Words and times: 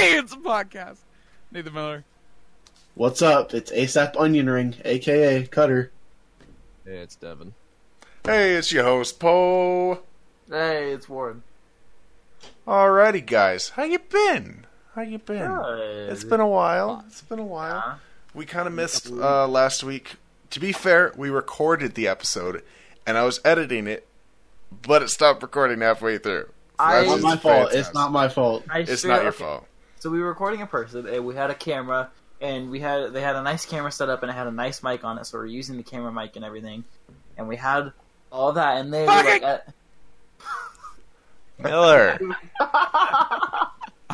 Hey, 0.00 0.16
it's 0.16 0.32
a 0.32 0.36
podcast. 0.38 0.96
Nathan 1.52 1.74
Miller. 1.74 2.04
What's 2.94 3.20
up? 3.20 3.52
It's 3.52 3.70
ASAP 3.70 4.14
Onion 4.18 4.48
Ring, 4.48 4.74
aka 4.82 5.46
Cutter. 5.46 5.90
Hey, 6.86 6.98
it's 6.98 7.16
Devin. 7.16 7.52
Hey, 8.24 8.54
it's 8.54 8.72
your 8.72 8.84
host 8.84 9.20
Poe. 9.20 10.00
Hey, 10.48 10.92
it's 10.92 11.06
Warren. 11.06 11.42
Alrighty, 12.66 13.24
guys, 13.26 13.70
how 13.70 13.82
you 13.84 13.98
been? 13.98 14.64
How 14.94 15.02
you 15.02 15.18
been? 15.18 15.46
Good. 15.54 16.10
It's 16.10 16.24
been 16.24 16.40
a 16.40 16.48
while. 16.48 17.04
It's 17.06 17.20
been 17.20 17.38
a 17.38 17.44
while. 17.44 17.98
We 18.34 18.46
kind 18.46 18.66
of 18.66 18.72
missed 18.72 19.10
uh, 19.10 19.46
last 19.46 19.84
week. 19.84 20.16
To 20.50 20.60
be 20.60 20.72
fair, 20.72 21.12
we 21.14 21.28
recorded 21.28 21.94
the 21.94 22.08
episode, 22.08 22.62
and 23.06 23.18
I 23.18 23.24
was 23.24 23.38
editing 23.44 23.86
it, 23.86 24.06
but 24.82 25.02
it 25.02 25.10
stopped 25.10 25.42
recording 25.42 25.80
halfway 25.82 26.16
through. 26.16 26.44
So 26.44 26.86
I- 26.86 27.04
that's 27.04 27.10
Not 27.10 27.22
my 27.22 27.36
fault. 27.36 27.72
It's 27.74 27.92
not 27.94 28.12
my 28.12 28.28
fault. 28.30 28.64
I 28.70 28.78
It's 28.80 28.98
straight- 29.00 29.10
not 29.10 29.22
your 29.22 29.28
okay, 29.32 29.44
fault. 29.44 29.66
So 30.00 30.08
we 30.10 30.18
were 30.20 30.28
recording 30.28 30.60
in 30.60 30.66
person, 30.66 31.06
and 31.06 31.24
we 31.26 31.34
had 31.34 31.50
a 31.50 31.54
camera, 31.54 32.10
and 32.40 32.70
we 32.70 32.80
had 32.80 33.12
they 33.12 33.20
had 33.20 33.36
a 33.36 33.42
nice 33.42 33.66
camera 33.66 33.92
set 33.92 34.08
up, 34.08 34.22
and 34.22 34.30
it 34.30 34.34
had 34.34 34.46
a 34.46 34.50
nice 34.52 34.82
mic 34.82 35.04
on 35.04 35.18
it, 35.18 35.26
so 35.26 35.38
we 35.38 35.44
are 35.44 35.46
using 35.46 35.76
the 35.76 35.82
camera 35.82 36.10
mic 36.10 36.36
and 36.36 36.44
everything, 36.44 36.84
and 37.36 37.46
we 37.46 37.56
had 37.56 37.92
all 38.32 38.52
that, 38.52 38.78
and 38.78 38.92
they 38.92 39.02
were 39.02 39.06
like, 39.06 39.42
Fucking- 39.42 39.74
Miller. 41.58 42.18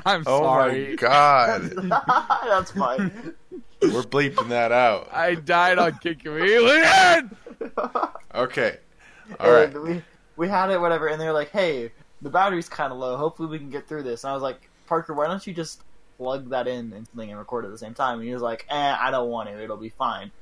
I'm 0.04 0.22
Oh 0.26 0.42
sorry. 0.42 0.86
Oh 0.86 0.90
my 0.90 0.94
god. 0.96 1.62
that's 2.48 2.72
fine. 2.72 3.34
We're 3.80 4.02
bleeping 4.02 4.48
that 4.48 4.72
out. 4.72 5.08
I 5.12 5.34
died 5.36 5.78
on 5.78 5.98
Kid 5.98 6.22
Chameleon. 6.22 7.36
Okay. 8.34 8.78
All 9.38 9.52
right. 9.52 9.72
And 9.72 9.82
we 9.82 10.02
we 10.36 10.48
had 10.48 10.70
it, 10.70 10.80
whatever, 10.80 11.06
and 11.08 11.20
they're 11.20 11.32
like, 11.32 11.50
"Hey, 11.50 11.92
the 12.22 12.30
battery's 12.30 12.68
kind 12.68 12.92
of 12.92 12.98
low. 12.98 13.16
Hopefully, 13.16 13.48
we 13.48 13.58
can 13.58 13.70
get 13.70 13.86
through 13.88 14.02
this." 14.02 14.24
And 14.24 14.32
I 14.32 14.34
was 14.34 14.42
like, 14.42 14.68
"Parker, 14.86 15.14
why 15.14 15.26
don't 15.26 15.46
you 15.46 15.52
just 15.52 15.82
plug 16.18 16.50
that 16.50 16.66
in 16.66 16.92
and 16.92 17.06
something 17.06 17.30
and 17.30 17.38
record 17.38 17.64
at 17.64 17.70
the 17.70 17.78
same 17.78 17.94
time?" 17.94 18.18
And 18.18 18.26
he 18.26 18.32
was 18.32 18.42
like, 18.42 18.66
"Eh, 18.68 18.96
I 18.98 19.10
don't 19.10 19.28
want 19.28 19.48
to. 19.48 19.62
It'll 19.62 19.76
be 19.76 19.90
fine." 19.90 20.32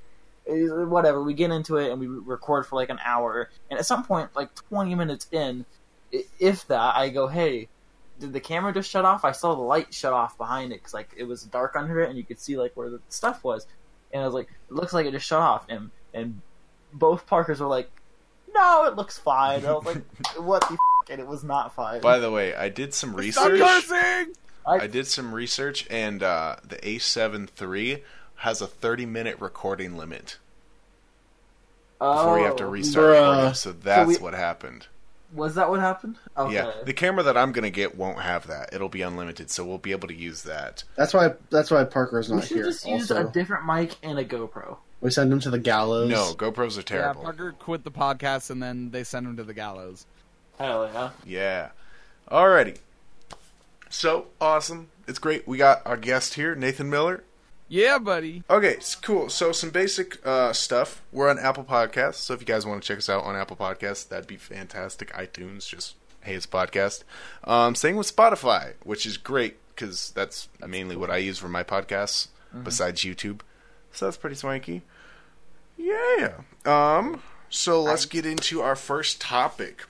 Like, 0.47 0.89
Whatever. 0.89 1.23
We 1.23 1.35
get 1.35 1.51
into 1.51 1.77
it 1.77 1.91
and 1.91 2.01
we 2.01 2.07
record 2.07 2.67
for 2.67 2.77
like 2.77 2.91
an 2.91 3.01
hour, 3.05 3.51
and 3.71 3.79
at 3.79 3.87
some 3.87 4.05
point, 4.05 4.31
like 4.37 4.55
twenty 4.55 4.95
minutes 4.95 5.27
in, 5.33 5.65
if 6.39 6.67
that, 6.69 6.97
I 6.97 7.09
go, 7.11 7.29
"Hey." 7.29 7.69
Did 8.21 8.33
the 8.33 8.39
camera 8.39 8.73
just 8.73 8.89
shut 8.89 9.05
off? 9.05 9.25
I 9.25 9.33
saw 9.33 9.57
the 9.57 9.61
light 9.63 9.93
shut 9.93 10.13
off 10.13 10.39
behind 10.39 10.71
it 10.73 10.77
because 10.77 10.95
like 10.95 11.11
it 11.17 11.25
was 11.25 11.43
dark 11.43 11.75
under 11.75 12.01
it, 12.01 12.09
and 12.09 12.17
you 12.17 12.23
could 12.23 12.39
see 12.39 12.57
like 12.57 12.71
where 12.77 12.89
the 12.89 13.01
stuff 13.09 13.43
was. 13.43 13.67
And 14.13 14.23
I 14.23 14.25
was 14.25 14.35
like, 14.35 14.49
"It 14.71 14.73
looks 14.73 14.93
like 14.93 15.05
it 15.05 15.11
just 15.11 15.27
shut 15.27 15.41
off." 15.41 15.67
And 15.69 15.91
and 16.15 16.41
both 16.93 17.27
Parkers 17.27 17.61
were 17.61 17.67
like, 17.67 17.91
"No, 18.55 18.85
it 18.87 18.97
looks 18.97 19.19
fine." 19.19 19.59
And 19.61 19.67
I 19.69 19.73
was 19.73 19.85
like, 19.87 20.03
"What 20.39 20.61
the?" 20.63 20.75
F-? 20.75 21.11
And 21.11 21.21
it 21.21 21.27
was 21.27 21.45
not 21.45 21.75
fine. 21.75 22.01
By 22.01 22.19
the 22.19 22.31
way, 22.31 22.55
I 22.55 22.69
did 22.71 22.95
some 22.95 23.11
Stop 23.11 23.51
research. 23.51 23.61
cursing. 23.61 24.35
I 24.67 24.87
did 24.87 25.07
some 25.07 25.35
research, 25.35 25.87
and 25.91 26.23
uh, 26.23 26.57
the 26.67 26.77
A7 26.77 27.49
III 27.61 28.03
has 28.37 28.63
a 28.63 28.67
30 28.67 29.05
minute 29.05 29.37
recording 29.39 29.97
limit 29.99 30.39
before 31.99 32.39
you 32.39 32.45
have 32.47 32.57
to 32.57 32.65
Oh, 32.65 32.69
restart 32.71 33.05
Bruh. 33.05 33.29
recording. 33.31 33.55
So 33.55 33.73
that's 33.73 34.09
we- 34.09 34.17
what 34.17 34.35
happened. 34.35 34.87
Was 35.33 35.57
that 35.57 35.69
what 35.69 35.81
happened? 35.81 36.17
Okay. 36.37 36.55
Yeah, 36.55 36.71
the 36.85 36.93
camera 36.93 37.25
that 37.25 37.37
I'm 37.37 37.51
gonna 37.51 37.69
get 37.69 37.97
won't 37.97 38.21
have 38.21 38.47
that. 38.47 38.73
It'll 38.73 38.89
be 38.89 39.03
unlimited, 39.03 39.51
so 39.51 39.65
we'll 39.65 39.79
be 39.79 39.91
able 39.91 40.07
to 40.07 40.15
use 40.15 40.43
that. 40.45 40.85
That's 40.95 41.13
why. 41.13 41.35
That's 41.51 41.73
why 41.73 41.83
Parker's 41.85 42.29
we 42.29 42.37
not 42.37 42.45
should 42.47 42.57
here. 42.59 42.65
just 42.67 42.87
use 42.87 43.11
also. 43.11 43.27
a 43.27 43.31
different 43.33 43.67
mic 43.67 43.97
and 44.05 44.17
a 44.19 44.25
GoPro. 44.25 44.77
We 45.05 45.11
send 45.11 45.33
him 45.33 45.39
to 45.41 45.51
the 45.51 45.59
gallows. 45.61 46.11
No, 46.11 46.33
GoPros 46.35 46.77
are 46.79 46.83
terrible. 46.83 46.83
Yeah, 46.83 47.03
terrible. 47.03 47.23
Parker 47.23 47.53
quit 47.53 47.85
the 47.85 47.91
podcast 47.93 48.51
and 48.51 48.61
then 48.61 48.91
they 48.91 49.05
send 49.05 49.27
him 49.27 49.37
to 49.37 49.45
the 49.45 49.55
gallows. 49.55 50.07
Hell 50.59 50.91
yeah! 50.93 51.11
Yeah. 51.25 51.69
Alrighty. 52.31 52.79
So 53.91 54.27
awesome! 54.41 54.89
It's 55.07 55.19
great. 55.19 55.47
We 55.47 55.59
got 55.59 55.83
our 55.87 55.97
guest 55.97 56.35
here, 56.35 56.55
Nathan 56.55 56.91
Miller. 56.91 57.23
Yeah, 57.69 57.99
buddy. 57.99 58.43
Okay, 58.51 58.77
s- 58.77 58.95
cool. 58.95 59.29
So 59.29 59.53
some 59.53 59.71
basic 59.71 60.25
uh, 60.27 60.53
stuff. 60.53 61.03
We're 61.13 61.29
on 61.31 61.39
Apple 61.39 61.65
Podcasts, 61.65 62.17
so 62.17 62.35
if 62.35 62.41
you 62.41 62.47
guys 62.47 62.67
want 62.67 62.83
to 62.83 62.87
check 62.87 62.99
us 62.99 63.09
out 63.09 63.25
on 63.25 63.37
Apple 63.37 63.57
Podcasts, 63.57 64.09
that'd 64.09 64.27
be 64.27 64.37
fantastic. 64.37 65.13
iTunes, 65.13 65.67
just 65.69 65.95
hey, 66.23 66.35
it's 66.35 66.47
a 66.47 66.49
podcast. 66.49 67.05
Um, 67.45 67.75
same 67.75 67.97
with 67.97 68.15
Spotify, 68.15 68.75
which 68.85 69.07
is 69.07 69.17
great 69.17 69.57
because 69.75 70.13
that's 70.15 70.49
mainly 70.67 70.97
what 70.97 71.11
I 71.11 71.17
use 71.19 71.39
for 71.39 71.49
my 71.49 71.63
podcasts, 71.65 72.29
besides 72.63 73.03
YouTube. 73.03 73.41
So 73.93 74.07
that's 74.07 74.17
pretty 74.17 74.37
swanky. 74.37 74.83
Yeah. 75.77 76.33
Um. 76.65 77.23
So 77.51 77.83
let's 77.83 78.05
get 78.07 78.27
into 78.27 78.63
our 78.63 78.77
first 78.77 79.21
topic. 79.21 79.85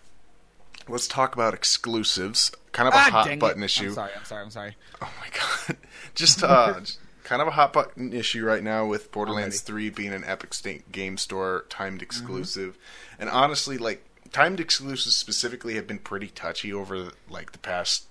Let's 0.88 1.08
talk 1.08 1.34
about 1.34 1.54
exclusives. 1.54 2.50
Kind 2.72 2.88
of 2.88 2.94
a 2.94 2.98
Ah, 2.98 3.10
hot 3.10 3.24
dang 3.26 3.34
it. 3.34 3.40
button 3.40 3.62
issue. 3.62 3.88
I'm 3.88 3.94
sorry. 3.94 4.10
I'm 4.18 4.24
sorry. 4.24 4.42
I'm 4.42 4.50
sorry. 4.50 4.76
Oh 5.00 5.10
my 5.20 5.28
god. 5.68 5.76
Just 6.14 6.42
uh 6.42 6.80
kind 7.22 7.40
of 7.40 7.48
a 7.48 7.52
hot 7.52 7.72
button 7.72 8.12
issue 8.12 8.44
right 8.44 8.62
now 8.62 8.84
with 8.84 9.10
Borderlands 9.10 9.62
3 9.62 9.88
being 9.90 10.12
an 10.12 10.24
Epic 10.26 10.52
Game 10.92 11.16
Store 11.16 11.64
timed 11.70 12.02
exclusive. 12.02 12.76
And 13.18 13.30
honestly, 13.30 13.78
like 13.78 14.04
timed 14.30 14.60
exclusives 14.60 15.16
specifically 15.16 15.76
have 15.76 15.86
been 15.86 16.00
pretty 16.00 16.26
touchy 16.28 16.70
over 16.72 17.12
like 17.30 17.52
the 17.52 17.58
past 17.58 18.06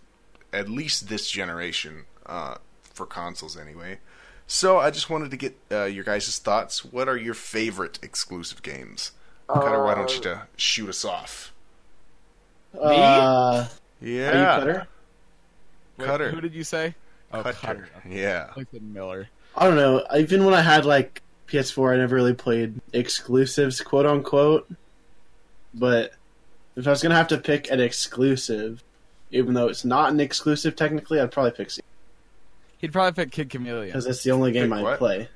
at 0.52 0.68
least 0.70 1.10
this 1.10 1.30
generation 1.30 2.06
uh 2.26 2.56
for 2.82 3.06
consoles 3.06 3.56
anyway. 3.58 4.00
So 4.48 4.78
I 4.78 4.92
just 4.92 5.10
wanted 5.10 5.32
to 5.32 5.38
get 5.38 5.58
uh, 5.72 5.86
your 5.86 6.04
guys' 6.04 6.38
thoughts. 6.38 6.84
What 6.86 7.08
are 7.08 7.18
your 7.18 7.34
favorite 7.34 8.00
exclusive 8.04 8.62
games? 8.62 9.12
Cutter, 9.48 9.84
why 9.84 9.96
don't 9.96 10.12
you 10.12 10.20
Uh, 10.20 10.36
to 10.36 10.42
shoot 10.58 10.90
us 10.90 11.04
off? 11.06 11.54
Uh, 12.76 12.86
Are 12.88 13.68
you 14.06 14.16
Yeah. 14.16 14.60
Cutter? 14.60 14.88
Wait, 15.98 16.06
Cutter. 16.06 16.32
Who 16.32 16.42
did 16.42 16.54
you 16.54 16.64
say? 16.64 16.96
Oh, 17.32 17.42
Cutter. 17.44 17.54
Cutter. 17.56 17.90
Yeah. 18.10 18.50
I 18.56 18.66
said 18.72 18.82
Miller. 18.84 19.30
I 19.56 19.66
don't 19.66 19.76
know. 19.76 20.06
Even 20.16 20.46
when 20.46 20.54
I 20.54 20.62
had 20.62 20.86
like 20.86 21.22
PS4, 21.48 21.94
I 21.94 21.98
never 21.98 22.16
really 22.16 22.34
played 22.34 22.80
exclusives, 22.94 23.82
quote 23.82 24.06
unquote. 24.06 24.68
But 25.74 26.14
if 26.76 26.88
I 26.88 26.90
was 26.92 27.02
gonna 27.04 27.16
have 27.16 27.28
to 27.30 27.38
pick 27.38 27.70
an 27.70 27.80
exclusive, 27.80 28.84
even 29.32 29.54
though 29.54 29.68
it's 29.68 29.86
not 29.86 30.12
an 30.12 30.20
exclusive 30.20 30.76
technically, 30.76 31.20
I'd 31.20 31.32
probably 31.32 31.52
pick 31.52 31.70
He'd 32.84 32.92
probably 32.92 33.14
pick 33.24 33.32
Kid 33.32 33.50
Chameleon. 33.50 33.88
because 33.88 34.04
that's 34.04 34.24
the 34.24 34.32
only 34.32 34.52
game 34.52 34.72
Pick 34.72 34.80
I 34.80 34.84
what? 34.84 34.98
play. 35.00 35.30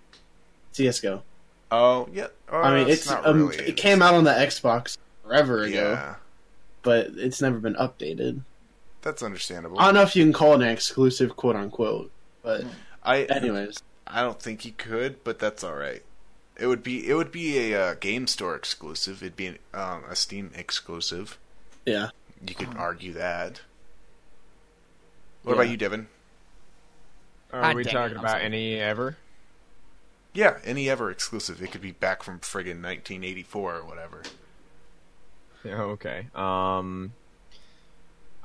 CS:GO. 0.74 1.24
Oh, 1.72 2.10
yeah. 2.12 2.28
Oh, 2.52 2.58
I 2.62 2.76
mean, 2.76 2.88
that's 2.90 3.04
it's 3.04 3.10
not 3.10 3.26
um, 3.26 3.48
really- 3.48 3.70
it 3.70 3.78
came 3.78 4.02
out 4.02 4.14
on 4.16 4.26
the 4.26 4.32
Xbox 4.32 4.98
forever 5.24 5.62
ago, 5.64 5.92
Yeah. 5.94 6.16
but 6.84 7.08
it's 7.16 7.42
never 7.42 7.58
been 7.60 7.76
updated. 7.76 8.42
That's 9.02 9.24
understandable. 9.24 9.80
I 9.80 9.86
don't 9.86 9.94
know 9.94 10.02
if 10.02 10.14
you 10.14 10.26
can 10.26 10.34
call 10.34 10.56
it 10.56 10.62
an 10.62 10.68
exclusive, 10.68 11.38
quote 11.38 11.56
unquote. 11.56 12.12
But 12.44 12.66
I 13.02 13.22
anyways, 13.24 13.82
I 14.06 14.22
don't 14.24 14.42
think 14.42 14.66
you 14.66 14.74
could, 14.74 15.24
but 15.24 15.40
that's 15.40 15.64
all 15.64 15.76
right. 15.76 16.04
It 16.60 16.68
would 16.68 16.84
be 16.84 17.08
it 17.08 17.14
would 17.14 17.32
be 17.32 17.72
a 17.72 17.82
uh, 17.82 17.94
game 17.94 18.28
store 18.28 18.58
exclusive. 18.58 19.24
It'd 19.24 19.38
be 19.38 19.48
an, 19.48 19.60
um, 19.74 20.04
a 20.10 20.18
Steam 20.18 20.52
exclusive. 20.54 21.38
yeah. 21.86 22.10
You 22.46 22.56
could 22.56 22.76
argue 22.76 23.14
that. 23.14 23.62
What 25.44 25.54
Yeah. 25.54 25.62
about 25.62 25.70
you, 25.72 25.78
Devin? 25.78 26.08
Are 27.54 27.62
God 27.62 27.76
we 27.76 27.84
dang 27.84 27.92
it, 27.92 27.94
talking 27.96 28.18
about 28.18 28.32
sorry. 28.32 28.44
any 28.44 28.80
ever? 28.80 29.18
Yeah, 30.34 30.58
any 30.64 30.90
ever 30.90 31.10
exclusive. 31.10 31.62
It 31.62 31.72
could 31.72 31.82
be 31.82 31.92
back 31.92 32.22
from 32.24 32.40
friggin' 32.40 32.84
1984 32.84 33.76
or 33.78 33.86
whatever. 33.86 34.22
Yeah, 35.64 35.82
Okay. 35.82 36.28
Um, 36.36 37.14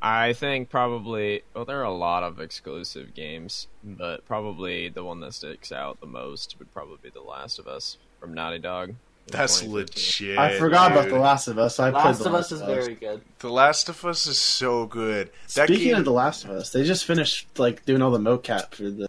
I 0.01 0.33
think 0.33 0.69
probably. 0.69 1.43
Well, 1.55 1.65
there 1.65 1.81
are 1.81 1.85
a 1.85 1.93
lot 1.95 2.23
of 2.25 2.41
exclusive 2.41 3.15
games, 3.15 3.69
but 3.85 4.27
probably 4.27 4.89
the 4.89 5.05
one 5.05 5.21
that 5.21 5.35
sticks 5.35 5.71
out 5.71 6.01
the 6.01 6.07
most 6.07 6.57
would 6.59 6.73
probably 6.75 6.99
be 7.03 7.11
The 7.11 7.21
Last 7.21 7.59
of 7.61 7.69
Us 7.69 7.99
from 8.19 8.35
Naughty 8.35 8.59
Dog. 8.59 8.95
In 9.29 9.33
That's 9.33 9.63
legit. 9.63 10.37
I 10.39 10.59
forgot 10.59 10.93
about. 10.93 11.09
The 11.09 11.19
Last 11.19 11.49
of 11.49 11.59
Us. 11.59 11.79
I 11.79 11.91
played 11.91 12.05
Last 12.05 12.19
The 12.23 12.31
Last 12.31 12.31
of 12.31 12.35
Us 12.35 12.53
is 12.53 12.61
very 12.63 12.95
good. 12.95 13.21
The 13.39 13.51
Last 13.51 13.89
of 13.89 14.05
Us 14.05 14.27
is 14.27 14.39
so 14.39 14.87
good. 14.87 15.31
That 15.55 15.69
Speaking 15.69 15.89
game, 15.89 15.97
of 15.97 16.05
The 16.05 16.13
Last 16.13 16.45
of 16.45 16.51
Us, 16.51 16.71
they 16.71 16.85
just 16.85 17.05
finished 17.05 17.47
like 17.59 17.85
doing 17.87 18.03
all 18.03 18.11
the 18.11 18.19
mocap 18.19 18.75
for 18.75 18.85
the. 18.91 19.09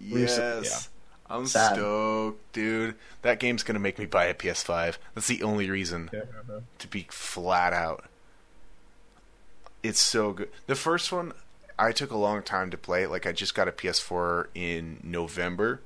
recent- 0.00 0.64
Yes. 0.64 0.88
I'm 1.28 1.46
Sad. 1.46 1.74
stoked, 1.76 2.52
dude. 2.52 2.96
That 3.22 3.38
game's 3.38 3.62
gonna 3.62 3.78
make 3.78 3.98
me 4.00 4.06
buy 4.06 4.24
a 4.24 4.34
PS5. 4.34 4.98
That's 5.14 5.28
the 5.28 5.42
only 5.44 5.70
reason 5.70 6.10
to 6.78 6.88
be 6.88 7.06
flat 7.10 7.72
out. 7.72 8.04
It's 9.82 10.00
so 10.00 10.32
good. 10.32 10.50
The 10.66 10.74
first 10.74 11.12
one, 11.12 11.32
I 11.78 11.92
took 11.92 12.10
a 12.10 12.16
long 12.16 12.42
time 12.42 12.70
to 12.70 12.76
play. 12.76 13.06
Like 13.06 13.26
I 13.26 13.32
just 13.32 13.54
got 13.54 13.68
a 13.68 13.72
PS4 13.72 14.46
in 14.54 14.98
November, 15.04 15.80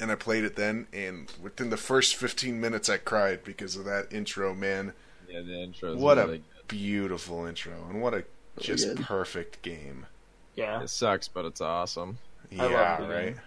and 0.00 0.10
I 0.10 0.14
played 0.14 0.44
it 0.44 0.56
then. 0.56 0.86
And 0.92 1.30
within 1.40 1.70
the 1.70 1.76
first 1.76 2.16
15 2.16 2.60
minutes, 2.60 2.88
I 2.88 2.96
cried 2.96 3.44
because 3.44 3.76
of 3.76 3.84
that 3.84 4.12
intro. 4.12 4.54
Man, 4.54 4.92
Yeah, 5.28 5.42
the 5.42 5.60
intro. 5.62 5.96
what 5.96 6.16
really 6.18 6.38
a 6.60 6.64
beautiful 6.66 7.46
intro, 7.46 7.86
and 7.88 8.00
what 8.02 8.14
a 8.14 8.24
just 8.58 8.86
good. 8.86 9.00
perfect 9.04 9.62
game. 9.62 10.06
Yeah. 10.54 10.82
It 10.82 10.90
sucks, 10.90 11.28
but 11.28 11.44
it's 11.44 11.60
awesome. 11.60 12.18
I 12.58 12.62
love 12.62 12.70
Yeah, 12.72 13.00
the 13.00 13.06
game. 13.06 13.40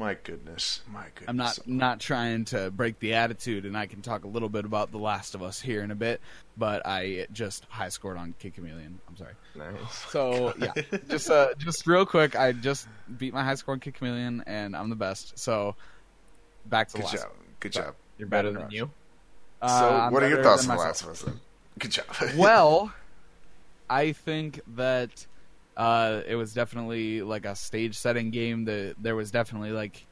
Right. 0.00 0.16
My 0.16 0.16
goodness, 0.22 0.82
my 0.90 1.04
goodness. 1.14 1.28
I'm 1.28 1.36
not 1.36 1.66
not 1.66 2.00
trying 2.00 2.44
to 2.46 2.70
break 2.70 2.98
the 2.98 3.14
attitude, 3.14 3.64
and 3.64 3.76
I 3.76 3.86
can 3.86 4.02
talk 4.02 4.24
a 4.24 4.28
little 4.28 4.48
bit 4.48 4.64
about 4.64 4.92
The 4.92 4.98
Last 4.98 5.34
of 5.34 5.42
Us 5.42 5.60
here 5.60 5.82
in 5.82 5.90
a 5.90 5.94
bit. 5.94 6.20
But 6.56 6.86
I 6.86 7.26
just 7.32 7.64
high 7.68 7.88
scored 7.88 8.16
on 8.16 8.34
Kid 8.38 8.54
Chameleon. 8.54 8.98
I'm 9.08 9.16
sorry. 9.16 9.34
Nice. 9.56 9.94
So 10.10 10.54
yeah, 10.58 10.72
just 11.08 11.30
uh, 11.30 11.54
just 11.58 11.86
real 11.86 12.06
quick, 12.06 12.36
I 12.36 12.52
just 12.52 12.88
beat 13.18 13.32
my 13.34 13.44
high 13.44 13.54
score 13.54 13.74
on 13.74 13.80
Kid 13.80 13.94
Chameleon, 13.94 14.44
and 14.46 14.76
I'm 14.76 14.90
the 14.90 14.96
best. 14.96 15.38
So 15.38 15.74
back 16.66 16.88
to 16.88 16.94
Good 16.94 17.02
The 17.02 17.06
Last. 17.06 17.22
job. 17.22 17.32
Good 17.60 17.72
job. 17.72 17.94
You're 18.18 18.28
better 18.28 18.52
Better 18.52 18.64
than 18.64 18.70
you. 18.70 18.90
Uh, 19.60 19.80
so, 19.80 19.88
I'm 19.88 20.12
what 20.12 20.22
are 20.22 20.28
your 20.28 20.42
thoughts 20.42 20.68
on 20.68 20.76
The. 20.76 20.82
Last 20.82 21.02
of 21.02 21.08
Us? 21.10 21.22
Then? 21.22 21.40
Good 21.78 21.90
job. 21.92 22.06
well, 22.36 22.92
I 23.88 24.12
think 24.12 24.60
that 24.76 25.26
uh, 25.78 26.22
it 26.26 26.34
was 26.36 26.52
definitely 26.52 27.22
like 27.22 27.46
a 27.46 27.56
stage 27.56 27.96
setting 27.96 28.30
game. 28.30 28.66
That 28.66 28.96
there 29.00 29.16
was 29.16 29.30
definitely 29.30 29.70
like 29.72 30.06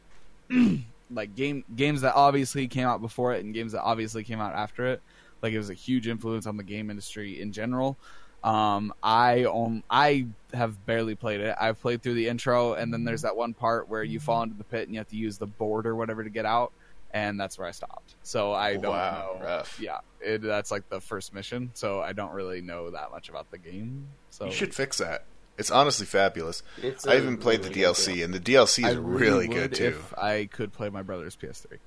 like 1.10 1.34
game 1.34 1.64
games 1.74 2.00
that 2.02 2.14
obviously 2.14 2.68
came 2.68 2.86
out 2.86 3.02
before 3.02 3.34
it 3.34 3.44
and 3.44 3.52
games 3.52 3.72
that 3.72 3.82
obviously 3.82 4.24
came 4.24 4.40
out 4.40 4.54
after 4.54 4.86
it. 4.86 5.02
Like 5.42 5.52
it 5.52 5.58
was 5.58 5.70
a 5.70 5.74
huge 5.74 6.08
influence 6.08 6.46
on 6.46 6.56
the 6.56 6.64
game 6.64 6.90
industry 6.90 7.40
in 7.40 7.52
general. 7.52 7.98
Um, 8.44 8.92
I 9.02 9.44
own, 9.44 9.82
I 9.90 10.26
have 10.54 10.86
barely 10.86 11.16
played 11.16 11.40
it. 11.40 11.56
I've 11.60 11.80
played 11.80 12.02
through 12.02 12.14
the 12.14 12.28
intro, 12.28 12.74
and 12.74 12.92
then 12.92 13.02
there's 13.04 13.22
that 13.22 13.36
one 13.36 13.54
part 13.54 13.88
where 13.88 14.04
you 14.04 14.20
fall 14.20 14.42
into 14.42 14.56
the 14.56 14.64
pit 14.64 14.86
and 14.86 14.94
you 14.94 15.00
have 15.00 15.08
to 15.08 15.16
use 15.16 15.36
the 15.36 15.48
board 15.48 15.84
or 15.86 15.96
whatever 15.96 16.22
to 16.22 16.30
get 16.30 16.46
out, 16.46 16.72
and 17.10 17.40
that's 17.40 17.58
where 17.58 17.66
I 17.66 17.72
stopped. 17.72 18.14
So 18.22 18.52
I 18.52 18.74
don't 18.74 18.82
Wow, 18.92 19.38
know. 19.40 19.44
rough. 19.44 19.80
Yeah, 19.80 19.98
it, 20.20 20.42
that's 20.42 20.70
like 20.70 20.88
the 20.88 21.00
first 21.00 21.34
mission, 21.34 21.72
so 21.74 22.00
I 22.00 22.12
don't 22.12 22.32
really 22.32 22.60
know 22.60 22.90
that 22.90 23.10
much 23.10 23.28
about 23.28 23.50
the 23.50 23.58
game. 23.58 24.06
So 24.30 24.46
you 24.46 24.52
should 24.52 24.74
fix 24.74 24.98
that. 24.98 25.24
It's 25.58 25.70
honestly 25.70 26.04
fabulous. 26.06 26.62
It's 26.82 27.06
I 27.06 27.14
a 27.14 27.16
even 27.18 27.38
played 27.38 27.60
really 27.60 27.74
the 27.74 27.80
DLC, 27.82 28.14
game. 28.16 28.24
and 28.24 28.34
the 28.34 28.40
DLC 28.40 28.86
is 28.88 28.96
really, 28.96 29.48
good 29.48 29.74
too. 29.74 29.84
If 29.86 30.18
I 30.18 30.46
could 30.46 30.72
play 30.72 30.90
my 30.90 31.02
brother's 31.02 31.34
PS3. 31.36 31.78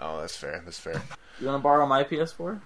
Oh, 0.00 0.20
that's 0.20 0.36
fair. 0.36 0.62
That's 0.64 0.78
fair. 0.78 1.00
You 1.40 1.46
want 1.46 1.60
to 1.60 1.62
borrow 1.62 1.86
my 1.86 2.04
PS4? 2.04 2.60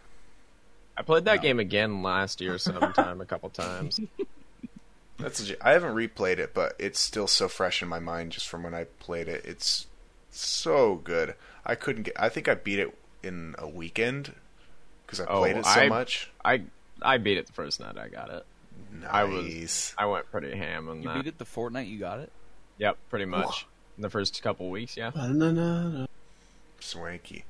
I 0.97 1.03
played 1.03 1.25
that 1.27 1.37
No. 1.37 1.43
game 1.43 1.61
again 1.61 2.03
last 2.03 2.41
year 2.41 2.57
sometime, 2.59 3.21
a 3.21 3.27
couple 3.27 3.51
times. 3.51 4.01
That's 5.19 5.41
legit. 5.41 5.59
I 5.63 5.73
haven't 5.73 5.95
replayed 5.95 6.39
it, 6.39 6.53
but 6.53 6.75
it's 6.79 7.01
still 7.01 7.27
so 7.27 7.49
fresh 7.49 7.81
in 7.83 7.89
my 7.89 7.99
mind 7.99 8.33
just 8.33 8.49
from 8.49 8.63
when 8.63 8.75
I 8.75 8.85
played 8.85 9.29
it. 9.29 9.45
It's 9.47 9.87
so 10.31 10.97
good. 10.97 11.35
I 11.65 11.75
couldn't 11.75 12.03
get. 12.05 12.15
I 12.21 12.29
think 12.29 12.49
I 12.49 12.55
beat 12.55 12.79
it 12.79 12.95
in 13.23 13.55
a 13.59 13.67
weekend 13.67 14.35
because 15.07 15.21
I 15.21 15.25
Oh, 15.27 15.39
played 15.39 15.57
it 15.57 15.65
so 15.65 15.81
I- 15.81 15.89
much. 15.89 16.31
I 16.45 16.63
I 17.01 17.17
beat 17.19 17.39
it 17.39 17.47
the 17.47 17.53
first 17.55 17.81
night 17.81 17.97
I 17.99 18.09
got 18.09 18.31
it. 18.31 18.45
I 19.11 19.25
was- 19.25 19.95
I 19.99 20.07
went 20.07 20.31
pretty 20.31 20.57
ham 20.57 20.89
on 20.89 21.03
You 21.03 21.09
that. 21.09 21.15
beat 21.17 21.27
it 21.29 21.39
the 21.39 21.45
first 21.45 21.73
night, 21.73 21.87
you 21.87 21.99
got 21.99 22.19
it. 22.21 22.33
Yep, 22.79 22.99
pretty 23.11 23.25
much. 23.25 23.67
In 23.97 24.03
the 24.03 24.11
first 24.11 24.43
couple 24.43 24.69
weeks, 24.71 24.97
yeah. 24.97 25.11
Ba-na-na-na. 25.11 26.07
Swanky. 26.81 27.45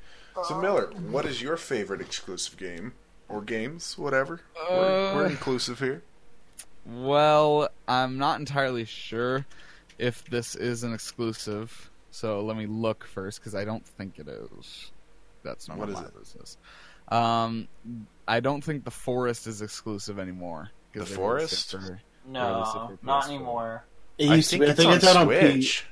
So 0.47 0.61
Miller, 0.61 0.87
what 1.11 1.25
is 1.25 1.41
your 1.43 1.57
favorite 1.57 2.01
exclusive 2.01 2.57
game 2.59 2.93
or 3.29 3.41
games? 3.43 3.97
Whatever. 3.99 4.43
we're, 4.71 5.11
Uh, 5.11 5.15
we're 5.15 5.27
inclusive 5.27 5.79
here. 5.79 6.03
Well, 6.85 7.69
I'm 7.89 8.19
not 8.19 8.39
entirely 8.39 8.85
sure 8.85 9.47
if 9.99 10.25
this 10.27 10.55
is 10.55 10.83
an 10.85 10.93
exclusive. 10.93 11.91
So 12.11 12.41
let 12.43 12.57
me 12.57 12.67
look 12.67 13.05
first 13.05 13.41
because 13.41 13.55
I 13.55 13.65
don't 13.65 13.85
think 13.85 14.19
it 14.19 14.29
is. 14.29 14.91
That's 15.43 15.69
not 15.69 15.79
What 15.79 15.89
is 15.89 15.95
my 15.97 16.05
it? 16.05 16.19
business. 16.19 16.57
Um, 17.09 17.69
I 18.29 18.41
don't 18.41 18.63
think 18.63 18.85
the 18.85 18.91
forest 18.91 19.47
is 19.47 19.63
exclusive 19.63 20.19
anymore. 20.19 20.71
'Cause 21.01 21.09
The 21.11 21.15
Forest? 21.17 21.75
it 21.75 21.81
for- 21.81 22.01
No, 22.27 22.55
Release 22.55 22.69
it 22.75 23.05
not 23.05 23.23
PS4. 23.25 23.29
anymore. 23.29 23.85
It 24.19 24.31
I 24.31 24.35
used 24.37 24.51
to 24.51 24.59
think 24.59 24.61
be. 24.63 24.67
I 24.67 24.71
it's 24.71 24.77
think 24.81 24.91
on 24.91 24.97
it's 24.97 25.07
out 25.07 25.17
on 25.17 25.29
P. 25.29 25.53
Switch. 25.53 25.87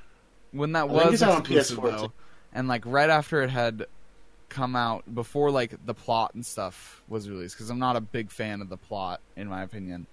when 0.52 0.72
that 0.72 0.84
I 0.84 0.88
think 0.88 1.04
was 1.04 1.14
it's 1.14 1.22
out 1.22 1.30
on 1.32 1.38
exclusive 1.40 1.78
PS4 1.78 1.90
though, 1.98 2.12
and 2.52 2.68
like 2.68 2.82
right 2.86 3.10
after 3.10 3.42
it 3.42 3.50
had 3.50 3.86
come 4.48 4.76
out, 4.76 5.12
before 5.14 5.50
like 5.50 5.74
the 5.84 5.94
plot 5.94 6.32
and 6.34 6.44
stuff 6.46 7.02
was 7.08 7.28
released, 7.28 7.54
because 7.56 7.70
I'm 7.70 7.78
not 7.78 7.96
a 7.96 8.00
big 8.00 8.30
fan 8.30 8.60
of 8.62 8.68
the 8.68 8.76
plot 8.76 9.20
in 9.36 9.48
my 9.48 9.62
opinion. 9.62 10.06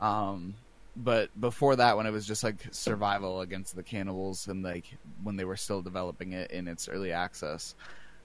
Um, 0.00 0.54
but 0.96 1.28
before 1.40 1.76
that, 1.76 1.96
when 1.96 2.06
it 2.06 2.10
was 2.10 2.26
just 2.26 2.42
like 2.44 2.56
survival 2.72 3.40
against 3.40 3.76
the 3.76 3.82
cannibals, 3.82 4.48
and 4.48 4.62
like 4.62 4.84
when 5.22 5.36
they 5.36 5.44
were 5.44 5.56
still 5.56 5.80
developing 5.82 6.32
it 6.32 6.50
in 6.50 6.68
its 6.68 6.88
early 6.88 7.12
access, 7.12 7.74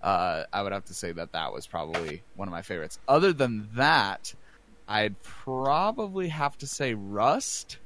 uh, 0.01 0.43
I 0.51 0.63
would 0.63 0.71
have 0.73 0.85
to 0.85 0.93
say 0.93 1.11
that 1.13 1.31
that 1.33 1.53
was 1.53 1.65
probably 1.67 2.23
one 2.35 2.47
of 2.47 2.51
my 2.51 2.61
favorites. 2.61 2.99
Other 3.07 3.31
than 3.33 3.69
that, 3.75 4.33
I'd 4.87 5.21
probably 5.21 6.29
have 6.29 6.57
to 6.59 6.67
say 6.67 6.93
Rust, 6.93 7.77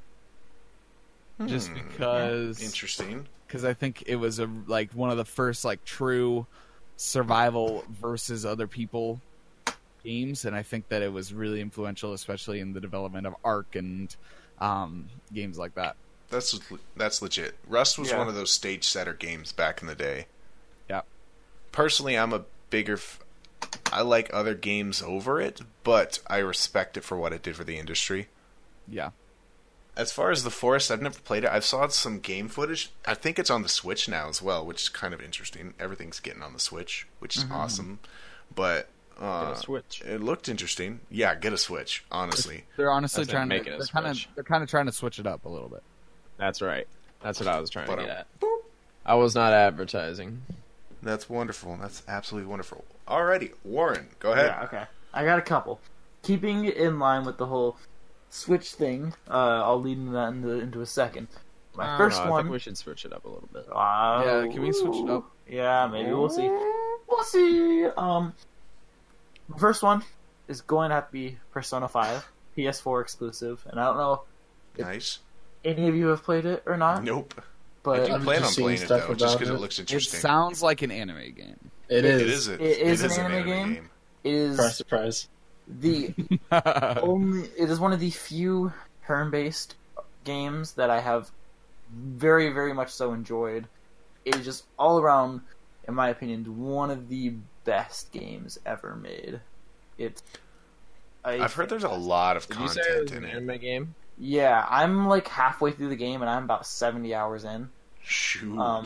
just 1.46 1.68
Hmm. 1.68 1.74
because 1.74 2.62
Interesting. 2.62 3.26
because 3.46 3.64
I 3.64 3.74
think 3.74 4.04
it 4.06 4.16
was 4.16 4.38
a 4.38 4.48
like 4.66 4.92
one 4.92 5.10
of 5.10 5.16
the 5.16 5.24
first 5.24 5.64
like 5.64 5.84
true 5.84 6.46
survival 6.96 7.84
versus 7.90 8.46
other 8.46 8.66
people 8.66 9.20
games, 10.04 10.44
and 10.44 10.54
I 10.54 10.62
think 10.62 10.88
that 10.88 11.02
it 11.02 11.12
was 11.12 11.32
really 11.32 11.60
influential, 11.60 12.12
especially 12.12 12.60
in 12.60 12.72
the 12.72 12.80
development 12.80 13.26
of 13.26 13.34
Ark 13.44 13.74
and 13.76 14.14
um, 14.60 15.08
games 15.32 15.58
like 15.58 15.74
that. 15.74 15.96
That's 16.30 16.58
that's 16.96 17.20
legit. 17.20 17.56
Rust 17.66 17.98
was 17.98 18.10
Yeah. 18.10 18.18
one 18.18 18.28
of 18.28 18.34
those 18.34 18.50
stage 18.50 18.84
setter 18.84 19.12
games 19.12 19.52
back 19.52 19.80
in 19.82 19.88
the 19.88 19.94
day. 19.94 20.26
Yeah. 20.88 21.02
Personally, 21.72 22.16
I'm 22.16 22.32
a 22.32 22.44
bigger. 22.70 22.94
F- 22.94 23.18
I 23.92 24.02
like 24.02 24.30
other 24.32 24.54
games 24.54 25.02
over 25.02 25.40
it, 25.40 25.60
but 25.84 26.18
I 26.28 26.38
respect 26.38 26.96
it 26.96 27.04
for 27.04 27.16
what 27.16 27.32
it 27.32 27.42
did 27.42 27.56
for 27.56 27.64
the 27.64 27.78
industry. 27.78 28.28
Yeah, 28.88 29.10
As 29.96 30.10
far 30.10 30.30
as 30.30 30.42
the 30.42 30.50
forest, 30.50 30.90
I've 30.90 31.00
never 31.02 31.18
played 31.20 31.44
it. 31.44 31.50
I've 31.50 31.64
saw 31.64 31.86
some 31.88 32.18
game 32.18 32.48
footage. 32.48 32.90
I 33.06 33.14
think 33.14 33.38
it's 33.38 33.50
on 33.50 33.62
the 33.62 33.68
Switch 33.68 34.08
now 34.08 34.28
as 34.28 34.42
well, 34.42 34.64
which 34.66 34.82
is 34.82 34.88
kind 34.88 35.14
of 35.14 35.20
interesting. 35.22 35.74
Everything's 35.78 36.18
getting 36.20 36.42
on 36.42 36.52
the 36.52 36.58
Switch, 36.58 37.06
which 37.20 37.36
is 37.36 37.44
awesome. 37.50 38.00
But 38.54 38.88
Get 39.18 39.24
uh, 39.24 39.52
a 39.54 39.56
Switch. 39.56 40.02
it 40.04 40.20
looked 40.22 40.48
interesting. 40.48 41.00
Yeah, 41.10 41.34
get 41.36 41.52
a 41.52 41.58
Switch. 41.58 42.04
Honestly, 42.10 42.64
they're 42.76 42.90
honestly 42.90 43.22
That's 43.24 43.30
trying 43.32 43.48
to 43.50 43.56
make 43.58 43.66
it 43.66 43.74
a 43.74 43.78
they're 43.78 43.86
kind 43.86 44.06
of 44.06 44.18
they're 44.34 44.44
kind 44.44 44.62
of 44.64 44.68
trying 44.70 44.86
to 44.86 44.92
switch 44.92 45.18
it 45.18 45.26
up 45.26 45.44
a 45.44 45.48
little 45.48 45.68
bit. 45.68 45.82
That's 46.38 46.60
right. 46.60 46.88
That's 47.20 47.38
what 47.38 47.48
I 47.48 47.60
was 47.60 47.70
trying 47.70 47.86
But, 47.86 47.96
to 47.96 48.02
um, 48.02 48.08
get 48.08 48.16
at. 48.18 48.26
I 49.06 49.14
was 49.14 49.34
not 49.34 49.52
advertising. 49.52 50.42
that's 51.02 51.28
wonderful. 51.30 51.76
That's 51.80 52.02
absolutely 52.08 52.48
wonderful. 52.48 52.84
Alrighty, 53.08 53.52
Warren, 53.64 54.08
go 54.20 54.32
ahead. 54.32 54.46
Yeah, 54.46 54.64
okay. 54.64 54.84
I 55.12 55.24
got 55.24 55.38
a 55.38 55.42
couple. 55.42 55.80
Keeping 56.22 56.64
in 56.66 56.98
line 56.98 57.24
with 57.24 57.36
the 57.38 57.46
whole 57.46 57.76
Switch 58.30 58.72
thing, 58.74 59.12
uh, 59.28 59.62
I'll 59.64 59.80
lead 59.80 59.98
into 59.98 60.12
that 60.12 60.28
into, 60.28 60.50
into 60.52 60.80
a 60.80 60.86
second. 60.86 61.28
My 61.74 61.94
I 61.94 61.96
first 61.98 62.18
know, 62.18 62.26
I 62.26 62.30
one. 62.30 62.44
think 62.44 62.52
we 62.52 62.58
should 62.60 62.78
switch 62.78 63.04
it 63.04 63.12
up 63.12 63.24
a 63.24 63.28
little 63.28 63.48
bit. 63.52 63.66
Uh, 63.70 64.22
Yeah, 64.24 64.52
can 64.52 64.62
we 64.62 64.72
switch 64.72 64.96
it 64.96 65.10
up? 65.10 65.30
Yeah, 65.48 65.86
maybe 65.90 66.12
we'll 66.12 66.28
see. 66.30 66.48
We'll 67.08 67.24
see. 67.24 67.86
Um, 67.96 68.32
the 69.48 69.58
first 69.58 69.82
one 69.82 70.02
is 70.48 70.60
going 70.62 70.90
to 70.90 70.94
have 70.94 71.06
to 71.08 71.12
be 71.12 71.38
Persona 71.50 71.88
Five, 71.88 72.26
PS4 72.56 73.02
exclusive, 73.02 73.66
and 73.70 73.78
I 73.80 73.84
don't 73.86 73.96
know 73.98 74.22
Nice. 74.78 75.18
if 75.64 75.76
any 75.76 75.88
of 75.88 75.94
you 75.96 76.06
have 76.08 76.22
played 76.22 76.46
it 76.46 76.62
or 76.66 76.76
not, 76.76 77.04
Nope. 77.04 77.34
But 77.82 78.06
do 78.06 78.14
I've 78.14 78.22
plan 78.22 78.36
on 78.38 78.42
just 78.44 78.54
seen 78.54 78.64
playing 78.64 78.78
it 78.80 78.84
stuff 78.86 79.08
though, 79.08 79.14
just 79.14 79.22
about 79.34 79.38
because 79.40 79.48
it 79.50 79.54
it. 79.54 79.60
looks 79.60 79.78
It 79.78 79.82
interesting. 79.82 80.20
sounds 80.20 80.62
like 80.62 80.82
an 80.82 80.90
anime 80.92 81.32
game. 81.34 81.70
It 81.88 82.04
is. 82.04 82.22
It 82.22 82.28
is. 82.28 82.48
A, 82.48 82.54
It 82.54 82.78
is 82.92 83.02
it 83.02 83.18
an 83.18 83.32
anime 83.32 83.46
game? 83.46 83.90
it 84.24 84.32
is 84.34 84.56
Surprise, 84.56 84.76
surprise. 84.76 85.28
the 85.68 86.14
only 87.02 87.48
it 87.58 87.68
is 87.70 87.78
one 87.80 87.92
of 87.92 88.00
the 88.00 88.10
few 88.10 88.72
turn-based 89.06 89.74
games 90.24 90.72
that 90.74 90.90
I 90.90 91.00
have 91.00 91.30
very 91.94 92.52
very 92.52 92.72
much 92.72 92.90
so 92.90 93.12
enjoyed. 93.12 93.66
It 94.24 94.36
is 94.36 94.44
just 94.44 94.64
all 94.78 95.00
around, 95.00 95.40
in 95.88 95.94
my 95.94 96.08
opinion, 96.08 96.58
one 96.60 96.90
of 96.90 97.08
the 97.08 97.34
best 97.64 98.12
games 98.12 98.58
ever 98.64 98.94
made. 98.96 99.40
It's 99.98 100.22
I, 101.24 101.38
I've 101.40 101.52
heard 101.54 101.68
there's 101.68 101.84
a 101.84 101.88
lot 101.88 102.36
of 102.36 102.46
Did 102.48 102.58
you 102.58 102.68
say 102.68 102.80
it 102.80 102.86
content 102.86 103.02
was 103.02 103.12
an 103.12 103.24
in 103.24 103.24
it. 103.30 103.36
anime 103.36 103.58
game? 103.60 103.94
yeah, 104.18 104.64
I'm 104.68 105.06
like 105.08 105.26
halfway 105.28 105.72
through 105.72 105.88
the 105.88 105.96
game 105.96 106.20
and 106.22 106.30
I'm 106.30 106.44
about 106.44 106.66
seventy 106.66 107.14
hours 107.14 107.44
in, 107.44 107.68
Shoot. 108.02 108.58
um, 108.58 108.84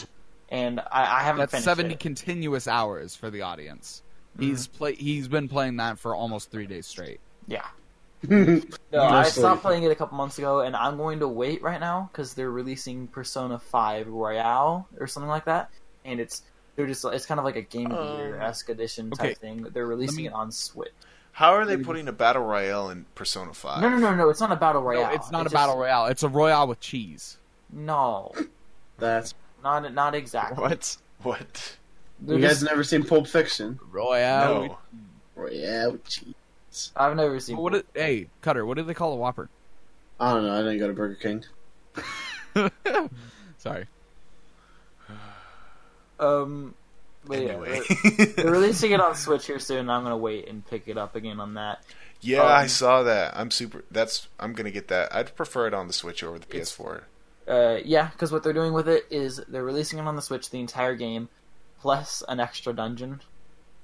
and 0.49 0.81
I, 0.81 1.21
I 1.21 1.23
haven't 1.23 1.51
That's 1.51 1.65
seventy 1.65 1.95
it. 1.95 2.01
continuous 2.01 2.67
hours 2.69 3.15
for 3.17 3.31
the 3.31 3.43
audience. 3.43 4.03
He's 4.39 4.67
Mm-hmm. 4.69 4.77
play 4.79 4.95
he's 4.95 5.29
been 5.29 5.49
playing 5.49 5.77
that 5.79 5.99
for 5.99 6.15
almost 6.15 6.51
three 6.51 6.67
days 6.67 6.87
straight. 6.87 7.21
Yeah. 7.49 7.65
No, 8.29 9.03
I 9.03 9.23
Mostly. 9.23 9.41
stopped 9.43 9.63
playing 9.63 9.83
it 9.83 9.91
a 9.91 9.95
couple 9.95 10.17
months 10.17 10.39
ago, 10.39 10.61
and 10.61 10.75
I'm 10.75 10.97
going 10.97 11.19
to 11.21 11.29
wait 11.29 11.63
right 11.63 11.79
now 11.79 12.09
because 12.11 12.35
they're 12.35 12.51
releasing 12.51 13.07
Persona 13.09 13.59
Five 13.59 14.09
Royale 14.09 14.89
or 14.99 15.07
something 15.07 15.29
like 15.29 15.45
that, 15.45 15.71
and 16.05 16.19
it's 16.19 16.43
they're 16.77 16.87
just 16.87 17.05
it's 17.05 17.27
kind 17.27 17.39
of 17.39 17.45
like 17.45 17.57
a 17.57 17.63
Game 17.63 17.93
of 17.93 17.99
the 18.07 18.17
Year 18.17 18.41
esque 18.41 18.69
edition 18.71 19.11
type 19.11 19.25
okay, 19.25 19.35
thing. 19.35 19.67
They're 19.73 19.87
releasing 19.87 20.17
me- 20.17 20.27
it 20.29 20.33
on 20.33 20.51
Switch. 20.51 20.93
How 21.33 21.53
are 21.53 21.67
they 21.67 21.77
putting 21.77 22.09
a 22.09 22.13
battle 22.13 22.43
royale 22.43 22.89
in 22.89 23.05
Persona 23.15 23.53
Five? 23.53 23.83
No, 23.83 23.91
no, 23.91 23.99
no, 23.99 24.15
no! 24.15 24.31
It's 24.31 24.41
not 24.41 24.51
a 24.51 24.57
battle 24.57 24.81
royale. 24.83 25.09
No, 25.11 25.15
it's 25.15 25.31
not 25.31 25.45
It's 25.45 25.53
a 25.53 25.55
battle 25.55 25.77
royale. 25.77 26.07
It's 26.07 26.23
a 26.23 26.29
royale 26.29 26.67
with 26.67 26.81
cheese. 26.81 27.37
No, 27.71 28.33
That's 28.99 29.35
not 29.67 29.93
not 29.95 30.15
exactly. 30.15 30.63
What? 30.63 30.97
What? 31.23 31.77
They're 32.21 32.37
you 32.37 32.43
guys 32.43 32.61
just- 32.61 32.65
never 32.65 32.83
seen 32.85 33.03
Pulp 33.05 33.27
Fiction? 33.27 33.79
Royale. 33.91 34.63
with- 34.63 34.71
No. 35.37 35.49
Yeah, 35.51 35.91
gee. 36.09 36.35
I've 36.95 37.17
never 37.17 37.39
seen. 37.41 37.57
What? 37.57 37.73
Did, 37.73 37.87
hey, 37.95 38.29
Cutter. 38.43 38.65
What 38.67 38.77
do 38.77 38.83
they 38.83 38.95
call 38.95 39.13
a 39.13 39.17
Whopper? 39.17 39.49
I 40.21 40.33
don't 40.33 40.45
know. 40.47 40.55
I 40.55 40.59
didn't 40.63 40.79
go 40.79 40.87
to 40.89 40.93
Burger 40.95 41.15
King. 41.17 41.45
Sorry. 43.59 43.87
Um, 46.19 46.75
but 47.27 47.39
yeah, 47.43 47.49
Anyway. 47.53 47.81
they're, 48.17 48.27
they're 48.27 48.51
releasing 48.51 48.93
it 48.93 49.01
on 49.01 49.15
Switch 49.15 49.47
here 49.47 49.59
soon. 49.59 49.91
I'm 49.91 50.03
gonna 50.03 50.17
wait 50.17 50.49
and 50.49 50.67
pick 50.67 50.89
it 50.89 50.97
up 50.97 51.17
again 51.17 51.41
on 51.41 51.55
that. 51.55 51.83
yeah, 52.23 52.43
I 52.43 52.63
Um, 52.63 52.69
saw 52.69 53.03
that. 53.03 53.37
I'm 53.37 53.51
super. 53.51 53.85
That's. 53.91 54.29
I'm 54.41 54.53
gonna 54.55 54.71
get 54.71 54.89
that. 54.89 55.15
I'd 55.15 55.35
prefer 55.37 55.67
it 55.67 55.75
on 55.75 55.87
the 55.87 55.93
Switch 55.93 56.23
over 56.23 56.39
the 56.39 56.47
PS4. 56.47 57.03
Uh, 57.49 57.79
yeah, 57.85 58.09
because 58.09 58.33
what 58.33 58.43
they're 58.43 58.53
doing 58.53 58.73
with 58.73 58.89
it 58.89 59.07
is 59.11 59.41
they're 59.49 59.63
releasing 59.65 59.99
it 59.99 60.03
on 60.07 60.17
the 60.17 60.23
Switch 60.23 60.51
the 60.51 60.59
entire 60.61 60.95
game, 60.97 61.29
plus 61.81 62.23
an 62.29 62.41
extra 62.41 62.73
dungeon. 62.73 63.21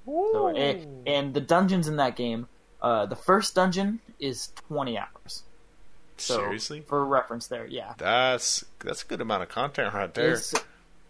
So 0.04 0.48
it, 0.48 0.88
and 1.06 1.32
the 1.32 1.40
dungeons 1.40 1.86
in 1.86 1.96
that 1.96 2.16
game, 2.16 2.48
uh, 2.80 3.06
the 3.06 3.14
first 3.14 3.54
dungeon 3.54 4.00
is 4.18 4.48
20 4.68 4.98
hours. 4.98 5.44
So, 6.16 6.36
Seriously, 6.38 6.80
For 6.86 7.04
reference, 7.04 7.46
there, 7.46 7.66
yeah. 7.66 7.94
that's 7.98 8.64
that's 8.80 9.02
a 9.02 9.06
good 9.06 9.20
amount 9.20 9.44
of 9.44 9.48
content 9.48 9.94
right 9.94 10.12
there. 10.12 10.34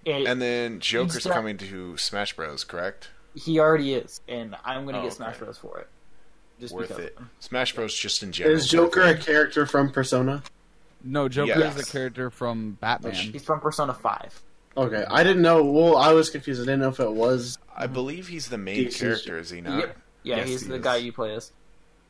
It- 0.05 0.27
And 0.27 0.41
then 0.43 0.81
Joker's 0.81 1.17
Exact- 1.17 1.35
coming 1.35 1.57
to 1.59 1.97
Smash 1.97 2.35
Bros. 2.37 2.65
Correct? 2.65 3.09
he 3.35 3.59
already 3.59 3.95
is, 3.95 4.21
and 4.29 4.55
I'm 4.63 4.85
gonna 4.85 4.99
Oh, 5.01 5.03
get 5.05 5.15
Smash 5.15 5.37
okay. 5.37 5.45
Bros 5.47 5.57
for 5.59 5.79
it. 5.79 5.89
Just 6.61 6.75
Worth 6.75 6.89
because 6.89 7.05
it. 7.05 7.19
Smash 7.41 7.75
Bros. 7.75 7.95
Just 7.95 8.23
in 8.23 8.31
general. 8.31 8.55
Is 8.57 8.69
Joker 8.69 9.01
a 9.03 9.17
character 9.17 9.65
from 9.65 9.91
Persona? 9.91 10.43
No, 11.05 11.29
Joker 11.29 11.59
Yes. 11.59 11.77
is 11.77 11.89
a 11.89 11.93
character 11.93 12.31
from 12.31 12.79
Batman. 12.81 13.15
He's 13.15 13.45
from 13.45 13.61
Persona 13.61 13.93
5. 13.95 14.43
Okay, 14.77 15.05
I 15.11 15.23
didn't 15.23 15.43
know. 15.43 15.63
Well, 15.65 15.97
I 15.97 16.13
was 16.13 16.31
confused. 16.31 16.61
I 16.63 16.65
didn't 16.65 16.81
know 16.81 16.89
if 16.89 17.01
it 17.01 17.13
was. 17.13 17.59
I 17.77 17.87
believe 17.87 18.29
he's 18.29 18.49
the 18.49 18.59
main 18.59 18.87
DC's 18.87 18.99
character. 19.01 19.39
Is 19.39 19.51
he 19.51 19.61
not? 19.61 19.79
Yep. 19.79 19.99
Yeah, 20.23 20.37
Yes, 20.37 20.49
he's 20.49 20.63
he 20.63 20.69
the 20.69 20.75
is. 20.77 20.83
guy 20.83 20.97
you 20.97 21.13
play 21.13 21.35
as. 21.35 21.53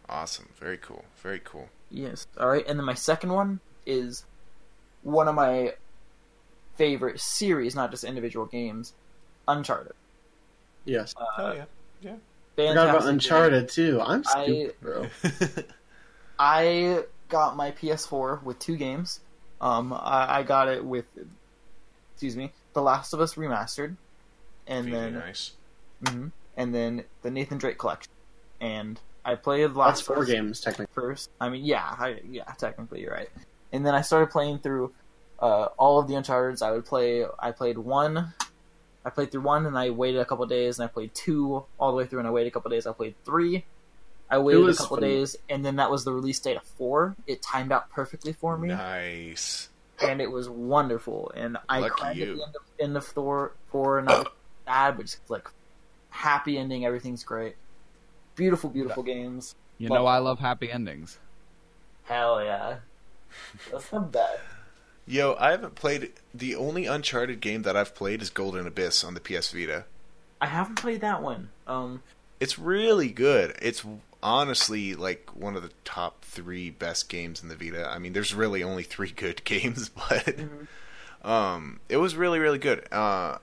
Awesome. 0.08 0.48
Very 0.60 0.76
cool. 0.78 1.04
Very 1.22 1.40
cool. 1.42 1.68
Yes. 1.90 2.26
All 2.38 2.48
right, 2.48 2.64
and 2.66 2.78
then 2.78 2.84
my 2.86 2.94
second 2.94 3.32
one 3.32 3.60
is 3.86 4.24
one 5.02 5.26
of 5.28 5.34
my 5.34 5.74
favorite 6.76 7.20
series, 7.20 7.74
not 7.74 7.90
just 7.90 8.04
individual 8.04 8.46
games, 8.46 8.94
Uncharted. 9.48 9.92
Yes, 10.84 11.14
Uh, 11.16 11.24
oh 11.38 11.52
yeah. 11.52 11.64
I 12.04 12.16
forgot 12.68 12.88
about 12.88 13.02
fantastic 13.02 13.04
game. 13.04 13.08
Uncharted 13.08 13.68
too. 13.68 14.00
I'm 14.00 14.22
I- 14.26 14.44
stupid, 14.44 14.74
bro. 14.80 15.06
I 16.38 17.04
got 17.32 17.56
my 17.56 17.72
PS4 17.72 18.42
with 18.44 18.58
two 18.60 18.76
games. 18.76 19.20
Um, 19.60 19.92
I, 19.92 20.38
I 20.38 20.42
got 20.44 20.68
it 20.68 20.84
with, 20.84 21.06
excuse 22.14 22.36
me, 22.36 22.52
The 22.74 22.82
Last 22.82 23.12
of 23.12 23.20
Us 23.20 23.34
remastered, 23.34 23.96
and 24.66 24.88
Very 24.90 24.96
then 25.00 25.14
nice. 25.14 25.52
mhm, 26.04 26.30
and 26.56 26.74
then 26.74 27.04
the 27.22 27.30
Nathan 27.30 27.58
Drake 27.58 27.78
collection. 27.78 28.12
And 28.60 29.00
I 29.24 29.34
played 29.36 29.72
The 29.72 29.78
Last 29.78 30.00
of 30.02 30.06
four 30.06 30.24
games 30.24 30.60
technically. 30.60 30.92
first. 30.94 31.30
I 31.40 31.48
mean, 31.48 31.64
yeah, 31.64 31.82
I, 31.98 32.20
yeah, 32.28 32.44
technically 32.58 33.00
you're 33.00 33.12
right. 33.14 33.30
And 33.72 33.84
then 33.86 33.94
I 33.94 34.02
started 34.02 34.30
playing 34.30 34.58
through 34.58 34.92
uh, 35.40 35.68
all 35.78 35.98
of 35.98 36.06
the 36.08 36.14
Uncharted's. 36.14 36.60
I 36.62 36.70
would 36.72 36.84
play. 36.84 37.24
I 37.38 37.50
played 37.52 37.78
one. 37.78 38.34
I 39.04 39.10
played 39.10 39.32
through 39.32 39.40
one, 39.40 39.66
and 39.66 39.76
I 39.76 39.90
waited 39.90 40.20
a 40.20 40.24
couple 40.24 40.44
days, 40.46 40.78
and 40.78 40.84
I 40.84 40.88
played 40.92 41.14
two 41.14 41.64
all 41.80 41.90
the 41.90 41.96
way 41.96 42.06
through, 42.06 42.18
and 42.20 42.28
I 42.28 42.30
waited 42.30 42.48
a 42.48 42.52
couple 42.52 42.70
days. 42.70 42.86
I 42.86 42.92
played 42.92 43.14
three. 43.24 43.64
I 44.32 44.38
waited 44.38 44.68
a 44.68 44.74
couple 44.74 44.96
fun. 44.96 45.02
days, 45.02 45.36
and 45.48 45.64
then 45.64 45.76
that 45.76 45.90
was 45.90 46.04
the 46.04 46.12
release 46.12 46.38
date 46.40 46.56
of 46.56 46.64
four. 46.64 47.14
It 47.26 47.42
timed 47.42 47.70
out 47.70 47.90
perfectly 47.90 48.32
for 48.32 48.56
me, 48.56 48.68
Nice. 48.68 49.68
and 50.02 50.20
it 50.20 50.30
was 50.30 50.48
wonderful. 50.48 51.30
And 51.36 51.58
I 51.68 51.80
Lucky 51.80 51.94
cried 52.00 52.16
you. 52.16 52.22
at 52.32 52.36
the 52.38 52.42
end 52.44 52.56
of, 52.56 52.62
end 52.80 52.96
of 52.96 53.04
Thor 53.06 53.52
four, 53.70 53.98
and 53.98 54.08
I 54.08 54.18
was 54.20 54.28
sad, 54.66 54.96
but 54.96 55.02
just 55.06 55.30
like 55.30 55.46
happy 56.10 56.56
ending. 56.58 56.84
Everything's 56.86 57.24
great. 57.24 57.56
Beautiful, 58.34 58.70
beautiful 58.70 59.02
games. 59.02 59.54
You 59.78 59.88
know 59.90 60.06
I 60.06 60.18
love 60.18 60.38
happy 60.38 60.70
endings. 60.72 61.18
Hell 62.04 62.42
yeah. 62.44 62.76
That's 63.70 63.92
not 63.92 64.12
bad. 64.12 64.40
Yo, 65.06 65.36
I 65.38 65.50
haven't 65.50 65.74
played. 65.74 66.12
The 66.32 66.54
only 66.54 66.86
Uncharted 66.86 67.40
game 67.40 67.62
that 67.62 67.76
I've 67.76 67.94
played 67.94 68.22
is 68.22 68.30
Golden 68.30 68.66
Abyss 68.66 69.04
on 69.04 69.14
the 69.14 69.20
PS 69.20 69.50
Vita. 69.52 69.84
I 70.40 70.46
haven't 70.46 70.76
played 70.76 71.00
that 71.00 71.22
one. 71.22 71.50
Um, 71.66 72.02
It's 72.40 72.58
really 72.58 73.10
good. 73.10 73.56
It's 73.60 73.84
honestly 74.22 74.94
like 74.94 75.30
one 75.34 75.56
of 75.56 75.62
the 75.62 75.72
top 75.84 76.24
three 76.24 76.70
best 76.70 77.08
games 77.08 77.42
in 77.42 77.48
the 77.48 77.56
Vita. 77.56 77.88
I 77.88 77.98
mean, 77.98 78.12
there's 78.12 78.34
really 78.34 78.62
only 78.62 78.82
three 78.82 79.10
good 79.10 79.44
games, 79.44 79.88
but 79.90 80.34
um, 81.22 81.80
it 81.88 81.96
was 81.98 82.14
really 82.16 82.38
really 82.38 82.58
good. 82.58 82.86
Uh, 82.92 83.38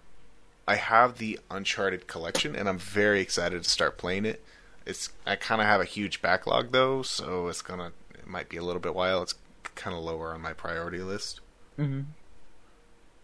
I 0.68 0.76
have 0.76 1.18
the 1.18 1.40
Uncharted 1.50 2.08
collection, 2.08 2.56
and 2.56 2.70
I'm 2.70 2.78
very 2.78 3.22
excited 3.22 3.64
to 3.64 3.70
start 3.70 3.98
playing 3.98 4.26
it. 4.26 4.44
It's 4.86 5.10
I 5.26 5.36
kind 5.36 5.62
of 5.62 5.68
have 5.68 5.82
a 5.82 5.86
huge 5.86 6.22
backlog 6.22 6.72
though, 6.72 7.02
so 7.02 7.48
it's 7.48 7.62
gonna 7.62 7.92
it 8.14 8.28
might 8.28 8.50
be 8.50 8.58
a 8.58 8.64
little 8.64 8.82
bit 8.82 8.96
while. 8.96 9.22
It's 9.24 9.36
kind 9.76 9.96
of 9.96 10.04
lower 10.04 10.34
on 10.34 10.42
my 10.42 10.54
priority 10.54 11.00
list. 11.00 11.42
mm-hmm. 11.78 12.02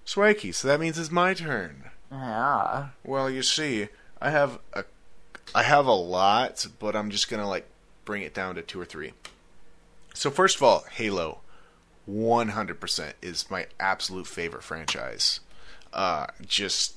Swakey, 0.05 0.53
so 0.53 0.67
that 0.67 0.79
means 0.79 0.99
it's 0.99 1.09
my 1.11 1.33
turn. 1.33 1.89
yeah. 2.11 2.89
Well, 3.03 3.29
you 3.29 3.41
see, 3.41 3.87
I 4.21 4.29
have 4.29 4.59
a, 4.73 4.85
I 5.53 5.63
have 5.63 5.85
a 5.85 5.93
lot, 5.93 6.65
but 6.79 6.95
I'm 6.95 7.09
just 7.09 7.29
gonna 7.29 7.47
like 7.47 7.67
bring 8.03 8.21
it 8.21 8.33
down 8.33 8.55
to 8.55 8.61
two 8.61 8.79
or 8.79 8.85
three. 8.85 9.13
So 10.13 10.31
first 10.31 10.55
of 10.55 10.63
all, 10.63 10.85
Halo, 10.91 11.39
100% 12.09 13.13
is 13.21 13.49
my 13.49 13.67
absolute 13.79 14.27
favorite 14.27 14.63
franchise. 14.63 15.41
Uh, 15.91 16.27
just 16.45 16.95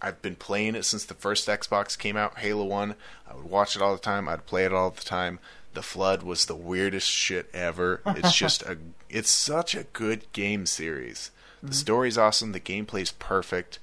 I've 0.00 0.20
been 0.22 0.36
playing 0.36 0.74
it 0.74 0.84
since 0.84 1.04
the 1.04 1.14
first 1.14 1.48
Xbox 1.48 1.98
came 1.98 2.16
out, 2.16 2.38
Halo 2.38 2.64
One. 2.64 2.94
I 3.28 3.34
would 3.34 3.50
watch 3.50 3.76
it 3.76 3.82
all 3.82 3.94
the 3.94 4.00
time. 4.00 4.28
I'd 4.28 4.46
play 4.46 4.64
it 4.64 4.72
all 4.72 4.90
the 4.90 5.02
time. 5.02 5.38
The 5.74 5.82
Flood 5.82 6.22
was 6.22 6.46
the 6.46 6.54
weirdest 6.54 7.10
shit 7.10 7.50
ever. 7.52 8.00
It's 8.06 8.34
just 8.36 8.62
a, 8.62 8.78
it's 9.08 9.30
such 9.30 9.74
a 9.74 9.84
good 9.84 10.30
game 10.32 10.66
series. 10.66 11.30
The 11.62 11.74
story's 11.74 12.16
awesome. 12.16 12.52
The 12.52 12.60
gameplay's 12.60 13.10
perfect, 13.12 13.78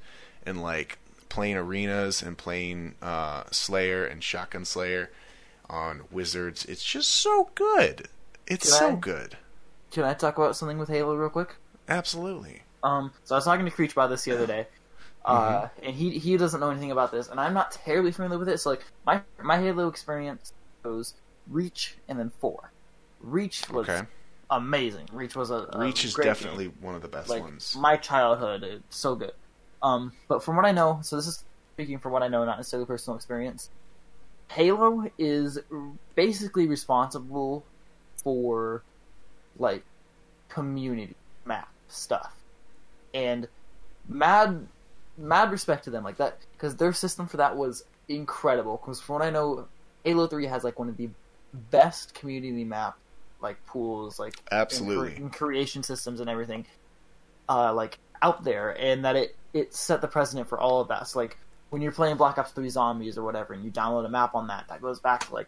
and 0.46 0.62
like 0.62 1.00
playing 1.34 1.58
arenas 1.58 2.22
and 2.22 2.38
playing 2.38 2.96
uh, 3.02 3.44
Slayer 3.52 4.06
and 4.06 4.24
Shotgun 4.24 4.66
Slayer 4.66 5.10
on 5.70 6.04
Wizards, 6.12 6.64
it's 6.66 6.84
just 6.84 7.10
so 7.10 7.50
good. 7.56 8.08
It's 8.48 8.70
Can 8.70 8.80
so 8.80 8.92
I- 8.92 8.96
good. 8.96 9.38
Can 9.92 10.04
I 10.04 10.14
talk 10.14 10.38
about 10.38 10.56
something 10.56 10.78
with 10.78 10.90
Halo 10.90 11.16
real 11.16 11.30
quick? 11.30 11.56
Absolutely. 11.88 12.62
Um, 12.84 13.12
so 13.24 13.36
I 13.36 13.38
was 13.38 13.46
talking 13.46 13.66
to 13.66 13.72
Creech 13.72 13.92
about 13.94 14.10
this 14.10 14.24
the 14.24 14.32
other 14.32 14.48
day, 14.48 14.68
uh, 15.26 15.68
and 15.82 15.96
he 15.96 16.18
he 16.18 16.36
doesn't 16.38 16.60
know 16.60 16.70
anything 16.72 16.92
about 16.92 17.12
this, 17.12 17.28
and 17.30 17.40
I'm 17.40 17.54
not 17.54 17.72
terribly 17.72 18.12
familiar 18.12 18.38
with 18.40 18.50
it. 18.50 18.58
So 18.60 18.72
like 18.72 18.84
my 19.06 19.22
my 19.42 19.60
Halo 19.60 19.88
experience 19.88 20.52
goes 20.84 21.14
Reach 21.48 21.96
and 22.08 22.18
then 22.20 22.32
four. 22.40 22.72
Reach 23.22 23.70
was 23.70 23.88
Okay. 23.88 24.02
amazing. 24.50 25.08
Reach 25.14 25.36
was 25.36 25.50
a, 25.52 25.68
a 25.72 25.80
Reach 25.80 26.04
is 26.06 26.14
great 26.14 26.26
game. 26.26 26.34
definitely 26.34 26.68
one 26.82 26.96
of 26.96 27.02
the 27.02 27.08
best 27.08 27.30
like 27.30 27.42
ones. 27.44 27.76
my 27.80 27.96
childhood. 27.98 28.64
It's 28.64 28.98
so 28.98 29.16
good. 29.16 29.34
Um, 29.84 30.14
but 30.30 30.42
from 30.42 30.56
what 30.56 30.66
I 30.66 30.72
know, 30.72 31.00
so 31.04 31.18
this 31.18 31.28
is 31.28 31.44
speaking 31.74 32.00
from 32.00 32.14
what 32.14 32.24
I 32.24 32.30
know, 32.30 32.46
not 32.46 32.58
necessarily 32.58 32.88
personal 32.88 33.18
experience. 33.18 33.70
Halo 34.50 35.12
is 35.18 35.60
basically 36.16 36.68
responsible 36.68 37.66
for 38.24 38.82
like 39.60 39.84
community 40.48 41.16
map 41.46 41.70
stuff, 41.90 42.34
and 43.14 43.48
mad 44.08 44.68
mad 45.18 45.52
respect 45.52 45.84
to 45.84 45.90
them 45.90 46.04
like 46.04 46.18
that 46.18 46.38
because 46.54 46.76
their 46.76 46.94
system 46.94 47.28
for 47.28 47.38
that 47.38 47.56
was 47.56 47.84
incredible. 48.08 48.78
Because 48.78 49.02
from 49.02 49.16
what 49.16 49.22
I 49.24 49.30
know, 49.30 49.68
Halo 50.06 50.28
Three 50.28 50.46
has 50.46 50.64
like 50.64 50.80
one 50.80 50.90
of 50.90 50.98
the 50.98 51.10
best 51.72 52.14
community 52.14 52.64
map 52.64 52.98
like 53.42 53.64
pools 53.66 54.18
like 54.18 54.36
and, 54.52 54.62
Absolutely. 54.62 55.12
cre- 55.12 55.18
and 55.18 55.34
creation 55.34 55.84
systems 55.84 56.20
and 56.20 56.30
everything 56.30 56.66
uh, 57.50 57.74
like 57.74 58.00
out 58.22 58.44
there, 58.44 58.70
and 58.80 59.04
that 59.04 59.16
it 59.16 59.36
it 59.54 59.74
set 59.74 60.02
the 60.02 60.08
precedent 60.08 60.48
for 60.50 60.60
all 60.60 60.82
of 60.82 60.88
that. 60.90 61.08
So 61.08 61.20
like 61.20 61.38
when 61.70 61.82
you're 61.82 61.92
playing 61.92 62.18
Black 62.18 62.38
Ops 62.38 62.52
Three 62.52 62.70
Zombies 62.70 63.18
or 63.18 63.24
whatever, 63.24 63.54
and 63.54 63.64
you 63.64 63.72
download 63.72 64.06
a 64.06 64.10
map 64.10 64.36
on 64.36 64.48
that, 64.48 64.68
that 64.70 64.82
goes 64.82 65.00
back 65.00 65.28
to 65.28 65.34
like 65.34 65.48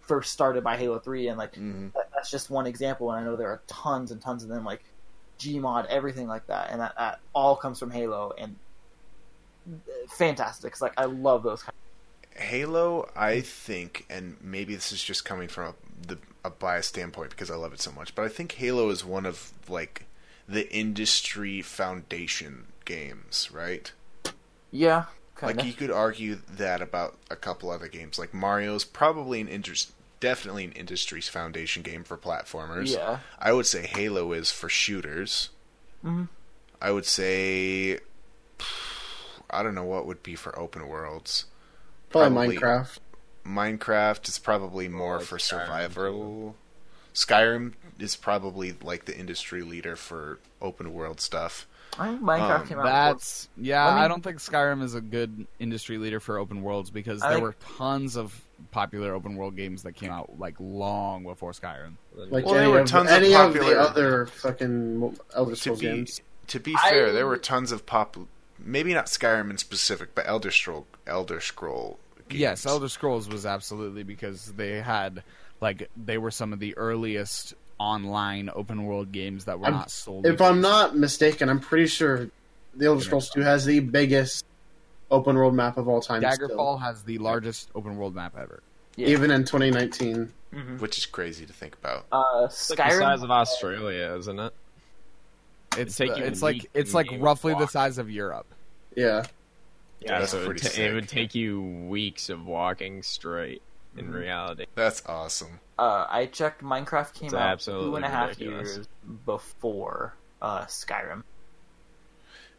first 0.00 0.32
started 0.32 0.64
by 0.64 0.76
Halo 0.76 0.98
Three, 0.98 1.28
and 1.28 1.38
like 1.38 1.54
Mhm. 1.54 1.92
that, 1.92 2.10
that's 2.14 2.30
just 2.30 2.50
one 2.50 2.66
example. 2.66 3.10
And 3.12 3.20
I 3.20 3.24
know 3.24 3.36
there 3.36 3.48
are 3.48 3.60
tons 3.66 4.10
and 4.10 4.20
tons 4.20 4.42
of 4.42 4.48
them, 4.48 4.64
like 4.64 4.82
Gmod, 5.38 5.86
everything 5.86 6.26
like 6.28 6.46
that, 6.48 6.70
and 6.70 6.80
that, 6.80 6.94
that 6.98 7.20
all 7.32 7.56
comes 7.56 7.78
from 7.78 7.90
Halo, 7.90 8.32
and 8.36 8.56
fantastic. 10.08 10.72
'cause, 10.72 10.82
like 10.82 10.94
I 10.98 11.04
love 11.04 11.42
those. 11.42 11.62
Kind 11.62 11.74
Halo, 12.36 13.10
I 13.16 13.40
think, 13.40 14.06
and 14.08 14.36
maybe 14.40 14.74
this 14.74 14.92
is 14.92 15.02
just 15.02 15.24
coming 15.24 15.48
from 15.48 15.74
a, 15.74 16.06
the, 16.06 16.18
a 16.44 16.50
biased 16.50 16.90
standpoint 16.90 17.30
because 17.30 17.50
I 17.50 17.56
love 17.56 17.72
it 17.72 17.80
so 17.80 17.90
much, 17.92 18.14
but 18.14 18.24
I 18.24 18.28
think 18.28 18.52
Halo 18.52 18.88
is 18.90 19.04
one 19.04 19.26
of 19.26 19.52
like 19.68 20.06
the 20.48 20.72
industry 20.74 21.60
foundation 21.60 22.66
games, 22.90 23.48
right? 23.52 23.92
yeah, 24.72 25.04
kind 25.34 25.56
Like 25.56 25.66
you 25.66 25.72
could 25.72 25.90
argue 25.90 26.36
that 26.48 26.80
about 26.82 27.16
a 27.30 27.36
couple 27.36 27.70
other 27.70 27.88
games. 27.88 28.18
Like 28.18 28.32
Mario's 28.34 28.84
probably 28.84 29.40
an 29.40 29.48
interest, 29.48 29.92
definitely 30.20 30.64
an 30.64 30.72
industry's 30.72 31.28
foundation 31.28 31.82
game 31.82 32.04
for 32.04 32.16
platformers. 32.16 32.92
yeah, 32.94 33.18
I 33.38 33.52
would 33.52 33.66
say 33.66 33.86
Halo 33.86 34.32
is 34.32 34.50
for 34.50 34.68
shooters. 34.68 35.50
Mhm. 36.04 36.28
I 36.82 36.90
would 36.92 37.06
say 37.06 37.98
I 39.50 39.62
don't 39.62 39.74
know 39.74 39.84
what 39.84 40.06
would 40.06 40.22
be 40.22 40.34
for 40.36 40.56
open 40.58 40.86
worlds. 40.88 41.46
Probably, 42.10 42.56
Probably. 42.56 42.56
Minecraft. 42.58 42.98
Minecraft 43.44 44.28
is 44.28 44.38
probably 44.38 44.88
more 44.88 45.18
like 45.18 45.26
for 45.26 45.38
Skyrim, 45.38 45.48
survival. 45.66 46.56
Skyrim 47.14 47.72
is 47.98 48.14
probably 48.16 48.72
like 48.82 49.04
the 49.06 49.18
industry 49.18 49.62
leader 49.62 49.96
for 49.96 50.38
open 50.60 50.92
world 50.92 51.20
stuff. 51.20 51.66
I 51.98 52.08
think 52.08 52.22
Minecraft 52.22 52.60
Um, 52.60 52.66
came 52.66 52.78
out. 52.78 52.84
That's 52.84 53.48
yeah. 53.56 53.86
I 53.86 53.94
mean- 53.94 54.04
I 54.04 54.08
don't 54.08 54.22
think 54.22 54.38
Skyrim 54.38 54.82
is 54.82 54.94
a 54.94 55.00
good 55.00 55.46
industry 55.58 55.98
leader 55.98 56.20
for 56.20 56.38
open 56.38 56.62
worlds 56.62 56.90
because 56.90 57.22
I 57.22 57.28
there 57.30 57.36
think- 57.38 57.44
were 57.46 57.76
tons 57.78 58.16
of 58.16 58.40
popular 58.70 59.14
open 59.14 59.36
world 59.36 59.56
games 59.56 59.82
that 59.84 59.92
came 59.92 60.10
out 60.10 60.38
like 60.38 60.54
long 60.60 61.24
before 61.24 61.52
Skyrim. 61.52 61.94
Like 62.14 62.44
Well, 62.44 62.54
there 62.54 62.62
any, 62.64 62.72
were 62.72 62.80
of, 62.80 62.88
tons 62.88 63.10
of 63.10 63.16
any 63.16 63.34
of, 63.34 63.52
popular- 63.54 63.74
the 63.74 63.80
other 63.80 64.26
fucking 64.26 65.16
Elder 65.34 65.50
to 65.52 65.56
Scrolls 65.56 65.80
be 65.80 65.86
games. 65.86 66.20
to 66.48 66.60
be 66.60 66.76
I- 66.82 66.90
fair, 66.90 67.12
there 67.12 67.26
were 67.26 67.36
tons 67.38 67.72
of 67.72 67.86
pop. 67.86 68.16
Maybe 68.58 68.92
not 68.94 69.06
Skyrim 69.06 69.48
in 69.50 69.56
specific, 69.58 70.14
but 70.14 70.26
Elder 70.28 70.50
Scroll 70.50 70.86
Elder 71.06 71.40
Scroll. 71.40 71.98
Games. 72.28 72.40
Yes, 72.40 72.66
Elder 72.66 72.88
Scrolls 72.88 73.28
was 73.28 73.44
absolutely 73.46 74.02
because 74.04 74.52
they 74.52 74.80
had 74.82 75.22
like 75.60 75.88
they 75.96 76.18
were 76.18 76.30
some 76.30 76.52
of 76.52 76.58
the 76.60 76.76
earliest 76.76 77.54
online 77.80 78.50
open 78.54 78.84
world 78.84 79.10
games 79.10 79.46
that 79.46 79.58
were 79.58 79.64
I'm- 79.66 79.74
not 79.74 79.90
sold. 79.90 80.26
If 80.26 80.40
I'm 80.40 80.60
not 80.60 80.94
mistaken, 80.96 81.48
I'm 81.48 81.58
pretty 81.60 81.86
sure 81.86 82.28
the 82.74 82.86
Elder 82.86 83.02
Scrolls 83.02 83.30
2 83.30 83.40
has 83.40 83.64
the 83.64 83.80
biggest 83.80 84.44
open 85.10 85.34
world 85.34 85.54
map 85.54 85.76
of 85.78 85.88
all 85.88 86.00
time. 86.00 86.22
still. 86.30 86.48
Daggerfall 86.50 86.80
has 86.82 87.02
the 87.02 87.18
largest 87.18 87.70
open 87.74 87.96
world 87.96 88.14
map 88.14 88.36
ever. 88.38 88.62
Yeah. 88.96 89.08
even 89.08 89.30
in 89.30 89.44
2019. 89.44 90.32
hmm 90.52 90.76
which 90.78 90.98
is 90.98 91.06
crazy 91.06 91.46
to 91.46 91.52
think 91.52 91.74
about. 91.74 92.04
Uh, 92.12 92.42
It's 92.46 92.68
like 92.70 92.76
the 92.90 92.98
size 92.98 93.22
of 93.22 93.30
Australia, 93.30 94.14
isn't 94.18 94.38
it? 94.38 94.52
It's 95.78 95.96
take 95.96 96.14
the- 96.14 96.26
it's 96.26 96.42
like 96.42 96.66
it's 96.74 96.92
like 96.92 97.08
roughly 97.18 97.54
the 97.54 97.66
size 97.68 97.98
of 97.98 98.10
Europe. 98.10 98.46
Yeah, 98.96 99.24
Yeah, 100.00 100.18
That's 100.18 100.32
so 100.32 100.42
it, 100.42 100.46
pretty 100.46 100.60
ta- 100.68 100.82
it 100.82 100.92
would 100.94 101.08
take 101.08 101.34
you 101.36 101.60
weeks 101.62 102.28
of 102.30 102.46
walking 102.46 103.02
straight 103.04 103.62
in 103.96 104.06
Mhm. 104.08 104.14
reality. 104.14 104.66
That's 104.74 105.02
awesome. 105.06 105.60
Uh, 105.80 106.06
I 106.10 106.26
checked. 106.26 106.62
Minecraft 106.62 107.14
came 107.14 107.26
It's 107.26 107.34
out 107.34 107.40
absolutely 107.52 107.90
two 107.90 107.96
and 107.96 108.04
a 108.04 108.08
half 108.08 108.28
ridiculous. 108.30 108.76
years 108.76 108.88
before 109.26 110.14
uh, 110.42 110.66
Skyrim. 110.66 111.22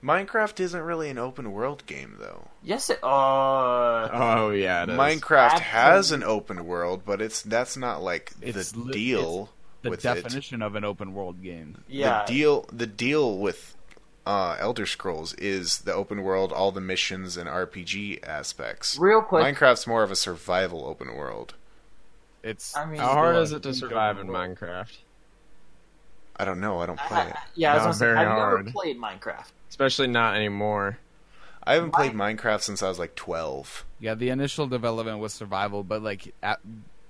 Minecraft 0.03 0.59
isn't 0.59 0.81
really 0.81 1.09
an 1.11 1.19
open 1.19 1.51
world 1.51 1.85
game 1.85 2.15
though. 2.19 2.47
Yes, 2.63 2.89
it. 2.89 2.97
Uh, 3.03 4.09
Oh 4.11 4.49
yeah, 4.49 4.83
it 4.83 4.89
is. 4.89 4.97
Minecraft 4.97 5.59
has 5.59 6.11
an 6.11 6.23
open 6.23 6.65
world, 6.65 7.03
but 7.05 7.21
it's 7.21 7.43
that's 7.43 7.77
not 7.77 8.01
like 8.01 8.31
It's 8.41 8.71
the 8.71 8.79
li- 8.79 8.91
deal 8.93 9.49
The 9.83 9.91
with 9.91 9.99
it. 10.03 10.15
definition 10.23 10.63
of 10.63 10.73
an 10.75 10.83
open 10.83 11.13
world 11.13 11.43
game. 11.43 11.83
yeah. 11.87 12.25
The 12.25 12.33
deal 12.33 12.65
the 12.73 12.87
deal 12.87 13.37
with 13.37 13.75
uh, 14.25 14.55
Elder 14.59 14.87
Scrolls 14.87 15.33
is 15.35 15.79
the 15.79 15.93
open 15.93 16.23
world, 16.23 16.51
all 16.51 16.71
the 16.71 16.81
missions 16.81 17.37
and 17.37 17.47
RPG 17.47 18.23
aspects. 18.27 18.97
Real 18.99 19.21
quick. 19.21 19.43
Minecraft's 19.43 19.85
more 19.85 20.01
of 20.03 20.09
a 20.11 20.15
survival 20.15 20.85
open 20.85 21.13
world. 21.15 21.53
It's 22.43 22.75
I 22.75 22.86
mean- 22.86 23.00
How 23.00 23.13
hard 23.13 23.36
still 23.36 23.43
is 23.43 23.51
it 23.53 23.63
to 23.63 23.74
survive 23.74 24.17
in. 24.19 24.27
Minecraft? 24.27 24.98
I 26.38 26.45
don't 26.45 26.60
know. 26.60 26.79
I 26.79 26.86
don't 26.88 27.00
I- 27.03 27.07
play 27.07 27.17
I- 27.17 27.27
it. 27.27 27.36
yeah, 27.55 27.71
I 27.71 27.75
was 27.75 27.81
Not 27.81 27.83
gonna 27.86 27.93
say, 27.93 28.05
very 28.05 28.17
have 28.17 28.27
you 28.27 28.33
hard. 28.33 28.60
ever 28.62 28.71
played 28.71 28.98
Minecraft? 29.00 29.51
Especially 29.69 30.07
not 30.07 30.36
anymore. 30.36 30.98
I 31.63 31.75
haven't 31.75 31.91
played 31.93 32.13
Minecraft 32.13 32.62
since 32.62 32.81
I 32.81 32.89
was 32.89 32.98
like 32.98 33.13
twelve. 33.15 33.86
Yeah, 34.00 34.15
the 34.15 34.29
initial 34.29 34.65
development 34.65 35.19
was 35.19 35.33
survival, 35.33 35.83
but 35.83 36.01
like 36.01 36.33
at, 36.41 36.60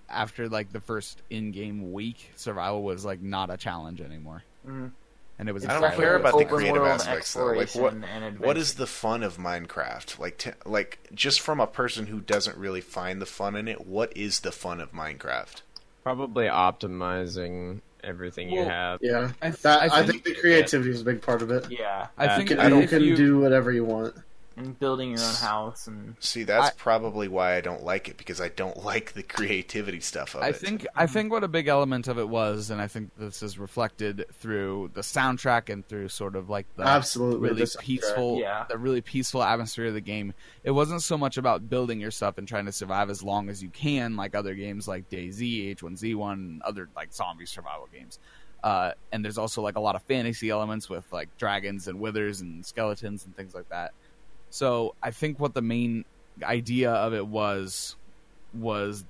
after 0.10 0.50
like 0.50 0.74
the 0.74 0.82
first 0.82 1.22
in-game 1.30 1.94
week, 1.94 2.32
survival 2.36 2.84
was 2.84 3.06
like 3.06 3.22
not 3.22 3.50
a 3.50 3.56
challenge 3.56 4.02
anymore, 4.02 4.44
Mhm. 4.68 4.92
And 5.42 5.50
it 5.50 5.52
was. 5.54 5.66
I 5.66 5.78
don't 5.80 5.94
care 5.96 6.16
about 6.16 6.38
the 6.38 6.46
creative 6.46 6.76
world 6.82 6.88
aspects, 7.02 7.34
though. 7.34 7.48
Like, 7.48 7.76
what- 7.76 7.94
and 7.94 8.40
What 8.40 8.56
is 8.58 8.76
the 8.76 8.88
fun 8.88 9.24
of 9.24 9.36
Minecraft? 9.38 10.18
Like, 10.20 10.38
t- 10.38 10.52
like 10.66 11.00
just 11.14 11.42
from 11.42 11.60
a 11.60 11.68
person 11.68 12.06
who 12.06 12.22
doesn't 12.22 12.56
really 12.56 12.80
find 12.82 13.22
the 13.22 13.26
fun 13.26 13.56
in 13.58 13.68
it, 13.68 13.86
what 13.86 14.16
is 14.16 14.40
the 14.42 14.52
fun 14.54 14.80
of 14.80 14.94
Minecraft? 14.94 15.62
Probably 16.04 16.46
optimizing 16.46 17.82
everything 18.04 18.50
you 18.50 18.64
have. 18.64 19.00
yeah. 19.02 19.32
I, 19.42 19.50
th- 19.50 19.62
That, 19.64 19.82
I 19.82 19.86
I 19.86 19.90
think, 20.04 20.24
think 20.24 20.36
the 20.36 20.42
creativity 20.42 20.90
is 20.92 21.02
a 21.02 21.06
big 21.06 21.22
part 21.22 21.42
of 21.42 21.52
it. 21.52 21.68
Yeah, 21.70 22.08
I 22.18 22.36
think 22.38 22.50
You 22.52 22.58
I 22.58 22.62
can, 22.64 22.70
don't- 22.72 22.82
you 22.84 22.88
can 22.88 23.04
you- 23.04 23.16
do 23.18 23.40
whatever 23.40 23.72
you 23.72 23.84
want. 23.86 24.16
And 24.64 24.80
building 24.80 25.12
your 25.12 25.20
own 25.22 25.36
house 25.36 25.88
and 25.88 26.16
See, 26.20 26.44
that's 26.44 26.70
I- 26.70 26.74
probably 26.78 27.28
why 27.28 27.56
I 27.56 27.62
don't 27.62 27.84
like 27.84 28.08
it 28.08 28.18
because 28.18 28.40
I 28.40 28.50
don't 28.50 28.84
like 28.86 29.14
the 29.14 29.24
creativity 29.24 30.00
stuff 30.00 30.36
of 30.36 30.44
I 30.44 30.50
it. 30.50 30.56
think 30.58 30.88
I 30.96 31.08
think 31.08 31.32
what 31.32 31.44
a 31.44 31.48
big 31.48 31.68
element 31.68 32.08
of 32.08 32.18
it 32.18 32.30
was, 32.30 32.70
and 32.70 32.82
I 32.82 32.88
think 32.88 33.12
this 33.18 33.44
is 33.44 33.58
reflected 33.60 34.26
through 34.34 34.92
the 34.94 35.02
soundtrack 35.02 35.70
and 35.70 35.86
through 35.86 36.10
sort 36.10 36.36
of 36.36 36.50
like 36.50 36.66
the 36.76 36.84
Absolutely, 36.84 37.50
really 37.50 37.64
the 37.66 37.76
peaceful, 37.80 38.40
Yeah. 38.40 38.66
the 38.70 38.78
really 38.78 39.02
peaceful 39.02 39.44
atmosphere 39.44 39.88
of 39.88 39.94
the 39.94 40.02
game. 40.02 40.34
It 40.64 40.72
wasn't 40.72 41.02
so 41.02 41.18
much 41.18 41.38
about 41.38 41.70
building 41.70 42.00
your 42.00 42.12
stuff 42.12 42.38
and 42.38 42.48
trying 42.48 42.66
to 42.66 42.72
survive 42.72 43.10
as 43.10 43.24
long 43.24 43.50
as 43.50 43.62
you 43.64 43.70
can, 43.70 44.16
like 44.16 44.36
other 44.36 44.54
games 44.56 44.88
like 44.88 45.10
DayZ, 45.10 45.76
H1Z1, 45.76 46.34
and 46.34 46.62
other 46.62 46.90
like 46.96 47.14
zombie 47.14 47.46
survival 47.46 47.88
games. 47.92 48.20
Uh, 48.64 48.92
and 49.12 49.26
there's 49.26 49.40
also 49.40 49.60
like 49.64 49.76
a 49.76 49.80
lot 49.80 49.96
of 49.96 50.04
fantasy 50.04 50.52
elements 50.52 50.88
with 50.88 51.04
like 51.12 51.36
dragons 51.38 51.88
and 51.88 52.00
withers 52.00 52.42
and 52.42 52.64
skeletons 52.64 53.26
and 53.26 53.36
things 53.36 53.56
like 53.56 53.68
that. 53.70 53.92
So 54.52 54.96
I 55.02 55.12
think 55.12 55.40
what 55.40 55.54
the 55.56 55.62
main 55.64 56.06
idea 56.44 56.92
of 56.92 57.14
it 57.14 57.26
was 57.28 57.98
was 58.54 59.06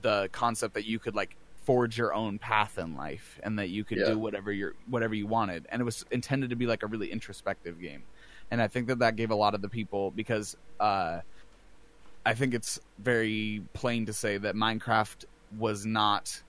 the 0.00 0.28
concept 0.32 0.74
that 0.74 0.86
you 0.86 0.98
could 0.98 1.14
like 1.14 1.36
forge 1.66 1.98
your 1.98 2.14
own 2.14 2.38
path 2.38 2.78
in 2.78 2.94
life 2.96 3.38
and 3.42 3.58
that 3.58 3.68
you 3.68 3.84
could 3.84 3.98
Yeah. 3.98 4.06
do 4.06 4.18
whatever 4.18 4.52
you 4.52 4.72
whatever 4.86 5.14
you 5.14 5.26
wanted. 5.26 5.66
And 5.70 5.80
it 5.82 5.84
was 5.84 6.04
intended 6.10 6.50
to 6.50 6.56
be 6.56 6.66
like 6.66 6.82
a 6.82 6.86
really 6.88 7.12
introspective 7.12 7.80
game. 7.80 8.04
And 8.50 8.62
i 8.62 8.68
think 8.68 8.88
that 8.88 9.00
that 9.00 9.16
gave 9.16 9.30
a 9.30 9.34
lot 9.36 9.54
of 9.54 9.62
the 9.62 9.68
people 9.68 10.10
because 10.12 10.56
uh 10.80 11.20
i 12.24 12.34
think 12.34 12.54
it's 12.54 12.78
very 12.98 13.62
plain 13.74 14.06
to 14.06 14.12
say 14.12 14.38
that 14.38 14.54
minecraft 14.54 15.24
was 15.50 15.86
not 15.86 16.42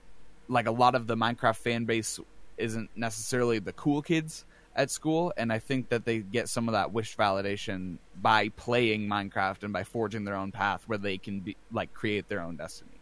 like 0.48 0.66
a 0.66 0.70
lot 0.72 0.94
of 0.94 1.06
the 1.06 1.16
minecraft 1.16 1.56
fan 1.58 1.84
base 1.84 2.18
isn't 2.56 2.90
necessarily 2.96 3.58
the 3.58 3.72
cool 3.72 4.02
kids 4.02 4.44
at 4.76 4.90
school 4.90 5.32
and 5.36 5.52
i 5.52 5.58
think 5.58 5.88
that 5.88 6.04
they 6.04 6.18
get 6.18 6.48
some 6.48 6.68
of 6.68 6.72
that 6.72 6.92
wish 6.92 7.16
validation 7.16 7.98
by 8.22 8.48
playing 8.50 9.08
minecraft 9.08 9.62
and 9.62 9.72
by 9.72 9.82
forging 9.82 10.24
their 10.24 10.36
own 10.36 10.52
path 10.52 10.82
where 10.86 10.98
they 10.98 11.18
can 11.18 11.40
be 11.40 11.56
like 11.72 11.92
create 11.94 12.28
their 12.28 12.40
own 12.40 12.56
destiny 12.56 12.92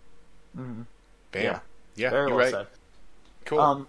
Mhm. 0.56 0.86
Bam. 1.32 1.42
Yeah. 1.44 1.60
Yeah, 1.96 2.10
very 2.10 2.28
you're 2.28 2.36
well 2.36 2.44
right. 2.44 2.52
said. 2.52 2.66
Cool. 3.44 3.60
Um, 3.60 3.88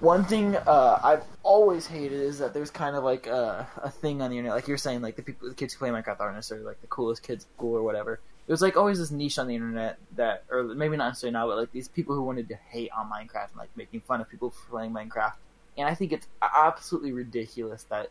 one 0.00 0.24
thing 0.24 0.56
uh, 0.56 1.00
I've 1.02 1.24
always 1.42 1.86
hated 1.86 2.20
is 2.20 2.38
that 2.38 2.52
there's 2.52 2.70
kind 2.70 2.96
of 2.96 3.04
like 3.04 3.26
a, 3.26 3.66
a 3.82 3.90
thing 3.90 4.20
on 4.20 4.30
the 4.30 4.38
internet, 4.38 4.56
like 4.56 4.68
you're 4.68 4.76
saying, 4.76 5.02
like 5.02 5.16
the 5.16 5.22
people, 5.22 5.48
the 5.48 5.54
kids 5.54 5.74
who 5.74 5.78
play 5.78 5.90
Minecraft 5.90 6.20
aren't 6.20 6.34
necessarily 6.34 6.66
like 6.66 6.80
the 6.80 6.86
coolest 6.88 7.22
kids 7.22 7.44
at 7.44 7.56
school 7.56 7.76
or 7.76 7.82
whatever. 7.82 8.20
There's 8.46 8.60
like 8.60 8.76
always 8.76 8.98
this 8.98 9.10
niche 9.10 9.38
on 9.38 9.46
the 9.46 9.54
internet 9.54 9.98
that, 10.16 10.44
or 10.50 10.64
maybe 10.64 10.96
not 10.96 11.08
necessarily 11.08 11.32
now, 11.32 11.46
but 11.46 11.56
like 11.56 11.72
these 11.72 11.88
people 11.88 12.14
who 12.14 12.22
wanted 12.22 12.48
to 12.48 12.56
hate 12.56 12.90
on 12.94 13.10
Minecraft 13.10 13.50
and 13.50 13.56
like 13.58 13.70
making 13.76 14.00
fun 14.00 14.20
of 14.20 14.28
people 14.28 14.50
for 14.50 14.70
playing 14.70 14.92
Minecraft. 14.92 15.34
And 15.76 15.88
I 15.88 15.94
think 15.94 16.12
it's 16.12 16.26
absolutely 16.40 17.12
ridiculous 17.12 17.84
that 17.84 18.10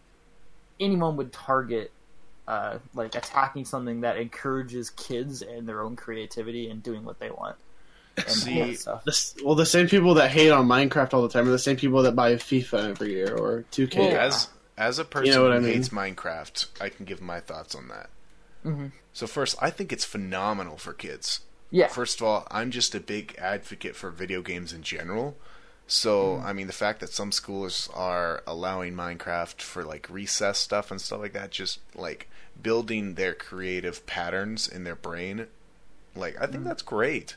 anyone 0.79 1.15
would 1.17 1.31
target 1.31 1.91
uh, 2.47 2.77
like 2.93 3.15
attacking 3.15 3.65
something 3.65 4.01
that 4.01 4.17
encourages 4.17 4.89
kids 4.89 5.41
and 5.41 5.67
their 5.67 5.81
own 5.81 5.95
creativity 5.95 6.69
and 6.69 6.83
doing 6.83 7.05
what 7.05 7.19
they 7.19 7.29
want. 7.29 7.55
And 8.17 8.27
See, 8.27 8.61
all 8.61 8.67
that 8.67 8.77
stuff. 8.77 9.05
This, 9.05 9.35
well, 9.43 9.55
the 9.55 9.65
same 9.65 9.87
people 9.87 10.15
that 10.15 10.29
hate 10.29 10.51
on 10.51 10.67
Minecraft 10.67 11.13
all 11.13 11.21
the 11.23 11.29
time 11.29 11.47
are 11.47 11.51
the 11.51 11.57
same 11.59 11.77
people 11.77 12.03
that 12.03 12.15
buy 12.15 12.33
FIFA 12.35 12.89
every 12.91 13.11
year 13.11 13.35
or 13.35 13.65
2K. 13.71 13.97
Well, 13.97 14.17
as 14.19 14.49
as 14.77 14.99
a 14.99 15.05
person 15.05 15.27
You 15.27 15.33
know 15.33 15.43
what 15.43 15.51
who 15.51 15.57
I 15.57 15.59
mean? 15.59 15.73
hates 15.75 15.89
Minecraft, 15.89 16.67
I 16.81 16.89
can 16.89 17.05
give 17.05 17.21
my 17.21 17.39
thoughts 17.39 17.75
on 17.75 17.87
that. 17.87 18.09
hmm 18.63 18.87
So 19.13 19.25
first, 19.25 19.55
I 19.61 19.69
think 19.69 19.91
it's 19.93 20.05
phenomenal 20.05 20.77
for 20.77 20.93
kids. 20.93 21.41
Yeah. 21.71 21.87
First 21.87 22.21
of 22.21 22.27
all, 22.27 22.47
I'm 22.51 22.69
just 22.71 22.93
a 22.93 22.99
big 22.99 23.35
advocate 23.39 23.95
for 23.95 24.11
video 24.11 24.41
games 24.41 24.73
in 24.73 24.83
general. 24.83 25.37
So, 25.87 26.37
I 26.37 26.53
mean, 26.53 26.67
the 26.67 26.73
fact 26.73 27.01
that 27.01 27.09
some 27.09 27.31
schools 27.31 27.89
are 27.93 28.41
allowing 28.47 28.93
Minecraft 28.93 29.61
for 29.61 29.83
like 29.83 30.07
recess 30.09 30.57
stuff 30.57 30.91
and 30.91 30.99
stuff 30.99 31.19
like 31.19 31.33
that, 31.33 31.51
just 31.51 31.79
like 31.93 32.29
building 32.61 33.15
their 33.15 33.33
creative 33.33 34.05
patterns 34.05 34.67
in 34.67 34.85
their 34.85 34.95
brain, 34.95 35.47
like 36.15 36.41
I 36.41 36.47
think 36.47 36.63
that's 36.63 36.81
great, 36.81 37.35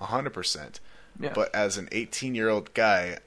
a 0.00 0.06
hundred 0.06 0.32
percent. 0.32 0.80
Yeah. 1.20 1.32
But 1.34 1.54
as 1.54 1.76
an 1.76 1.88
18 1.90 2.34
year 2.34 2.48
old 2.48 2.72
guy, 2.74 3.18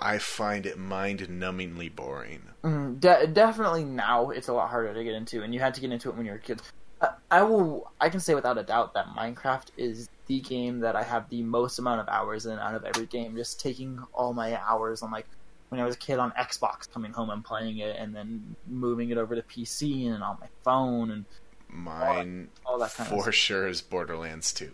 I 0.00 0.18
find 0.18 0.66
it 0.66 0.78
mind 0.78 1.20
numbingly 1.20 1.94
boring. 1.94 2.42
Mm, 2.64 2.98
de- 2.98 3.28
definitely 3.28 3.84
now 3.84 4.30
it's 4.30 4.48
a 4.48 4.52
lot 4.52 4.70
harder 4.70 4.92
to 4.92 5.04
get 5.04 5.14
into, 5.14 5.42
and 5.42 5.54
you 5.54 5.60
had 5.60 5.74
to 5.74 5.80
get 5.80 5.92
into 5.92 6.08
it 6.08 6.16
when 6.16 6.26
you 6.26 6.32
were 6.32 6.38
a 6.38 6.40
kid. 6.40 6.60
I, 7.02 7.10
I 7.30 7.42
will. 7.42 7.90
I 8.00 8.08
can 8.08 8.20
say 8.20 8.34
without 8.34 8.56
a 8.56 8.62
doubt 8.62 8.94
that 8.94 9.08
Minecraft 9.08 9.66
is 9.76 10.08
the 10.26 10.40
game 10.40 10.80
that 10.80 10.96
I 10.96 11.02
have 11.02 11.28
the 11.28 11.42
most 11.42 11.78
amount 11.78 12.00
of 12.00 12.08
hours 12.08 12.46
in 12.46 12.58
out 12.58 12.74
of 12.74 12.84
every 12.84 13.06
game. 13.06 13.36
Just 13.36 13.60
taking 13.60 14.00
all 14.14 14.32
my 14.32 14.58
hours 14.62 15.02
on 15.02 15.10
like 15.10 15.26
when 15.68 15.80
I 15.80 15.84
was 15.84 15.96
a 15.96 15.98
kid 15.98 16.18
on 16.18 16.30
Xbox, 16.32 16.90
coming 16.90 17.12
home 17.12 17.30
and 17.30 17.44
playing 17.44 17.78
it, 17.78 17.96
and 17.98 18.14
then 18.14 18.56
moving 18.66 19.10
it 19.10 19.18
over 19.18 19.34
to 19.34 19.42
PC 19.42 20.06
and 20.06 20.22
on 20.22 20.38
my 20.40 20.48
phone 20.62 21.10
and 21.10 21.24
Mine 21.72 22.48
all 22.66 22.78
that 22.78 22.94
kind 22.94 23.10
of 23.10 23.16
for 23.16 23.22
stuff. 23.22 23.34
sure 23.34 23.66
is 23.66 23.80
Borderlands 23.80 24.52
2. 24.52 24.70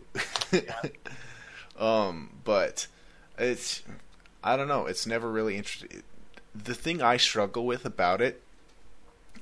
um, 1.79 2.31
but 2.43 2.89
it's 3.39 3.83
I 4.43 4.57
don't 4.57 4.69
know. 4.69 4.87
It's 4.87 5.07
never 5.07 5.31
really 5.31 5.57
interesting. 5.57 6.03
The 6.55 6.75
thing 6.75 7.01
I 7.01 7.17
struggle 7.17 7.65
with 7.65 7.85
about 7.85 8.21
it 8.21 8.43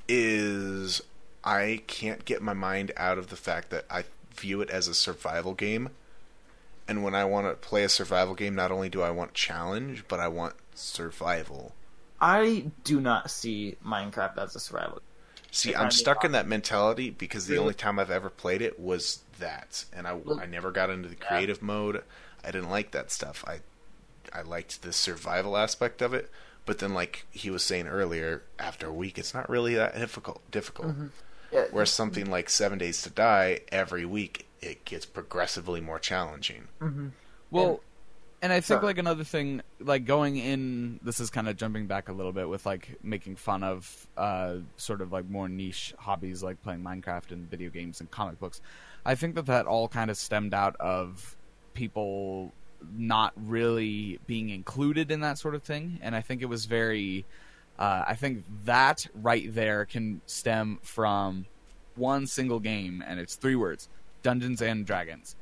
is 0.07 1.01
I 1.47 1.81
can't 1.87 2.25
get 2.25 2.41
my 2.41 2.53
mind 2.53 2.91
out 2.97 3.17
of 3.17 3.27
the 3.29 3.35
fact 3.35 3.69
that 3.69 3.85
I 3.89 4.03
view 4.35 4.61
it 4.61 4.69
as 4.69 4.87
a 4.87 4.93
survival 4.93 5.53
game. 5.53 5.89
And 6.87 7.03
when 7.03 7.15
I 7.15 7.25
want 7.25 7.47
to 7.47 7.53
play 7.67 7.83
a 7.83 7.89
survival 7.89 8.35
game, 8.35 8.55
not 8.55 8.71
only 8.71 8.89
do 8.89 9.01
I 9.01 9.11
want 9.11 9.33
challenge, 9.33 10.03
but 10.07 10.19
I 10.19 10.27
want 10.27 10.55
survival. 10.75 11.73
I 12.19 12.71
do 12.83 12.99
not 12.99 13.29
see 13.29 13.75
Minecraft 13.85 14.37
as 14.37 14.55
a 14.55 14.59
survival. 14.59 15.01
See, 15.51 15.73
I'm 15.73 15.91
stuck 15.91 16.25
in 16.25 16.33
that 16.33 16.47
mentality 16.47 17.09
because 17.09 17.47
the 17.47 17.53
Really? 17.53 17.61
only 17.61 17.73
time 17.73 17.99
I've 17.99 18.11
ever 18.11 18.29
played 18.29 18.61
it 18.61 18.79
was 18.79 19.19
that, 19.39 19.85
and 19.93 20.05
I, 20.07 20.13
Well- 20.13 20.39
I 20.39 20.45
never 20.45 20.71
got 20.71 20.89
into 20.89 21.07
the 21.09 21.15
creative 21.15 21.61
mode. 21.61 22.03
I 22.43 22.51
didn't 22.51 22.69
like 22.69 22.91
that 22.91 23.11
stuff. 23.11 23.43
I 23.47 23.59
I 24.33 24.41
liked 24.41 24.81
the 24.81 24.91
survival 24.91 25.55
aspect 25.55 26.01
of 26.01 26.13
it, 26.13 26.29
but 26.65 26.79
then 26.79 26.93
like 26.93 27.25
he 27.31 27.49
was 27.49 27.63
saying 27.63 27.87
earlier, 27.87 28.43
after 28.59 28.87
a 28.87 28.93
week, 28.93 29.17
it's 29.17 29.33
not 29.33 29.49
really 29.49 29.73
that 29.75 29.95
difficult. 29.97 30.41
Difficult. 30.51 30.89
Mm-hmm. 30.89 31.07
Yeah, 31.51 31.65
Whereas 31.71 31.91
something 31.91 32.29
like 32.29 32.49
Seven 32.49 32.77
Days 32.77 33.01
to 33.03 33.09
Die, 33.09 33.61
every 33.71 34.05
week 34.05 34.47
it 34.61 34.83
gets 34.85 35.05
progressively 35.05 35.81
more 35.81 35.99
challenging. 35.99 36.67
Well, 37.51 37.81
and 38.41 38.53
I 38.53 38.57
think 38.57 38.65
Sorry. 38.79 38.85
like 38.85 38.97
another 38.97 39.23
thing, 39.23 39.61
like 39.79 40.05
going 40.05 40.37
in, 40.37 40.99
this 41.01 41.19
is 41.19 41.29
kind 41.29 41.47
of 41.47 41.57
jumping 41.57 41.87
back 41.87 42.09
a 42.09 42.13
little 42.13 42.31
bit 42.31 42.47
with 42.47 42.65
like 42.65 42.97
making 43.01 43.35
fun 43.35 43.63
of 43.63 44.07
uh, 44.15 44.57
sort 44.75 45.01
of 45.01 45.11
like 45.11 45.27
more 45.27 45.49
niche 45.49 45.93
hobbies 45.97 46.43
like 46.43 46.61
playing 46.61 46.81
Minecraft 46.81 47.31
and 47.31 47.49
video 47.49 47.69
games 47.69 47.99
and 47.99 48.11
comic 48.11 48.39
books. 48.39 48.61
I 49.05 49.15
think 49.15 49.35
that 49.35 49.47
that 49.47 49.65
all 49.65 49.87
kind 49.87 50.11
of 50.11 50.17
stemmed 50.17 50.53
out 50.53 50.75
of 50.75 51.35
people 51.73 52.51
not 52.95 53.33
really 53.35 54.19
being 54.27 54.49
included 54.49 55.09
in 55.09 55.21
that 55.21 55.39
sort 55.39 55.55
of 55.55 55.63
thing, 55.63 55.99
and 56.01 56.15
I 56.15 56.21
think 56.21 56.41
it 56.41 56.47
was 56.47 56.65
very. 56.65 57.25
Uh, 57.77 58.03
I 58.07 58.15
think 58.15 58.43
that 58.65 59.05
right 59.13 59.53
there 59.53 59.85
can 59.85 60.21
stem 60.25 60.79
from 60.81 61.45
one 61.95 62.25
single 62.27 62.59
game, 62.59 63.03
and 63.05 63.19
it's 63.19 63.35
three 63.35 63.55
words: 63.55 63.89
Dungeons 64.23 64.61
and 64.61 64.85
Dragons. 64.85 65.35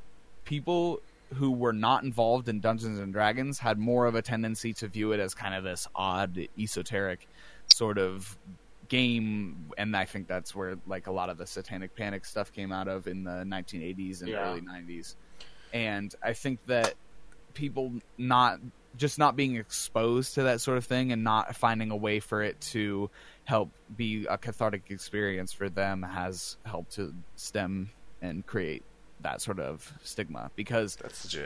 People 0.44 1.02
who 1.34 1.52
were 1.52 1.74
not 1.74 2.04
involved 2.04 2.48
in 2.50 2.60
Dungeons 2.60 3.00
and 3.00 3.12
Dragons 3.12 3.58
had 3.60 3.78
more 3.80 4.06
of 4.06 4.16
a 4.16 4.22
tendency 4.22 4.74
to 4.74 4.88
view 4.88 5.12
it 5.12 5.20
as 5.20 5.34
kind 5.34 5.56
of 5.56 5.64
this 5.64 5.88
odd, 5.96 6.38
esoteric 6.60 7.28
sort 7.74 7.98
of 7.98 8.38
game, 8.88 9.72
and 9.78 9.96
I 9.98 10.06
think 10.06 10.28
that's 10.28 10.54
where 10.54 10.78
like 10.86 11.08
a 11.08 11.12
lot 11.12 11.30
of 11.30 11.38
the 11.38 11.48
Satanic 11.48 11.96
Panic 11.96 12.26
stuff 12.26 12.52
came 12.52 12.72
out 12.72 12.88
of 12.88 13.08
in 13.08 13.24
the 13.24 13.44
1980s 13.44 14.22
and 14.22 14.30
Yeah. 14.30 14.50
early 14.52 14.62
90s. 14.62 15.16
And 15.74 16.14
I 16.22 16.34
think 16.34 16.60
that 16.68 16.94
people 17.54 17.92
not 18.18 18.60
just 18.98 19.20
not 19.20 19.36
being 19.36 19.56
exposed 19.56 20.36
to 20.36 20.44
that 20.44 20.62
sort 20.62 20.78
of 20.78 20.86
thing 20.86 21.12
and 21.12 21.24
not 21.24 21.56
finding 21.56 21.92
a 21.92 21.96
way 21.96 22.20
for 22.20 22.42
it 22.42 22.60
to 22.60 23.10
help 23.46 23.70
be 23.96 24.26
a 24.28 24.38
cathartic 24.38 24.84
experience 24.90 25.54
for 25.54 25.70
them 25.70 26.02
has 26.02 26.58
helped 26.66 26.94
to 26.94 27.14
stem 27.36 27.90
and 28.22 28.46
create 28.46 28.84
that 29.22 29.42
sort 29.42 29.60
of 29.60 29.92
stigma 30.04 30.52
because 30.56 30.98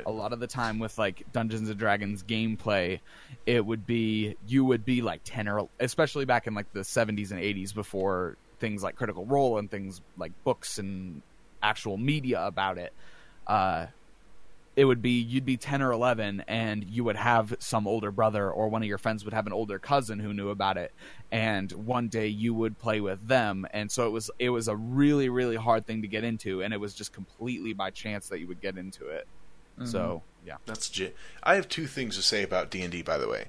a 0.05 0.11
lot 0.11 0.33
of 0.33 0.39
the 0.39 0.47
time 0.47 0.79
with 0.79 0.97
like 0.97 1.23
Dungeons 1.31 1.69
and 1.69 1.77
Dragons 1.77 2.23
gameplay, 2.23 2.99
it 3.45 3.65
would 3.65 3.85
be 3.85 4.35
you 4.47 4.65
would 4.65 4.85
be 4.85 5.01
like 5.01 5.21
ten 5.23 5.47
or 5.47 5.69
especially 5.79 6.25
back 6.25 6.47
in 6.47 6.53
like 6.53 6.71
the 6.73 6.83
seventies 6.83 7.31
and 7.31 7.39
eighties 7.39 7.71
before 7.71 8.37
things 8.59 8.83
like 8.83 8.95
Critical 8.95 9.25
Role 9.25 9.57
and 9.59 9.69
things 9.69 10.01
like 10.17 10.31
books 10.43 10.77
and 10.79 11.21
actual 11.61 11.97
media 11.97 12.45
about 12.45 12.77
it. 12.77 12.93
Uh, 13.47 13.87
it 14.79 14.85
would 14.85 15.01
be 15.01 15.19
you'd 15.19 15.43
be 15.43 15.57
10 15.57 15.81
or 15.81 15.91
11 15.91 16.45
and 16.47 16.85
you 16.85 17.03
would 17.03 17.17
have 17.17 17.53
some 17.59 17.85
older 17.85 18.11
brother 18.11 18.49
or 18.49 18.69
one 18.69 18.81
of 18.81 18.87
your 18.87 18.97
friends 18.97 19.25
would 19.25 19.33
have 19.33 19.45
an 19.45 19.51
older 19.51 19.77
cousin 19.77 20.19
who 20.19 20.33
knew 20.33 20.47
about 20.51 20.77
it 20.77 20.93
and 21.33 21.73
one 21.73 22.07
day 22.07 22.27
you 22.27 22.53
would 22.53 22.79
play 22.79 23.01
with 23.01 23.27
them 23.27 23.67
and 23.71 23.91
so 23.91 24.07
it 24.07 24.11
was 24.11 24.31
it 24.39 24.51
was 24.51 24.69
a 24.69 24.75
really 24.77 25.27
really 25.27 25.57
hard 25.57 25.85
thing 25.85 26.01
to 26.01 26.07
get 26.07 26.23
into 26.23 26.61
and 26.61 26.73
it 26.73 26.79
was 26.79 26.93
just 26.93 27.11
completely 27.11 27.73
by 27.73 27.89
chance 27.89 28.29
that 28.29 28.39
you 28.39 28.47
would 28.47 28.61
get 28.61 28.77
into 28.77 29.09
it 29.09 29.27
mm-hmm. 29.77 29.85
so 29.85 30.23
yeah 30.45 30.55
That's 30.65 30.89
legit. 30.89 31.13
I 31.43 31.55
have 31.55 31.67
two 31.67 31.85
things 31.85 32.15
to 32.15 32.21
say 32.21 32.41
about 32.41 32.71
D 32.71 32.81
and 32.81 32.91
D, 32.93 33.01
by 33.01 33.17
the 33.17 33.27
way. 33.27 33.47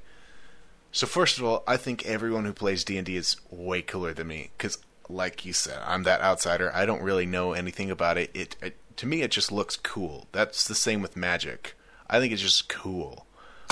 So 0.91 1.07
first 1.07 1.39
of 1.39 1.45
all, 1.45 1.63
I 1.69 1.77
think 1.77 2.05
everyone 2.05 2.45
who 2.45 2.53
plays 2.53 2.83
D 2.83 2.97
and 2.97 3.07
D 3.07 3.17
is 3.17 3.37
way 3.49 3.81
cooler 3.81 4.13
than 4.13 4.27
me 4.27 4.51
because, 4.59 4.79
like 5.09 5.47
you 5.47 5.53
said, 5.53 5.79
I'm 5.87 6.03
that 6.03 6.21
outsider. 6.21 6.75
I 6.75 6.85
don't 6.87 7.03
really 7.03 7.27
know 7.27 7.53
anything 7.53 7.93
about 7.93 8.19
it. 8.19 8.31
It, 8.35 8.57
it 8.61 8.77
to 9.01 9.07
me, 9.07 9.23
it 9.23 9.31
just 9.31 9.51
looks 9.51 9.77
cool. 9.77 10.27
That's 10.31 10.69
the 10.69 10.75
same 10.75 11.01
with 11.01 11.17
Magic. 11.17 11.75
I 12.11 12.21
think 12.21 12.35
it's 12.35 12.43
just 12.43 12.69
cool. 12.69 13.25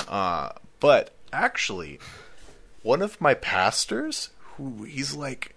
Uh, 0.07 0.53
but 0.79 1.11
actually, 1.31 1.99
one 2.81 3.03
of 3.03 3.21
my 3.21 3.35
pastors, 3.35 4.31
who 4.55 4.85
he's 4.85 5.13
like 5.13 5.55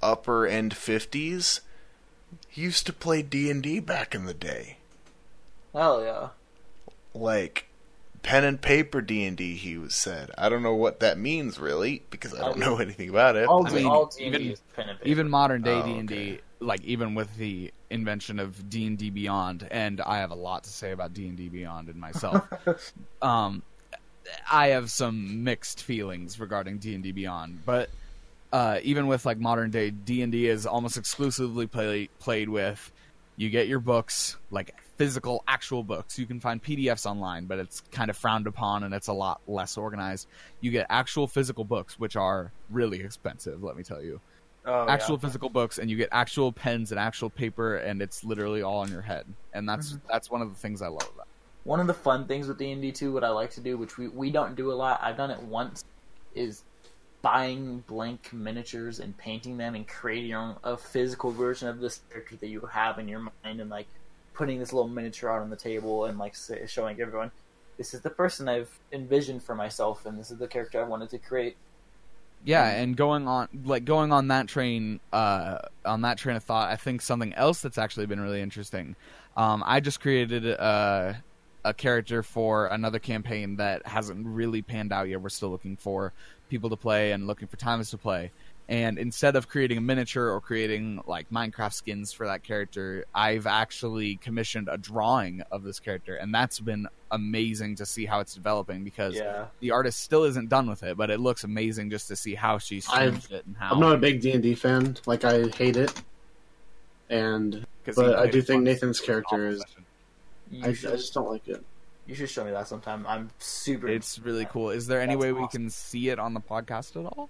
upper 0.00 0.46
end 0.46 0.76
fifties, 0.76 1.60
he 2.48 2.62
used 2.62 2.86
to 2.86 2.92
play 2.92 3.20
D 3.20 3.50
and 3.50 3.64
D 3.64 3.80
back 3.80 4.14
in 4.14 4.26
the 4.26 4.34
day 4.34 4.76
Hell 5.72 6.04
yeah. 6.04 6.28
like 7.14 7.66
pen 8.26 8.44
and 8.44 8.60
paper 8.60 9.00
D 9.00 9.24
and 9.24 9.36
D. 9.36 9.54
He 9.54 9.78
was 9.78 9.94
said. 9.94 10.30
I 10.36 10.48
don't 10.48 10.62
know 10.62 10.74
what 10.74 11.00
that 11.00 11.16
means 11.16 11.58
really 11.58 12.02
because 12.10 12.34
I 12.34 12.38
don't 12.40 12.58
know 12.58 12.76
anything 12.80 13.08
about 13.08 13.36
it. 13.36 13.46
All, 13.46 13.64
I 13.66 13.70
D- 13.70 13.76
mean, 13.76 13.86
all 13.86 14.06
D&D 14.06 14.26
even- 14.26 14.42
is 14.52 14.60
pen 14.74 14.88
and 14.88 14.98
paper. 14.98 15.08
even 15.08 15.30
modern 15.30 15.62
day 15.62 15.72
Oh, 15.74 15.82
D 15.86 15.92
and 15.98 16.08
D, 16.08 16.38
like 16.60 16.82
even 16.84 17.14
with 17.14 17.34
the 17.36 17.72
invention 17.88 18.38
of 18.40 18.68
D 18.68 18.86
and 18.86 18.98
D 18.98 19.10
Beyond, 19.10 19.66
and 19.70 20.00
I 20.00 20.18
have 20.18 20.32
a 20.32 20.34
lot 20.36 20.64
to 20.64 20.70
say 20.70 20.90
about 20.92 21.14
D 21.14 21.28
and 21.28 21.36
D 21.36 21.48
Beyond 21.48 21.88
and 21.88 21.98
myself. 22.00 22.42
um, 23.22 23.62
I 24.50 24.68
have 24.68 24.90
some 24.90 25.44
mixed 25.44 25.82
feelings 25.82 26.40
regarding 26.40 26.78
D 26.78 26.94
and 26.94 27.02
D 27.04 27.12
Beyond, 27.12 27.60
but 27.64 27.90
uh, 28.52 28.80
even 28.82 29.06
with 29.06 29.24
like 29.24 29.38
modern 29.38 29.70
day 29.70 29.90
D 29.90 30.22
and 30.22 30.32
D 30.32 30.48
is 30.48 30.66
almost 30.66 30.96
exclusively 30.96 31.66
play, 31.68 32.08
played 32.18 32.48
with. 32.48 32.90
You 33.36 33.50
get 33.50 33.68
your 33.68 33.80
books, 33.80 34.36
like 34.50 34.74
physical, 34.98 35.42
actual 35.48 35.82
books. 35.84 36.18
You 36.18 36.26
can 36.26 36.40
find 36.40 36.62
PDFs 36.62 37.06
online, 37.06 37.46
but 37.46 37.58
it's 37.58 37.80
kind 37.92 38.10
of 38.10 38.16
frowned 38.16 38.46
upon 38.46 38.82
and 38.84 38.94
it's 38.94 39.08
a 39.08 39.12
lot 39.12 39.40
less 39.46 39.76
organized. 39.76 40.28
You 40.60 40.70
get 40.70 40.86
actual 40.90 41.26
physical 41.28 41.64
books, 41.64 41.98
which 41.98 42.16
are 42.16 42.52
really 42.70 43.00
expensive. 43.00 43.62
Let 43.62 43.76
me 43.76 43.82
tell 43.82 44.02
you 44.02 44.20
Oh, 44.68 44.88
actual 44.88 45.14
yeah. 45.14 45.20
physical 45.20 45.48
books 45.48 45.78
and 45.78 45.88
you 45.88 45.96
get 45.96 46.08
actual 46.10 46.52
pens 46.52 46.90
and 46.90 46.98
actual 46.98 47.30
paper 47.30 47.76
and 47.76 48.02
it's 48.02 48.24
literally 48.24 48.62
all 48.62 48.82
in 48.82 48.90
your 48.90 49.02
head 49.02 49.24
and 49.52 49.68
that's 49.68 49.92
Mm-hmm. 49.92 50.06
that's 50.10 50.28
one 50.28 50.42
of 50.42 50.48
the 50.48 50.56
things 50.56 50.82
i 50.82 50.88
love 50.88 51.08
about 51.14 51.26
it 51.28 51.68
One 51.68 51.78
of 51.78 51.86
the 51.86 51.94
fun 51.94 52.26
things 52.26 52.48
with 52.48 52.60
and 52.60 52.82
D 52.82 52.90
too, 52.92 53.12
what 53.12 53.22
I 53.24 53.28
like 53.30 53.50
to 53.52 53.60
do, 53.60 53.76
which 53.78 53.96
we 53.96 54.08
we 54.08 54.30
don't 54.30 54.56
do 54.56 54.72
a 54.72 54.74
lot, 54.74 55.00
I've 55.02 55.16
done 55.16 55.30
it 55.30 55.40
once, 55.42 55.84
is 56.34 56.64
buying 57.22 57.80
blank 57.86 58.32
miniatures 58.32 59.00
and 59.00 59.16
painting 59.16 59.56
them 59.56 59.74
and 59.74 59.86
creating 59.86 60.30
your 60.30 60.40
own, 60.40 60.56
a 60.64 60.76
physical 60.76 61.30
version 61.32 61.68
of 61.68 61.80
this 61.80 62.02
character 62.10 62.36
that 62.36 62.48
you 62.48 62.60
have 62.72 62.98
in 62.98 63.08
your 63.08 63.20
mind 63.44 63.60
and 63.60 63.70
like 63.70 63.86
putting 64.36 64.58
this 64.58 64.72
little 64.72 64.88
miniature 64.88 65.30
out 65.30 65.40
on 65.42 65.50
the 65.50 65.56
table 65.56 66.04
and 66.04 66.18
like 66.18 66.34
showing 66.66 67.00
everyone 67.00 67.30
this 67.78 67.92
is 67.94 68.00
the 68.00 68.10
person 68.10 68.48
I've 68.48 68.70
envisioned 68.92 69.42
for 69.42 69.54
myself 69.54 70.06
and 70.06 70.18
this 70.18 70.30
is 70.30 70.38
the 70.38 70.46
character 70.48 70.80
I 70.80 70.84
wanted 70.84 71.10
to 71.10 71.18
create. 71.18 71.56
yeah 72.44 72.68
and 72.70 72.96
going 72.96 73.26
on 73.26 73.48
like 73.64 73.84
going 73.84 74.12
on 74.12 74.28
that 74.28 74.46
train 74.46 75.00
uh 75.12 75.58
on 75.84 76.02
that 76.02 76.18
train 76.18 76.36
of 76.36 76.44
thought 76.44 76.70
i 76.70 76.76
think 76.76 77.00
something 77.02 77.32
else 77.34 77.60
that's 77.62 77.78
actually 77.78 78.06
been 78.06 78.20
really 78.20 78.42
interesting. 78.42 78.94
Um 79.36 79.62
i 79.66 79.80
just 79.80 80.00
created 80.00 80.46
a 80.46 81.22
a 81.64 81.74
character 81.74 82.22
for 82.22 82.66
another 82.66 83.00
campaign 83.00 83.56
that 83.56 83.84
hasn't 83.86 84.24
really 84.24 84.62
panned 84.62 84.92
out 84.92 85.08
yet. 85.08 85.20
We're 85.20 85.30
still 85.30 85.50
looking 85.50 85.76
for 85.76 86.12
people 86.48 86.70
to 86.70 86.76
play 86.76 87.10
and 87.10 87.26
looking 87.26 87.48
for 87.48 87.56
times 87.56 87.90
to 87.90 87.98
play 87.98 88.30
and 88.68 88.98
instead 88.98 89.36
of 89.36 89.48
creating 89.48 89.78
a 89.78 89.80
miniature 89.80 90.28
or 90.28 90.40
creating 90.40 91.00
like 91.06 91.30
minecraft 91.30 91.72
skins 91.74 92.12
for 92.12 92.26
that 92.26 92.42
character 92.42 93.04
i've 93.14 93.46
actually 93.46 94.16
commissioned 94.16 94.68
a 94.68 94.76
drawing 94.76 95.40
of 95.52 95.62
this 95.62 95.78
character 95.78 96.16
and 96.16 96.34
that's 96.34 96.58
been 96.58 96.88
amazing 97.12 97.76
to 97.76 97.86
see 97.86 98.04
how 98.06 98.18
it's 98.18 98.34
developing 98.34 98.82
because 98.82 99.14
Yeah. 99.14 99.46
the 99.60 99.70
artist 99.70 100.00
still 100.00 100.24
isn't 100.24 100.48
done 100.48 100.68
with 100.68 100.82
it, 100.82 100.96
but 100.96 101.08
it 101.08 101.20
looks 101.20 101.44
amazing 101.44 101.90
just 101.90 102.08
to 102.08 102.16
see 102.16 102.34
how 102.34 102.58
she's 102.58 102.88
I've, 102.90 103.30
it 103.30 103.46
and 103.46 103.56
how. 103.56 103.70
I'm 103.72 103.78
not 103.80 103.94
a 103.94 103.98
big 103.98 104.20
D 104.20 104.32
and 104.32 104.42
D 104.42 104.56
fan. 104.56 104.96
Like 105.06 105.24
I 105.24 105.46
hate 105.46 105.76
it, 105.76 105.94
and 107.08 107.64
'cause 107.84 107.94
but 107.94 108.16
I 108.18 108.26
do 108.26 108.42
think 108.42 108.62
Nathan's 108.64 109.00
character 109.00 109.46
is. 109.48 109.60
session. 109.60 109.84
You, 110.50 110.64
I, 110.64 110.68
I 110.70 110.72
just 110.72 111.14
don't 111.14 111.30
like 111.30 111.46
it. 111.48 111.64
you 112.06 112.14
should 112.16 112.28
show 112.30 112.44
me 112.44 112.50
that 112.50 112.66
sometime. 112.68 113.06
I'm 113.06 113.30
super. 113.38 113.86
It's 113.88 114.18
really 114.18 114.44
cool. 114.46 114.70
Is 114.70 114.86
there 114.88 115.00
any 115.00 115.14
That's 115.14 115.22
way 115.22 115.32
we 115.32 115.46
can 115.48 115.70
see 115.70 116.08
it 116.08 116.18
on 116.18 116.34
the 116.34 116.40
podcast 116.40 116.96
at 116.96 117.06
all? 117.06 117.28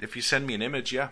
If 0.00 0.16
you 0.16 0.22
send 0.22 0.46
me 0.46 0.54
an 0.54 0.62
image, 0.62 0.92
yeah. 0.92 1.08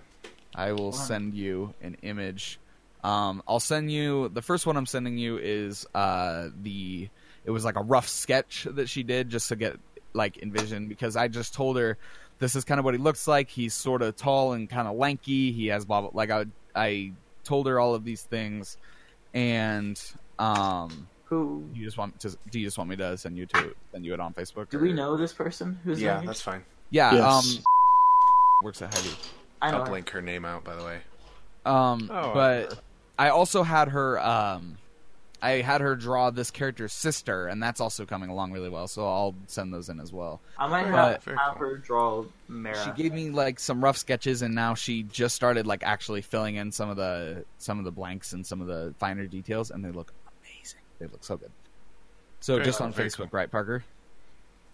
I 0.54 0.72
will 0.72 0.92
send 0.92 1.34
you 1.34 1.74
an 1.80 1.96
image. 2.02 2.58
Um, 3.04 3.42
I'll 3.48 3.60
send 3.60 3.90
you 3.90 4.28
the 4.28 4.42
first 4.42 4.66
one. 4.66 4.76
I'm 4.76 4.86
sending 4.86 5.16
you 5.16 5.38
is 5.38 5.86
uh, 5.94 6.48
the. 6.62 7.08
It 7.44 7.50
was 7.50 7.64
like 7.64 7.76
a 7.76 7.82
rough 7.82 8.08
sketch 8.08 8.66
that 8.70 8.88
she 8.88 9.02
did 9.02 9.30
just 9.30 9.48
to 9.48 9.56
get 9.56 9.78
like 10.12 10.42
envision 10.42 10.88
because 10.88 11.16
I 11.16 11.28
just 11.28 11.54
told 11.54 11.78
her 11.78 11.96
this 12.38 12.54
is 12.56 12.64
kind 12.64 12.78
of 12.78 12.84
what 12.84 12.94
he 12.94 12.98
looks 12.98 13.26
like. 13.28 13.48
He's 13.48 13.72
sort 13.74 14.02
of 14.02 14.16
tall 14.16 14.52
and 14.52 14.68
kind 14.68 14.86
of 14.88 14.96
lanky. 14.96 15.52
He 15.52 15.68
has 15.68 15.84
blah 15.84 16.02
blah. 16.02 16.10
Like 16.12 16.30
I 16.30 16.44
I 16.74 17.12
told 17.44 17.66
her 17.66 17.78
all 17.80 17.94
of 17.94 18.04
these 18.04 18.22
things, 18.22 18.76
and 19.32 20.00
um, 20.38 21.08
Who 21.24 21.64
you 21.74 21.84
just 21.84 21.96
want 21.96 22.20
to 22.20 22.36
do 22.50 22.60
you 22.60 22.66
just 22.66 22.76
want 22.76 22.90
me 22.90 22.96
to 22.96 23.16
send 23.16 23.38
you 23.38 23.46
to 23.46 23.74
send 23.92 24.04
you 24.04 24.12
it 24.14 24.20
on 24.20 24.34
Facebook? 24.34 24.68
do 24.70 24.78
or- 24.78 24.82
we 24.82 24.92
know 24.92 25.16
this 25.16 25.32
person? 25.32 25.78
Who's 25.84 26.02
Yeah, 26.02 26.22
that's 26.26 26.42
fine. 26.42 26.64
Yeah, 26.90 27.14
Yes. 27.14 27.56
um, 27.58 27.62
works 28.62 28.82
at 28.82 28.94
Heavy. 28.94 29.10
I 29.62 29.70
know. 29.70 29.78
I'll 29.78 29.84
her. 29.84 29.90
blink 29.90 30.10
her 30.10 30.22
name 30.22 30.44
out, 30.44 30.64
by 30.64 30.76
the 30.76 30.84
way. 30.84 30.98
Um, 31.66 32.08
Oh, 32.12 32.32
but 32.34 32.80
I 33.18 33.28
also 33.30 33.62
had 33.62 33.88
her. 33.88 34.18
Um, 34.18 34.78
I 35.42 35.62
had 35.62 35.80
her 35.80 35.96
draw 35.96 36.30
this 36.30 36.50
character's 36.50 36.92
sister, 36.92 37.46
and 37.48 37.62
that's 37.62 37.80
also 37.80 38.04
coming 38.04 38.28
along 38.28 38.52
really 38.52 38.68
well. 38.68 38.86
So 38.88 39.06
I'll 39.06 39.34
send 39.46 39.72
those 39.72 39.88
in 39.88 39.98
as 39.98 40.12
well. 40.12 40.40
I 40.58 40.66
might 40.68 40.86
have, 40.86 41.22
Very 41.24 41.38
have 41.38 41.54
cool. 41.56 41.68
her 41.68 41.76
draw 41.78 42.24
Mara. 42.48 42.76
She 42.84 43.02
gave 43.02 43.12
me 43.14 43.30
like 43.30 43.58
some 43.58 43.82
rough 43.82 43.96
sketches, 43.96 44.42
and 44.42 44.54
now 44.54 44.74
she 44.74 45.02
just 45.04 45.34
started 45.34 45.66
like 45.66 45.82
actually 45.82 46.20
filling 46.20 46.56
in 46.56 46.72
some 46.72 46.90
of 46.90 46.96
the 46.96 47.44
some 47.58 47.78
of 47.78 47.84
the 47.86 47.90
blanks 47.90 48.32
and 48.34 48.46
some 48.46 48.60
of 48.60 48.66
the 48.66 48.94
finer 48.98 49.26
details, 49.26 49.70
and 49.70 49.82
they 49.84 49.90
look 49.90 50.12
amazing. 50.42 50.80
They 50.98 51.06
look 51.06 51.24
so 51.24 51.36
good. 51.38 51.50
So 52.40 52.54
Very 52.54 52.64
just 52.66 52.78
cool, 52.78 52.86
on 52.88 52.92
very 52.92 53.08
Facebook, 53.08 53.32
right, 53.32 53.50
Parker? 53.50 53.84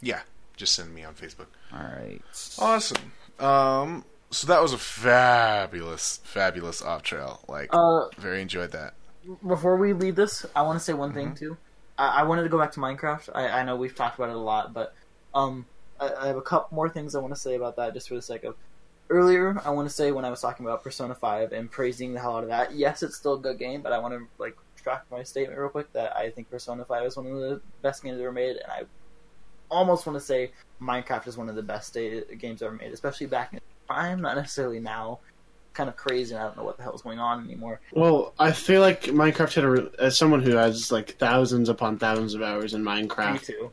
Yeah, 0.01 0.21
just 0.57 0.75
send 0.75 0.93
me 0.95 1.05
on 1.05 1.15
Facebook. 1.15 1.47
All 1.73 1.79
right. 1.81 2.21
Awesome. 2.59 3.13
Um, 3.39 4.05
so 4.31 4.47
that 4.47 4.61
was 4.63 4.73
a 4.73 4.79
fabulous, 4.79 6.21
fabulous 6.25 6.83
off 6.83 7.03
trail. 7.03 7.41
Like, 7.49 7.69
Uh, 7.73 8.09
very 8.19 8.43
enjoyed 8.43 8.73
that. 8.73 8.95
before 9.47 9.77
we 9.77 9.93
leave 9.93 10.15
this, 10.17 10.47
I 10.55 10.63
want 10.63 10.79
to 10.79 10.85
say 10.85 10.93
one 10.93 11.13
thing 11.13 11.29
Mm-hmm. 11.29 11.35
too. 11.37 11.57
I, 11.99 12.21
I 12.21 12.23
wanted 12.25 12.43
to 12.45 12.49
go 12.49 12.59
back 12.59 12.73
to 12.73 12.81
Minecraft. 12.81 13.31
I, 13.35 13.49
I 13.49 13.65
know 13.65 13.77
we've 13.77 13.95
talked 13.95 14.19
about 14.19 14.29
it 14.31 14.37
a 14.37 14.39
lot, 14.39 14.73
but 14.75 14.95
um, 15.35 15.65
I, 15.99 16.13
I 16.13 16.27
have 16.27 16.37
a 16.37 16.43
couple 16.43 16.75
more 16.77 16.89
things 16.89 17.15
I 17.15 17.21
want 17.21 17.35
to 17.35 17.41
say 17.41 17.55
about 17.55 17.77
that, 17.77 17.95
just 17.95 18.09
for 18.09 18.15
the 18.15 18.23
sake 18.23 18.45
of. 18.45 18.55
Earlier, 19.09 19.61
I 19.65 19.71
want 19.71 19.89
to 19.89 19.95
say 19.95 20.11
when 20.11 20.25
I 20.25 20.31
was 20.31 20.41
talking 20.41 20.67
about 20.67 20.83
Persona 20.83 21.15
Five 21.15 21.53
and 21.53 21.71
praising 21.71 22.13
the 22.13 22.19
hell 22.21 22.37
out 22.37 22.43
of 22.43 22.49
that. 22.49 22.75
Yes, 22.75 23.05
it's 23.05 23.15
still 23.17 23.35
a 23.35 23.39
good 23.39 23.57
game, 23.57 23.81
but 23.81 23.93
I 23.93 23.99
want 23.99 24.15
to 24.15 24.27
like 24.39 24.57
retract 24.75 25.09
my 25.13 25.23
statement 25.23 25.57
real 25.61 25.69
quick 25.69 25.93
that 25.93 26.17
I 26.17 26.31
think 26.31 26.51
Persona 26.51 26.85
Five 26.85 27.07
is 27.07 27.17
one 27.17 27.27
of 27.29 27.39
the 27.39 27.61
best 27.83 28.03
games 28.03 28.19
ever 28.21 28.33
made, 28.33 28.57
and 28.57 28.67
I 28.69 28.83
almost 29.71 30.07
want 30.07 30.19
to 30.19 30.25
say 30.25 30.53
Minecraft 30.81 31.27
is 31.27 31.37
one 31.37 31.49
of 31.49 31.55
the 31.55 31.63
best 31.63 31.95
da- 31.95 32.25
games 32.39 32.63
ever 32.63 32.75
made, 32.75 32.93
especially 32.93 33.27
back 33.27 33.53
in 33.53 33.61
time, 33.89 34.21
not 34.21 34.37
necessarily 34.37 34.81
now. 34.81 35.21
Kind 35.73 35.91
of 35.91 35.97
crazy, 35.97 36.35
and 36.35 36.43
I 36.43 36.47
don't 36.47 36.57
know 36.57 36.65
what 36.65 36.79
the 36.79 36.83
hell 36.83 36.95
is 36.95 37.03
going 37.03 37.19
on 37.19 37.45
anymore. 37.45 37.81
Well, 37.93 38.33
I 38.39 38.53
feel 38.53 38.81
like 38.81 39.03
Minecraft 39.03 39.53
hit 39.53 39.65
a, 39.65 39.71
re- 39.71 39.91
as 39.99 40.17
someone 40.17 40.43
who 40.43 40.57
has 40.57 40.91
like 40.91 41.17
thousands 41.19 41.69
upon 41.69 41.99
thousands 41.99 42.33
of 42.33 42.41
hours 42.43 42.73
in 42.73 42.83
Me 42.83 42.93
Minecraft. 42.93 43.43
too. 43.45 43.71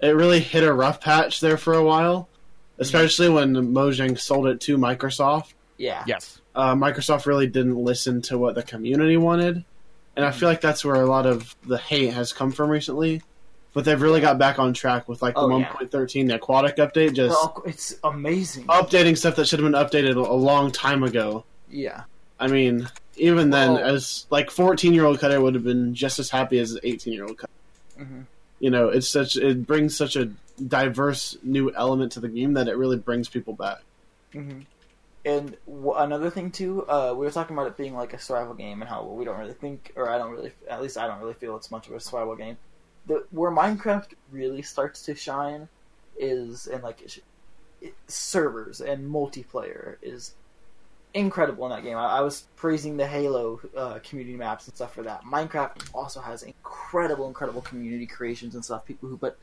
It 0.00 0.10
really 0.10 0.40
hit 0.40 0.64
a 0.64 0.72
rough 0.72 1.00
patch 1.00 1.40
there 1.40 1.56
for 1.56 1.72
a 1.72 1.82
while, 1.82 2.28
especially 2.78 3.30
when 3.30 3.54
Mojang 3.54 4.20
sold 4.20 4.48
it 4.48 4.60
to 4.62 4.76
Microsoft. 4.76 5.54
Yeah. 5.78 6.04
Yes. 6.06 6.42
uh, 6.54 6.74
Microsoft 6.74 7.24
really 7.24 7.46
didn't 7.46 7.76
listen 7.76 8.20
to 8.22 8.36
what 8.36 8.54
the 8.54 8.62
community 8.62 9.16
wanted, 9.16 9.64
and 10.14 10.24
I 10.26 10.32
feel 10.32 10.50
like 10.50 10.60
that's 10.60 10.84
where 10.84 10.96
a 10.96 11.06
lot 11.06 11.24
of 11.24 11.56
the 11.66 11.78
hate 11.78 12.12
has 12.12 12.34
come 12.34 12.52
from 12.52 12.68
recently. 12.68 13.22
But 13.76 13.84
they've 13.84 14.00
really 14.00 14.22
got 14.22 14.38
back 14.38 14.58
on 14.58 14.72
track 14.72 15.06
with 15.06 15.20
like 15.20 15.34
the 15.34 15.42
Oh, 15.42 15.48
1.13, 15.50 16.28
the 16.28 16.36
aquatic 16.36 16.76
update, 16.78 17.12
just 17.12 17.38
it's 17.66 17.94
amazing. 18.02 18.64
updating 18.68 19.18
stuff 19.18 19.36
that 19.36 19.46
should 19.46 19.60
have 19.60 19.70
been 19.70 19.78
updated 19.78 20.16
a 20.16 20.32
long 20.32 20.72
time 20.72 21.02
ago. 21.02 21.44
yeah. 21.70 22.04
I 22.40 22.46
mean, 22.48 22.88
even 23.18 23.50
then, 23.50 23.74
Well- 23.74 23.84
as 23.84 24.24
like 24.30 24.50
14 24.50 24.94
year 24.94 25.04
old 25.04 25.18
Cutter 25.20 25.40
would 25.42 25.52
have 25.54 25.64
been 25.64 25.94
just 25.94 26.18
as 26.18 26.30
happy 26.30 26.58
as 26.58 26.78
18 26.82 27.12
year 27.12 27.24
old 27.24 27.36
Cutter. 27.36 27.52
hmm 27.98 28.20
You 28.60 28.70
know, 28.70 28.88
it's 28.88 29.08
such 29.10 29.36
it 29.36 29.66
brings 29.66 29.94
such 29.94 30.16
a 30.16 30.30
diverse 30.66 31.36
new 31.42 31.70
element 31.74 32.12
to 32.12 32.20
the 32.20 32.28
game 32.28 32.54
that 32.54 32.68
it 32.68 32.78
really 32.78 32.96
brings 32.96 33.28
people 33.28 33.52
back. 33.52 33.80
hmm 34.32 34.60
And 35.26 35.54
w- 35.66 35.92
another 35.92 36.30
thing 36.30 36.50
too, 36.50 36.86
uh, 36.88 37.12
we 37.14 37.26
were 37.26 37.30
talking 37.30 37.54
about 37.54 37.66
it 37.66 37.76
being 37.76 37.94
like 37.94 38.14
a 38.14 38.18
survival 38.18 38.54
game 38.54 38.80
and 38.80 38.88
how 38.88 39.02
we 39.04 39.24
don't 39.26 39.38
really 39.38 39.52
think, 39.54 39.92
or 39.96 40.08
I 40.08 40.16
don't 40.16 40.30
really, 40.30 40.52
at 40.70 40.80
least 40.80 40.96
I 40.96 41.06
don't 41.06 41.20
really 41.20 41.34
feel 41.34 41.56
it's 41.56 41.70
much 41.70 41.88
of 41.88 41.92
a 41.94 42.00
survival 42.00 42.36
game. 42.36 42.56
The 43.06 43.26
where 43.30 43.50
Minecraft 43.50 44.12
really 44.32 44.62
starts 44.62 45.02
to 45.02 45.14
shine 45.14 45.68
is 46.18 46.66
in 46.66 46.82
like 46.82 47.00
it, 47.02 47.94
servers 48.08 48.80
and 48.80 49.10
multiplayer 49.10 49.96
is 50.02 50.34
incredible 51.14 51.64
in 51.66 51.70
that 51.70 51.82
game. 51.82 51.96
I, 51.96 52.18
I 52.18 52.20
was 52.20 52.44
praising 52.56 52.96
the 52.96 53.06
Halo 53.06 53.60
uh, 53.76 53.98
community 54.00 54.36
maps 54.36 54.66
and 54.66 54.74
stuff 54.74 54.94
for 54.94 55.02
that. 55.02 55.22
Minecraft 55.24 55.88
also 55.94 56.20
has 56.20 56.42
incredible, 56.42 57.26
incredible 57.28 57.62
community 57.62 58.06
creations 58.06 58.54
and 58.54 58.64
stuff. 58.64 58.84
People 58.84 59.08
who 59.08 59.16
put 59.16 59.38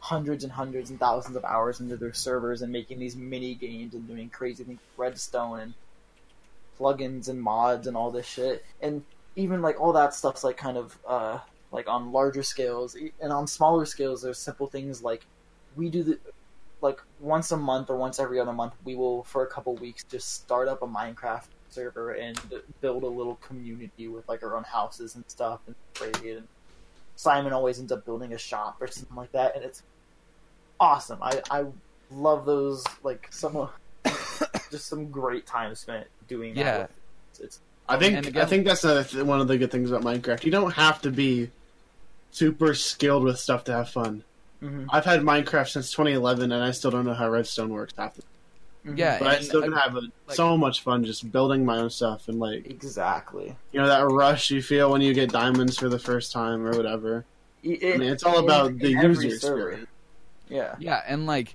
hundreds 0.00 0.44
and 0.44 0.52
hundreds 0.52 0.90
and 0.90 1.00
thousands 1.00 1.36
of 1.36 1.44
hours 1.44 1.80
into 1.80 1.96
their 1.96 2.12
servers 2.12 2.62
and 2.62 2.72
making 2.72 3.00
these 3.00 3.16
mini 3.16 3.54
games 3.54 3.94
and 3.94 4.06
doing 4.06 4.28
crazy 4.30 4.64
things, 4.64 4.78
redstone 4.96 5.60
and 5.60 5.74
plugins 6.78 7.28
and 7.28 7.42
mods 7.42 7.86
and 7.86 7.96
all 7.96 8.10
this 8.10 8.26
shit. 8.26 8.64
And 8.80 9.04
even 9.34 9.60
like 9.60 9.80
all 9.80 9.92
that 9.94 10.14
stuff's 10.14 10.44
like 10.44 10.56
kind 10.56 10.76
of 10.76 10.98
uh, 11.06 11.38
like 11.72 11.88
on 11.88 12.12
larger 12.12 12.42
scales 12.42 12.96
E- 12.96 13.12
and 13.20 13.32
on 13.32 13.46
smaller 13.46 13.84
scales. 13.84 14.22
There's 14.22 14.38
simple 14.38 14.66
things 14.66 15.02
like 15.02 15.26
we 15.76 15.88
do 15.90 16.02
the 16.02 16.18
like 16.80 17.00
once 17.20 17.50
a 17.52 17.56
month 17.56 17.90
or 17.90 17.96
once 17.96 18.18
every 18.20 18.38
other 18.38 18.52
month 18.52 18.72
we 18.84 18.94
will 18.94 19.24
for 19.24 19.42
a 19.42 19.46
couple 19.46 19.74
weeks 19.76 20.04
just 20.04 20.32
start 20.34 20.68
up 20.68 20.80
a 20.82 20.86
Minecraft 20.86 21.46
server 21.70 22.12
and 22.12 22.40
build 22.80 23.02
a 23.02 23.06
little 23.06 23.34
community 23.36 24.08
with 24.08 24.26
like 24.28 24.42
our 24.42 24.56
own 24.56 24.62
houses 24.64 25.14
and 25.16 25.24
stuff 25.28 25.60
and 25.66 25.74
trade 25.94 26.36
and 26.36 26.46
Simon 27.16 27.52
always 27.52 27.78
ends 27.80 27.90
up 27.90 28.04
building 28.04 28.32
a 28.32 28.38
shop 28.38 28.76
or 28.80 28.86
something 28.86 29.16
like 29.16 29.32
that 29.32 29.56
and 29.56 29.64
it's 29.64 29.82
awesome. 30.80 31.18
I 31.22 31.42
I 31.50 31.64
love 32.10 32.46
those 32.46 32.84
like 33.02 33.26
some 33.30 33.68
just 34.70 34.86
some 34.86 35.10
great 35.10 35.46
time 35.46 35.74
spent 35.74 36.06
doing 36.28 36.54
that. 36.54 36.60
Yeah. 36.60 36.78
with- 36.82 36.90
It's, 37.32 37.40
it's 37.40 37.60
I 37.88 37.98
think 37.98 38.26
again- 38.26 38.42
I 38.42 38.44
think 38.46 38.64
that's 38.66 38.84
another 38.84 39.24
one 39.24 39.40
of 39.40 39.48
the 39.48 39.58
good 39.58 39.70
things 39.70 39.90
about 39.90 40.02
Minecraft. 40.04 40.44
You 40.44 40.50
don't 40.52 40.72
have 40.74 41.00
to 41.02 41.10
be 41.10 41.50
super 42.30 42.74
skilled 42.74 43.24
with 43.24 43.38
stuff 43.38 43.64
to 43.64 43.72
have 43.72 43.88
fun. 43.90 44.24
mhm, 44.62 44.86
I've 44.90 45.04
had 45.04 45.20
Minecraft 45.20 45.68
since 45.68 45.90
2011, 45.92 46.50
and 46.52 46.62
I 46.64 46.70
still 46.72 46.90
don't 46.90 47.04
know 47.04 47.14
how 47.14 47.30
redstone 47.30 47.70
works 47.70 47.94
half 47.96 48.14
the 48.14 48.22
mhm. 48.86 48.98
Yeah, 48.98 49.18
But 49.18 49.28
I 49.28 49.40
still 49.40 49.62
can 49.62 49.72
have 49.72 49.94
a, 49.96 50.00
like- 50.00 50.10
so 50.36 50.56
much 50.56 50.82
fun 50.82 51.04
just 51.04 51.30
building 51.30 51.64
my 51.64 51.78
own 51.78 51.90
stuff 51.90 52.28
and 52.28 52.38
like 52.40 52.66
exactly. 52.66 53.56
you 53.72 53.80
know 53.80 53.86
that 53.86 54.06
rush 54.08 54.50
you 54.50 54.60
feel 54.62 54.90
when 54.90 55.00
you 55.00 55.14
get 55.14 55.30
diamonds 55.30 55.78
for 55.78 55.88
the 55.88 55.98
first 55.98 56.32
time 56.32 56.66
or 56.66 56.76
whatever. 56.76 57.24
It- 57.62 57.94
I 57.94 57.98
mean, 57.98 58.08
it's 58.12 58.22
all 58.24 58.38
in- 58.38 58.44
about 58.44 58.78
the 58.78 58.92
in 58.92 59.00
user 59.02 59.30
server. 59.38 59.70
experience. 59.70 59.90
Yeah. 60.48 60.74
Yeah, 60.78 61.02
and 61.06 61.26
like 61.26 61.54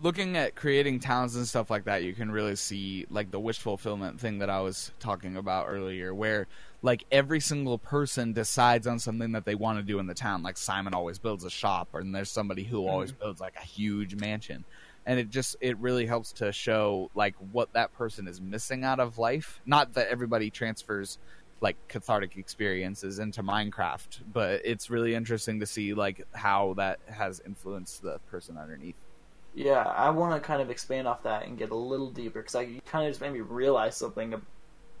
looking 0.00 0.36
at 0.36 0.54
creating 0.54 1.00
towns 1.00 1.34
and 1.36 1.46
stuff 1.46 1.70
like 1.70 1.84
that, 1.84 2.02
you 2.04 2.12
can 2.14 2.30
really 2.30 2.54
see 2.56 3.04
like 3.10 3.30
the 3.30 3.40
wish 3.40 3.58
fulfillment 3.58 4.20
thing 4.20 4.38
that 4.38 4.48
I 4.50 4.60
was 4.60 4.92
talking 5.00 5.36
about 5.36 5.66
earlier, 5.68 6.14
where 6.14 6.46
like 6.82 7.04
every 7.10 7.40
single 7.40 7.78
person 7.78 8.32
decides 8.32 8.86
on 8.86 8.98
something 8.98 9.32
that 9.32 9.44
they 9.44 9.54
want 9.54 9.78
to 9.78 9.82
do 9.82 9.98
in 9.98 10.06
the 10.06 10.14
town. 10.14 10.42
Like 10.42 10.56
Simon 10.56 10.94
always 10.94 11.18
builds 11.18 11.44
a 11.44 11.50
shop, 11.50 11.88
and 11.94 12.14
there's 12.14 12.30
somebody 12.30 12.64
who 12.64 12.80
mm-hmm. 12.80 12.90
always 12.90 13.12
builds 13.12 13.40
like 13.40 13.54
a 13.56 13.64
huge 13.64 14.14
mansion. 14.14 14.64
And 15.06 15.18
it 15.18 15.30
just 15.30 15.56
it 15.60 15.78
really 15.78 16.06
helps 16.06 16.32
to 16.34 16.52
show 16.52 17.10
like 17.14 17.34
what 17.52 17.72
that 17.72 17.92
person 17.94 18.28
is 18.28 18.40
missing 18.40 18.84
out 18.84 19.00
of 19.00 19.18
life. 19.18 19.60
Not 19.66 19.94
that 19.94 20.08
everybody 20.08 20.50
transfers 20.50 21.18
like 21.60 21.76
cathartic 21.88 22.36
experiences 22.36 23.18
into 23.18 23.42
Minecraft, 23.42 24.20
but 24.32 24.60
it's 24.64 24.90
really 24.90 25.14
interesting 25.14 25.58
to 25.60 25.66
see 25.66 25.94
like 25.94 26.24
how 26.32 26.74
that 26.76 27.00
has 27.08 27.40
influenced 27.44 28.02
the 28.02 28.18
person 28.30 28.56
underneath. 28.56 28.94
Yeah, 29.54 29.82
I 29.82 30.10
want 30.10 30.40
to 30.40 30.46
kind 30.46 30.62
of 30.62 30.70
expand 30.70 31.08
off 31.08 31.24
that 31.24 31.46
and 31.46 31.58
get 31.58 31.70
a 31.70 31.74
little 31.74 32.10
deeper 32.10 32.40
because 32.40 32.54
I 32.54 32.62
you 32.62 32.80
kind 32.86 33.06
of 33.06 33.10
just 33.10 33.20
made 33.20 33.32
me 33.32 33.40
realize 33.40 33.96
something 33.96 34.40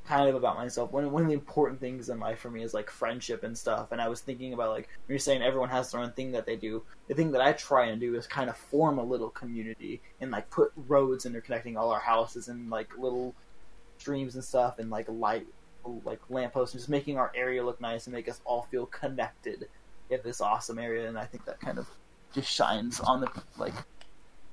kind 0.08 0.28
of 0.28 0.34
about 0.34 0.56
myself. 0.56 0.90
One 0.90 1.10
one 1.12 1.22
of 1.22 1.28
the 1.28 1.34
important 1.34 1.80
things 1.80 2.08
in 2.08 2.18
life 2.18 2.38
for 2.38 2.50
me 2.50 2.62
is 2.62 2.72
like 2.72 2.88
friendship 2.88 3.44
and 3.44 3.56
stuff. 3.56 3.92
And 3.92 4.00
I 4.00 4.08
was 4.08 4.20
thinking 4.22 4.54
about 4.54 4.70
like 4.70 4.88
you're 5.06 5.18
saying 5.18 5.42
everyone 5.42 5.68
has 5.68 5.90
their 5.90 6.00
own 6.00 6.12
thing 6.12 6.32
that 6.32 6.46
they 6.46 6.56
do. 6.56 6.82
The 7.08 7.14
thing 7.14 7.30
that 7.32 7.42
I 7.42 7.52
try 7.52 7.86
and 7.86 8.00
do 8.00 8.14
is 8.14 8.26
kind 8.26 8.48
of 8.48 8.56
form 8.56 8.98
a 8.98 9.04
little 9.04 9.28
community 9.28 10.00
and 10.20 10.30
like 10.30 10.48
put 10.48 10.72
roads 10.88 11.26
interconnecting 11.26 11.76
all 11.76 11.90
our 11.90 12.00
houses 12.00 12.48
and 12.48 12.70
like 12.70 12.88
little 12.96 13.34
streams 13.98 14.34
and 14.34 14.42
stuff 14.42 14.78
and 14.78 14.90
like 14.90 15.06
light 15.08 15.46
like 16.04 16.20
lampposts 16.30 16.74
and 16.74 16.80
just 16.80 16.88
making 16.88 17.18
our 17.18 17.30
area 17.34 17.64
look 17.64 17.80
nice 17.80 18.06
and 18.06 18.14
make 18.14 18.28
us 18.28 18.40
all 18.44 18.62
feel 18.70 18.86
connected 18.86 19.68
in 20.10 20.20
this 20.24 20.40
awesome 20.40 20.78
area. 20.78 21.06
And 21.08 21.18
I 21.18 21.26
think 21.26 21.44
that 21.44 21.60
kind 21.60 21.78
of 21.78 21.86
just 22.32 22.50
shines 22.50 23.00
on 23.00 23.20
the 23.20 23.30
like 23.58 23.74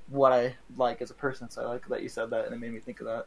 what 0.07 0.33
I 0.33 0.55
like 0.77 1.01
as 1.01 1.11
a 1.11 1.15
person. 1.15 1.49
So 1.49 1.63
I 1.63 1.65
like 1.65 1.87
that 1.87 2.03
you 2.03 2.09
said 2.09 2.29
that, 2.31 2.45
and 2.45 2.53
it 2.53 2.59
made 2.59 2.73
me 2.73 2.79
think 2.79 2.99
of 2.99 3.07
that. 3.07 3.25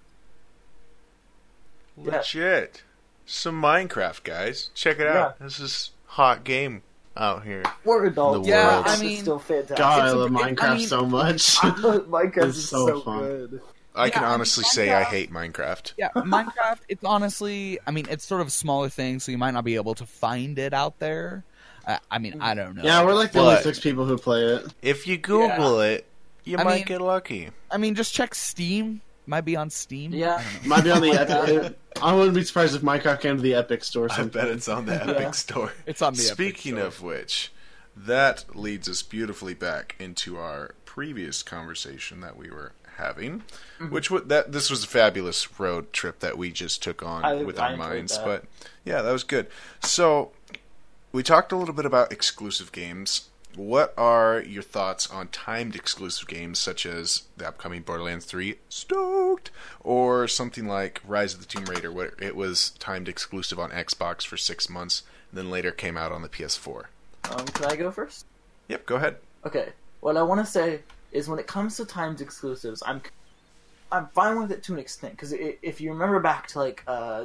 Yeah. 2.05 2.17
Legit. 2.19 2.83
Some 3.27 3.61
Minecraft, 3.61 4.23
guys. 4.25 4.71
Check 4.75 4.99
it 5.01 5.07
out. 5.07 5.39
This 5.39 5.61
is 5.61 5.91
hot 6.07 6.45
game 6.45 6.83
out 7.17 7.45
here. 7.45 7.63
We're 7.85 8.07
adults. 8.07 8.47
The 8.47 8.53
Yeah, 8.53 8.81
but 8.83 8.89
I 8.89 8.93
it's 8.95 9.03
mean- 9.03 9.21
still 9.23 9.39
fantastic. 9.39 9.77
God, 9.77 10.01
I 10.01 10.05
It's 10.07 10.13
a- 10.15 10.17
love 10.17 10.33
it- 10.33 10.37
I 10.37 10.53
Minecraft 10.55 10.77
mean- 10.79 10.87
so 10.89 11.07
much. 11.07 11.37
Minecraft 11.57 12.45
is 12.47 12.69
so 12.69 12.87
so, 12.87 13.01
fun. 13.01 13.19
good. 13.21 13.61
I 13.95 14.11
can 14.11 14.23
Yeah, 14.23 14.29
I 14.29 14.31
mean, 14.31 14.35
honestly 14.35 14.65
say 14.65 14.93
I 14.93 15.03
hate 15.03 15.33
Minecraft. 15.33 15.93
Yeah, 15.99 16.11
Minecraft. 16.15 16.79
It's 16.89 17.03
honestly, 17.05 17.79
I 17.87 17.91
mean, 17.91 18.07
it's 18.09 18.25
sort 18.25 18.41
of 18.41 18.47
a 18.47 18.51
smaller 18.51 18.89
thing, 18.89 19.19
so 19.19 19.33
you 19.33 19.39
might 19.39 19.51
not 19.51 19.65
be 19.65 19.75
able 19.75 19.95
to 19.97 20.07
find 20.07 20.57
it 20.59 20.73
out 20.73 21.01
there. 21.01 21.43
Uh, 21.85 21.99
I 22.11 22.19
mean, 22.19 22.41
I 22.41 22.55
don't 22.55 22.77
know. 22.77 22.83
yeah, 22.85 23.05
we're 23.05 23.15
like 23.15 23.33
the 23.33 23.41
only 23.41 23.61
six 23.63 23.81
people 23.81 24.05
who 24.05 24.17
play 24.17 24.45
it. 24.45 24.67
If 24.83 25.07
you 25.09 25.17
Google 25.19 25.81
it, 25.81 26.07
you 26.45 26.59
I 26.59 26.63
might 26.65 26.75
mean- 26.77 26.85
get 26.85 27.01
lucky. 27.01 27.49
I 27.71 27.77
mean, 27.79 27.95
just 27.97 28.15
check 28.15 28.35
Steam. 28.35 29.01
Might 29.29 29.43
be 29.45 29.57
on 29.57 29.69
Steam. 29.71 30.13
Yeah. 30.15 30.37
I 30.37 30.43
don't 30.43 30.63
know. 30.63 30.69
Might 30.69 30.85
be 30.85 30.91
on 30.91 31.01
the 31.03 31.11
Epic. 31.63 31.79
I 32.03 32.15
wouldn't 32.15 32.35
be 32.35 32.43
surprised 32.45 32.75
if 32.75 32.83
Minecraft 32.83 33.21
came 33.21 33.37
to 33.37 33.43
the 33.43 33.55
Epic 33.55 33.85
store. 33.85 34.09
I 34.11 34.25
bet 34.25 34.49
it's 34.49 34.69
on 34.69 34.87
the 34.87 34.95
Yeah. 34.95 35.11
Epic 35.11 35.35
Store. 35.35 35.73
It's 35.87 36.01
on 36.03 36.15
the 36.15 36.23
Epic 36.23 36.33
Speaking 36.33 36.77
Store. 36.77 36.87
of 36.87 37.03
which, 37.03 37.53
that 37.97 38.57
leads 38.57 38.89
us 38.89 39.03
beautifully 39.03 39.53
back 39.55 39.95
into 39.99 40.39
our 40.39 40.75
previous 40.87 41.43
conversation 41.43 42.21
that 42.23 42.37
we 42.39 42.51
were 42.51 42.73
having, 42.97 43.43
Mm-hmm. 43.79 43.91
which 43.91 44.09
w- 44.09 44.27
that 44.29 44.51
this 44.53 44.71
was 44.71 44.83
a 44.83 44.87
fabulous 44.89 45.61
road 45.61 45.93
trip 45.93 46.21
that 46.21 46.39
we 46.39 46.51
just 46.51 46.83
took 46.83 47.03
on 47.03 47.25
I- 47.25 47.35
with 47.45 47.59
I 47.59 47.73
our 47.73 47.77
minds. 47.77 48.17
that. 48.17 48.25
But 48.25 48.45
yeah, 48.85 49.03
that 49.03 49.13
was 49.13 49.25
good. 49.25 49.47
So 49.83 50.33
we 51.13 51.23
talked 51.23 51.53
a 51.53 51.57
little 51.57 51.75
bit 51.75 51.85
about 51.85 52.11
exclusive 52.13 52.73
games. 52.73 53.29
What 53.59 53.93
are 53.99 54.41
your 54.41 54.63
thoughts 54.63 55.11
on 55.11 55.27
timed 55.29 55.75
exclusive 55.75 56.29
games 56.29 56.61
such 56.61 56.87
as 56.87 57.25
the 57.37 57.49
upcoming 57.49 57.83
Borderlands 57.83 58.25
3 58.25 58.55
Stoked 58.69 59.51
or 59.83 60.29
something 60.29 60.69
like 60.69 61.01
Rise 61.05 61.35
of 61.35 61.41
the 61.41 61.47
Tomb 61.47 61.65
Raider 61.65 61.91
where 61.91 62.13
it 62.21 62.37
was 62.37 62.71
timed 62.79 63.09
exclusive 63.09 63.59
on 63.59 63.71
Xbox 63.71 64.25
for 64.25 64.37
6 64.37 64.71
months 64.71 65.03
and 65.33 65.39
then 65.39 65.51
later 65.51 65.73
came 65.73 65.97
out 65.97 66.13
on 66.13 66.23
the 66.23 66.29
PS4? 66.29 66.85
Um, 67.33 67.45
can 67.47 67.65
I 67.65 67.75
go 67.75 67.91
first? 67.91 68.27
Yep, 68.69 68.87
go 68.87 68.95
ahead. 68.95 69.17
Okay. 69.45 69.71
What 70.03 70.17
I 70.17 70.23
want 70.23 70.39
to 70.39 70.47
say 70.51 70.83
is 71.11 71.29
when 71.29 71.41
it 71.41 71.49
comes 71.49 71.77
to 71.79 71.85
timed 71.85 72.21
exclusives, 72.21 72.81
I'm 72.87 73.03
I'm 73.91 74.07
fine 74.15 74.39
with 74.41 74.53
it 74.53 74.63
to 74.65 74.75
an 74.75 74.79
extent 74.79 75.15
because 75.15 75.33
if 75.33 75.81
you 75.81 75.91
remember 75.91 76.21
back 76.21 76.47
to 76.49 76.61
like 76.61 76.85
uh, 76.87 77.25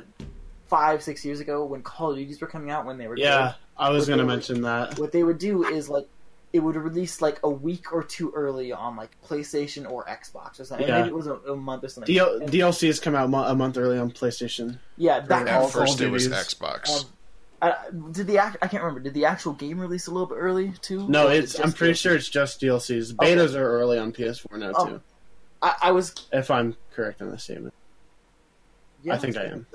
five 0.68 1.04
six 1.04 1.24
years 1.24 1.40
ago 1.42 1.64
when 1.64 1.84
Call 1.84 2.10
of 2.12 2.18
Duties 2.18 2.42
were 2.42 2.48
coming 2.48 2.72
out 2.72 2.86
when 2.88 2.98
they 2.98 3.08
were 3.08 3.18
Yeah, 3.18 3.54
I 3.78 3.92
was 3.92 4.08
going 4.08 4.18
to 4.18 4.24
they 4.24 4.28
would- 4.28 4.34
mention 4.34 4.62
that. 4.64 4.98
what 4.98 5.12
they 5.12 5.24
would 5.24 5.38
do 5.38 5.64
is 5.66 5.90
like 5.90 6.08
it 6.54 6.60
would 6.60 6.76
release 6.76 7.20
like 7.22 7.40
a 7.44 7.50
week 7.50 7.92
or 7.92 8.04
two 8.04 8.32
early 8.36 8.72
on 8.72 8.96
like 8.96 9.10
PlayStation 9.28 9.90
or 9.90 10.06
Xbox 10.06 10.60
or 10.60 10.66
something. 10.66 10.88
Yeah. 10.88 11.00
Maybe 11.00 11.10
it 11.10 11.16
was 11.16 11.26
a, 11.28 11.34
a 11.36 11.56
month 11.56 11.84
or 11.84 11.90
something. 11.90 12.14
DL- 12.16 12.42
And- 12.42 12.50
DLC 12.52 12.88
has 12.88 13.00
come 13.00 13.16
out 13.16 13.30
mo- 13.30 13.44
a 13.46 13.56
month 13.56 13.78
early 13.78 13.98
on 13.98 14.12
PlayStation. 14.12 14.78
yeah, 14.96 15.20
that 15.22 15.48
All 15.50 15.66
At 15.68 15.74
first 15.74 16.00
of 16.00 16.08
it 16.08 16.12
was 16.12 16.28
Xbox. 16.28 17.02
Um, 17.02 17.10
uh, 17.64 17.74
did 18.12 18.28
the 18.28 18.38
act? 18.38 18.58
I 18.62 18.68
can't 18.68 18.84
remember. 18.84 19.00
Did 19.00 19.14
the 19.14 19.26
actual 19.26 19.54
game 19.54 19.80
release 19.80 20.08
a 20.08 20.12
little 20.12 20.28
bit 20.28 20.36
early 20.38 20.74
too? 20.82 21.08
No, 21.10 21.24
Or 21.24 21.30
was 21.30 21.38
it 21.38 21.44
it's. 21.46 21.60
I'm 21.60 21.72
pretty 21.72 21.94
DLC? 21.94 21.98
sure 22.02 22.16
it's 22.16 22.30
just 22.30 22.62
DLCs. 22.62 23.14
Okay. 23.20 23.36
Betas 23.36 23.56
are 23.56 23.66
early 23.80 23.98
on 23.98 24.12
PS4 24.12 24.58
now 24.60 24.72
Oh. 24.76 24.86
too. 24.88 25.02
I, 25.62 25.76
I 25.84 25.92
was. 25.92 26.14
If 26.34 26.52
I'm 26.52 26.76
correct 26.94 27.22
in 27.22 27.32
the 27.32 27.40
statement. 27.40 27.74
Yeah, 29.02 29.16
I 29.16 29.18
think 29.18 29.38
I 29.38 29.46
am. 29.46 29.66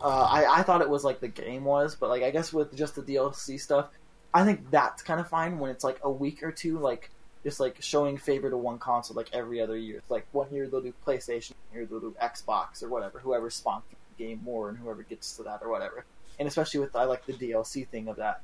Uh, 0.00 0.06
I 0.06 0.60
I 0.60 0.62
thought 0.62 0.80
it 0.80 0.88
was 0.88 1.04
like 1.04 1.20
the 1.20 1.28
game 1.28 1.64
was, 1.64 1.94
but 1.94 2.08
like 2.08 2.22
I 2.22 2.30
guess 2.30 2.52
with 2.52 2.74
just 2.76 2.94
the 2.96 3.02
DLC 3.02 3.60
stuff, 3.60 3.88
I 4.34 4.44
think 4.44 4.70
that's 4.70 5.02
kind 5.02 5.20
of 5.20 5.28
fine 5.28 5.58
when 5.58 5.70
it's 5.70 5.84
like 5.84 5.98
a 6.02 6.10
week 6.10 6.42
or 6.42 6.52
two, 6.52 6.78
like 6.78 7.10
just 7.44 7.60
like 7.60 7.76
showing 7.80 8.16
favor 8.16 8.48
to 8.48 8.56
one 8.56 8.78
console 8.78 9.16
like 9.16 9.28
every 9.32 9.60
other 9.60 9.76
year. 9.76 9.98
It's 9.98 10.10
like 10.10 10.26
one 10.32 10.52
year 10.52 10.66
they'll 10.68 10.80
do 10.80 10.94
PlayStation, 11.06 11.52
year 11.72 11.86
they'll 11.86 12.00
do 12.00 12.14
Xbox 12.22 12.82
or 12.82 12.88
whatever, 12.88 13.18
whoever 13.18 13.50
sponsors 13.50 13.96
the 14.16 14.24
game 14.24 14.40
more 14.42 14.68
and 14.68 14.78
whoever 14.78 15.02
gets 15.02 15.36
to 15.36 15.42
that 15.42 15.60
or 15.62 15.70
whatever. 15.70 16.04
And 16.38 16.48
especially 16.48 16.80
with 16.80 16.96
I 16.96 17.04
like 17.04 17.26
the 17.26 17.34
DLC 17.34 17.86
thing 17.86 18.08
of 18.08 18.16
that 18.16 18.40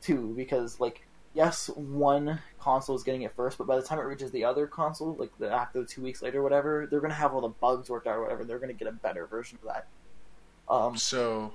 too, 0.00 0.32
because 0.36 0.78
like 0.78 1.06
yes, 1.34 1.68
one 1.74 2.40
console 2.58 2.96
is 2.96 3.02
getting 3.02 3.22
it 3.22 3.32
first, 3.36 3.58
but 3.58 3.66
by 3.66 3.76
the 3.76 3.82
time 3.82 3.98
it 3.98 4.02
reaches 4.02 4.30
the 4.30 4.44
other 4.44 4.66
console, 4.66 5.14
like 5.18 5.30
the, 5.38 5.50
after 5.50 5.84
two 5.84 6.02
weeks 6.02 6.22
later, 6.22 6.42
whatever, 6.42 6.88
they're 6.90 7.00
gonna 7.00 7.14
have 7.14 7.34
all 7.34 7.42
the 7.42 7.48
bugs 7.48 7.90
worked 7.90 8.06
out 8.06 8.16
or 8.16 8.22
whatever. 8.22 8.44
They're 8.44 8.58
gonna 8.58 8.72
get 8.72 8.88
a 8.88 8.92
better 8.92 9.26
version 9.26 9.58
of 9.62 9.68
that. 9.68 9.86
Um, 10.68 10.96
So, 10.96 11.52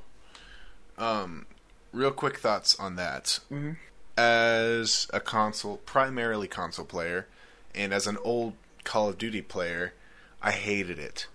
um, 0.97 1.47
real 1.91 2.11
quick 2.11 2.37
thoughts 2.39 2.77
on 2.79 2.95
that. 2.97 3.39
Mhm. 3.51 3.77
As 4.17 5.07
a 5.13 5.19
console, 5.19 5.77
primarily 5.77 6.47
console 6.47 6.85
player, 6.85 7.27
and 7.73 7.93
as 7.93 8.07
an 8.07 8.17
old 8.23 8.53
Call 8.83 9.09
of 9.09 9.17
Duty 9.17 9.41
player, 9.41 9.93
I 10.41 10.51
hated 10.51 10.99
it. 10.99 11.27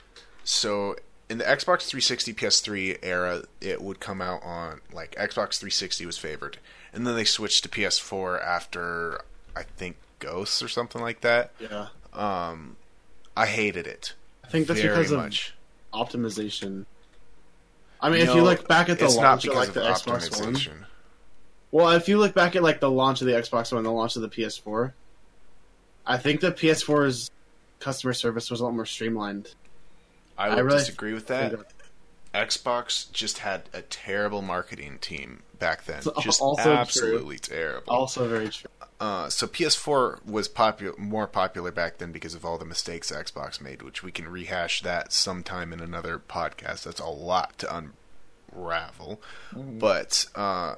So, 0.45 0.97
in 1.29 1.39
the 1.39 1.45
Xbox 1.45 1.83
360 1.87 2.33
PS3 2.35 2.99
era, 3.03 3.45
it 3.61 3.81
would 3.83 3.99
come 4.01 4.21
out 4.23 4.43
on 4.43 4.81
like 4.93 5.13
Xbox 5.17 5.59
360 5.59 6.07
was 6.07 6.19
favored, 6.19 6.59
and 6.93 7.07
then 7.07 7.15
they 7.17 7.25
switched 7.25 7.63
to 7.65 7.69
PS4 7.69 8.39
after 8.41 9.21
I 9.55 9.63
think 9.63 9.97
Ghosts 10.19 10.63
or 10.63 10.69
something 10.69 11.01
like 11.03 11.21
that. 11.23 11.53
Yeah. 11.59 11.89
Um, 12.13 12.77
I 13.37 13.47
hated 13.47 13.87
it 13.87 14.15
I 14.45 14.49
think 14.49 14.67
that's 14.67 14.81
very 14.81 14.97
because 14.97 15.11
of 15.13 15.19
much. 15.19 15.55
optimization. 15.93 16.87
I 18.01 18.11
mean, 18.11 18.21
if 18.21 18.35
you 18.35 18.43
look 18.43 18.69
back 18.69 18.89
at 18.89 18.99
the 18.99 19.09
launch 19.09 19.47
of 19.47 19.55
like 19.55 19.69
of 19.69 19.75
the 19.75 19.81
Xbox 19.81 20.41
One, 20.69 20.87
well, 21.71 21.91
if 21.91 22.09
you 22.09 22.19
look 22.19 22.35
back 22.35 22.57
at 22.57 22.63
like 22.63 22.81
the 22.81 22.91
launch 22.91 23.21
of 23.21 23.27
the 23.27 23.33
Xbox 23.35 23.73
One, 23.73 23.83
the 23.83 23.93
launch 23.93 24.17
of 24.17 24.23
the 24.23 24.29
PS4, 24.29 24.93
I 26.07 26.19
think 26.19 26.41
the 26.41 26.53
PS4's 26.53 27.31
customer 27.81 28.13
service 28.13 28.51
was 28.51 28.61
a 28.61 28.65
lot 28.65 28.75
more 28.75 28.87
streamlined. 28.87 29.55
I 30.39 30.49
I 30.49 30.55
would 30.57 30.65
really 30.65 30.79
disagree 30.79 31.15
with 31.15 31.27
that. 31.29 31.55
Xbox 32.35 33.11
just 33.13 33.39
had 33.39 33.63
a 33.73 33.81
terrible 33.83 34.43
marketing 34.43 34.99
team 35.01 35.43
back 35.59 35.85
then. 35.87 36.03
It's 36.07 36.23
Just 36.23 36.41
also 36.41 36.65
true. 36.65 36.73
absolutely 36.73 37.39
terrible. 37.39 37.93
Also 37.93 38.29
very 38.29 38.49
true. 38.51 38.71
Uh, 38.99 39.29
so 39.29 39.47
PS4 39.47 40.25
was 40.25 40.49
popular, 40.49 40.95
more 40.97 41.27
popular 41.27 41.71
back 41.71 41.99
then 41.99 42.13
because 42.13 42.35
of 42.35 42.45
all 42.45 42.57
the 42.57 42.65
mistakes 42.65 43.11
Xbox 43.11 43.61
made, 43.61 43.83
which 43.83 44.03
we 44.03 44.11
can 44.11 44.29
rehash 44.29 44.81
that 44.83 45.13
sometime 45.13 45.73
in 45.73 45.81
another 45.81 46.19
podcast. 46.19 46.85
That's 46.85 47.01
a 47.01 47.07
lot 47.07 47.59
to 47.59 47.91
unravel. 48.55 49.21
But 49.55 50.27
uh, 50.35 50.77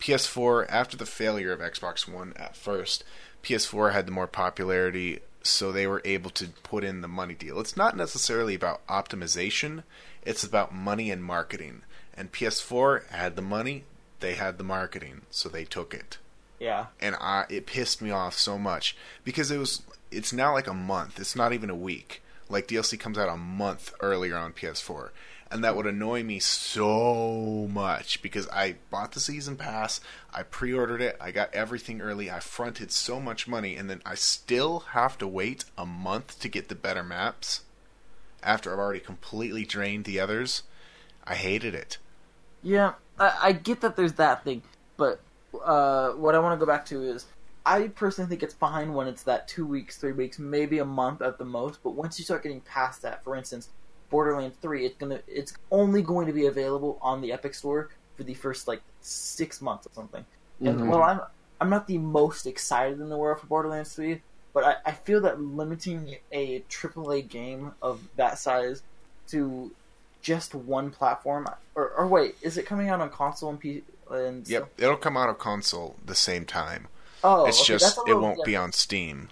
PS4, 0.00 0.66
after 0.68 0.96
the 0.96 1.06
failure 1.06 1.52
of 1.52 1.60
Xbox 1.60 2.08
One 2.08 2.32
at 2.34 2.56
first, 2.56 3.04
PS4 3.44 3.92
had 3.92 4.06
the 4.06 4.12
more 4.12 4.26
popularity, 4.26 5.20
so 5.42 5.70
they 5.70 5.86
were 5.86 6.02
able 6.04 6.30
to 6.30 6.48
put 6.64 6.82
in 6.82 7.00
the 7.00 7.08
money 7.08 7.34
deal. 7.34 7.60
It's 7.60 7.76
not 7.76 7.96
necessarily 7.96 8.56
about 8.56 8.84
optimization, 8.88 9.84
it's 10.22 10.42
about 10.42 10.74
money 10.74 11.12
and 11.12 11.22
marketing. 11.22 11.82
And 12.12 12.32
PS4 12.32 13.08
had 13.10 13.36
the 13.36 13.42
money, 13.42 13.84
they 14.18 14.34
had 14.34 14.58
the 14.58 14.64
marketing, 14.64 15.22
so 15.30 15.48
they 15.48 15.64
took 15.64 15.94
it 15.94 16.18
yeah, 16.60 16.86
and 17.00 17.16
I 17.16 17.46
it 17.48 17.66
pissed 17.66 18.00
me 18.00 18.10
off 18.10 18.38
so 18.38 18.58
much 18.58 18.96
because 19.24 19.50
it 19.50 19.58
was 19.58 19.82
it's 20.10 20.32
now 20.32 20.52
like 20.52 20.68
a 20.68 20.74
month. 20.74 21.18
It's 21.18 21.34
not 21.34 21.52
even 21.52 21.70
a 21.70 21.74
week. 21.74 22.22
Like 22.48 22.68
DLC 22.68 22.98
comes 22.98 23.18
out 23.18 23.28
a 23.28 23.36
month 23.36 23.92
earlier 24.00 24.36
on 24.36 24.52
PS4, 24.52 25.10
and 25.50 25.62
that 25.64 25.76
would 25.76 25.86
annoy 25.86 26.22
me 26.24 26.38
so 26.40 27.68
much 27.70 28.22
because 28.22 28.48
I 28.48 28.76
bought 28.90 29.12
the 29.12 29.20
season 29.20 29.56
pass, 29.56 30.00
I 30.34 30.42
pre-ordered 30.42 31.00
it, 31.00 31.16
I 31.20 31.30
got 31.30 31.54
everything 31.54 32.00
early, 32.00 32.28
I 32.30 32.40
fronted 32.40 32.90
so 32.90 33.20
much 33.20 33.46
money, 33.48 33.76
and 33.76 33.88
then 33.88 34.02
I 34.04 34.16
still 34.16 34.80
have 34.90 35.16
to 35.18 35.28
wait 35.28 35.64
a 35.78 35.86
month 35.86 36.40
to 36.40 36.48
get 36.48 36.68
the 36.68 36.74
better 36.74 37.04
maps 37.04 37.62
after 38.42 38.72
I've 38.72 38.78
already 38.80 39.00
completely 39.00 39.64
drained 39.64 40.04
the 40.04 40.18
others. 40.20 40.64
I 41.24 41.36
hated 41.36 41.74
it. 41.74 41.98
yeah. 42.62 42.94
I, 43.18 43.38
I 43.42 43.52
get 43.52 43.80
that 43.82 43.96
there's 43.96 44.14
that 44.14 44.42
thing, 44.44 44.62
but 44.96 45.20
uh, 45.64 46.12
what 46.12 46.34
I 46.34 46.38
want 46.38 46.58
to 46.58 46.64
go 46.64 46.70
back 46.70 46.84
to 46.86 47.02
is 47.02 47.26
I 47.66 47.88
personally 47.88 48.28
think 48.28 48.42
it's 48.42 48.54
fine 48.54 48.94
when 48.94 49.06
it's 49.06 49.24
that 49.24 49.48
two 49.48 49.66
weeks, 49.66 49.98
three 49.98 50.12
weeks, 50.12 50.38
maybe 50.38 50.78
a 50.78 50.84
month 50.84 51.22
at 51.22 51.38
the 51.38 51.44
most. 51.44 51.80
But 51.82 51.92
once 51.92 52.18
you 52.18 52.24
start 52.24 52.42
getting 52.42 52.62
past 52.62 53.02
that, 53.02 53.22
for 53.24 53.36
instance, 53.36 53.70
Borderlands 54.10 54.56
Three, 54.62 54.86
it's 54.86 54.96
gonna 54.98 55.20
it's 55.26 55.54
only 55.70 56.02
going 56.02 56.26
to 56.26 56.32
be 56.32 56.46
available 56.46 56.98
on 57.02 57.20
the 57.20 57.32
Epic 57.32 57.54
Store 57.54 57.90
for 58.16 58.24
the 58.24 58.34
first 58.34 58.66
like 58.68 58.82
six 59.00 59.60
months 59.60 59.86
or 59.86 59.90
something. 59.94 60.24
And 60.64 60.80
Mhm. 60.80 60.86
well, 60.86 61.02
I'm 61.02 61.20
I'm 61.60 61.70
not 61.70 61.86
the 61.86 61.98
most 61.98 62.46
excited 62.46 63.00
in 63.00 63.08
the 63.08 63.18
world 63.18 63.40
for 63.40 63.46
Borderlands 63.46 63.94
Three, 63.94 64.22
but 64.54 64.64
I, 64.64 64.76
I 64.86 64.92
feel 64.92 65.20
that 65.22 65.40
limiting 65.40 66.16
a 66.32 66.62
AAA 66.68 67.22
game 67.22 67.72
of 67.82 68.08
that 68.16 68.38
size 68.38 68.82
to 69.30 69.74
just 70.22 70.54
one 70.54 70.90
platform, 70.90 71.46
or, 71.74 71.90
or 71.92 72.06
wait, 72.08 72.36
is 72.42 72.58
it 72.58 72.66
coming 72.66 72.88
out 72.88 73.00
on 73.00 73.10
console 73.10 73.50
and 73.50 73.60
P? 73.60 73.84
And 74.10 74.46
Yep, 74.46 74.70
it'll 74.78 74.96
come 74.96 75.16
out 75.16 75.28
of 75.28 75.38
console 75.38 75.96
the 76.04 76.14
same 76.14 76.44
time. 76.44 76.88
Oh, 77.22 77.46
it's 77.46 77.60
okay, 77.60 77.74
just 77.74 77.98
a 77.98 78.02
it 78.10 78.14
won't 78.14 78.38
yeah, 78.38 78.44
be 78.46 78.56
on 78.56 78.72
Steam. 78.72 79.28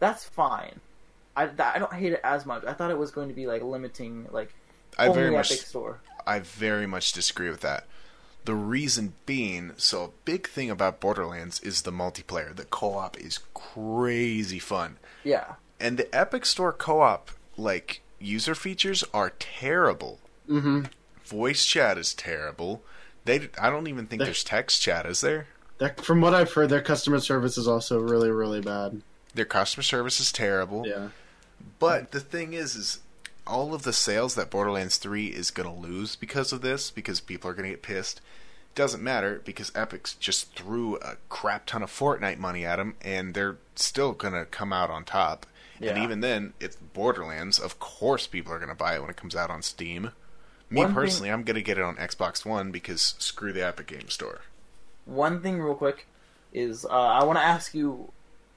That's 0.00 0.24
fine. 0.24 0.80
I, 1.36 1.46
that- 1.46 1.76
I 1.76 1.78
don't 1.78 1.92
hate 1.92 2.12
it 2.12 2.20
as 2.24 2.44
much. 2.44 2.64
I 2.64 2.72
thought 2.72 2.90
it 2.90 2.98
was 2.98 3.10
going 3.10 3.28
to 3.28 3.34
be 3.34 3.46
like 3.46 3.62
limiting 3.62 4.26
like 4.30 4.52
I 4.98 5.08
very 5.12 5.30
much 5.30 5.52
Epic 5.52 5.64
Store. 5.64 6.00
I 6.26 6.40
very 6.40 6.86
much 6.86 7.12
disagree 7.12 7.48
with 7.50 7.60
that. 7.60 7.86
The 8.44 8.54
reason 8.54 9.14
being, 9.26 9.72
so 9.76 10.04
a 10.04 10.10
big 10.24 10.48
thing 10.48 10.70
about 10.70 11.00
Borderlands 11.00 11.60
is 11.60 11.82
the 11.82 11.92
multiplayer. 11.92 12.54
The 12.54 12.64
co-op 12.64 13.18
is 13.18 13.40
crazy 13.54 14.58
fun. 14.58 14.96
Yeah, 15.22 15.54
And 15.78 15.98
the 15.98 16.14
Epic 16.14 16.46
Store 16.46 16.72
co-op 16.72 17.30
like 17.56 18.00
user 18.18 18.54
features 18.54 19.04
are 19.12 19.32
terrible. 19.38 20.18
Mm-hmm. 20.48 20.84
Voice 21.24 21.64
chat 21.66 21.98
is 21.98 22.14
terrible. 22.14 22.82
They 23.28 23.48
I 23.60 23.70
don't 23.70 23.86
even 23.86 24.06
think 24.06 24.20
They- 24.20 24.24
there's 24.26 24.42
text 24.42 24.80
chat, 24.82 25.06
is 25.06 25.20
there? 25.20 25.46
That, 25.78 26.04
from 26.04 26.20
what 26.20 26.34
I've 26.34 26.52
heard, 26.52 26.70
their 26.70 26.82
customer 26.82 27.20
service 27.20 27.56
is 27.56 27.68
also 27.68 28.00
really, 28.00 28.30
really 28.32 28.60
bad. 28.60 29.00
Their 29.34 29.44
customer 29.44 29.84
service 29.84 30.18
is 30.18 30.32
terrible. 30.32 30.84
Yeah. 30.84 31.10
But 31.78 32.10
the 32.10 32.18
thing 32.18 32.52
is, 32.52 32.74
is 32.74 32.98
all 33.46 33.72
of 33.74 33.84
the 33.84 33.92
sales 33.92 34.34
that 34.34 34.50
Borderlands 34.50 34.96
3 34.96 35.28
is 35.28 35.52
going 35.52 35.68
to 35.72 35.80
lose 35.88 36.16
because 36.16 36.52
of 36.52 36.62
this, 36.62 36.90
because 36.90 37.20
people 37.20 37.48
are 37.48 37.54
going 37.54 37.64
to 37.64 37.70
get 37.70 37.82
pissed, 37.82 38.20
doesn't 38.74 39.02
matter 39.02 39.40
because 39.44 39.70
Epic's 39.74 40.14
just 40.14 40.52
threw 40.54 40.96
a 40.96 41.16
crap 41.28 41.66
ton 41.66 41.82
of 41.84 41.90
Fortnite 41.90 42.38
money 42.38 42.64
at 42.66 42.76
them, 42.76 42.94
and 43.00 43.34
they're 43.34 43.58
still 43.76 44.12
going 44.12 44.34
to 44.34 44.44
come 44.46 44.72
out 44.72 44.90
on 44.90 45.04
top. 45.04 45.46
Yeah. 45.78 45.90
And 45.90 46.02
even 46.02 46.20
then, 46.20 46.54
it's 46.58 46.74
Borderlands. 46.76 47.60
Of 47.60 47.78
course, 47.78 48.26
people 48.26 48.52
are 48.52 48.58
going 48.58 48.68
to 48.68 48.74
buy 48.74 48.96
it 48.96 49.00
when 49.00 49.10
it 49.10 49.16
comes 49.16 49.36
out 49.36 49.48
on 49.50 49.62
Steam. 49.62 50.10
Me 50.70 50.78
One 50.80 50.88
thing- 50.88 50.94
personally, 50.94 51.30
I'm 51.30 51.42
going 51.44 51.54
to 51.56 51.62
get 51.62 51.78
it 51.78 51.84
on 51.84 51.96
Xbox 51.96 52.44
One 52.44 52.70
because 52.70 53.14
screw 53.18 53.52
the 53.52 53.62
Epic 53.66 53.86
Game 53.86 54.08
Store. 54.08 54.40
one 55.06 55.40
thing 55.42 55.60
real 55.60 55.74
quick 55.74 56.06
is 56.52 56.84
uh, 56.84 56.88
I 56.90 57.24
want 57.24 57.38
to 57.38 57.44
ask 57.44 57.74
you 57.74 58.10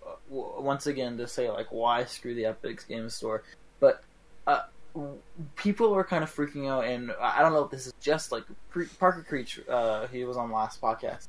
uh, 0.06 0.12
w- 0.30 0.62
once 0.62 0.88
again 0.88 1.18
to 1.18 1.28
say 1.28 1.50
like 1.50 1.68
why 1.72 2.04
screw 2.06 2.34
the 2.36 2.46
Epic 2.46 2.86
Game 2.88 3.10
Store, 3.10 3.44
but 3.80 4.04
uh, 4.48 4.64
people 5.56 5.94
are 5.94 6.04
kind 6.04 6.24
of 6.24 6.34
freaking 6.34 6.68
out, 6.70 6.84
and 6.86 7.14
I 7.22 7.42
don't 7.42 7.54
know 7.54 7.64
if 7.64 7.72
this 7.72 7.88
is 7.88 7.94
just 8.02 8.32
like 8.34 8.44
Cre- 8.72 8.84
Parker 9.00 9.24
Creech. 9.28 9.62
Uh, 9.70 10.08
he 10.08 10.24
was 10.26 10.36
on 10.36 10.52
last 10.52 10.82
podcast. 10.82 11.28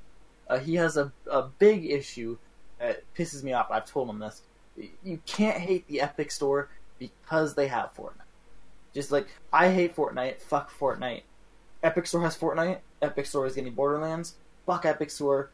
Uh, 0.49 0.59
he 0.59 0.75
has 0.75 0.97
a 0.97 1.13
a 1.31 1.43
big 1.43 1.85
issue 1.85 2.37
that 2.81 3.03
pisses 3.17 3.45
me 3.45 3.53
off. 3.53 3.71
I've 3.71 3.87
told 3.87 4.09
him 4.11 4.19
this. 4.19 4.43
You 5.05 5.21
can't 5.27 5.59
hate 5.61 5.87
the 5.87 6.01
Epic 6.01 6.31
Store 6.33 6.69
because 6.99 7.55
they 7.55 7.69
have 7.69 7.95
Fortnite. 7.97 8.22
Just 8.95 9.11
like 9.11 9.29
I 9.53 9.71
hate 9.71 9.97
Fortnite, 9.97 10.41
fuck 10.41 10.71
Fortnite. 10.79 11.23
Epic 11.83 12.07
Store 12.07 12.23
has 12.23 12.37
Fortnite. 12.37 12.79
Epic 13.01 13.27
Store 13.27 13.47
is 13.47 13.55
getting 13.55 13.73
Borderlands. 13.75 14.35
Fuck 14.67 14.85
Epic 14.85 15.11
Store. 15.11 15.51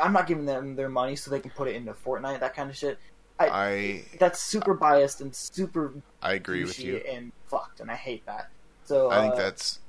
I'm 0.00 0.12
not 0.12 0.26
giving 0.26 0.46
them 0.46 0.74
their 0.76 0.88
money 0.88 1.16
so 1.16 1.30
they 1.30 1.40
can 1.40 1.50
put 1.52 1.68
it 1.68 1.76
into 1.76 1.92
Fortnite. 1.92 2.40
That 2.40 2.54
kind 2.54 2.70
of 2.70 2.76
shit. 2.76 2.98
I 3.38 4.04
That's 4.20 4.38
super 4.40 4.72
biased 4.74 5.20
and 5.20 5.34
super 5.34 5.92
I 6.22 6.34
agree 6.34 6.62
with 6.64 6.78
you. 6.78 6.98
and 6.98 7.32
fucked, 7.48 7.80
and 7.80 7.90
I 7.90 7.96
hate 7.96 8.24
that. 8.26 8.50
So 8.84 9.10
I 9.10 9.20
think 9.22 9.34
uh, 9.34 9.36
that's 9.38 9.80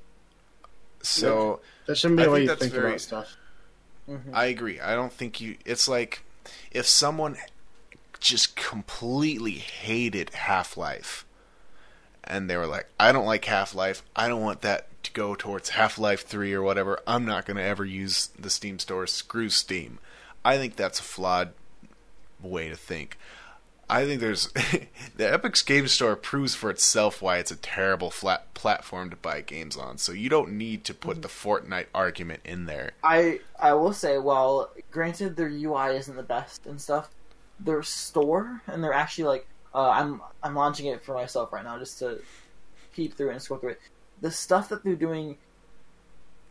so. 1.02 1.60
That 1.86 1.98
shouldn't 1.98 2.18
be 2.18 2.24
I 2.24 2.26
the 2.28 2.32
way 2.32 2.42
you 2.42 2.48
that's 2.48 2.62
think 2.62 2.74
very- 2.74 2.88
about 2.90 3.02
stuff. 3.02 3.38
mhm. 4.10 4.34
I 4.34 4.46
agree. 4.46 4.80
I 4.80 4.96
don't 4.96 5.12
think 5.14 5.40
you. 5.42 5.58
It's 5.66 5.88
like 5.88 6.24
if 6.72 6.88
someone 6.88 7.38
just 8.20 8.56
completely 8.56 9.54
hated 9.54 10.32
Half 10.32 10.78
Life, 10.78 11.26
and 12.24 12.50
they 12.50 12.58
were 12.58 12.68
like, 12.68 12.88
"I 13.00 13.12
don't 13.12 13.26
like 13.26 13.46
Half 13.46 13.76
Life. 13.76 14.04
I 14.16 14.28
don't 14.28 14.42
want 14.42 14.62
that 14.62 14.88
to 15.04 15.12
go 15.12 15.36
towards 15.36 15.70
Half 15.70 15.98
Life 15.98 16.26
Three 16.26 16.54
or 16.54 16.62
whatever. 16.62 17.00
I'm 17.06 17.26
not 17.26 17.46
going 17.46 17.58
to 17.58 17.64
ever 17.64 17.86
use 17.86 18.30
the 18.40 18.50
Steam 18.50 18.80
store. 18.80 19.08
Screw 19.08 19.50
Steam." 19.50 20.00
I 20.46 20.58
think 20.58 20.76
that's 20.76 21.00
a 21.00 21.04
flawed 21.04 21.54
way 22.42 22.70
to 22.70 22.76
think. 22.76 23.18
I 23.90 24.06
think 24.06 24.22
there's 24.22 24.48
the 25.16 25.32
Epic's 25.32 25.62
Game 25.62 25.88
Store 25.88 26.16
proves 26.16 26.56
for 26.56 26.70
itself 26.70 27.22
why 27.22 27.38
it's 27.38 27.52
a 27.52 27.56
terrible 27.56 28.10
flat 28.10 28.54
platform 28.54 29.10
to 29.10 29.16
buy 29.16 29.42
games 29.42 29.78
on. 29.78 29.98
So 29.98 30.12
you 30.12 30.30
don't 30.30 30.54
need 30.54 30.84
to 30.86 30.94
put 30.94 31.22
the 31.22 31.28
Fortnite 31.28 31.88
argument 31.94 32.42
in 32.46 32.66
there. 32.66 32.94
I 33.04 33.42
I 33.60 33.74
will 33.74 33.94
say, 33.94 34.18
while 34.18 34.72
granted 34.92 35.36
their 35.36 35.50
UI 35.50 35.96
isn't 35.98 36.16
the 36.16 36.24
best 36.24 36.66
and 36.66 36.82
stuff, 36.82 37.10
their 37.60 37.84
store 37.84 38.62
and 38.68 38.84
they're 38.84 38.94
actually 38.94 39.26
like 39.26 39.48
uh, 39.74 39.90
I'm 39.90 40.22
I'm 40.42 40.56
launching 40.56 40.86
it 40.88 41.04
for 41.04 41.14
myself 41.14 41.52
right 41.54 41.64
now 41.64 41.78
just 41.80 42.00
to 42.00 42.20
keep 42.96 43.16
through 43.18 43.30
it 43.30 43.34
and 43.34 43.42
scroll 43.42 43.60
through 43.60 43.72
it. 43.72 43.80
The 44.22 44.32
stuff 44.32 44.70
that 44.70 44.84
they're 44.84 44.96
doing 44.96 45.38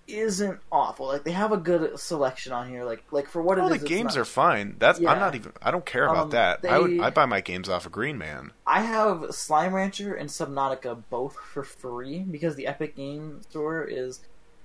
isn't 0.09 0.59
awful. 0.71 1.07
Like 1.07 1.23
they 1.25 1.31
have 1.31 1.53
a 1.53 1.57
good 1.57 1.99
selection 1.99 2.53
on 2.53 2.69
here. 2.69 2.85
Like 2.85 3.05
like 3.13 3.29
for 3.29 3.41
what 3.41 3.57
Well, 3.59 3.67
it 3.69 3.71
the 3.71 3.77
is, 3.77 3.83
it's 3.83 3.89
games 3.89 4.17
not- 4.17 4.23
are 4.23 4.25
fine. 4.25 4.77
That's 4.79 4.99
Yeah. 4.99 5.13
I'm 5.13 5.19
not 5.21 5.35
even. 5.35 5.53
I 5.63 5.71
don't 5.71 5.87
care 5.87 6.05
about 6.05 6.25
Um, 6.25 6.31
that. 6.31 6.65
I 6.69 6.79
would. 6.79 7.01
I 7.01 7.11
buy 7.11 7.27
my 7.27 7.41
games 7.41 7.69
off 7.69 7.87
of 7.87 7.93
Green 7.93 8.19
Man. 8.19 8.53
I 8.67 8.81
have 8.83 9.27
Slime 9.35 9.75
Rancher 9.75 10.15
and 10.15 10.29
Subnautica 10.29 11.03
both 11.09 11.37
for 11.37 11.63
free 11.63 12.21
because 12.21 12.57
the 12.57 12.67
Epic 12.67 12.97
Game 12.97 13.43
Store 13.43 13.85
is 13.85 14.21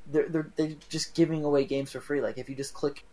they're 0.07 0.27
they're 0.27 0.49
they're 0.55 0.75
just 0.89 1.13
giving 1.13 1.43
away 1.43 1.65
games 1.65 1.91
for 1.91 2.01
free. 2.01 2.19
Like 2.21 2.37
if 2.39 2.49
you 2.49 2.55
just 2.55 2.73
click 2.73 3.03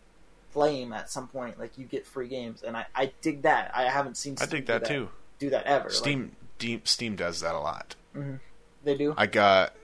Flame 0.50 0.92
at 0.92 1.10
some 1.10 1.28
point, 1.28 1.58
like 1.58 1.76
you 1.76 1.84
get 1.84 2.06
free 2.06 2.28
games, 2.28 2.62
and 2.62 2.76
I 2.76 2.86
I 2.94 3.12
dig 3.20 3.42
that. 3.42 3.70
I 3.74 3.84
haven't 3.90 4.16
seen 4.16 4.36
I 4.40 4.46
dig 4.46 4.64
do 4.66 4.72
that 4.72 4.86
too. 4.86 5.08
Do 5.38 5.50
that 5.50 5.64
ever? 5.66 5.90
Steam, 5.90 6.36
Deep, 6.58 6.86
Steam 6.88 7.16
does 7.16 7.40
that 7.40 7.54
a 7.54 7.58
lot. 7.60 7.94
Like, 8.14 8.40
they 8.84 8.96
do. 8.96 9.14
I 9.16 9.26
got 9.26 9.74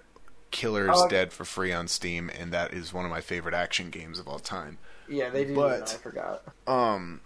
Killer's 0.51 0.90
Oh, 0.92 1.07
I- 1.07 1.09
Dead 1.09 1.32
for 1.32 1.44
free 1.44 1.72
on 1.72 1.88
Steam, 1.88 2.30
and 2.30 2.53
that 2.53 2.72
is 2.72 2.92
one 2.92 3.05
of 3.05 3.11
my 3.11 3.20
favorite 3.20 3.55
action 3.55 3.90
games 3.90 4.18
of 4.18 4.28
all 4.28 4.38
time. 4.38 4.78
yeah, 5.09 5.28
they 5.30 5.44
do. 5.44 5.55
but- 5.55 5.90
I 5.92 5.96
forgot. 5.98 6.42
um 6.68 7.20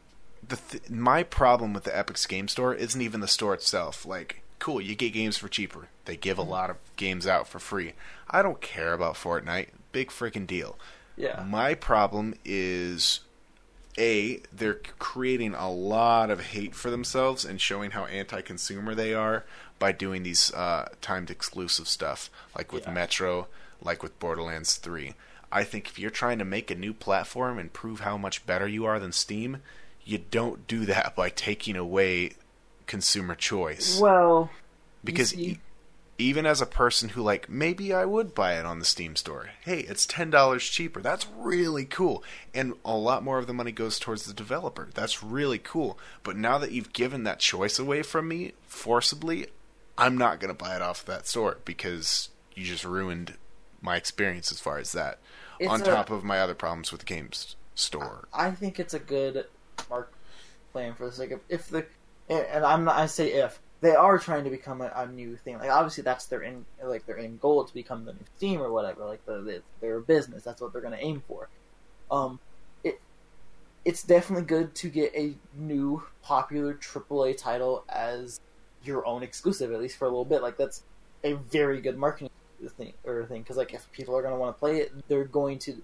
the 0.47 0.57
th- 0.57 0.91
my 0.91 1.23
problem 1.23 1.73
with 1.73 1.85
the 1.85 1.97
Epic's 1.97 2.27
game 2.27 2.49
store 2.49 2.75
isn't 2.75 3.01
even 3.01 3.21
the 3.21 3.29
store 3.29 3.55
itself. 3.55 4.05
Like, 4.05 4.43
cool, 4.59 4.79
you 4.81 4.95
get 4.95 5.13
games 5.15 5.39
for 5.39 5.49
cheaper. 5.49 5.89
They 6.05 6.17
give 6.19 6.37
a 6.37 6.43
lot 6.43 6.69
of 6.71 6.77
games 6.97 7.27
out 7.27 7.49
for 7.49 7.59
free. 7.59 7.95
I 8.31 8.43
don't 8.43 8.61
care 8.61 8.93
about 8.93 9.15
Fortnite. 9.15 9.69
Big 9.93 10.11
freaking 10.11 10.47
deal. 10.47 10.79
Yeah, 11.17 11.43
My 11.49 11.75
problem 11.75 12.35
is 12.45 13.21
a 13.99 14.41
they're 14.53 14.81
creating 14.99 15.55
a 15.55 15.71
lot 15.71 16.31
of 16.31 16.41
hate 16.41 16.75
for 16.75 16.91
themselves 16.91 17.45
and 17.45 17.61
showing 17.61 17.93
how 17.93 18.07
anti-consumer 18.07 18.95
they 18.95 19.15
are 19.15 19.45
by 19.79 19.93
doing 19.93 20.23
these 20.23 20.53
uh, 20.55 20.89
timed 21.01 21.31
exclusive 21.31 21.87
stuff, 21.89 22.31
like 22.57 22.73
with 22.73 22.85
Yeah. 22.87 22.93
Metro, 22.93 23.49
like 23.83 24.03
with 24.03 24.19
Borderlands 24.19 24.77
3. 24.77 25.15
I 25.53 25.63
think 25.65 25.89
if 25.89 25.99
you're 25.99 26.11
trying 26.11 26.39
to 26.39 26.45
make 26.45 26.71
a 26.71 26.75
new 26.75 26.93
platform 26.93 27.59
and 27.59 27.73
prove 27.73 28.01
how 28.01 28.17
much 28.17 28.45
better 28.47 28.67
you 28.67 28.85
are 28.87 28.99
than 28.99 29.13
Steam, 29.13 29.59
you 30.05 30.19
don't 30.19 30.67
do 30.67 30.85
that 30.87 31.15
by 31.15 31.31
taking 31.31 31.77
away 31.77 32.33
consumer 32.87 33.35
choice. 33.35 33.99
well, 34.01 34.51
because 35.05 35.35
e- 35.35 35.59
even 36.19 36.47
as 36.47 36.61
a 36.61 36.67
person 36.67 37.11
who 37.11 37.23
like 37.23 37.49
maybe 37.49 37.93
I 37.93 38.05
would 38.05 38.35
buy 38.35 38.55
it 38.59 38.67
on 38.67 38.79
the 38.79 38.85
Steam 38.85 39.17
store. 39.17 39.51
Hey, 39.63 39.81
it's 39.81 40.07
ten 40.07 40.31
dollars 40.31 40.65
cheaper. 40.65 41.01
That's 41.01 41.27
really 41.37 41.85
cool, 41.85 42.23
and 42.55 42.75
a 42.85 42.97
lot 42.97 43.25
more 43.25 43.39
of 43.39 43.47
the 43.47 43.53
money 43.53 43.73
goes 43.73 43.99
towards 43.99 44.25
the 44.25 44.35
developer. 44.35 44.89
That's 44.95 45.23
really 45.23 45.59
cool. 45.59 45.99
But 46.23 46.37
now 46.37 46.59
that 46.59 46.73
you've 46.73 46.93
given 46.93 47.25
that 47.25 47.41
choice 47.41 47.79
away 47.79 48.03
from 48.03 48.29
me 48.29 48.53
forcibly, 48.67 49.49
I'm 49.99 50.17
not 50.17 50.41
gonna 50.41 50.55
buy 50.55 50.77
it 50.77 50.83
off 50.83 51.05
that 51.05 51.27
store 51.27 51.59
because 51.65 52.29
you 52.55 52.65
just 52.65 52.85
ruined 52.85 53.35
my 53.81 53.97
experience 53.97 54.53
as 54.53 54.61
far 54.61 54.79
as 54.79 54.93
that. 54.93 55.19
It's 55.59 55.71
on 55.71 55.83
a- 55.83 55.85
top 55.85 56.11
of 56.11 56.25
my 56.25 56.41
other 56.41 56.55
problems 56.55 56.93
with 56.93 57.01
the 57.01 57.07
games 57.07 57.57
store. 57.75 58.29
I 58.33 58.53
think 58.53 58.79
it's 58.79 58.95
a 58.95 58.99
good 58.99 59.47
mark 59.91 60.13
plan 60.73 60.95
for 60.95 61.07
the 61.07 61.13
sake 61.13 61.33
of 61.33 61.41
if 61.49 61.69
the 61.69 61.87
and 62.29 62.65
I'm 62.65 62.85
not 62.85 62.97
I 62.97 63.07
say 63.07 63.33
if 63.33 63.61
they 63.85 63.95
are 63.95 64.19
trying 64.19 64.45
to 64.45 64.51
become 64.51 64.81
a, 64.81 64.91
a 64.97 65.07
new 65.07 65.37
thing. 65.37 65.59
Like 65.59 65.69
obviously 65.69 66.03
that's 66.03 66.25
their 66.25 66.41
in 66.41 66.65
like 66.83 67.05
their 67.05 67.19
end 67.19 67.39
goal 67.39 67.63
to 67.65 67.75
become 67.75 68.07
the 68.07 68.15
new 68.15 68.25
Steam 68.39 68.63
or 68.63 68.73
whatever. 68.73 69.05
Like 69.05 69.25
the, 69.27 69.43
the 69.43 69.63
their 69.83 70.01
business. 70.01 70.43
That's 70.43 70.63
what 70.63 70.73
they're 70.73 70.81
going 70.81 70.95
to 70.95 71.05
aim 71.05 71.23
for. 71.29 71.51
Um, 72.11 72.41
it 72.83 72.99
it's 73.85 74.03
definitely 74.03 74.47
good 74.47 74.75
to 74.77 74.89
get 74.89 75.15
a 75.15 75.35
new 75.55 76.03
popular 76.23 76.73
AAA 76.73 77.37
title 77.37 77.85
as 77.91 78.41
your 78.83 79.07
own 79.07 79.23
exclusive 79.23 79.71
at 79.71 79.81
least 79.81 79.99
for 79.99 80.07
a 80.07 80.09
little 80.09 80.25
bit. 80.25 80.41
Like 80.41 80.57
that's 80.57 80.83
a 81.23 81.35
very 81.35 81.83
good 81.83 81.99
marketing 81.99 82.31
thing 82.79 82.95
or 83.05 83.27
thing 83.27 83.43
because 83.43 83.59
like 83.59 83.75
if 83.75 83.93
people 83.93 84.17
are 84.17 84.23
going 84.23 84.33
to 84.33 84.41
want 84.41 84.57
to 84.57 84.59
play 84.59 84.79
it, 84.79 84.93
they're 85.09 85.25
going 85.25 85.59
to 85.59 85.77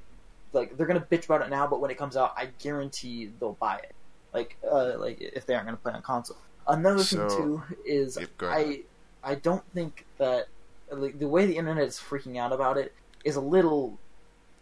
like 0.55 0.75
they're 0.79 0.87
gonna 0.87 1.07
bitch 1.13 1.27
about 1.27 1.43
it 1.43 1.51
now, 1.51 1.67
but 1.67 1.83
when 1.83 1.91
it 1.91 1.99
comes 1.99 2.17
out, 2.17 2.33
I 2.35 2.47
guarantee 2.59 3.31
they'll 3.39 3.53
buy 3.61 3.77
it. 3.77 3.95
Like, 4.33 4.57
uh, 4.67 4.95
like 4.99 5.21
if 5.21 5.45
they 5.45 5.55
aren't 5.55 5.67
gonna 5.67 5.77
play 5.77 5.93
on 5.93 6.01
console. 6.01 6.39
Another 6.73 7.03
So- 7.05 7.29
thing 7.29 7.37
too 7.39 7.63
is 7.85 8.17
Yep. 8.19 8.31
I 8.43 8.83
I 9.23 9.35
don't 9.35 9.65
think 9.73 10.07
that 10.19 10.49
like 10.91 11.19
the 11.19 11.29
way 11.29 11.47
the 11.47 11.57
internet 11.57 11.85
is 11.87 11.99
freaking 11.99 12.39
out 12.39 12.53
about 12.53 12.77
it 12.79 12.93
is 13.25 13.37
a 13.37 13.41
little 13.41 13.99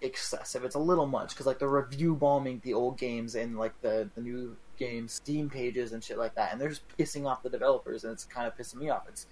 excessive. 0.01 0.65
It's 0.65 0.75
a 0.75 0.79
little 0.81 1.07
much 1.07 1.31
because 1.31 1.47
like 1.47 1.59
the 1.59 1.69
review 1.69 2.15
bombing 2.15 2.61
the 2.65 2.75
old 2.75 2.99
games 2.99 3.35
and 3.35 3.57
like 3.59 3.81
the 3.83 4.09
the 4.15 4.21
new 4.21 4.57
games 4.79 5.13
Steam 5.13 5.51
pages 5.51 5.93
and 5.93 6.03
shit 6.05 6.19
like 6.19 6.35
that, 6.37 6.53
and 6.53 6.61
they're 6.61 6.69
just 6.69 6.83
pissing 6.97 7.27
off 7.27 7.43
the 7.43 7.51
developers, 7.51 8.05
and 8.05 8.13
it's 8.13 8.25
kind 8.25 8.47
of 8.47 8.57
pissing 8.57 8.77
me 8.77 8.91
off. 8.91 9.09
It's 9.09 9.27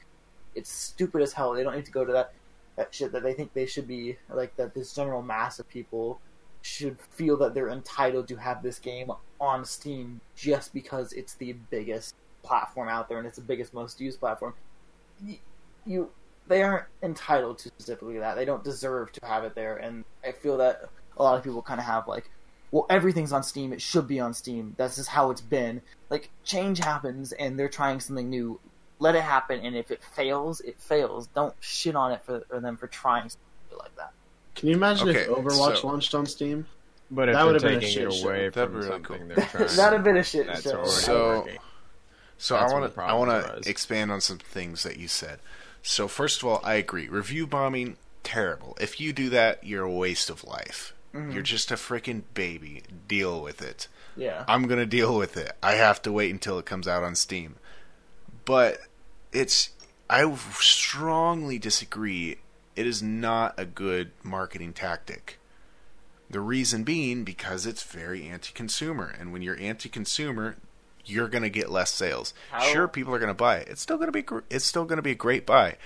it's 0.55 0.71
stupid 0.71 1.23
as 1.23 1.33
hell. 1.35 1.53
They 1.53 1.63
don't 1.63 1.75
need 1.77 1.85
to 1.87 1.93
go 1.93 2.05
to 2.05 2.13
that 2.13 2.33
that 2.77 2.95
shit 2.95 3.13
that 3.13 3.23
they 3.23 3.33
think 3.33 3.53
they 3.53 3.67
should 3.67 3.87
be 3.87 4.17
like 4.29 4.57
that. 4.57 4.75
This 4.75 4.93
general 4.93 5.23
mass 5.23 5.59
of 5.59 5.69
people 5.69 6.21
should 6.63 6.99
feel 7.01 7.37
that 7.37 7.55
they're 7.55 7.69
entitled 7.71 8.27
to 8.29 8.37
have 8.37 8.63
this 8.63 8.79
game 8.81 9.11
on 9.41 9.65
Steam 9.65 10.21
just 10.35 10.75
because 10.75 11.13
it's 11.13 11.35
the 11.35 11.53
biggest 11.71 12.15
platform 12.47 12.89
out 12.89 13.09
there 13.09 13.19
and 13.19 13.27
it's 13.27 13.37
the 13.37 13.43
biggest, 13.43 13.75
most 13.75 14.01
used 14.01 14.21
platform. 14.21 14.55
You, 15.25 15.37
you 15.85 16.11
they 16.49 16.63
aren't 16.63 16.85
entitled 17.03 17.59
to 17.59 17.69
specifically 17.71 18.19
that. 18.19 18.37
They 18.37 18.45
don't 18.45 18.63
deserve 18.63 19.11
to 19.13 19.27
have 19.27 19.45
it 19.45 19.55
there, 19.55 19.77
and 19.77 20.05
I 20.25 20.33
feel 20.33 20.57
that 20.59 20.89
a 21.17 21.23
lot 21.23 21.37
of 21.37 21.43
people 21.43 21.61
kind 21.63 21.81
of 21.81 21.87
have 21.87 22.07
like, 22.07 22.31
well, 22.71 22.87
everything's 22.89 23.33
on 23.33 23.43
Steam. 23.43 23.73
It 23.73 23.83
should 23.83 24.07
be 24.07 24.21
on 24.21 24.33
Steam. 24.35 24.75
That's 24.77 24.97
just 24.97 25.09
how 25.09 25.31
it's 25.31 25.41
been. 25.41 25.83
Like 26.09 26.31
change 26.45 26.79
happens, 26.79 27.33
and 27.33 27.59
they're 27.59 27.69
trying 27.69 27.99
something 28.01 28.31
new. 28.31 28.61
Let 28.99 29.15
it 29.17 29.23
happen, 29.23 29.61
and 29.61 29.75
if 29.77 29.91
it 29.91 30.03
fails, 30.15 30.61
it 30.61 30.81
fails. 30.81 31.27
Don't 31.35 31.55
shit 31.61 31.97
on 31.97 32.13
it 32.13 32.23
for, 32.25 32.41
for 32.49 32.61
them 32.61 32.77
for 32.77 32.87
trying 32.87 33.29
something 33.29 33.79
like 33.79 33.95
that. 33.97 34.13
Can 34.55 34.69
you 34.69 34.75
imagine 34.77 35.09
Okay, 35.11 35.21
if 35.23 35.29
Overwatch 35.29 35.81
so- 35.81 35.89
launched 35.89 36.15
on 36.15 36.27
Steam? 36.27 36.67
But 37.11 37.29
if 37.29 37.35
That 37.35 37.45
would've 37.47 37.63
been 37.63 37.75
a 37.79 37.81
shit 37.87 38.13
show. 38.13 38.33
That'd 38.51 38.73
be 38.73 38.79
really 38.79 39.01
cool. 39.01 39.19
That'd 39.37 39.77
have 39.77 40.03
been 40.05 40.17
a 40.17 40.25
shit 40.25 40.47
that's 40.49 40.63
show. 40.63 40.73
already 40.79 40.91
So- 40.91 41.39
working. 41.41 41.59
So 42.39 42.55
That's 42.55 42.73
I 42.73 42.79
want 42.79 42.95
to 42.95 43.01
I 43.01 43.13
want 43.15 43.31
to 43.31 43.69
expand 43.69 44.13
on 44.13 44.21
some 44.21 44.39
things 44.39 44.83
that 44.83 44.99
you 44.99 45.09
said. 45.09 45.39
So 45.83 46.09
first 46.09 46.43
of 46.43 46.49
all, 46.49 46.61
I 46.65 46.75
agree. 46.75 47.09
Review 47.09 47.47
bombing 47.47 47.97
terrible. 48.23 48.77
If 48.81 49.01
you 49.01 49.13
do 49.13 49.31
that, 49.31 49.65
you're 49.65 49.85
a 49.85 49.91
waste 49.91 50.29
of 50.31 50.45
life. 50.45 50.93
Mhm. 51.15 51.33
You're 51.33 51.43
just 51.43 51.71
a 51.71 51.77
freaking 51.77 52.23
baby. 52.35 52.83
Deal 53.09 53.41
with 53.41 53.63
it. 53.63 53.89
Yeah. 54.17 54.45
I'm 54.49 54.67
going 54.67 54.81
to 54.81 54.87
deal 54.87 55.17
with 55.17 55.37
it. 55.37 55.53
I 55.63 55.75
have 55.75 56.03
to 56.03 56.13
wait 56.13 56.31
until 56.31 56.59
it 56.59 56.67
comes 56.67 56.89
out 56.89 57.03
on 57.03 57.15
Steam. 57.15 57.57
But 58.45 58.81
it's 59.33 59.71
I 60.09 60.33
strongly 60.61 61.59
disagree. 61.59 62.39
It 62.75 62.87
is 62.87 63.03
not 63.03 63.55
a 63.57 63.65
good 63.65 64.13
marketing 64.23 64.73
tactic. 64.73 65.39
The 66.29 66.41
reason 66.41 66.83
being 66.83 67.25
because 67.25 67.67
it's 67.67 67.83
very 67.83 68.27
anti-consumer, 68.27 69.15
and 69.19 69.33
when 69.33 69.43
you're 69.43 69.59
anti-consumer, 69.59 70.57
you're 71.07 71.29
going 71.29 71.43
to 71.45 71.51
get 71.51 71.71
less 71.71 71.91
sales. 71.91 72.35
How- 72.51 72.61
Sure, 72.61 72.89
people 72.89 73.15
are 73.15 73.19
going 73.19 73.29
to 73.29 73.35
buy 73.35 73.57
it. 73.59 73.69
It's 73.69 73.81
still 73.81 73.97
going 73.97 74.09
to 74.09 74.13
be 74.13 74.23
gr- 74.23 74.41
it's 74.51 74.65
still 74.65 74.85
going 74.85 74.97
to 74.99 75.03
be 75.03 75.13
a 75.13 75.17
great 75.17 75.47
buy, 75.47 75.77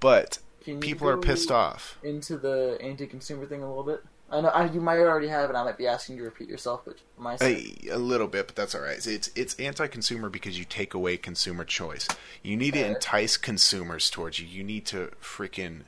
but 0.00 0.38
people 0.80 1.08
are 1.08 1.16
pissed 1.16 1.50
off. 1.50 1.98
Into 2.02 2.36
the 2.36 2.78
anti-consumer 2.80 3.46
thing 3.46 3.62
a 3.62 3.68
little 3.68 3.84
bit. 3.84 4.02
I 4.32 4.40
know 4.40 4.48
I, 4.48 4.66
you 4.66 4.80
might 4.80 4.98
already 4.98 5.26
have, 5.26 5.48
and 5.48 5.58
I 5.58 5.64
might 5.64 5.76
be 5.76 5.88
asking 5.88 6.14
you 6.14 6.22
to 6.22 6.26
repeat 6.26 6.48
yourself, 6.48 6.82
but 6.84 6.98
for 7.16 7.20
my 7.20 7.36
A, 7.40 7.74
a 7.90 7.98
little 7.98 8.28
bit, 8.28 8.46
but 8.46 8.54
that's 8.54 8.76
all 8.76 8.80
right. 8.80 9.04
It's 9.04 9.28
it's 9.34 9.54
anti-consumer 9.58 10.28
because 10.28 10.56
you 10.56 10.64
take 10.64 10.94
away 10.94 11.16
consumer 11.16 11.64
choice. 11.64 12.06
You 12.42 12.56
need 12.56 12.74
to 12.74 12.80
Fair. 12.80 12.94
entice 12.94 13.36
consumers 13.36 14.08
towards 14.08 14.38
you. 14.38 14.46
You 14.46 14.62
need 14.62 14.86
to 14.86 15.10
freaking 15.20 15.80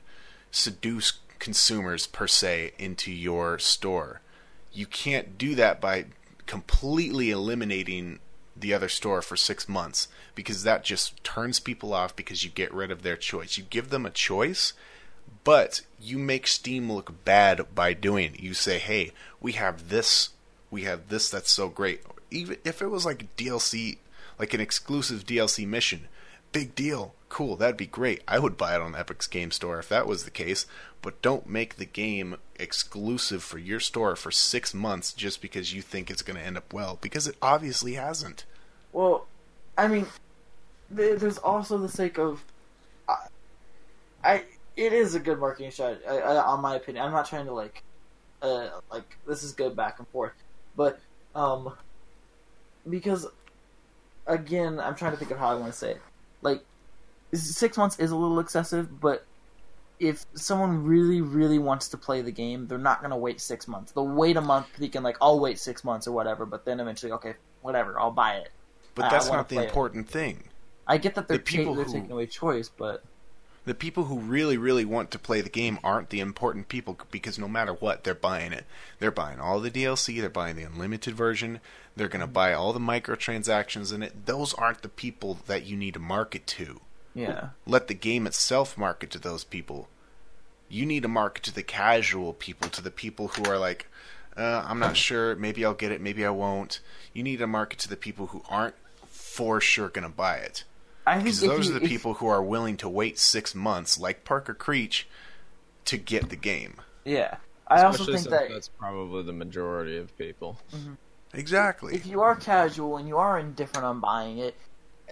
seduce 0.51 1.13
consumers 1.39 2.05
per 2.05 2.27
se 2.27 2.73
into 2.77 3.11
your 3.13 3.59
store. 3.59 4.19
You 4.73 4.87
can't 4.87 5.37
do 5.37 5.55
that 5.55 5.79
by 5.79 6.05
completely 6.45 7.31
eliminating 7.31 8.19
the 8.55 8.73
other 8.73 8.89
store 8.89 9.21
for 9.21 9.35
6 9.35 9.67
months 9.67 10.07
because 10.35 10.63
that 10.63 10.83
just 10.83 11.23
turns 11.23 11.59
people 11.59 11.93
off 11.93 12.15
because 12.15 12.43
you 12.43 12.49
get 12.49 12.73
rid 12.73 12.91
of 12.91 13.01
their 13.01 13.17
choice. 13.17 13.57
You 13.57 13.63
give 13.63 13.89
them 13.89 14.05
a 14.05 14.11
choice 14.11 14.73
but 15.43 15.81
you 15.99 16.17
make 16.17 16.47
Steam 16.47 16.91
look 16.91 17.23
bad 17.25 17.73
by 17.73 17.93
doing 17.93 18.33
it. 18.33 18.39
You 18.39 18.53
say, 18.53 18.79
"Hey, 18.79 19.11
we 19.41 19.53
have 19.53 19.89
this, 19.89 20.29
we 20.69 20.83
have 20.83 21.09
this 21.09 21.29
that's 21.29 21.51
so 21.51 21.69
great." 21.69 22.01
Even 22.31 22.57
if 22.63 22.81
it 22.81 22.87
was 22.87 23.05
like 23.05 23.35
DLC, 23.35 23.97
like 24.39 24.53
an 24.53 24.61
exclusive 24.61 25.25
DLC 25.25 25.65
mission, 25.65 26.07
big 26.51 26.75
deal, 26.75 27.13
cool, 27.33 27.55
that'd 27.55 27.75
be 27.75 27.87
great. 27.87 28.21
I 28.27 28.37
would 28.37 28.57
buy 28.57 28.75
it 28.75 28.81
on 28.81 28.95
Epic's 28.95 29.25
Game 29.25 29.49
Store 29.49 29.79
if 29.79 29.89
that 29.89 30.05
was 30.05 30.23
the 30.23 30.29
case. 30.29 30.67
But 31.01 31.19
don't 31.23 31.49
make 31.49 31.77
the 31.77 31.85
game 31.85 32.37
exclusive 32.57 33.41
for 33.43 33.57
your 33.57 33.79
store 33.79 34.15
for 34.15 34.29
six 34.29 34.71
months 34.71 35.11
just 35.11 35.41
because 35.41 35.73
you 35.73 35.81
think 35.81 36.11
it's 36.11 36.21
going 36.21 36.37
to 36.39 36.45
end 36.45 36.57
up 36.57 36.71
well, 36.71 36.99
because 37.01 37.27
it 37.27 37.35
obviously 37.41 37.95
hasn't. 37.95 38.45
well, 38.93 39.25
I 39.75 39.87
mean, 39.87 40.05
th- 40.95 41.19
there's 41.19 41.39
also 41.39 41.79
the 41.79 41.89
sake 41.89 42.19
of, 42.19 42.45
I, 43.09 43.15
I 44.23 44.43
it 44.77 44.93
is 44.93 45.15
a 45.15 45.19
good 45.19 45.39
marketing 45.39 45.71
strategy, 45.71 46.05
I, 46.07 46.17
I, 46.19 46.43
on 46.43 46.61
my 46.61 46.75
opinion. 46.75 47.03
I'm 47.03 47.11
not 47.11 47.27
trying 47.27 47.47
to 47.47 47.53
like, 47.53 47.81
uh, 48.43 48.69
like 48.91 49.17
this 49.27 49.41
is 49.41 49.53
good 49.53 49.75
back 49.75 49.97
and 49.97 50.07
forth, 50.09 50.33
but 50.77 50.99
um, 51.33 51.73
because 52.87 53.25
again, 54.27 54.79
I'm 54.79 54.93
trying 54.93 55.13
to 55.13 55.17
think 55.17 55.31
of 55.31 55.39
how 55.39 55.49
I 55.49 55.55
want 55.55 55.71
to 55.73 55.77
say 55.77 55.91
it. 55.91 56.01
Like, 56.43 56.63
six 57.41 57.77
months 57.77 57.99
is 57.99 58.11
a 58.11 58.15
little 58.15 58.39
excessive, 58.39 58.99
but 58.99 59.25
if 59.99 60.25
someone 60.33 60.83
really, 60.83 61.21
really 61.21 61.59
wants 61.59 61.87
to 61.89 61.97
play 61.97 62.21
the 62.21 62.31
game, 62.31 62.67
they're 62.67 62.77
not 62.77 62.99
going 62.99 63.11
to 63.11 63.17
wait 63.17 63.39
six 63.39 63.67
months. 63.67 63.91
They'll 63.91 64.07
wait 64.07 64.37
a 64.37 64.41
month, 64.41 64.67
thinking 64.77 65.03
like, 65.03 65.17
"I'll 65.21 65.39
wait 65.39 65.59
six 65.59 65.83
months 65.83 66.07
or 66.07 66.11
whatever," 66.11 66.45
but 66.45 66.65
then 66.65 66.79
eventually, 66.79 67.11
okay, 67.13 67.35
whatever, 67.61 67.99
I'll 67.99 68.11
buy 68.11 68.35
it. 68.35 68.49
But 68.95 69.09
that's 69.09 69.27
not 69.27 69.49
the 69.49 69.55
play 69.55 69.65
it. 69.65 69.67
important 69.67 70.09
thing. 70.09 70.43
I 70.85 70.97
get 70.97 71.15
that 71.15 71.27
they're, 71.27 71.37
The 71.37 71.43
people 71.43 71.73
ta- 71.73 71.77
they're 71.77 71.85
who- 71.85 71.93
taking 71.93 72.11
away 72.11 72.25
choice, 72.27 72.69
but 72.69 73.03
The 73.65 73.73
people 73.73 74.05
who 74.05 74.19
really, 74.19 74.57
really 74.57 74.83
want 74.83 75.09
to 75.11 75.19
play 75.19 75.39
the 75.39 75.49
game 75.49 75.79
aren't 75.83 76.09
the 76.09 76.19
important 76.19 76.67
people 76.67 76.97
because 77.09 77.39
no 77.39 77.47
matter 77.47 77.71
what, 77.71 78.03
they're 78.03 78.13
buying 78.13 78.51
it. 78.51 78.65
They're 78.99 79.09
buying 79.09 79.39
all 79.39 79.61
the 79.61 79.71
DLC, 79.71 80.19
they're 80.19 80.29
buying 80.29 80.57
the 80.57 80.63
unlimited 80.63 81.15
version, 81.15 81.61
they're 81.95 82.09
going 82.09 82.19
to 82.19 82.25
mm-hmm. 82.25 82.33
buy 82.33 82.53
all 82.53 82.73
the 82.73 82.79
microtransactions 82.81 83.93
in 83.93 84.03
it. 84.03 84.25
Those 84.25 84.53
aren't 84.55 84.81
the 84.81 84.89
people 84.89 85.39
that 85.47 85.65
you 85.65 85.77
need 85.77 85.93
to 85.93 86.01
market 86.01 86.45
to. 86.47 86.81
Yeah, 87.15 87.49
Let 87.65 87.87
the 87.87 87.93
game 87.93 88.25
itself 88.27 88.77
market 88.77 89.09
to 89.11 89.19
those 89.19 89.43
people. 89.43 89.87
You 90.69 90.85
need 90.85 91.03
to 91.03 91.07
market 91.09 91.43
to 91.43 91.53
the 91.53 91.63
casual 91.63 92.33
people, 92.33 92.69
to 92.69 92.81
the 92.81 92.89
people 92.91 93.27
who 93.29 93.45
are 93.45 93.57
like, 93.59 93.87
uh, 94.35 94.63
I'm 94.65 94.79
not 94.79 94.97
sure, 94.97 95.35
maybe 95.35 95.63
I'll 95.63 95.75
get 95.75 95.91
it, 95.91 96.01
maybe 96.01 96.25
I 96.25 96.31
won't. 96.31 96.79
You 97.13 97.21
need 97.21 97.37
to 97.37 97.47
market 97.47 97.77
to 97.79 97.89
the 97.89 97.95
people 97.97 98.27
who 98.27 98.41
aren't 98.49 98.73
for 99.07 99.61
sure 99.61 99.89
going 99.89 100.03
to 100.09 100.15
buy 100.15 100.37
it. 100.37 100.63
I 101.05 101.15
think 101.15 101.25
Because 101.25 101.41
those 101.41 101.67
you- 101.69 101.75
are 101.75 101.79
the 101.79 101.85
if- 101.85 101.89
people 101.91 102.15
who 102.15 102.27
are 102.27 102.41
willing 102.41 102.77
to 102.77 102.89
wait 102.89 103.19
six 103.19 103.53
months, 103.53 103.99
like 103.99 104.23
Parker 104.25 104.53
Creech, 104.55 105.07
to 105.85 105.97
get 105.97 106.29
the 106.29 106.35
game. 106.35 106.75
Yeah, 107.05 107.35
I 107.67 107.83
also 107.83 108.03
Especially 108.03 108.13
think 108.15 108.29
that 108.29 108.49
that's 108.49 108.69
probably 108.69 109.21
the 109.23 109.33
majority 109.33 109.97
of 109.97 110.17
people. 110.17 110.57
Exactly. 111.33 111.95
if 111.95 112.05
you 112.05 112.21
are 112.21 112.35
casual 112.35 112.97
and 112.97 113.07
you 113.07 113.17
are 113.17 113.37
indifferent 113.39 113.85
on 113.85 113.99
buying 113.99 114.37
it, 114.37 114.55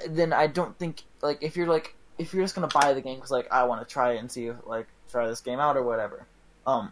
then 0.08 0.34
I 0.34 0.48
don't 0.48 0.78
think 0.78 1.04
like 1.22 1.40
if 1.42 1.56
you're 1.58 1.68
like 1.68 1.96
if 2.18 2.34
you're 2.34 2.44
just 2.44 2.56
gonna 2.56 2.68
buy 2.68 2.94
the 2.94 3.02
game 3.02 3.16
because 3.16 3.32
like 3.32 3.48
I 3.52 3.64
want 3.66 3.88
to 3.88 3.92
try 3.92 4.14
it 4.14 4.18
and 4.18 4.32
see 4.32 4.48
if, 4.48 4.56
like 4.66 4.88
try 5.10 5.28
this 5.28 5.42
game 5.42 5.60
out 5.60 5.78
or 5.78 5.84
whatever. 5.84 6.26
Um, 6.68 6.92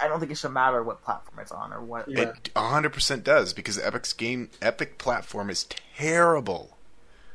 I 0.00 0.08
don't 0.08 0.18
think 0.20 0.32
it 0.32 0.36
should 0.38 0.52
matter 0.52 0.82
what 0.82 1.02
platform 1.04 1.38
it's 1.40 1.52
on 1.52 1.72
or 1.72 1.80
what. 1.82 2.08
Yeah. 2.08 2.20
It 2.30 2.54
100% 2.54 3.22
does 3.22 3.52
because 3.52 3.78
Epic's 3.78 4.12
game, 4.14 4.48
Epic 4.62 4.96
platform 4.98 5.50
is 5.50 5.66
terrible. 5.96 6.76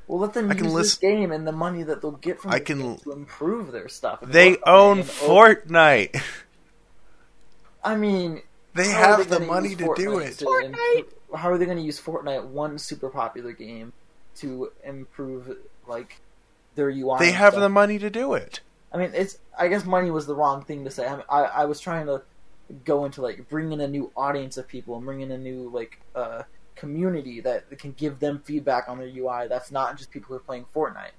Well, 0.07 0.19
let 0.19 0.33
them 0.33 0.49
I 0.49 0.55
can 0.55 0.65
use 0.65 0.73
list- 0.73 1.01
this 1.01 1.11
game 1.11 1.31
and 1.31 1.45
the 1.47 1.51
money 1.51 1.83
that 1.83 2.01
they'll 2.01 2.11
get 2.11 2.41
from 2.41 2.51
I 2.51 2.59
can- 2.59 2.79
game 2.81 2.97
to 2.97 3.11
improve 3.11 3.71
their 3.71 3.87
stuff. 3.89 4.23
If 4.23 4.29
They 4.29 4.51
work 4.51 4.61
on 4.65 4.73
own 4.75 4.99
and- 4.99 5.07
Fortnite. 5.07 6.21
I 7.83 7.95
mean, 7.95 8.41
They 8.73 8.89
how 8.91 9.11
are 9.13 9.17
have 9.17 9.29
the 9.29 9.35
gonna 9.39 9.45
money 9.51 9.75
to 9.75 9.93
do 9.95 10.19
it. 10.19 10.37
to 10.39 10.57
improve- 10.65 11.13
how 11.35 11.51
are 11.51 11.57
they 11.57 11.65
going 11.65 11.77
to 11.77 11.83
use 11.83 11.99
Fortnite, 12.01 12.45
one 12.45 12.79
super 12.79 13.09
popular 13.09 13.51
game, 13.51 13.93
to 14.39 14.71
improve 14.83 15.57
like 15.87 16.21
their 16.75 16.89
UI? 16.89 17.19
They 17.19 17.31
have 17.31 17.53
stuff? 17.53 17.61
the 17.61 17.69
money 17.69 17.99
to 17.99 18.09
do 18.09 18.33
it. 18.33 18.61
I 18.91 18.97
mean, 18.97 19.11
it's. 19.13 19.37
I 19.57 19.67
guess 19.67 19.85
money 19.85 20.11
was 20.11 20.25
the 20.27 20.35
wrong 20.35 20.63
thing 20.63 20.85
to 20.85 20.91
say. 20.91 21.07
I, 21.07 21.15
mean, 21.15 21.25
I, 21.29 21.41
I 21.43 21.65
was 21.65 21.79
trying 21.79 22.05
to 22.07 22.21
go 22.85 23.05
into 23.05 23.21
like 23.21 23.47
bring 23.49 23.71
in 23.71 23.79
a 23.81 23.87
new 23.87 24.11
audience 24.15 24.57
of 24.57 24.67
people 24.67 24.95
and 24.95 25.05
bring 25.05 25.21
in 25.21 25.31
a 25.31 25.37
new 25.37 25.69
like 25.69 25.99
uh, 26.15 26.43
community 26.75 27.41
that 27.41 27.65
can 27.79 27.91
give 27.93 28.19
them 28.19 28.41
feedback 28.45 28.87
on 28.87 28.97
their 28.97 29.07
UI. 29.07 29.47
That's 29.47 29.71
not 29.71 29.97
just 29.97 30.11
people 30.11 30.29
who 30.29 30.35
are 30.35 30.39
playing 30.39 30.65
Fortnite. 30.75 31.11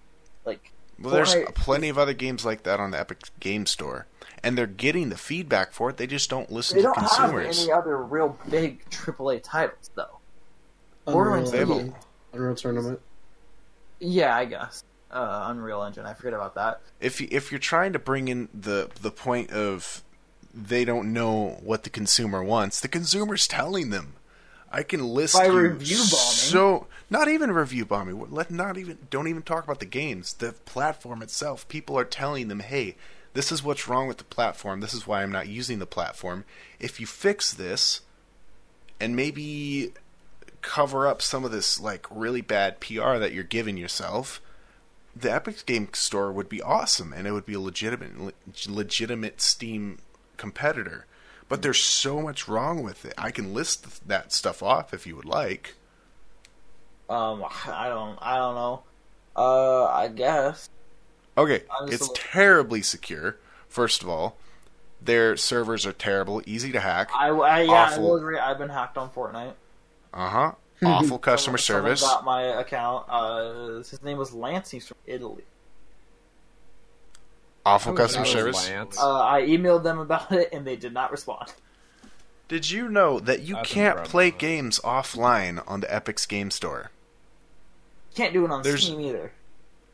Like, 0.44 0.72
Well, 0.98 1.12
there's 1.12 1.34
Fortnite- 1.34 1.54
plenty 1.54 1.88
of 1.88 1.98
other 1.98 2.14
games 2.14 2.44
like 2.44 2.62
that 2.62 2.80
on 2.80 2.90
the 2.92 3.00
Epic 3.00 3.18
Game 3.40 3.66
Store, 3.66 4.06
and 4.42 4.56
they're 4.56 4.66
getting 4.66 5.08
the 5.10 5.16
feedback 5.18 5.72
for 5.72 5.90
it. 5.90 5.96
They 5.98 6.06
just 6.06 6.30
don't 6.30 6.50
listen 6.50 6.76
they 6.76 6.82
to 6.82 6.86
don't 6.88 6.98
have 6.98 7.10
consumers. 7.10 7.62
any 7.64 7.72
other 7.72 7.98
real 7.98 8.38
big 8.48 8.88
AAA 8.90 9.40
titles 9.42 9.90
though. 9.94 10.18
Unreal, 11.06 11.14
Borderlands 11.14 11.50
They 11.50 11.58
have 11.58 11.70
a- 11.70 11.92
Unreal 12.32 12.54
Tournament. 12.54 13.00
Yeah, 14.00 14.36
I 14.36 14.44
guess. 14.44 14.84
Uh, 15.10 15.46
Unreal 15.50 15.82
Engine. 15.82 16.04
I 16.04 16.14
forget 16.14 16.34
about 16.34 16.54
that. 16.56 16.80
if 17.00 17.20
you, 17.20 17.28
if 17.30 17.50
you're 17.50 17.58
trying 17.58 17.92
to 17.94 17.98
bring 17.98 18.28
in 18.28 18.48
the 18.52 18.90
the 19.00 19.10
point 19.10 19.50
of 19.50 20.02
they 20.52 20.84
don't 20.84 21.12
know 21.12 21.58
what 21.62 21.84
the 21.84 21.90
consumer 21.90 22.42
wants, 22.42 22.80
the 22.80 22.88
consumer's 22.88 23.46
telling 23.48 23.90
them. 23.90 24.14
I 24.70 24.82
can 24.82 25.00
list 25.02 25.34
By 25.34 25.46
you 25.46 25.52
review 25.58 25.96
bombing. 25.96 26.10
So 26.10 26.86
not 27.08 27.26
even 27.28 27.50
review 27.52 27.86
bombing. 27.86 28.30
Let 28.30 28.50
not 28.50 28.76
even 28.76 28.98
don't 29.08 29.26
even 29.28 29.40
talk 29.40 29.64
about 29.64 29.80
the 29.80 29.86
games. 29.86 30.34
The 30.34 30.52
platform 30.52 31.22
itself. 31.22 31.66
People 31.68 31.98
are 31.98 32.04
telling 32.04 32.48
them, 32.48 32.60
"Hey, 32.60 32.96
this 33.32 33.50
is 33.50 33.62
what's 33.62 33.88
wrong 33.88 34.08
with 34.08 34.18
the 34.18 34.24
platform. 34.24 34.80
This 34.80 34.92
is 34.92 35.06
why 35.06 35.22
I'm 35.22 35.32
not 35.32 35.48
using 35.48 35.78
the 35.78 35.86
platform. 35.86 36.44
If 36.78 37.00
you 37.00 37.06
fix 37.06 37.52
this, 37.54 38.02
and 39.00 39.16
maybe 39.16 39.92
cover 40.62 41.06
up 41.06 41.22
some 41.22 41.44
of 41.44 41.50
this 41.50 41.80
like 41.80 42.06
really 42.10 42.40
bad 42.40 42.80
PR 42.80 43.16
that 43.18 43.32
you're 43.32 43.44
giving 43.44 43.76
yourself." 43.76 44.40
the 45.20 45.32
Epic 45.32 45.66
Game 45.66 45.88
Store 45.92 46.32
would 46.32 46.48
be 46.48 46.62
awesome, 46.62 47.12
and 47.12 47.26
it 47.26 47.32
would 47.32 47.46
be 47.46 47.54
a 47.54 47.60
legitimate, 47.60 48.34
legitimate 48.68 49.40
Steam 49.40 49.98
competitor. 50.36 51.06
But 51.48 51.62
there's 51.62 51.82
so 51.82 52.20
much 52.20 52.46
wrong 52.46 52.82
with 52.82 53.04
it. 53.04 53.14
I 53.16 53.30
can 53.30 53.54
list 53.54 54.06
that 54.06 54.32
stuff 54.32 54.62
off 54.62 54.92
if 54.92 55.06
you 55.06 55.16
would 55.16 55.24
like. 55.24 55.74
Um, 57.08 57.44
I 57.66 57.88
don't. 57.88 58.18
I 58.20 58.36
don't 58.36 58.54
know. 58.54 58.82
Uh, 59.34 59.84
I 59.86 60.08
guess. 60.08 60.68
Okay, 61.36 61.62
it's 61.86 62.10
terribly 62.14 62.82
secure. 62.82 63.36
First 63.68 64.02
of 64.02 64.08
all, 64.08 64.36
their 65.00 65.36
servers 65.36 65.86
are 65.86 65.92
terrible, 65.92 66.42
easy 66.44 66.72
to 66.72 66.80
hack. 66.80 67.10
I, 67.14 67.28
I 67.28 67.60
yeah, 67.62 67.72
I 67.72 67.92
Awful. 67.92 68.02
will 68.02 68.16
agree. 68.16 68.38
I've 68.38 68.58
been 68.58 68.68
hacked 68.68 68.98
on 68.98 69.08
Fortnite. 69.10 69.54
Uh 70.24 70.28
huh. 70.28 70.52
Awful 70.84 71.18
customer 71.18 71.58
Someone- 71.58 71.84
service. 71.84 72.00
Someone 72.00 72.16
got 72.18 72.24
my 72.24 72.42
account. 72.60 73.06
Uh, 73.08 73.78
his 73.78 74.02
name 74.02 74.16
was 74.18 74.32
Lance. 74.32 74.70
He's 74.70 74.86
from 74.86 74.96
Italy. 75.06 75.44
Awful 77.66 77.92
customer 77.94 78.24
service. 78.24 78.68
Uh, 78.98 79.20
I 79.22 79.42
emailed 79.42 79.82
them 79.82 79.98
about 79.98 80.32
it, 80.32 80.48
and 80.52 80.66
they 80.66 80.76
did 80.76 80.92
not 80.94 81.10
respond. 81.10 81.52
Did 82.48 82.70
you 82.70 82.88
know 82.88 83.20
that 83.20 83.42
you 83.42 83.56
That's 83.56 83.70
can't 83.70 84.04
play 84.04 84.30
games 84.30 84.80
offline 84.80 85.62
on 85.66 85.80
the 85.80 85.86
Epic's 85.94 86.24
Game 86.24 86.50
Store? 86.50 86.90
Can't 88.14 88.32
do 88.32 88.44
it 88.46 88.50
on 88.50 88.62
There's- 88.62 88.84
Steam 88.84 89.00
either. 89.02 89.32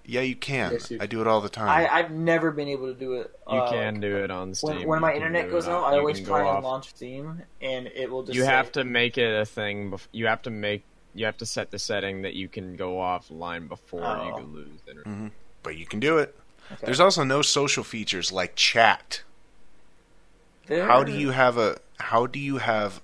Yeah, 0.07 0.20
you 0.20 0.36
can. 0.36 0.72
Yes, 0.72 0.90
you 0.90 0.98
I 1.00 1.07
do 1.07 1.22
it 1.22 1.26
all 1.26 1.40
the 1.40 1.48
time. 1.48 1.68
I, 1.68 1.88
I've 1.88 2.11
never 2.11 2.50
been 2.50 2.68
able 2.68 2.92
to 2.92 2.98
do 2.98 3.14
it. 3.14 3.38
You 3.50 3.59
uh, 3.59 3.70
can 3.70 4.00
do 4.00 4.18
it 4.18 4.30
on 4.30 4.55
Steam. 4.55 4.76
When, 4.80 4.88
when 4.88 5.00
my 5.00 5.14
internet 5.14 5.50
goes 5.50 5.66
it 5.66 5.70
out, 5.70 5.84
I 5.84 5.96
always 5.98 6.20
try 6.20 6.42
go 6.42 6.55
and 6.57 6.64
launch 6.64 6.90
Steam, 6.90 7.42
and 7.62 7.86
it 7.86 8.11
will 8.11 8.22
just. 8.22 8.34
You 8.36 8.42
say- 8.42 8.48
have 8.50 8.70
to 8.72 8.84
make 8.84 9.16
it 9.16 9.34
a 9.34 9.46
thing. 9.46 9.90
Bef- 9.92 10.09
you 10.12 10.26
have 10.26 10.42
to 10.42 10.50
make. 10.50 10.84
You 11.14 11.24
have 11.26 11.38
to 11.38 11.46
set 11.46 11.70
the 11.70 11.78
setting 11.78 12.22
that 12.22 12.34
you 12.34 12.48
can 12.48 12.76
go 12.76 12.96
offline 12.96 13.68
before 13.68 14.00
you 14.00 14.32
Oh. 14.32 14.36
can 14.36 14.52
lose 14.52 14.80
internet. 14.86 15.07
Mhm. 15.07 15.30
but 15.62 15.76
you 15.78 15.86
can 15.86 16.00
do 16.00 16.18
it. 16.18 16.34
Okay. 16.72 16.86
There's 16.86 17.00
also 17.00 17.24
no 17.24 17.40
social 17.40 17.84
features 17.84 18.30
like 18.32 18.55
chat. 18.57 19.22
There- 20.66 20.86
How 20.86 21.02
do 21.05 21.12
you 21.12 21.30
have 21.30 21.57
a 21.57 21.78
how 21.98 22.26
do 22.26 22.38
you 22.38 22.59
have 22.59 23.00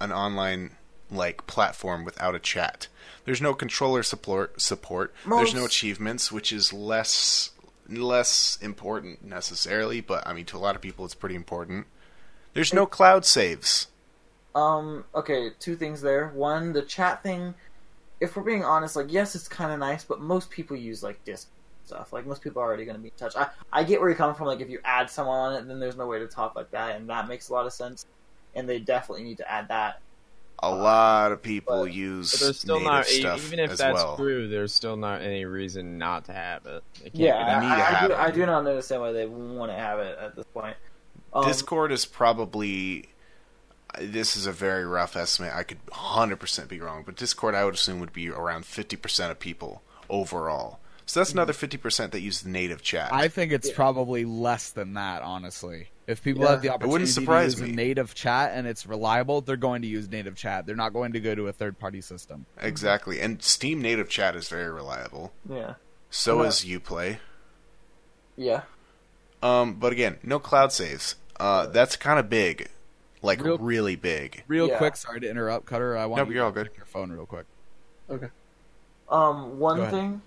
an 0.00 0.12
online 0.12 0.72
like 1.10 1.46
platform 1.46 2.04
without 2.04 2.34
a 2.34 2.38
chat? 2.38 2.88
There's 3.24 3.40
no 3.40 3.54
controller 3.54 4.02
support 4.02 4.60
support. 4.60 5.14
There's 5.26 5.54
no 5.54 5.64
achievements, 5.64 6.30
which 6.30 6.52
is 6.52 6.72
less 6.72 7.50
less 7.88 8.58
important 8.62 9.24
necessarily, 9.24 10.00
but 10.00 10.26
I 10.26 10.32
mean 10.32 10.44
to 10.46 10.56
a 10.56 10.58
lot 10.58 10.76
of 10.76 10.82
people 10.82 11.04
it's 11.04 11.14
pretty 11.14 11.34
important. 11.34 11.86
There's 12.52 12.72
no 12.72 12.86
cloud 12.86 13.24
saves. 13.24 13.88
Um. 14.54 15.04
Okay. 15.14 15.50
Two 15.58 15.74
things 15.76 16.00
there. 16.00 16.28
One, 16.28 16.72
the 16.72 16.82
chat 16.82 17.22
thing. 17.22 17.54
If 18.20 18.36
we're 18.36 18.44
being 18.44 18.64
honest, 18.64 18.94
like 18.94 19.10
yes, 19.12 19.34
it's 19.34 19.48
kind 19.48 19.72
of 19.72 19.78
nice, 19.78 20.04
but 20.04 20.20
most 20.20 20.50
people 20.50 20.76
use 20.76 21.02
like 21.02 21.24
disc 21.24 21.48
stuff. 21.84 22.12
Like 22.12 22.26
most 22.26 22.42
people 22.42 22.62
are 22.62 22.66
already 22.66 22.84
going 22.84 22.96
to 22.96 23.02
be 23.02 23.08
in 23.08 23.14
touch. 23.16 23.34
I 23.36 23.48
I 23.72 23.84
get 23.84 24.00
where 24.00 24.08
you're 24.08 24.16
coming 24.16 24.36
from. 24.36 24.46
Like 24.46 24.60
if 24.60 24.70
you 24.70 24.80
add 24.84 25.10
someone 25.10 25.38
on 25.38 25.54
it, 25.54 25.66
then 25.66 25.80
there's 25.80 25.96
no 25.96 26.06
way 26.06 26.18
to 26.18 26.26
talk 26.26 26.54
like 26.54 26.70
that, 26.70 26.96
and 26.96 27.08
that 27.10 27.28
makes 27.28 27.48
a 27.48 27.52
lot 27.52 27.66
of 27.66 27.72
sense. 27.72 28.06
And 28.54 28.68
they 28.68 28.78
definitely 28.78 29.24
need 29.24 29.38
to 29.38 29.50
add 29.50 29.68
that. 29.68 30.00
A 30.60 30.70
lot 30.70 31.32
of 31.32 31.42
people 31.42 31.82
but- 31.84 31.92
use 31.92 32.32
But 32.32 32.40
there's 32.40 32.58
still 32.60 32.76
native 32.76 32.92
not, 32.92 33.06
stuff 33.06 33.46
even 33.46 33.58
if 33.58 33.70
as 33.72 33.78
that's 33.78 33.94
well. 33.94 34.16
true, 34.16 34.48
there's 34.48 34.72
still 34.74 34.96
not 34.96 35.20
any 35.20 35.44
reason 35.44 35.98
not 35.98 36.24
to 36.26 36.32
have 36.32 36.64
it. 36.66 36.82
It 37.04 37.12
can't 37.12 37.14
Yeah, 37.16 37.36
I, 37.36 37.60
that- 37.60 37.62
I, 37.62 38.04
I 38.04 38.06
do. 38.06 38.12
it. 38.12 38.18
I 38.18 38.30
do 38.30 38.46
not 38.46 38.66
understand 38.66 39.02
why 39.02 39.12
they 39.12 39.26
want 39.26 39.70
to 39.72 39.76
have 39.76 39.98
it 39.98 40.16
at 40.18 40.36
this 40.36 40.46
point. 40.46 40.76
Um, 41.34 41.44
Discord 41.44 41.92
is 41.92 42.06
probably 42.06 43.08
this 44.00 44.36
is 44.36 44.46
a 44.46 44.52
very 44.52 44.84
rough 44.86 45.16
estimate. 45.16 45.52
I 45.54 45.62
could 45.64 45.84
100% 45.86 46.68
be 46.68 46.80
wrong, 46.80 47.02
but 47.04 47.14
Discord 47.16 47.54
I 47.54 47.64
would 47.64 47.74
assume 47.74 48.00
would 48.00 48.12
be 48.12 48.28
around 48.28 48.64
50% 48.64 49.30
of 49.30 49.38
people 49.38 49.82
overall. 50.08 50.80
So 51.06 51.20
that's 51.20 51.32
another 51.32 51.52
50% 51.52 52.12
that 52.12 52.20
use 52.20 52.40
the 52.42 52.48
native 52.48 52.80
chat. 52.82 53.12
I 53.12 53.28
think 53.28 53.52
it's 53.52 53.68
Yeah. 53.68 53.74
probably 53.76 54.24
less 54.24 54.70
than 54.70 54.94
that, 54.94 55.22
honestly. 55.22 55.90
If 56.06 56.22
people 56.22 56.44
Yeah. 56.44 56.50
have 56.52 56.62
the 56.62 56.68
It 56.68 56.70
opportunity 56.72 56.92
wouldn't 56.92 57.08
to 57.08 57.14
surprise 57.14 57.52
use 57.60 57.62
me. 57.68 57.72
native 57.72 58.14
chat 58.14 58.52
and 58.54 58.66
it's 58.66 58.86
reliable, 58.86 59.40
they're 59.42 59.56
going 59.56 59.82
to 59.82 59.88
use 59.88 60.08
native 60.08 60.34
chat. 60.36 60.64
They're 60.66 60.74
not 60.76 60.92
going 60.94 61.12
to 61.12 61.20
go 61.20 61.34
to 61.34 61.48
a 61.48 61.52
third 61.52 61.78
party 61.78 62.00
system. 62.00 62.46
exactly. 62.60 63.20
And 63.20 63.42
Steam 63.42 63.80
native 63.82 64.08
chat 64.08 64.34
is 64.36 64.48
very 64.48 64.70
reliable. 64.70 65.32
Yeah. 65.48 65.74
So 66.10 66.42
Yeah. 66.42 66.48
is 66.48 66.64
Uplay. 66.64 67.18
Yeah. 68.36 68.62
Um, 69.42 69.74
but 69.74 69.92
again, 69.92 70.18
no 70.22 70.38
cloud 70.38 70.72
saves. 70.72 71.16
Uh, 71.38 71.66
that's 71.66 71.96
kind 71.96 72.18
of 72.18 72.28
big. 72.30 72.68
Like 73.22 73.42
Real- 73.42 73.58
really 73.58 73.96
big. 73.96 74.44
Real 74.48 74.68
Yeah. 74.68 74.78
quick, 74.78 74.96
sorry 74.96 75.20
to 75.20 75.28
interrupt, 75.28 75.66
Cutter. 75.66 75.96
I 75.96 76.06
want 76.06 76.18
Nope, 76.20 76.28
you 76.28 76.34
you're 76.34 76.42
to 76.42 76.46
all 76.46 76.52
good. 76.52 76.66
check 76.68 76.76
your 76.76 76.86
phone 76.86 77.10
real 77.12 77.26
quick. 77.26 77.46
Okay. 78.10 78.28
Um, 79.08 79.58
one 79.58 79.90
thing, 79.90 80.22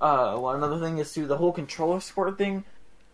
uh, 0.00 0.36
one 0.36 0.56
another 0.56 0.78
thing 0.78 0.98
is 0.98 1.12
too 1.12 1.26
the 1.26 1.36
whole 1.36 1.52
controller 1.52 2.00
support 2.00 2.38
thing. 2.38 2.64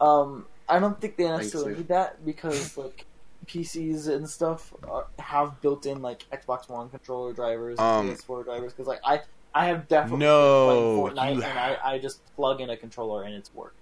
Um, 0.01 0.47
I 0.69 0.79
don't 0.79 1.01
think 1.01 1.17
they 1.17 1.29
necessarily 1.29 1.75
need 1.75 1.89
that 1.89 2.25
because 2.25 2.77
like 2.77 3.05
PCs 3.47 4.09
and 4.09 4.29
stuff 4.29 4.73
are, 4.89 5.07
have 5.19 5.61
built-in 5.61 6.03
like 6.03 6.25
Xbox 6.31 6.69
One 6.69 6.89
controller 6.89 7.33
drivers, 7.33 7.79
Um, 7.79 8.11
PS4 8.11 8.45
drivers. 8.45 8.73
Because 8.73 8.87
like 8.87 9.01
I, 9.05 9.23
I 9.55 9.67
have 9.67 9.89
definitely 9.89 10.27
No, 10.27 11.11
played 11.11 11.17
Fortnite 11.17 11.35
and 11.45 11.59
I, 11.59 11.79
I 11.83 11.99
just 11.99 12.21
plug 12.35 12.61
in 12.61 12.71
a 12.71 12.77
controller 12.77 13.23
and 13.23 13.35
it's 13.35 13.55
work. 13.55 13.75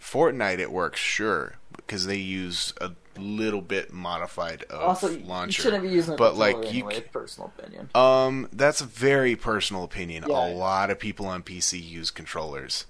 Fortnite 0.00 0.58
it 0.58 0.72
works 0.72 1.00
sure 1.00 1.54
because 1.76 2.06
they 2.06 2.16
use 2.16 2.74
a 2.80 2.92
little 3.20 3.60
bit 3.60 3.92
modified 3.92 4.64
of 4.64 4.80
also, 4.80 5.08
you- 5.10 5.24
launcher. 5.24 5.60
you 5.60 5.62
shouldn't 5.62 5.82
be 5.82 5.90
using 5.90 6.16
but, 6.16 6.30
controller 6.34 6.52
like, 6.62 6.72
you 6.72 6.80
anyway. 6.88 6.94
c- 6.96 7.00
personal 7.12 7.52
opinion. 7.58 7.88
Um, 7.94 8.48
that's 8.52 8.80
a 8.80 8.84
very 8.86 9.36
personal 9.36 9.84
opinion. 9.84 10.24
Yeah. 10.28 10.48
A 10.48 10.54
lot 10.54 10.90
of 10.90 10.98
people 10.98 11.26
on 11.26 11.42
PC 11.42 11.78
use 11.82 12.10
controllers. 12.10 12.86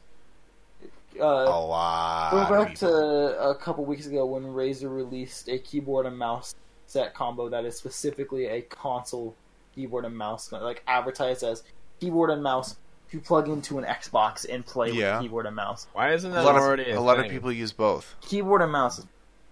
Uh, 1.19 1.25
a 1.25 1.61
lot. 1.61 2.31
Go 2.33 2.39
of 2.41 2.49
back 2.67 2.75
people. 2.75 2.89
to 2.89 3.39
a 3.51 3.55
couple 3.55 3.85
weeks 3.85 4.07
ago 4.07 4.27
when 4.27 4.43
Razer 4.45 4.95
released 4.95 5.49
a 5.49 5.59
keyboard 5.59 6.07
and 6.07 6.19
mouse 6.19 6.55
set 6.87 7.15
combo 7.15 7.49
that 7.49 7.65
is 7.65 7.77
specifically 7.77 8.47
a 8.47 8.63
console 8.63 9.37
keyboard 9.75 10.05
and 10.05 10.17
mouse, 10.17 10.51
like 10.51 10.83
advertised 10.89 11.43
as 11.45 11.63
keyboard 12.01 12.31
and 12.31 12.43
mouse 12.43 12.77
to 13.13 13.21
plug 13.21 13.49
into 13.49 13.79
an 13.79 13.85
Xbox 13.85 14.45
and 14.49 14.67
play 14.67 14.91
Yeah. 14.91 15.15
with 15.19 15.23
keyboard 15.23 15.47
and 15.47 15.55
mouse. 15.55 15.87
Why 15.93 16.13
isn't 16.15 16.31
a 16.31 16.35
that 16.35 16.45
lot, 16.45 16.57
already 16.57 16.91
of, 16.91 16.97
a, 16.97 16.99
a 16.99 17.01
lot 17.01 17.21
of 17.21 17.29
people 17.29 17.53
use 17.53 17.73
both. 17.73 18.17
Keyboard 18.21 18.63
and 18.63 18.73
mouse. 18.73 18.99
is- 18.99 19.07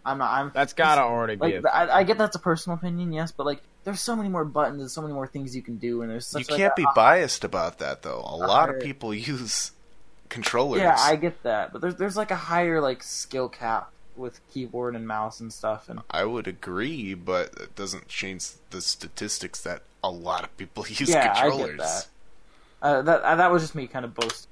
I'm 0.05 0.18
not. 0.18 0.30
I'm. 0.32 0.50
That's 0.55 0.72
gotta 0.72 1.03
already 1.03 1.36
be. 1.36 1.40
like. 1.40 1.64
a- 1.64 1.74
I, 1.74 1.98
I 1.98 2.03
get 2.05 2.18
that's 2.18 2.36
a 2.36 2.40
personal 2.40 2.76
opinion, 2.78 3.12
yes, 3.12 3.30
but 3.32 3.46
like, 3.46 3.62
there's 3.84 4.00
so 4.00 4.16
many 4.16 4.28
more 4.28 4.44
buttons 4.44 4.80
and 4.80 4.90
so 4.90 5.00
many 5.03 5.14
more 5.14 5.26
things 5.26 5.55
you 5.55 5.62
can 5.62 5.76
do, 5.78 6.03
and 6.03 6.11
there's 6.11 6.26
such 6.26 6.48
you 6.50 6.57
can't 6.57 6.72
a- 6.76 6.80
be 6.82 6.86
biased 6.94 7.44
about 7.44 7.78
that 7.78 8.03
though. 8.03 8.20
A 8.26 8.36
lot 8.36 8.68
of 8.68 8.80
people 8.80 9.14
use 9.14 9.72
controllers. 10.28 10.80
Yeah, 10.80 10.96
I 10.98 11.16
get 11.16 11.42
that, 11.44 11.72
but 11.72 11.80
there's 11.82 11.94
there's 11.96 12.16
like 12.16 12.30
a 12.30 12.36
higher 12.36 12.80
like 12.80 13.03
skill 13.03 13.48
cap 13.48 13.90
with 14.16 14.40
keyboard 14.53 14.94
and 14.96 15.07
mouse 15.07 15.40
and 15.40 15.53
stuff, 15.53 15.88
and 15.88 16.00
I 16.11 16.24
would 16.24 16.46
agree, 16.46 17.14
but 17.14 17.55
it 17.61 17.74
doesn't 17.76 18.09
change 18.09 18.48
the 18.70 18.80
statistics 18.80 19.61
that 19.62 19.82
a 20.05 20.11
lot 20.11 20.42
of 20.44 20.57
people 20.57 20.84
use 20.88 21.09
Yeah, 21.09 21.20
I 21.20 21.24
get 21.24 21.36
controllers. 21.50 21.78
that. 21.78 22.07
Uh, 22.82 23.03
that 23.03 23.22
uh, 23.22 23.36
that 23.36 23.53
was 23.53 23.62
just 23.62 23.74
me 23.76 23.86
kind 23.86 24.05
of 24.05 24.14
boast 24.14 24.48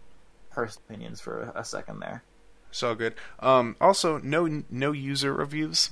personal 0.51 0.82
opinions 0.88 1.20
for 1.20 1.42
a, 1.55 1.61
a 1.61 1.64
second 1.64 1.98
there. 2.01 2.22
It's 2.71 2.83
all 2.83 2.95
good. 2.95 3.14
Um, 3.41 3.77
also, 3.81 4.18
no 4.18 4.62
no 4.71 4.93
user 4.93 5.33
reviews. 5.35 5.91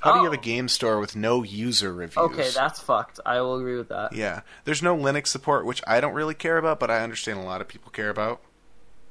How 0.00 0.12
do 0.14 0.18
you 0.18 0.24
have 0.24 0.32
Oh. 0.32 0.40
a 0.40 0.42
game 0.42 0.68
store 0.68 0.98
with 0.98 1.14
no 1.14 1.42
user 1.44 1.92
reviews? 1.92 2.16
Okay, 2.16 2.50
that's 2.50 2.80
fucked. 2.80 3.20
I 3.24 3.40
will 3.40 3.56
agree 3.56 3.76
with 3.76 3.88
that. 3.90 4.12
Yeah, 4.12 4.40
there's 4.64 4.82
no 4.82 4.96
Linux 4.96 5.28
support, 5.28 5.64
which 5.64 5.80
I 5.86 6.00
don't 6.00 6.12
really 6.14 6.34
care 6.34 6.58
about, 6.58 6.80
but 6.80 6.90
I 6.90 7.02
understand 7.02 7.38
a 7.38 7.42
lot 7.42 7.60
of 7.60 7.68
people 7.68 7.90
care 7.92 8.10
about. 8.10 8.40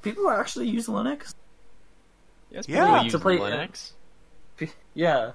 People 0.02 0.30
actually 0.30 0.68
use 0.68 0.88
Linux. 0.88 1.34
yes, 2.50 2.68
yeah, 2.68 3.04
to 3.10 3.20
play- 3.20 3.38
Linux. 3.38 3.92
Yeah. 4.94 5.32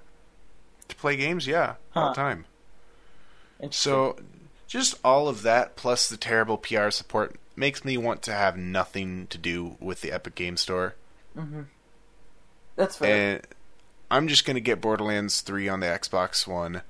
To 0.88 0.96
play 0.96 1.16
games, 1.16 1.46
yeah, 1.46 1.76
all 1.96 2.10
the 2.10 2.14
time. 2.14 2.44
So, 3.70 4.16
just 4.68 4.94
all 5.02 5.26
of 5.28 5.42
that 5.42 5.74
plus 5.76 6.08
the 6.08 6.16
terrible 6.18 6.58
PR 6.58 6.90
support 6.90 7.36
makes 7.56 7.84
me 7.84 7.96
want 7.96 8.22
to 8.22 8.32
have 8.32 8.56
nothing 8.56 9.26
to 9.28 9.38
do 9.38 9.76
with 9.80 10.00
the 10.02 10.12
Epic 10.12 10.34
Game 10.34 10.56
Store. 10.56 10.94
Mm-hmm. 11.36 11.62
that's 12.76 12.96
fair. 12.96 13.34
And 13.36 13.46
I'm 14.10 14.28
just 14.28 14.44
gonna 14.44 14.60
get 14.60 14.80
Borderlands 14.80 15.40
3 15.40 15.68
on 15.68 15.80
the 15.80 15.86
Xbox 15.86 16.46
One. 16.46 16.82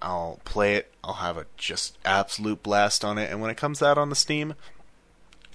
I'll 0.00 0.40
play 0.44 0.74
it. 0.74 0.92
I'll 1.04 1.14
have 1.14 1.36
a 1.36 1.46
just 1.56 1.96
absolute 2.04 2.62
blast 2.62 3.04
on 3.04 3.18
it. 3.18 3.30
And 3.30 3.40
when 3.40 3.50
it 3.50 3.56
comes 3.56 3.82
out 3.82 3.98
on 3.98 4.08
the 4.10 4.16
Steam, 4.16 4.54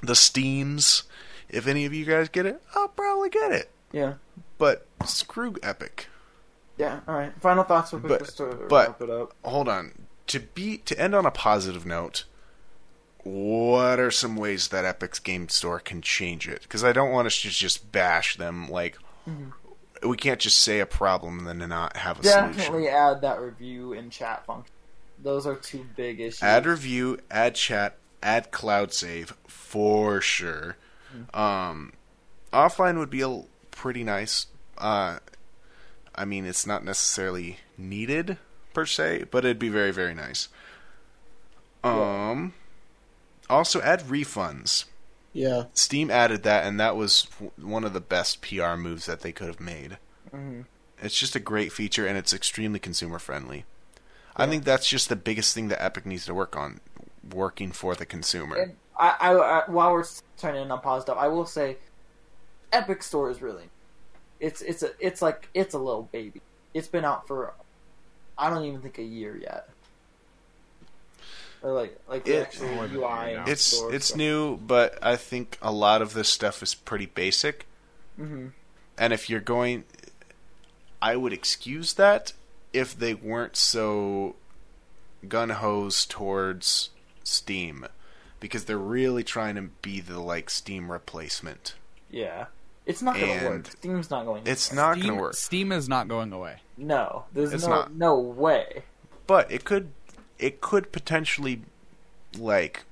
the 0.02 0.16
Steams, 0.16 1.04
if 1.50 1.68
any 1.68 1.86
of 1.86 1.94
you 1.94 2.06
guys 2.06 2.30
get 2.30 2.46
it, 2.46 2.62
I'll 2.76 2.88
probably 2.88 3.30
get 3.30 3.52
it. 3.52 3.70
yeah. 3.92 4.14
But 4.58 4.88
screw 5.06 5.56
Epic. 5.62 6.08
Yeah. 6.78 7.02
All 7.08 7.14
right. 7.16 7.32
Final 7.42 7.64
thoughts 7.64 7.92
real 7.94 8.00
quick 8.00 8.20
But- 8.20 8.26
just 8.26 8.38
to 8.38 8.46
but- 8.70 8.88
wrap 8.88 9.02
it 9.02 9.10
up. 9.10 9.34
Hold 9.44 9.68
on. 9.68 10.06
To 10.28 10.40
be 10.40 10.78
to 10.80 11.00
end 11.00 11.14
on 11.16 11.26
a 11.26 11.32
positive 11.32 11.86
note, 11.86 12.26
what 13.24 14.00
are 14.00 14.12
some 14.12 14.36
ways 14.36 14.70
that 14.70 14.86
Epic's 14.86 15.20
game 15.20 15.50
store 15.50 15.80
can 15.80 16.02
change 16.02 16.48
it? 16.48 16.62
Because 16.62 16.84
I 16.84 16.94
don't 16.94 17.12
want 17.12 17.28
us 17.28 17.42
to 17.42 17.50
just 17.50 17.92
bash 17.92 18.38
them. 18.38 18.70
Like 18.70 18.98
Mm-hmm. 19.30 20.10
we 20.10 20.16
can't 20.16 20.40
just 20.40 20.58
say 20.60 20.80
a 20.80 20.86
problem 20.86 21.46
and 21.46 21.62
then 21.62 21.68
not 21.70 21.98
have 21.98 22.22
a 22.22 22.24
solution. 22.24 22.58
Definitely 22.58 22.88
add 22.88 23.20
that 23.22 23.42
review 23.42 23.92
and 23.92 24.10
chat 24.10 24.46
function. 24.46 24.72
Those 25.22 25.46
are 25.46 25.56
two 25.56 25.86
big 25.98 26.22
issues. 26.22 26.42
add 26.42 26.66
review, 26.66 27.18
add 27.30 27.56
chat, 27.56 27.98
add 28.24 28.52
cloud 28.52 28.94
save 28.94 29.34
for 29.46 30.22
sure. 30.22 30.78
Um, 31.34 31.92
offline 32.54 33.00
would 33.00 33.10
be 33.10 33.22
a 33.22 33.42
pretty 33.72 34.04
nice. 34.06 34.46
Uh, 34.78 35.20
I 36.16 36.24
mean, 36.24 36.46
it's 36.46 36.66
not 36.66 36.86
necessarily 36.86 37.58
needed 37.78 38.38
per 38.74 38.86
se, 38.86 39.26
but 39.30 39.44
it'd 39.44 39.60
be 39.60 39.70
very 39.70 39.92
very 39.92 40.14
nice. 40.14 40.48
Um, 41.84 42.54
also 43.50 43.82
add 43.82 44.02
refunds. 44.02 44.86
Yeah. 45.34 45.66
Steam 45.74 46.10
added 46.10 46.44
that, 46.44 46.66
and 46.66 46.80
that 46.80 46.96
was 46.96 47.28
one 47.58 47.84
of 47.84 47.94
the 47.94 48.02
best 48.02 48.42
PR 48.42 48.76
moves 48.76 49.06
that 49.06 49.22
they 49.22 49.32
could 49.32 49.48
have 49.48 49.60
made. 49.60 49.98
Mhm. 50.34 50.66
It's 51.02 51.18
just 51.18 51.36
a 51.36 51.40
great 51.40 51.72
feature, 51.72 52.08
and 52.08 52.18
it's 52.18 52.34
extremely 52.34 52.80
consumer 52.80 53.20
friendly. 53.20 53.66
I 54.36 54.48
think 54.48 54.64
that's 54.64 54.88
just 54.88 55.10
the 55.10 55.16
biggest 55.16 55.54
thing 55.54 55.68
that 55.68 55.84
Epic 55.84 56.06
needs 56.06 56.26
to 56.26 56.34
work 56.34 56.56
on, 56.56 56.80
working 57.34 57.72
for 57.72 57.96
the 57.96 58.06
consumer. 58.06 58.74
I, 58.98 59.16
I, 59.20 59.34
I, 59.34 59.64
while 59.70 59.92
we're 59.92 60.06
turning 60.38 60.64
in 60.64 60.72
on 60.72 60.82
positive, 60.82 61.18
I 61.18 61.28
will 61.28 61.46
say, 61.46 61.78
Epic 62.72 63.04
Store 63.04 63.30
is 63.30 63.42
really, 63.42 63.70
it's 64.40 64.62
it's 64.62 64.84
a 64.84 64.92
it's 65.00 65.22
like 65.22 65.50
it's 65.54 65.74
a 65.74 65.80
little 65.80 66.04
baby. 66.12 66.42
It's 66.74 66.88
been 66.88 67.06
out 67.06 67.28
for, 67.28 67.54
I 68.38 68.50
don't 68.50 68.64
even 68.66 68.82
think 68.82 68.98
a 69.00 69.04
year 69.04 69.36
yet. 69.38 69.70
Or 71.62 71.72
like 71.72 72.00
like 72.08 72.26
the 72.26 72.34
It- 72.38 72.42
actual 72.48 72.68
More 72.70 72.88
than 72.88 72.98
a 72.98 73.00
UI. 73.00 73.28
year 73.30 73.38
now. 73.40 73.46
it's 73.48 73.64
store 73.64 73.94
it's 73.94 74.08
stuff. 74.08 74.18
new, 74.18 74.58
but 74.58 74.98
I 75.02 75.16
think 75.16 75.58
a 75.62 75.72
lot 75.72 76.02
of 76.02 76.14
this 76.14 76.30
stuff 76.30 76.62
is 76.64 76.76
pretty 76.76 77.08
basic. 77.08 77.66
Mhm. 78.20 78.52
And 78.98 79.14
if 79.14 79.30
you're 79.30 79.40
going, 79.42 79.84
I 81.02 81.16
would 81.16 81.34
excuse 81.34 81.94
that 81.94 82.34
if 82.74 82.98
they 82.98 83.14
weren't 83.14 83.56
so 83.56 84.36
gun 85.28 85.50
hose 85.50 86.06
towards 86.06 86.90
Steam, 87.24 87.86
because 88.40 88.66
they're 88.66 88.78
really 88.78 89.24
trying 89.24 89.56
to 89.56 89.64
be 89.82 90.00
the 90.00 90.20
like 90.20 90.50
Steam 90.50 90.92
replacement. 90.92 91.76
Yeah, 92.10 92.46
it's 92.86 93.02
not 93.02 93.20
gonna 93.20 93.50
work. 93.50 93.68
Steam's 93.72 94.10
not 94.10 94.26
going. 94.26 94.44
It's 94.46 94.72
anywhere. 94.72 94.86
not 94.88 94.94
Steam, 94.98 95.08
going 95.08 95.18
to 95.18 95.22
work, 95.22 95.34
Steam 95.36 95.72
is 95.72 95.90
not 95.90 96.08
going 96.08 96.32
away. 96.32 96.62
No, 96.78 97.26
there's 97.34 97.52
It's 97.54 97.64
no 97.64 97.70
not. 97.70 97.94
no 97.94 98.18
way. 98.20 98.84
but 99.26 99.52
it 99.52 99.66
could 99.66 99.92
it 100.40 100.62
could 100.62 100.92
potentially 100.92 101.62
like 102.38 102.86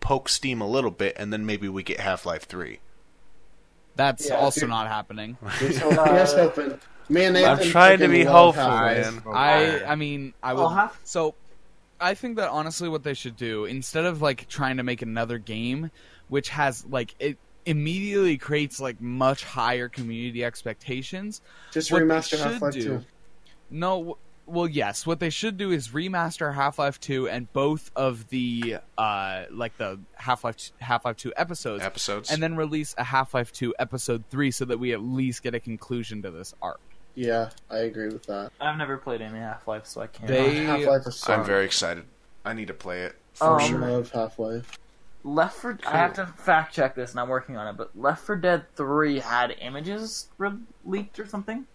poke 0.00 0.28
Steam 0.28 0.60
a 0.60 0.66
little 0.68 0.90
bit, 0.90 1.14
and 1.18 1.32
then 1.32 1.44
maybe 1.46 1.68
we 1.68 1.82
get 1.82 2.00
Half 2.00 2.24
Life 2.26 2.44
Three. 2.44 2.80
That's 3.96 4.28
Yeah, 4.28 4.36
also 4.36 4.60
dude. 4.62 4.70
not 4.70 4.88
happening. 4.88 5.36
Here's 5.58 5.78
hoping. 5.78 6.04
Here's 6.14 6.32
hoping. 6.32 6.80
Me 7.08 7.24
and 7.24 7.36
I'm 7.36 7.58
trying 7.58 7.98
to 7.98 8.08
be 8.08 8.22
hopeful, 8.22 8.62
Half-Life. 8.62 9.24
man. 9.24 9.34
I 9.34 9.80
oh, 9.80 9.84
I 9.88 9.94
mean 9.96 10.32
I 10.42 10.54
would 10.54 10.62
I'll 10.62 10.68
have- 10.68 10.98
so 11.04 11.34
I 12.00 12.14
think 12.14 12.36
that 12.36 12.50
honestly 12.50 12.88
what 12.88 13.02
they 13.02 13.14
should 13.14 13.36
do 13.36 13.64
instead 13.64 14.04
of 14.04 14.22
like 14.22 14.46
trying 14.48 14.76
to 14.76 14.84
make 14.84 15.02
another 15.02 15.36
game 15.38 15.90
which 16.28 16.50
has 16.50 16.86
like 16.86 17.14
it 17.18 17.36
immediately 17.66 18.38
creates 18.38 18.80
like 18.80 19.00
much 19.00 19.42
higher 19.44 19.88
community 19.88 20.44
expectations 20.44 21.40
Just 21.72 21.90
remaster 21.90 22.38
Half 22.38 22.62
Life 22.62 22.74
do- 22.74 22.82
2. 22.82 23.04
No, 23.72 23.98
w- 23.98 24.16
well, 24.50 24.68
yes. 24.68 25.06
What 25.06 25.20
they 25.20 25.30
should 25.30 25.56
do 25.56 25.70
is 25.70 25.88
remaster 25.88 26.54
Half 26.54 26.78
Life 26.78 27.00
Two 27.00 27.28
and 27.28 27.52
both 27.52 27.90
of 27.96 28.28
the 28.28 28.76
uh 28.98 29.44
like 29.50 29.76
the 29.78 29.98
Half 30.14 30.44
Life 30.44 30.70
Half 30.80 31.04
Life 31.04 31.16
Two 31.16 31.32
episodes, 31.36 31.82
Episodes. 31.82 32.30
and 32.30 32.42
then 32.42 32.56
release 32.56 32.94
a 32.98 33.04
Half 33.04 33.34
Life 33.34 33.52
Two 33.52 33.74
episode 33.78 34.24
three, 34.30 34.50
so 34.50 34.64
that 34.66 34.78
we 34.78 34.92
at 34.92 35.00
least 35.02 35.42
get 35.42 35.54
a 35.54 35.60
conclusion 35.60 36.22
to 36.22 36.30
this 36.30 36.54
arc. 36.60 36.80
Yeah, 37.14 37.50
I 37.70 37.78
agree 37.78 38.08
with 38.08 38.24
that. 38.26 38.52
I've 38.60 38.76
never 38.76 38.96
played 38.96 39.20
any 39.20 39.38
Half 39.38 39.66
Life, 39.68 39.86
so 39.86 40.00
I 40.00 40.06
can't. 40.06 40.28
They- 40.28 40.64
Half 40.64 40.84
Life 40.86 41.06
is 41.06 41.16
so 41.16 41.32
I'm 41.34 41.44
very 41.44 41.64
excited. 41.64 42.04
I 42.44 42.52
need 42.52 42.68
to 42.68 42.74
play 42.74 43.02
it 43.02 43.16
for 43.34 43.60
Um, 43.60 43.82
I 43.82 43.88
love 43.88 44.10
Half 44.12 44.38
Life. 44.38 44.78
Left 45.22 45.54
for 45.56 45.78
I 45.86 45.98
have 45.98 46.14
to 46.14 46.24
fact 46.26 46.74
check 46.74 46.94
this, 46.94 47.10
and 47.10 47.20
I'm 47.20 47.28
working 47.28 47.56
on 47.58 47.66
it. 47.68 47.76
But 47.76 47.90
Left 47.98 48.24
4 48.24 48.36
Dead 48.36 48.64
Three 48.74 49.18
had 49.18 49.54
images 49.60 50.28
re- 50.38 50.52
leaked 50.84 51.18
or 51.20 51.26
something, 51.26 51.66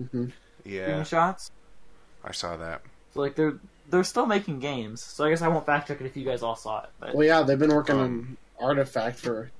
Mm-hmm. 0.00 0.26
Yeah, 0.64 0.88
screenshots. 1.02 1.50
I 2.24 2.32
saw 2.32 2.56
that. 2.56 2.82
So 3.14 3.20
like 3.20 3.34
they're 3.34 3.54
they're 3.90 4.04
still 4.04 4.26
making 4.26 4.60
games. 4.60 5.02
So 5.02 5.24
I 5.24 5.30
guess 5.30 5.42
I 5.42 5.48
won't 5.48 5.66
fact 5.66 5.88
check 5.88 6.00
it 6.00 6.06
if 6.06 6.16
you 6.16 6.24
guys 6.24 6.42
all 6.42 6.56
saw 6.56 6.84
it. 6.84 6.90
But 7.00 7.14
Well, 7.14 7.26
yeah, 7.26 7.42
they've 7.42 7.58
been 7.58 7.74
working 7.74 7.96
Um, 7.96 8.36
on 8.58 8.68
Artifact 8.68 9.18
for 9.18 9.50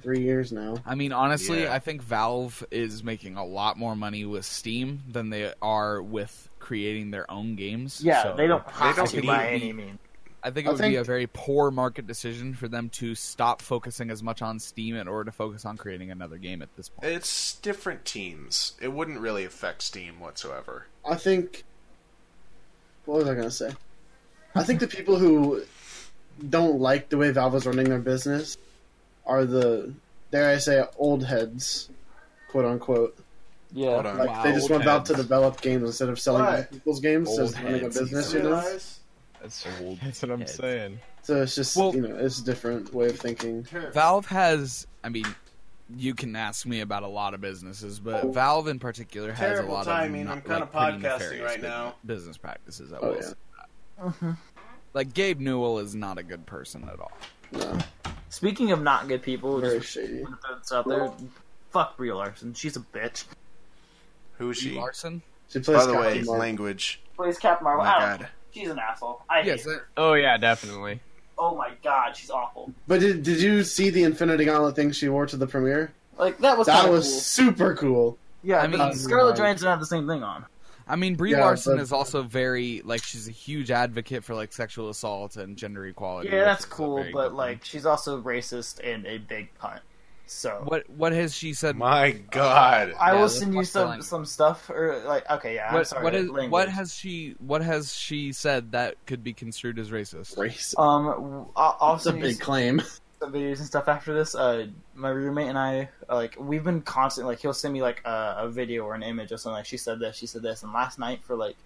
three 0.00 0.20
years 0.20 0.52
now. 0.52 0.76
I 0.86 0.94
mean, 0.94 1.12
honestly, 1.12 1.64
Yeah. 1.64 1.74
I 1.74 1.80
think 1.80 2.02
Valve 2.02 2.64
is 2.70 3.02
making 3.02 3.36
a 3.36 3.44
lot 3.44 3.76
more 3.76 3.96
money 3.96 4.24
with 4.24 4.44
Steam 4.44 5.02
than 5.10 5.30
they 5.30 5.52
are 5.60 6.00
with 6.00 6.48
creating 6.60 7.10
their 7.10 7.28
own 7.30 7.56
games. 7.56 8.00
yeah, 8.02 8.22
So 8.22 8.36
they 8.36 8.46
don't 8.46 8.64
have 8.70 8.96
don't 8.96 9.08
to 9.10 9.22
by 9.22 9.44
to 9.44 9.58
be- 9.58 9.64
any 9.64 9.72
means. 9.72 9.98
I 10.40 10.52
think 10.52 10.66
it 10.66 10.68
I 10.68 10.72
would 10.72 10.78
be 10.78 10.82
think- 10.84 10.98
a 10.98 11.04
very 11.04 11.26
poor 11.26 11.72
market 11.72 12.06
decision 12.06 12.54
for 12.54 12.68
them 12.68 12.90
to 12.90 13.16
stop 13.16 13.60
focusing 13.60 14.08
as 14.08 14.22
much 14.22 14.40
on 14.40 14.60
Steam 14.60 14.94
in 14.94 15.08
order 15.08 15.24
to 15.30 15.32
focus 15.36 15.64
on 15.64 15.76
creating 15.76 16.12
another 16.12 16.38
game 16.38 16.62
at 16.62 16.74
this 16.76 16.88
point. 16.88 17.12
It's 17.12 17.54
different 17.56 18.04
teams. 18.04 18.74
It 18.80 18.92
wouldn't 18.92 19.18
really 19.18 19.44
affect 19.44 19.82
Steam 19.82 20.20
whatsoever. 20.20 20.86
I 21.04 21.16
think. 21.16 21.64
What 23.08 23.20
was 23.20 23.28
I 23.28 23.34
gonna 23.34 23.50
say? 23.50 23.70
I 24.54 24.62
think 24.64 24.80
the 24.80 24.86
people 24.86 25.16
who 25.16 25.62
don't 26.50 26.78
like 26.78 27.08
the 27.08 27.16
way 27.16 27.30
Valve 27.30 27.54
is 27.54 27.64
running 27.66 27.88
their 27.88 27.98
business 27.98 28.58
are 29.24 29.46
the, 29.46 29.94
dare 30.30 30.50
I 30.50 30.58
say, 30.58 30.84
old 30.98 31.24
heads, 31.24 31.88
quote 32.48 32.66
unquote. 32.66 33.16
Yeah, 33.72 33.88
Like 33.96 34.28
Wow, 34.28 34.42
they 34.42 34.52
just 34.52 34.68
want 34.68 34.84
Valve 34.84 35.04
to 35.04 35.14
develop 35.14 35.62
games 35.62 35.84
instead 35.84 36.10
of 36.10 36.20
selling 36.20 36.44
What? 36.44 36.52
other 36.52 36.68
people's 36.70 37.00
games, 37.00 37.28
Old 37.30 37.38
just 37.38 37.56
running 37.62 37.84
a 37.84 37.88
business, 37.88 38.32
you 38.34 38.42
know. 38.42 38.50
That's, 39.40 39.66
Old 39.80 40.00
that's 40.02 40.20
what 40.20 40.30
I'm 40.30 40.40
heads. 40.40 40.54
saying. 40.54 41.00
So 41.22 41.40
it's 41.42 41.54
just 41.54 41.76
Well- 41.78 41.94
you 41.94 42.02
know 42.02 42.14
it's 42.14 42.40
a 42.40 42.44
different 42.44 42.92
way 42.92 43.06
of 43.06 43.18
thinking. 43.18 43.62
Valve 43.94 44.26
has, 44.26 44.86
I 45.02 45.08
mean, 45.08 45.24
you 45.96 46.14
can 46.14 46.36
ask 46.36 46.66
me 46.66 46.80
about 46.80 47.02
a 47.02 47.08
lot 47.08 47.34
of 47.34 47.40
businesses, 47.40 47.98
but 48.00 48.26
Valve 48.26 48.68
in 48.68 48.78
particular 48.78 49.32
has 49.32 49.38
Terrible 49.58 49.72
a 49.72 49.74
lot 49.74 49.84
timing. 49.86 50.26
of 50.26 50.32
I'm 50.32 50.40
kinda 50.42 50.58
like, 50.60 50.72
pretty 50.72 50.98
podcasting 51.04 51.44
right 51.44 51.62
now. 51.62 51.94
business 52.04 52.36
practices. 52.36 52.92
I 52.92 52.98
Oh, 52.98 53.08
will 53.08 53.16
yeah. 53.16 54.10
say. 54.12 54.36
Like 54.94 55.12
Gabe 55.14 55.40
Newell 55.40 55.78
is 55.78 55.94
not 55.94 56.18
a 56.18 56.22
good 56.22 56.46
person 56.46 56.88
at 56.92 56.98
all. 57.00 57.12
No, 57.52 57.78
Speaking 58.30 58.72
of 58.72 58.82
not 58.82 59.08
good 59.08 59.22
people, 59.22 59.60
very 59.60 59.78
just 59.78 59.92
shady. 59.92 60.24
put 60.24 60.58
this 60.60 60.72
out 60.72 60.86
there. 60.88 61.10
Fuck 61.70 61.96
Brie 61.96 62.12
Larson. 62.12 62.52
She's 62.54 62.76
a 62.76 62.80
bitch. 62.80 63.24
Who 64.38 64.50
is 64.50 64.60
Brie 64.62 64.70
she? 64.72 64.76
Larson. 64.78 65.22
She 65.48 65.60
plays 65.60 65.78
By 65.78 65.86
the 65.86 65.92
Captain 65.92 66.00
way, 66.00 66.14
Marvel. 66.16 66.36
language. 66.38 67.00
Plays 67.16 67.38
Captain 67.38 67.66
Oh 67.66 67.76
Marvel. 67.76 67.84
my 67.84 68.16
god. 68.18 68.28
She's 68.50 68.68
an 68.68 68.78
asshole. 68.78 69.22
I 69.28 69.38
hate 69.42 69.46
Yes, 69.46 69.64
her. 69.64 69.88
Oh 69.96 70.14
yeah, 70.14 70.36
definitely. 70.36 71.00
Oh 71.38 71.54
my 71.54 71.70
god, 71.84 72.16
she's 72.16 72.30
awful. 72.30 72.72
But 72.86 73.00
did, 73.00 73.22
did 73.22 73.40
you 73.40 73.62
see 73.62 73.90
the 73.90 74.02
Infinity 74.02 74.44
Gauntlet 74.44 74.74
thing 74.76 74.90
she 74.92 75.08
wore 75.08 75.26
to 75.26 75.36
the 75.36 75.46
premiere? 75.46 75.92
Like 76.18 76.38
that 76.38 76.58
was 76.58 76.66
That 76.66 76.90
was 76.90 77.04
cool. 77.08 77.20
super 77.20 77.74
cool. 77.76 78.18
Yeah, 78.42 78.58
I 78.60 78.64
I 78.64 78.66
mean- 78.66 78.78
mean, 78.80 78.94
Scarlett 78.94 79.36
Johansson 79.36 79.68
had 79.68 79.80
the 79.80 79.86
same 79.86 80.06
thing 80.08 80.22
on. 80.22 80.44
I 80.90 80.96
mean, 80.96 81.16
Brie 81.16 81.32
Yeah, 81.32 81.40
Larson 81.44 81.76
but- 81.76 81.82
is 81.82 81.92
also 81.92 82.22
very 82.22 82.80
like 82.84 83.02
she's 83.04 83.28
a 83.28 83.32
huge 83.32 83.70
advocate 83.70 84.24
for 84.24 84.34
like 84.34 84.52
sexual 84.52 84.88
assault 84.88 85.36
and 85.36 85.56
gender 85.56 85.86
equality. 85.86 86.30
Yeah, 86.30 86.44
that's 86.44 86.64
cool, 86.64 87.04
but 87.12 87.28
good 87.30 87.32
like 87.34 87.64
she's 87.64 87.84
also 87.86 88.20
racist 88.22 88.80
and 88.82 89.06
a 89.06 89.18
big 89.18 89.50
cunt. 89.62 89.80
So 90.30 90.62
what 90.64 90.88
what 90.90 91.12
has 91.12 91.34
she 91.34 91.54
said? 91.54 91.76
My 91.76 92.10
god. 92.12 92.92
I 93.00 93.14
Yeah, 93.14 93.20
will 93.20 93.28
send 93.30 93.54
you 93.54 93.64
some 93.64 93.88
language. 93.88 94.06
some 94.06 94.24
stuff 94.26 94.68
or 94.68 95.02
like 95.06 95.28
okay, 95.30 95.54
yeah, 95.54 95.68
I'm 95.68 95.74
what, 95.74 95.86
sorry. 95.86 96.04
what 96.04 96.14
is 96.14 96.30
what 96.30 96.68
has 96.68 96.94
she 96.94 97.34
what 97.38 97.62
has 97.62 97.94
she 97.94 98.32
said 98.32 98.72
that 98.72 98.96
could 99.06 99.24
be 99.24 99.32
construed 99.32 99.78
as 99.78 99.90
racist? 99.90 100.36
Race. 100.36 100.74
um 100.76 101.06
w- 101.06 101.46
I'll, 101.56 101.76
I'll 101.80 101.92
That's 101.94 102.06
a 102.06 102.10
send 102.10 102.18
you 102.18 102.24
big 102.24 102.40
claim. 102.40 102.82
some 103.20 103.32
videos 103.32 103.58
and 103.58 103.66
stuff 103.66 103.88
after 103.88 104.14
this. 104.14 104.34
Uh, 104.34 104.66
my 104.94 105.08
roommate 105.08 105.48
and 105.48 105.58
I 105.58 105.88
uh, 106.08 106.14
like 106.14 106.36
we've 106.38 106.62
been 106.64 106.82
constantly 106.82 107.32
like 107.32 107.40
he'll 107.40 107.54
send 107.54 107.72
me 107.74 107.80
like 107.82 108.02
a, 108.04 108.36
a 108.40 108.48
video 108.50 108.84
or 108.84 108.94
an 108.94 109.02
image 109.02 109.32
or 109.32 109.38
something 109.38 109.56
like 109.56 109.66
she 109.66 109.76
said 109.78 109.98
this, 109.98 110.16
she 110.16 110.26
said 110.26 110.42
this, 110.42 110.62
and 110.62 110.72
last 110.72 110.98
night 110.98 111.24
for 111.24 111.36
like 111.36 111.56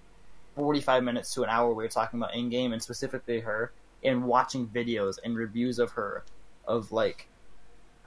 forty 0.55 0.81
five 0.81 1.03
minutes 1.03 1.35
to 1.35 1.43
an 1.43 1.51
hour 1.51 1.69
we 1.75 1.83
were 1.83 1.89
talking 1.89 2.21
about 2.21 2.35
in 2.35 2.49
game 2.49 2.73
and 2.73 2.83
specifically 2.83 3.41
her 3.41 3.73
and 4.05 4.25
watching 4.25 4.67
videos 4.69 5.17
and 5.25 5.37
reviews 5.37 5.79
of 5.79 5.93
her 5.93 6.25
of 6.67 6.93
like 6.93 7.27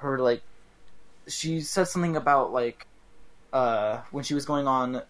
her 0.06 0.20
like 0.20 0.41
she 1.28 1.62
said 1.62 1.88
something 1.88 2.16
about 2.16 2.53
like 2.53 2.86
uh 3.53 4.01
when 4.12 4.24
she 4.24 4.34
was 4.34 4.45
going 4.45 4.68
on 4.68 5.01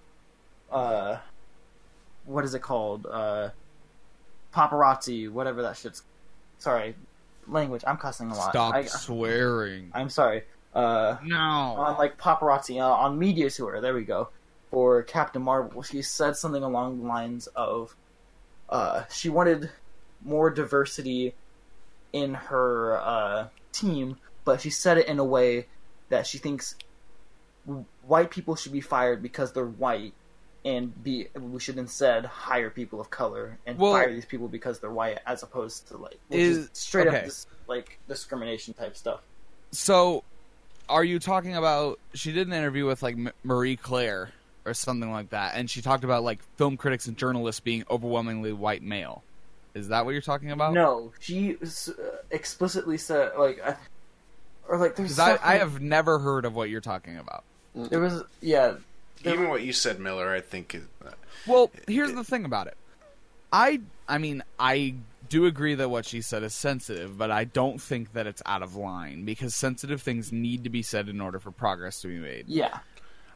uh 0.72 1.18
what 2.26 2.44
is 2.44 2.54
it 2.54 2.62
called 2.62 3.06
uh 3.06 3.50
paparazzi 4.54 5.30
whatever 5.30 5.62
that 5.62 5.78
shit's 5.78 6.04
sorry 6.58 6.96
language 7.48 7.84
i'm 7.86 7.98
cussing 7.98 8.32
a 8.32 8.36
lot 8.36 8.52
Stop 8.52 8.74
I, 8.74 8.86
swearing. 8.86 9.92
i'm 9.94 10.10
sorry 10.10 10.44
uh 10.76 11.16
no. 11.24 11.38
on 11.38 11.98
like 11.98 12.18
paparazzi 12.18 12.82
uh, 12.82 12.92
on 12.92 13.18
media 13.18 13.50
tour. 13.50 13.80
There 13.80 13.94
we 13.94 14.04
go. 14.04 14.30
For 14.72 15.04
Captain 15.04 15.42
Marvel, 15.42 15.82
she 15.84 16.02
said 16.02 16.36
something 16.36 16.62
along 16.62 17.00
the 17.00 17.08
lines 17.08 17.48
of, 17.56 17.96
uh, 18.68 19.04
she 19.10 19.30
wanted 19.30 19.70
more 20.22 20.50
diversity 20.50 21.34
in 22.12 22.34
her 22.34 22.98
uh, 22.98 23.48
team, 23.72 24.18
but 24.46 24.62
she 24.62 24.70
said 24.70 24.98
it 24.98 25.08
in 25.08 25.20
a 25.20 25.24
way 25.26 25.68
that 26.10 26.26
she 26.26 26.38
thinks 26.38 26.76
white 28.04 28.30
people 28.30 28.56
should 28.56 28.72
be 28.72 28.82
fired 28.82 29.22
because 29.22 29.52
they're 29.52 29.66
white, 29.66 30.14
and 30.64 31.04
be 31.04 31.28
we 31.40 31.60
should 31.60 31.78
instead 31.78 32.26
hire 32.26 32.70
people 32.70 33.02
of 33.02 33.10
color 33.10 33.58
and 33.66 33.78
Well- 33.78 33.94
fire 33.94 34.14
these 34.14 34.26
people 34.26 34.48
because 34.48 34.80
they're 34.80 34.92
white, 34.92 35.20
as 35.26 35.44
opposed 35.44 35.88
to 35.90 35.98
like 35.98 36.18
which 36.30 36.40
Is- 36.40 36.58
is, 36.58 36.70
straight 36.74 37.08
okay. 37.08 37.26
up 37.26 37.32
like 37.68 38.00
discrimination 38.08 38.74
type 38.74 38.96
stuff. 38.96 39.22
So, 39.72 40.24
are 40.88 41.04
you 41.04 41.20
talking 41.20 41.56
about? 41.56 42.00
She 42.14 42.32
did 42.32 42.48
an 42.48 42.54
interview 42.54 42.86
with 42.86 43.04
like 43.04 43.18
Marie 43.44 43.76
Claire 43.76 44.32
or 44.66 44.74
something 44.74 45.12
like 45.12 45.32
that, 45.32 45.56
and 45.56 45.70
she 45.70 45.82
talked 45.82 46.04
about 46.04 46.24
like 46.24 46.40
film 46.58 46.78
critics 46.78 47.08
and 47.08 47.18
journalists 47.18 47.60
being 47.60 47.84
overwhelmingly 47.90 48.54
white 48.54 48.82
male. 48.82 49.24
Is 49.74 49.90
that 49.90 50.06
what 50.06 50.12
you're 50.12 50.22
talking 50.22 50.52
about? 50.52 50.74
No, 50.74 51.12
she 51.20 51.58
uh, 51.62 51.92
explicitly 52.32 52.98
said 52.98 53.34
like, 53.38 53.62
or 54.68 54.78
like 54.78 54.96
there's 54.96 55.16
because 55.18 55.40
I, 55.44 55.54
I 55.56 55.58
have 55.58 55.82
never 55.82 56.20
heard 56.20 56.46
of 56.46 56.56
what 56.56 56.70
you're 56.70 56.82
talking 56.82 57.18
about. 57.18 57.44
there 57.76 58.00
was 58.00 58.24
yeah 58.42 58.76
there- 59.24 59.34
Even 59.34 59.50
what 59.50 59.62
you 59.64 59.74
said, 59.74 60.00
Miller, 60.00 60.32
I 60.34 60.42
think 60.42 60.76
is. 60.76 60.84
Uh, 61.06 61.12
Well, 61.48 61.72
here's 61.88 62.14
the 62.14 62.24
thing 62.24 62.46
about 62.46 62.68
it. 62.68 62.78
I 63.52 63.82
I 64.08 64.18
mean, 64.18 64.44
I 64.60 64.96
do 65.30 65.46
agree 65.48 65.74
that 65.76 65.90
what 65.90 66.06
she 66.06 66.22
said 66.22 66.44
is 66.44 66.54
sensitive, 66.54 67.18
but 67.18 67.32
I 67.32 67.46
don't 67.46 67.82
think 67.82 68.14
that 68.14 68.28
it's 68.28 68.44
out 68.46 68.62
of 68.62 68.76
line 68.76 69.26
because 69.26 69.56
sensitive 69.56 70.02
things 70.02 70.32
need 70.32 70.64
to 70.66 70.70
be 70.70 70.84
said 70.84 71.10
in 71.10 71.20
order 71.20 71.40
for 71.40 71.50
progress 71.52 72.02
to 72.02 72.08
be 72.08 72.18
made. 72.18 72.46
yeah 72.48 72.80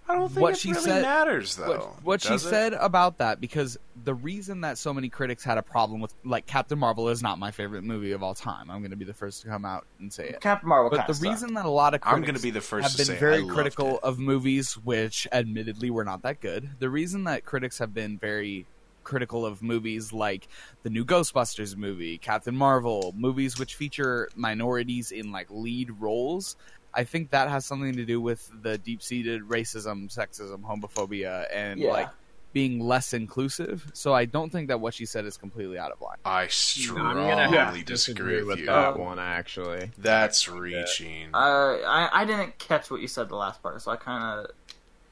I 0.10 0.16
don't 0.16 0.28
think 0.30 0.42
What 0.42 0.54
it 0.54 0.60
she 0.60 0.72
really 0.72 0.84
said- 0.84 1.02
matters, 1.04 1.56
though. 1.56 1.68
what, 1.70 2.04
what 2.04 2.22
she 2.22 2.34
it? 2.34 2.40
said 2.40 2.74
about 2.74 3.20
that 3.20 3.40
because 3.40 3.78
the 4.04 4.14
reason 4.16 4.62
that 4.62 4.78
so 4.80 4.92
many 4.94 5.08
critics 5.08 5.44
had 5.44 5.58
a 5.60 5.62
problem 5.62 6.02
with 6.02 6.14
like 6.26 6.48
Captain 6.48 6.80
Marvel 6.80 7.10
is 7.10 7.22
not 7.22 7.38
my 7.38 7.52
favorite 7.52 7.84
movie 7.84 8.12
of 8.14 8.24
all 8.24 8.34
time. 8.34 8.72
I'm 8.72 8.80
going 8.80 8.90
to 8.92 8.98
be 8.98 9.06
the 9.06 9.14
first 9.14 9.44
to 9.44 9.48
come 9.48 9.66
out 9.66 9.86
and 10.00 10.12
say 10.12 10.30
it. 10.30 10.42
Captain 10.42 10.68
Marvel. 10.68 10.90
But 10.90 11.06
the 11.08 11.14
kinda 11.14 11.30
reason 11.30 11.54
that 11.54 11.66
a 11.66 11.70
lot 11.70 11.94
of 11.94 12.02
critics 12.02 12.16
I'm 12.18 12.22
going 12.24 12.36
to 12.36 12.42
be 12.42 12.50
the 12.50 12.60
first 12.62 12.84
have 12.84 12.92
to 12.94 12.98
been 12.98 13.06
say 13.06 13.18
very 13.18 13.46
critical 13.46 13.98
it. 13.98 14.04
of 14.04 14.18
movies 14.18 14.74
which 14.78 15.28
admittedly 15.32 15.92
were 15.92 16.04
not 16.06 16.24
that 16.24 16.42
good. 16.42 16.70
The 16.80 16.90
reason 16.90 17.26
that 17.26 17.46
critics 17.46 17.78
have 17.78 17.94
been 17.94 18.18
very 18.18 18.66
critical 19.04 19.46
of 19.46 19.62
movies 19.64 20.12
like 20.14 20.48
the 20.84 20.90
new 20.90 21.04
Ghostbusters 21.06 21.76
movie, 21.76 22.18
Captain 22.18 22.56
Marvel, 22.56 23.14
movies 23.18 23.58
which 23.60 23.76
feature 23.76 24.30
minorities 24.36 25.12
in 25.12 25.32
like 25.32 25.48
lead 25.50 25.90
roles, 26.00 26.56
I 26.94 27.04
think 27.04 27.32
that 27.32 27.50
has 27.50 27.66
something 27.66 27.96
to 27.98 28.06
do 28.06 28.20
with 28.20 28.50
the 28.64 28.78
deep-seated 28.78 29.44
racism, 29.44 30.14
sexism, 30.14 30.62
homophobia 30.64 31.46
and 31.54 31.80
Yeah. 31.80 31.92
like 31.92 32.10
being 32.52 32.80
less 32.80 33.14
inclusive. 33.14 33.92
So 33.94 34.12
I 34.14 34.26
don't 34.26 34.50
think 34.52 34.70
that 34.70 34.80
what 34.80 34.96
she 34.96 35.06
said 35.06 35.26
is 35.26 35.38
completely 35.38 35.78
out 35.78 35.92
of 35.92 36.02
line. 36.02 36.18
I 36.26 36.44
I'm 36.44 36.50
strongly 36.50 37.30
gonna 37.30 37.48
have 37.56 37.76
to 37.76 37.84
disagree 37.84 38.38
with, 38.38 38.48
with 38.48 38.60
you. 38.62 38.66
that 38.66 38.96
Uh, 38.96 38.98
one 38.98 39.20
actually. 39.20 39.92
That's 40.00 40.50
reaching. 40.50 41.30
Uh, 41.34 41.38
I 41.86 42.10
I 42.12 42.26
didn't 42.26 42.58
catch 42.58 42.90
what 42.90 43.02
you 43.02 43.08
said 43.08 43.30
the 43.30 43.36
last 43.36 43.62
part, 43.62 43.80
so 43.82 43.92
I 43.92 43.98
kind 43.98 44.24
of. 44.48 44.52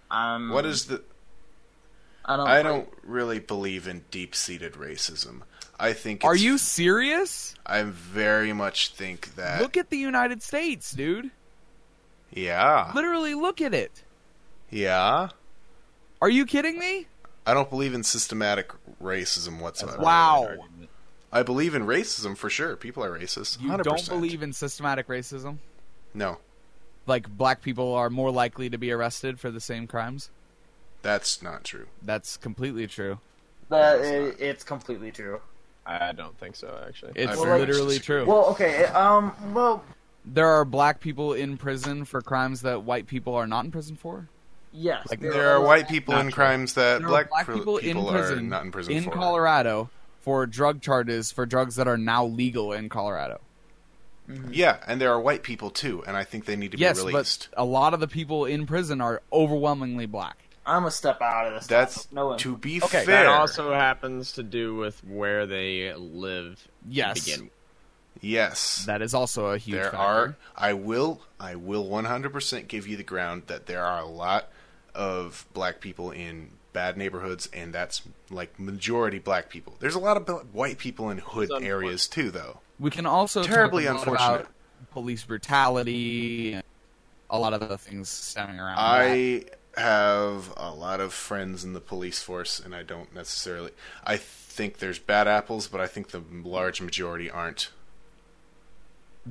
Um, 0.10 0.50
what 0.50 0.66
is 0.66 0.86
the? 0.86 1.04
I 2.26 2.36
don't. 2.38 2.48
I 2.48 2.64
don't 2.64 2.90
really 3.04 3.40
believe 3.40 3.88
in 3.88 4.04
deep-seated 4.12 4.74
racism. 4.74 5.44
I 5.80 5.94
think. 5.94 6.24
Are 6.26 6.36
you 6.36 6.58
serious? 6.58 7.54
I 7.66 7.84
very 7.84 8.52
much 8.52 8.90
think 8.96 9.36
that. 9.36 9.62
Look 9.62 9.78
at 9.78 9.92
the 9.92 9.98
United 9.98 10.42
States, 10.42 10.92
dude. 10.92 11.30
Yeah, 12.32 12.92
Literally 12.96 13.34
look 13.34 13.62
at 13.62 13.74
it. 13.74 14.04
yeah. 14.70 15.30
Are 16.22 16.30
you 16.30 16.46
kidding 16.46 16.80
me? 16.80 17.06
I 17.46 17.54
don't 17.54 17.70
believe 17.70 17.94
in 17.94 18.04
systematic 18.04 18.72
racism 19.02 19.60
whatsoever. 19.62 20.02
Wow. 20.02 20.56
I 21.32 21.44
believe 21.44 21.76
in 21.76 21.84
racism 21.86 22.36
for 22.36 22.50
sure. 22.50 22.76
People 22.76 23.04
are 23.04 23.18
racist. 23.18 23.62
You 23.62 23.70
100%. 23.70 23.84
don't 23.84 24.10
believe 24.10 24.42
in 24.42 24.52
systematic 24.54 25.08
racism? 25.08 25.58
No, 26.14 26.40
Like 27.06 27.30
black 27.30 27.62
people 27.62 27.94
are 27.94 28.10
more 28.10 28.32
likely 28.32 28.70
to 28.70 28.78
be 28.78 28.92
arrested 28.92 29.40
for 29.40 29.52
the 29.52 29.62
same 29.62 29.88
crimes? 29.88 30.30
that's 31.04 31.42
not 31.44 31.64
true. 31.64 31.86
That's 32.02 32.36
completely 32.36 32.88
true. 32.88 33.20
That 33.70 34.00
it's 34.02 34.42
i- 34.42 34.44
it's 34.44 34.64
completely 34.64 35.12
true. 35.12 35.40
I 35.86 36.12
don't 36.12 36.38
think 36.38 36.56
so 36.58 36.78
actually. 36.86 37.14
It's 37.16 37.32
I 37.32 37.36
very 37.36 37.60
much 37.60 37.68
literally 37.70 37.98
disagree. 38.00 38.24
true. 38.24 38.26
Well, 38.26 38.46
okay. 38.48 38.86
Um. 38.88 39.34
Well, 39.54 39.84
there 40.34 40.48
are 40.48 40.66
black 40.66 41.00
people 41.00 41.34
in 41.34 41.58
prison 41.58 42.06
for 42.06 42.22
crimes 42.22 42.62
that 42.62 42.84
white 42.84 43.08
people 43.08 43.34
are 43.36 43.48
not 43.48 43.66
in 43.66 43.72
prison 43.72 43.96
for. 43.96 44.28
yes. 44.74 45.08
Like, 45.10 45.20
There 45.22 45.50
are 45.56 45.62
white 45.62 45.88
people 45.88 46.16
in 46.16 46.24
true. 46.28 46.32
crimes 46.34 46.74
that 46.74 47.00
There 47.00 47.08
black, 47.08 47.26
are 47.28 47.30
black 47.30 47.46
people, 47.48 47.78
people, 47.80 48.10
in 48.10 48.16
are 48.16 48.20
prison 48.20 48.50
not 48.50 48.64
in 48.66 48.72
prison 48.72 48.94
in 48.94 49.04
for. 49.06 49.12
Colorado 49.12 49.90
for 50.22 50.46
drug 50.46 50.82
charges 50.82 51.32
for 51.32 51.46
drugs 51.46 51.76
that 51.78 51.88
are 51.88 51.98
now 51.98 52.26
legal 52.26 52.74
in 52.74 52.90
Colorado. 52.90 53.40
Mm-hmm. 54.30 54.50
Yeah, 54.54 54.78
and 54.86 55.00
there 55.00 55.12
are 55.14 55.22
white 55.22 55.42
people 55.44 55.70
too, 55.70 56.04
and 56.06 56.18
I 56.18 56.26
think 56.26 56.44
they 56.46 56.58
need 56.58 56.74
to 56.74 56.78
yes, 56.78 57.00
be 57.02 57.08
released. 57.08 57.48
but 57.54 57.62
a 57.62 57.64
lot 57.66 57.94
of 57.94 58.02
the 58.02 58.10
people 58.10 58.44
in 58.46 58.66
prison 58.68 59.00
are 59.00 59.22
overwhelmingly 59.32 60.06
black. 60.06 60.38
I'm 60.66 60.82
gonna 60.82 60.92
step 60.92 61.22
out 61.22 61.48
of 61.48 61.54
this. 61.54 61.68
That's 61.68 62.12
no 62.12 62.28
one. 62.28 62.40
to 62.40 62.58
be 62.58 62.82
Okay, 62.84 62.98
that 63.00 63.06
fair. 63.06 63.24
That 63.24 63.28
also 63.28 63.72
happens 63.74 64.34
to 64.34 64.44
do 64.44 64.76
with 64.76 65.02
where 65.06 65.46
they 65.46 65.94
live. 65.96 66.56
to 66.62 66.70
Yes, 66.90 67.24
begin 67.24 67.44
with. 67.46 67.52
Yes, 68.22 68.86
that 68.86 69.01
is 69.01 69.13
also 69.13 69.47
a 69.47 69.57
huge. 69.57 69.76
there 69.76 69.84
factor. 69.86 69.97
are. 69.97 70.36
I 70.55 70.74
will. 70.74 71.22
I 71.39 71.55
will 71.55 71.86
100% 71.88 72.68
give 72.68 72.88
you 72.88 72.97
the 72.97 73.03
ground 73.03 73.43
that 73.47 73.65
there 73.68 73.84
are 73.84 73.99
a 74.01 74.05
lot 74.05 74.49
of 74.95 75.45
black 75.53 75.80
people 75.80 76.11
in 76.11 76.49
bad 76.74 76.97
neighborhoods, 76.97 77.49
and 77.53 77.74
that's 77.74 78.01
like 78.30 78.59
majority 78.59 79.20
black 79.20 79.49
people. 79.49 79.76
There's 79.80 79.95
a 79.95 79.99
lot 79.99 80.18
of 80.18 80.53
white 80.53 80.78
people 80.78 81.09
in 81.09 81.18
hood 81.20 81.49
areas 81.61 82.07
too, 82.07 82.32
though. 82.32 82.59
We 82.80 82.91
can 82.91 83.05
also 83.05 83.41
Terribly 83.43 83.86
talk 83.86 83.99
unfortunate. 83.99 84.36
about 84.41 84.47
police 84.91 85.24
brutality, 85.24 86.53
and 86.53 86.63
a 87.30 87.39
lot 87.39 87.53
of 87.53 87.61
other 87.63 87.78
things 87.78 88.09
stemming 88.09 88.59
around. 88.59 88.76
that. 88.76 88.82
I 88.82 89.43
have 89.80 90.53
a 90.57 90.72
lot 90.74 90.99
of 90.99 91.13
friends 91.13 91.63
in 91.63 91.74
the 91.74 91.80
police 91.80 92.22
force, 92.22 92.59
and 92.59 92.76
I 92.76 92.84
don't 92.84 93.13
necessarily. 93.13 93.72
I 94.03 94.18
think 94.18 94.78
there's 94.78 94.99
bad 94.99 95.28
apples, 95.28 95.68
but 95.68 95.82
I 95.82 95.88
think 95.88 96.09
the 96.09 96.22
large 96.43 96.82
majority 96.82 97.30
aren't. 97.30 97.70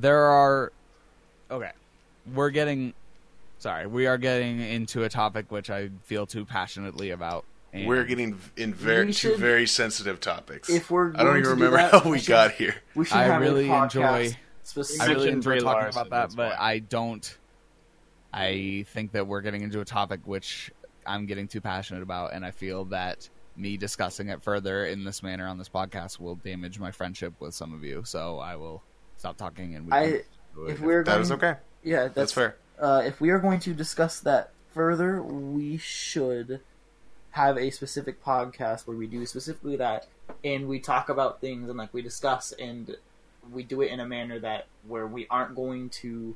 There 0.00 0.24
are 0.24 0.72
okay 1.50 1.70
we're 2.34 2.50
getting 2.50 2.92
sorry 3.58 3.86
we 3.86 4.06
are 4.06 4.18
getting 4.18 4.60
into 4.60 5.04
a 5.04 5.08
topic 5.08 5.50
which 5.50 5.70
i 5.70 5.88
feel 6.04 6.26
too 6.26 6.44
passionately 6.44 7.10
about 7.10 7.44
and 7.72 7.86
We're 7.86 8.04
getting 8.04 8.38
in 8.56 8.72
very 8.72 9.06
We 9.06 9.12
two 9.12 9.36
very 9.36 9.66
sensitive 9.66 10.18
topics. 10.20 10.70
if 10.70 10.90
we're 10.90 11.10
I 11.14 11.24
don't 11.24 11.32
even 11.36 11.42
do 11.42 11.48
remember 11.50 11.76
that, 11.76 11.90
how 11.92 12.08
we 12.08 12.20
should- 12.20 12.28
got 12.28 12.52
here. 12.52 12.74
We 12.94 13.04
should 13.04 13.18
I 13.18 13.24
have 13.24 13.40
really 13.42 13.66
a 13.66 13.70
podcast 13.70 13.94
enjoy- 13.96 14.36
i 15.02 15.06
really 15.08 15.28
enjoy 15.30 15.50
Brie 15.50 15.60
talking 15.60 15.82
Larson, 15.82 16.06
about 16.06 16.30
that 16.30 16.36
but 16.36 16.58
why. 16.58 16.72
i 16.74 16.78
don't 16.80 17.36
i 18.32 18.84
think 18.88 19.12
that 19.12 19.26
we're 19.26 19.40
getting 19.42 19.62
into 19.62 19.80
a 19.80 19.84
topic 19.84 20.20
which 20.24 20.70
i'm 21.06 21.26
getting 21.26 21.46
too 21.48 21.60
passionate 21.60 22.02
about 22.02 22.32
and 22.32 22.44
i 22.44 22.50
feel 22.50 22.84
that 22.86 23.28
me 23.56 23.76
discussing 23.76 24.28
it 24.28 24.42
further 24.42 24.84
in 24.86 25.04
this 25.04 25.22
manner 25.22 25.46
on 25.46 25.56
this 25.58 25.68
podcast 25.68 26.18
will 26.20 26.34
damage 26.36 26.78
my 26.80 26.90
friendship 26.90 27.32
with 27.40 27.54
some 27.54 27.72
of 27.74 27.84
you 27.84 28.02
so 28.04 28.38
i 28.38 28.56
will 28.56 28.82
stop 29.26 29.36
talking 29.36 29.74
and 29.74 29.86
we 29.86 29.92
I 29.92 30.02
if 30.68 30.80
we're 30.80 31.04
That 31.04 31.12
going, 31.12 31.22
is 31.22 31.32
okay. 31.32 31.54
yeah, 31.82 32.04
that's, 32.04 32.14
That's 32.14 32.32
fair. 32.32 32.56
Uh, 32.78 33.02
if 33.04 33.20
we 33.20 33.30
are 33.30 33.38
going 33.38 33.60
to 33.60 33.74
discuss 33.74 34.20
that 34.20 34.52
further, 34.72 35.22
we 35.22 35.76
should 35.76 36.60
have 37.32 37.58
a 37.58 37.70
specific 37.70 38.24
podcast 38.24 38.86
where 38.86 38.96
we 38.96 39.06
do 39.06 39.26
specifically 39.26 39.76
that, 39.76 40.06
and 40.44 40.66
we 40.68 40.78
talk 40.80 41.08
about 41.08 41.40
things 41.40 41.68
and 41.68 41.76
like 41.76 41.92
we 41.92 42.00
discuss, 42.02 42.52
and 42.52 42.96
we 43.52 43.62
do 43.62 43.82
it 43.82 43.90
in 43.90 44.00
a 44.00 44.06
manner 44.06 44.38
that 44.38 44.66
where 44.86 45.06
we 45.06 45.26
aren't 45.28 45.54
going 45.54 45.90
to 45.90 46.34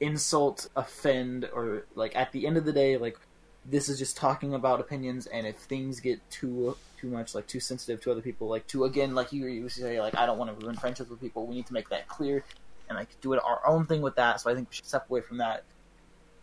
insult, 0.00 0.68
offend, 0.74 1.48
or 1.52 1.84
like 1.94 2.16
at 2.16 2.32
the 2.32 2.46
end 2.46 2.56
of 2.56 2.64
the 2.64 2.72
day, 2.72 2.96
like 2.96 3.18
this 3.66 3.88
is 3.90 3.98
just 3.98 4.16
talking 4.16 4.54
about 4.54 4.80
opinions, 4.80 5.26
and 5.26 5.46
if 5.46 5.56
things 5.56 6.00
get 6.00 6.18
too 6.30 6.76
too 7.00 7.08
much 7.08 7.34
like 7.34 7.46
too 7.46 7.60
sensitive 7.60 8.00
to 8.02 8.10
other 8.10 8.20
people, 8.20 8.48
like 8.48 8.66
to 8.68 8.84
again 8.84 9.14
like 9.14 9.32
you 9.32 9.46
you 9.46 9.68
say 9.68 10.00
like 10.00 10.16
I 10.16 10.26
don't 10.26 10.38
want 10.38 10.58
to 10.58 10.64
ruin 10.64 10.76
friendships 10.76 11.10
with 11.10 11.20
people, 11.20 11.46
we 11.46 11.54
need 11.54 11.66
to 11.66 11.72
make 11.72 11.88
that 11.90 12.08
clear 12.08 12.44
and 12.88 12.98
like 12.98 13.08
do 13.20 13.32
it 13.32 13.40
our 13.44 13.66
own 13.66 13.86
thing 13.86 14.02
with 14.02 14.16
that. 14.16 14.40
So 14.40 14.50
I 14.50 14.54
think 14.54 14.68
we 14.70 14.76
should 14.76 14.86
step 14.86 15.08
away 15.08 15.20
from 15.20 15.38
that. 15.38 15.64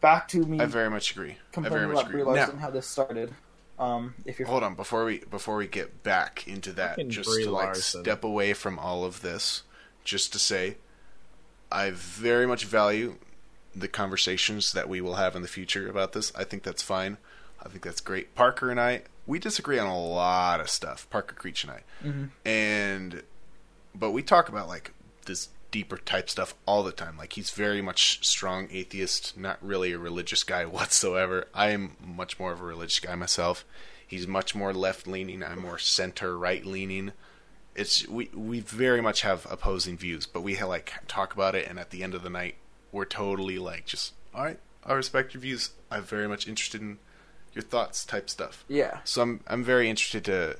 Back 0.01 0.27
to 0.29 0.43
me 0.43 0.59
I 0.59 0.65
very 0.65 0.89
much 0.89 1.11
agree. 1.11 1.37
I 1.55 1.69
very 1.69 1.87
much 1.87 2.05
agree. 2.05 2.23
Larson, 2.23 2.55
Now, 2.55 2.61
how 2.61 2.69
this 2.69 2.87
started. 2.87 3.33
Um, 3.79 4.15
if 4.25 4.39
you're 4.39 4.47
hold 4.47 4.63
on 4.63 4.73
before 4.73 5.05
we 5.05 5.19
before 5.19 5.55
we 5.57 5.67
get 5.67 6.01
back 6.01 6.47
into 6.47 6.71
that, 6.73 6.97
just 7.07 7.29
Brie 7.29 7.43
to 7.43 7.51
like 7.51 7.67
Larson. 7.67 8.01
step 8.01 8.23
away 8.23 8.53
from 8.53 8.79
all 8.79 9.05
of 9.05 9.21
this, 9.21 9.63
just 10.03 10.33
to 10.33 10.39
say, 10.39 10.77
I 11.71 11.91
very 11.91 12.47
much 12.47 12.65
value 12.65 13.17
the 13.75 13.87
conversations 13.87 14.71
that 14.71 14.89
we 14.89 14.99
will 14.99 15.15
have 15.15 15.35
in 15.35 15.43
the 15.43 15.47
future 15.47 15.87
about 15.87 16.13
this. 16.13 16.31
I 16.35 16.43
think 16.43 16.63
that's 16.63 16.81
fine. 16.81 17.17
I 17.63 17.69
think 17.69 17.83
that's 17.83 18.01
great. 18.01 18.35
Parker 18.35 18.69
and 18.71 18.79
I, 18.79 19.03
we 19.25 19.39
disagree 19.39 19.79
on 19.79 19.87
a 19.87 19.99
lot 19.99 20.59
of 20.61 20.69
stuff. 20.69 21.09
Parker 21.09 21.35
Creech 21.35 21.63
and 21.63 21.71
I, 21.71 21.81
Mhm. 22.05 22.29
and 22.45 23.23
but 23.95 24.11
we 24.11 24.21
talk 24.21 24.47
about 24.49 24.67
like 24.67 24.91
this 25.25 25.49
deeper 25.71 25.97
type 25.97 26.29
stuff 26.29 26.53
all 26.65 26.83
the 26.83 26.91
time. 26.91 27.17
Like 27.17 27.33
he's 27.33 27.49
very 27.49 27.81
much 27.81 28.25
strong 28.25 28.67
atheist, 28.71 29.35
not 29.37 29.57
really 29.61 29.91
a 29.91 29.97
religious 29.99 30.43
guy 30.43 30.65
whatsoever. 30.77 31.47
I 31.53 31.69
am 31.71 31.95
much 31.99 32.39
more 32.39 32.51
of 32.53 32.61
a 32.61 32.65
religious 32.65 32.99
guy 32.99 33.15
myself. 33.15 33.65
He's 34.05 34.25
much 34.27 34.55
more 34.55 34.73
left 34.73 35.05
leaning. 35.07 35.43
I'm 35.43 35.59
more 35.59 35.77
center 35.79 36.37
right 36.37 36.65
leaning. 36.65 37.11
It's 37.75 38.07
we 38.07 38.29
we 38.33 38.59
very 38.61 39.01
much 39.01 39.21
have 39.21 39.45
opposing 39.51 39.97
views, 39.97 40.25
but 40.25 40.41
we 40.41 40.57
like 40.63 40.93
talk 41.07 41.33
about 41.33 41.53
it, 41.55 41.67
and 41.67 41.77
at 41.77 41.89
the 41.89 42.01
end 42.03 42.15
of 42.15 42.23
the 42.23 42.29
night, 42.29 42.55
we're 42.91 43.05
totally 43.05 43.57
like 43.59 43.85
just 43.85 44.13
all 44.33 44.43
right. 44.45 44.59
I 44.85 44.93
respect 44.93 45.33
your 45.33 45.41
views. 45.41 45.71
I'm 45.91 46.03
very 46.03 46.27
much 46.29 46.47
interested 46.47 46.81
in 46.81 46.97
your 47.57 47.63
thoughts, 47.63 48.05
type 48.05 48.29
stuff. 48.29 48.63
yeah, 48.67 48.99
So 49.03 49.21
I'm 49.21 49.41
I'm 49.47 49.63
very 49.63 49.89
interested 49.89 50.23
to 50.25 50.57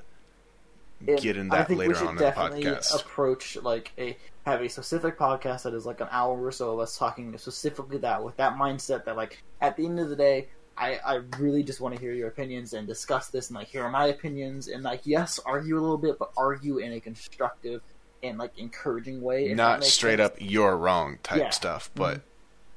And 1.05 1.19
get 1.21 1.37
in 1.37 1.49
that 1.49 1.69
later 1.69 1.95
on 1.97 2.09
in 2.09 2.15
the 2.15 2.31
podcast. 2.31 2.99
approach 2.99 3.55
like 3.57 3.91
a 3.97 4.17
have 4.45 4.61
a 4.61 4.69
specific 4.69 5.17
podcast 5.17 5.63
that 5.63 5.73
is 5.73 5.85
like 5.85 6.01
an 6.01 6.07
hour 6.11 6.41
or 6.43 6.51
so 6.51 6.73
of 6.73 6.79
us 6.79 6.97
talking 6.97 7.37
specifically 7.37 7.97
that 7.99 8.23
with 8.23 8.35
that 8.37 8.55
mindset 8.55 9.05
that 9.05 9.15
like 9.17 9.43
at 9.61 9.75
the 9.77 9.85
end 9.85 9.99
of 9.99 10.09
the 10.09 10.15
day. 10.15 10.47
I, 10.79 10.99
I 11.03 11.15
really 11.39 11.63
just 11.63 11.81
want 11.81 11.95
to 11.95 11.99
hear 11.99 12.13
your 12.13 12.27
opinions 12.27 12.73
and 12.73 12.85
discuss 12.87 13.29
this 13.29 13.49
and 13.49 13.57
like 13.57 13.67
here 13.67 13.81
are 13.83 13.89
my 13.89 14.05
opinions 14.05 14.67
and 14.67 14.83
like 14.83 15.01
yes 15.05 15.39
argue 15.43 15.75
a 15.75 15.81
little 15.81 15.97
bit 15.97 16.19
but 16.19 16.29
argue 16.37 16.77
in 16.77 16.93
a 16.93 16.99
constructive 16.99 17.81
and 18.21 18.37
like 18.37 18.51
encouraging 18.59 19.19
way 19.21 19.51
not 19.55 19.83
straight 19.83 20.19
sense. 20.19 20.33
up 20.33 20.35
you're 20.39 20.77
wrong 20.77 21.17
type 21.23 21.39
Yeah. 21.39 21.49
stuff 21.49 21.89
but 21.95 22.17
mm-hmm. 22.17 22.27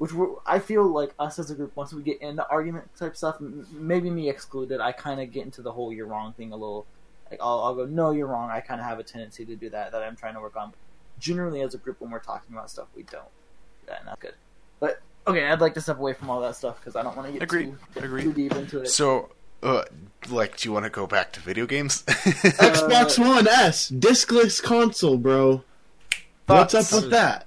Which 0.00 0.14
we're, 0.14 0.28
I 0.46 0.60
feel 0.60 0.82
like 0.86 1.12
us 1.18 1.38
as 1.38 1.50
a 1.50 1.54
group, 1.54 1.76
once 1.76 1.92
we 1.92 2.02
get 2.02 2.22
into 2.22 2.48
argument 2.48 2.88
type 2.98 3.14
stuff, 3.14 3.36
m- 3.38 3.66
maybe 3.70 4.08
me 4.08 4.30
excluded, 4.30 4.80
I 4.80 4.92
kind 4.92 5.20
of 5.20 5.30
get 5.30 5.44
into 5.44 5.60
the 5.60 5.72
whole 5.72 5.92
"you're 5.92 6.06
wrong" 6.06 6.32
thing 6.32 6.52
a 6.52 6.56
little. 6.56 6.86
Like 7.30 7.40
I'll, 7.42 7.58
I'll 7.64 7.74
go, 7.74 7.84
"No, 7.84 8.10
you're 8.10 8.26
wrong." 8.26 8.48
I 8.50 8.60
kind 8.60 8.80
of 8.80 8.86
have 8.86 8.98
a 8.98 9.02
tendency 9.02 9.44
to 9.44 9.54
do 9.56 9.68
that. 9.68 9.92
That 9.92 10.02
I'm 10.02 10.16
trying 10.16 10.32
to 10.34 10.40
work 10.40 10.56
on. 10.56 10.72
Generally, 11.18 11.60
as 11.60 11.74
a 11.74 11.78
group, 11.78 12.00
when 12.00 12.10
we're 12.10 12.18
talking 12.18 12.56
about 12.56 12.70
stuff, 12.70 12.86
we 12.96 13.02
don't. 13.02 13.22
do 13.82 13.86
That 13.88 13.98
and 14.00 14.08
that's 14.08 14.20
good. 14.22 14.34
But 14.80 15.02
okay, 15.26 15.46
I'd 15.46 15.60
like 15.60 15.74
to 15.74 15.82
step 15.82 15.98
away 15.98 16.14
from 16.14 16.30
all 16.30 16.40
that 16.40 16.56
stuff 16.56 16.80
because 16.80 16.96
I 16.96 17.02
don't 17.02 17.14
want 17.14 17.26
to 17.28 17.32
get 17.34 17.42
Agreed. 17.42 17.74
too, 17.94 18.00
Agreed. 18.02 18.22
too 18.22 18.32
deep 18.32 18.54
into 18.54 18.80
it. 18.80 18.88
so 18.88 19.28
uh, 19.62 19.82
like 20.30 20.56
do 20.56 20.66
you 20.66 20.72
want 20.72 20.84
to 20.86 20.90
go 20.90 21.06
back 21.06 21.30
to 21.34 21.40
video 21.40 21.66
games 21.66 22.02
Xbox 22.08 23.18
One 23.18 23.46
S, 23.46 23.90
discless 23.90 24.62
console, 24.62 25.18
bro. 25.18 25.62
What's 26.46 26.72
up 26.74 26.90
with 26.90 27.10
that? 27.10 27.46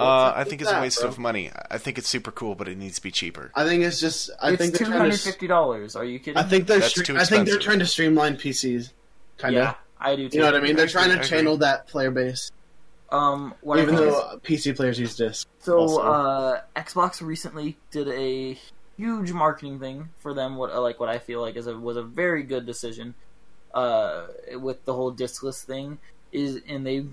Uh, 0.00 0.32
i 0.34 0.44
think 0.44 0.60
it's 0.62 0.70
a 0.70 0.80
waste 0.80 1.00
bro? 1.00 1.08
of 1.08 1.18
money 1.18 1.50
i 1.70 1.78
think 1.78 1.98
it's 1.98 2.08
super 2.08 2.30
cool 2.30 2.54
but 2.54 2.68
it 2.68 2.76
needs 2.78 2.96
to 2.96 3.02
be 3.02 3.10
cheaper 3.10 3.50
I 3.54 3.64
think 3.66 3.82
it's 3.84 4.00
just. 4.00 4.30
I 4.40 4.56
think 4.56 4.70
it's 4.74 4.78
they're 4.78 4.88
trying 4.88 5.10
to. 5.10 5.48
dollars. 5.48 5.96
Are 5.96 6.04
you 6.04 6.18
kidding? 6.18 6.36
I 6.36 6.42
think 6.42 6.66
they're. 6.66 6.78
That's 6.80 6.92
stre- 6.98 7.04
too 7.04 7.16
I 7.16 7.24
think 7.24 7.46
they're 7.46 7.58
trying 7.58 7.80
to 7.80 7.86
streamline 7.86 8.36
PCs. 8.36 8.92
Kind 9.38 9.56
of. 9.56 9.62
yeah, 9.62 9.74
I 9.98 10.16
do 10.16 10.28
too. 10.28 10.36
You 10.38 10.44
know 10.44 10.52
what 10.52 10.60
I 10.60 10.64
mean? 10.64 10.76
They're 10.76 10.86
trying 10.86 11.16
to 11.18 11.24
channel 11.26 11.56
that 11.58 11.86
player 11.88 12.10
base, 12.10 12.50
Um, 13.10 13.54
what 13.60 13.78
even 13.78 13.96
think 13.96 14.08
is- 14.08 14.14
though 14.14 14.40
PC 14.42 14.76
players 14.76 14.98
use 14.98 15.16
disc. 15.16 15.48
So, 15.60 15.78
also. 15.78 16.00
uh, 16.02 16.60
Xbox 16.76 17.20
recently 17.20 17.76
did 17.90 18.08
a 18.08 18.58
huge 18.96 19.32
marketing 19.32 19.78
thing 19.80 20.10
for 20.18 20.34
them. 20.34 20.56
What 20.56 20.74
like 20.80 21.00
what 21.00 21.08
I 21.08 21.18
feel 21.18 21.40
like 21.40 21.56
is 21.56 21.66
a, 21.66 21.76
was 21.76 21.96
a 21.96 22.02
very 22.02 22.42
good 22.42 22.66
decision. 22.66 23.14
Uh, 23.72 24.26
with 24.54 24.84
the 24.84 24.92
whole 24.92 25.12
discless 25.12 25.62
thing 25.64 25.98
is, 26.32 26.60
and 26.68 26.84
they 26.84 27.06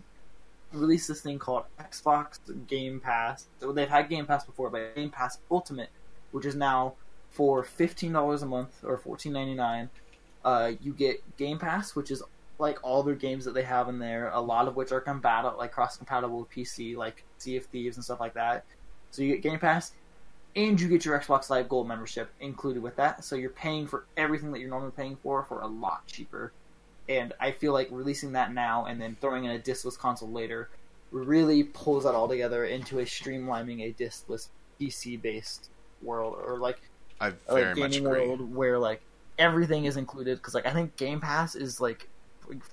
released 0.77 1.07
this 1.07 1.21
thing 1.21 1.39
called 1.39 1.63
Xbox 1.79 2.39
Game 2.67 2.99
Pass. 2.99 3.47
So 3.59 3.71
they've 3.71 3.89
had 3.89 4.09
Game 4.09 4.25
Pass 4.25 4.45
before, 4.45 4.69
but 4.69 4.95
Game 4.95 5.09
Pass 5.09 5.39
Ultimate, 5.51 5.89
which 6.31 6.45
is 6.45 6.55
now 6.55 6.93
for 7.29 7.63
fifteen 7.63 8.13
dollars 8.13 8.41
a 8.41 8.45
month 8.45 8.83
or 8.83 8.97
fourteen 8.97 9.33
ninety 9.33 9.55
nine. 9.55 9.89
Uh, 10.45 10.73
you 10.81 10.93
get 10.93 11.21
Game 11.37 11.59
Pass, 11.59 11.95
which 11.95 12.11
is 12.11 12.23
like 12.59 12.79
all 12.83 13.03
their 13.03 13.15
games 13.15 13.45
that 13.45 13.53
they 13.53 13.63
have 13.63 13.89
in 13.89 13.99
there. 13.99 14.29
A 14.33 14.39
lot 14.39 14.67
of 14.67 14.75
which 14.75 14.91
are 14.91 15.01
compatible, 15.01 15.57
like 15.57 15.71
cross 15.71 15.97
compatible 15.97 16.39
with 16.39 16.49
PC, 16.49 16.95
like 16.95 17.23
Sea 17.37 17.57
of 17.57 17.65
Thieves 17.65 17.97
and 17.97 18.03
stuff 18.03 18.19
like 18.19 18.33
that. 18.33 18.65
So 19.11 19.21
you 19.21 19.33
get 19.33 19.43
Game 19.43 19.59
Pass, 19.59 19.93
and 20.55 20.79
you 20.79 20.87
get 20.87 21.05
your 21.05 21.19
Xbox 21.19 21.49
Live 21.49 21.69
Gold 21.69 21.87
membership 21.87 22.29
included 22.39 22.81
with 22.81 22.95
that. 22.95 23.23
So 23.23 23.35
you're 23.35 23.51
paying 23.51 23.87
for 23.87 24.05
everything 24.17 24.51
that 24.51 24.59
you're 24.59 24.69
normally 24.69 24.91
paying 24.91 25.15
for 25.17 25.43
for 25.43 25.61
a 25.61 25.67
lot 25.67 26.05
cheaper. 26.07 26.51
And 27.09 27.33
I 27.39 27.51
feel 27.51 27.73
like 27.73 27.87
releasing 27.91 28.33
that 28.33 28.53
now 28.53 28.85
and 28.85 28.99
then 29.01 29.15
throwing 29.21 29.45
in 29.45 29.51
a 29.51 29.59
discless 29.59 29.97
console 29.97 30.29
later 30.29 30.69
really 31.11 31.63
pulls 31.63 32.03
that 32.03 32.13
all 32.15 32.27
together 32.27 32.65
into 32.65 32.99
a 32.99 33.03
streamlining 33.05 33.81
a 33.81 33.93
discless 33.93 34.49
PC 34.79 35.21
based 35.21 35.69
world 36.01 36.37
or 36.45 36.57
like 36.57 36.79
I 37.21 37.29
a 37.29 37.33
very 37.47 37.75
much 37.75 37.91
gaming 37.93 38.07
agree. 38.07 38.27
world 38.27 38.53
where 38.55 38.77
like 38.77 39.01
everything 39.39 39.85
is 39.85 39.95
included 39.97 40.37
because 40.37 40.53
like 40.53 40.65
I 40.65 40.73
think 40.73 40.95
Game 40.97 41.21
Pass 41.21 41.55
is 41.55 41.79
like 41.79 42.07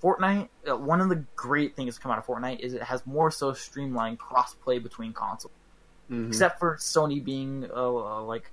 Fortnite. 0.02 0.48
Uh, 0.68 0.76
one 0.76 1.00
of 1.00 1.08
the 1.08 1.24
great 1.36 1.76
things 1.76 1.94
to 1.94 2.00
come 2.00 2.10
out 2.12 2.18
of 2.18 2.26
Fortnite 2.26 2.60
is 2.60 2.74
it 2.74 2.82
has 2.82 3.06
more 3.06 3.30
so 3.30 3.52
streamlined 3.52 4.18
crossplay 4.18 4.82
between 4.82 5.12
consoles 5.12 5.52
Mhm. 6.10 6.28
except 6.28 6.58
for 6.58 6.76
Sony 6.76 7.24
being 7.24 7.68
uh, 7.74 7.94
uh, 7.94 8.22
like 8.22 8.50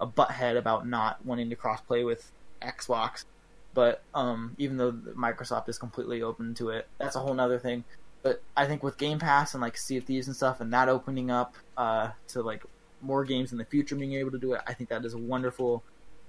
a 0.00 0.06
butthead 0.06 0.56
about 0.56 0.88
not 0.88 1.24
wanting 1.24 1.48
to 1.50 1.56
crossplay 1.56 2.04
with 2.04 2.32
Xbox. 2.62 3.24
But 3.72 4.02
um, 4.14 4.54
even 4.58 4.76
though 4.76 4.92
Microsoft 4.92 5.68
is 5.68 5.78
completely 5.78 6.22
open 6.22 6.54
to 6.54 6.70
it, 6.70 6.88
that's 6.98 7.16
a 7.16 7.20
whole 7.20 7.38
other 7.38 7.58
thing. 7.58 7.84
But 8.22 8.42
I 8.56 8.66
think 8.66 8.82
with 8.82 8.98
Game 8.98 9.18
Pass 9.18 9.54
and 9.54 9.62
like 9.62 9.76
Sea 9.76 9.98
of 9.98 10.04
Thieves 10.04 10.26
and 10.26 10.36
stuff, 10.36 10.60
and 10.60 10.72
that 10.72 10.88
opening 10.88 11.30
up 11.30 11.54
uh, 11.76 12.10
to 12.28 12.42
like 12.42 12.64
more 13.00 13.24
games 13.24 13.52
in 13.52 13.58
the 13.58 13.64
future 13.64 13.94
being 13.94 14.14
able 14.14 14.30
to 14.32 14.38
do 14.38 14.52
it, 14.54 14.60
I 14.66 14.74
think 14.74 14.90
that 14.90 15.04
is 15.04 15.16
wonderful, 15.16 15.82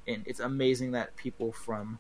and 0.07 0.23
it's 0.25 0.39
amazing 0.39 0.91
that 0.91 1.15
people 1.17 1.51
from 1.51 1.99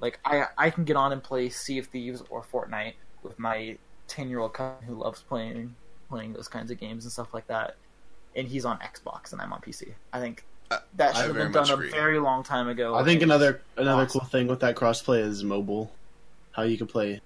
like 0.00 0.20
I 0.24 0.46
I 0.56 0.70
can 0.70 0.84
get 0.84 0.96
on 0.96 1.12
and 1.12 1.22
play 1.22 1.48
Sea 1.48 1.78
of 1.78 1.86
Thieves 1.86 2.22
or 2.30 2.42
Fortnite 2.42 2.94
with 3.22 3.38
my 3.38 3.78
ten 4.06 4.28
year 4.28 4.40
old 4.40 4.52
cousin 4.52 4.86
who 4.86 4.94
loves 4.94 5.22
playing 5.22 5.74
playing 6.08 6.32
those 6.32 6.48
kinds 6.48 6.70
of 6.70 6.78
games 6.78 7.04
and 7.04 7.12
stuff 7.12 7.34
like 7.34 7.48
that, 7.48 7.76
and 8.36 8.46
he's 8.46 8.64
on 8.64 8.78
Xbox 8.78 9.32
and 9.32 9.40
I'm 9.40 9.52
on 9.52 9.60
PC. 9.60 9.94
I 10.12 10.20
think 10.20 10.44
That 10.68 10.82
I 10.98 11.12
should 11.12 11.26
have 11.26 11.34
been 11.36 11.52
done 11.52 11.68
much 11.68 11.70
a 11.70 11.90
very 11.90 12.18
long 12.18 12.42
time 12.42 12.68
ago. 12.68 12.94
I 12.94 13.04
think 13.04 13.22
another 13.22 13.62
another 13.76 14.02
awesome. 14.02 14.20
cool 14.20 14.28
thing 14.28 14.46
with 14.48 14.60
that 14.60 14.74
crossplay 14.76 15.20
is 15.20 15.44
mobile. 15.44 15.92
How 16.52 16.62
you 16.62 16.76
can 16.78 16.86
play 16.86 17.20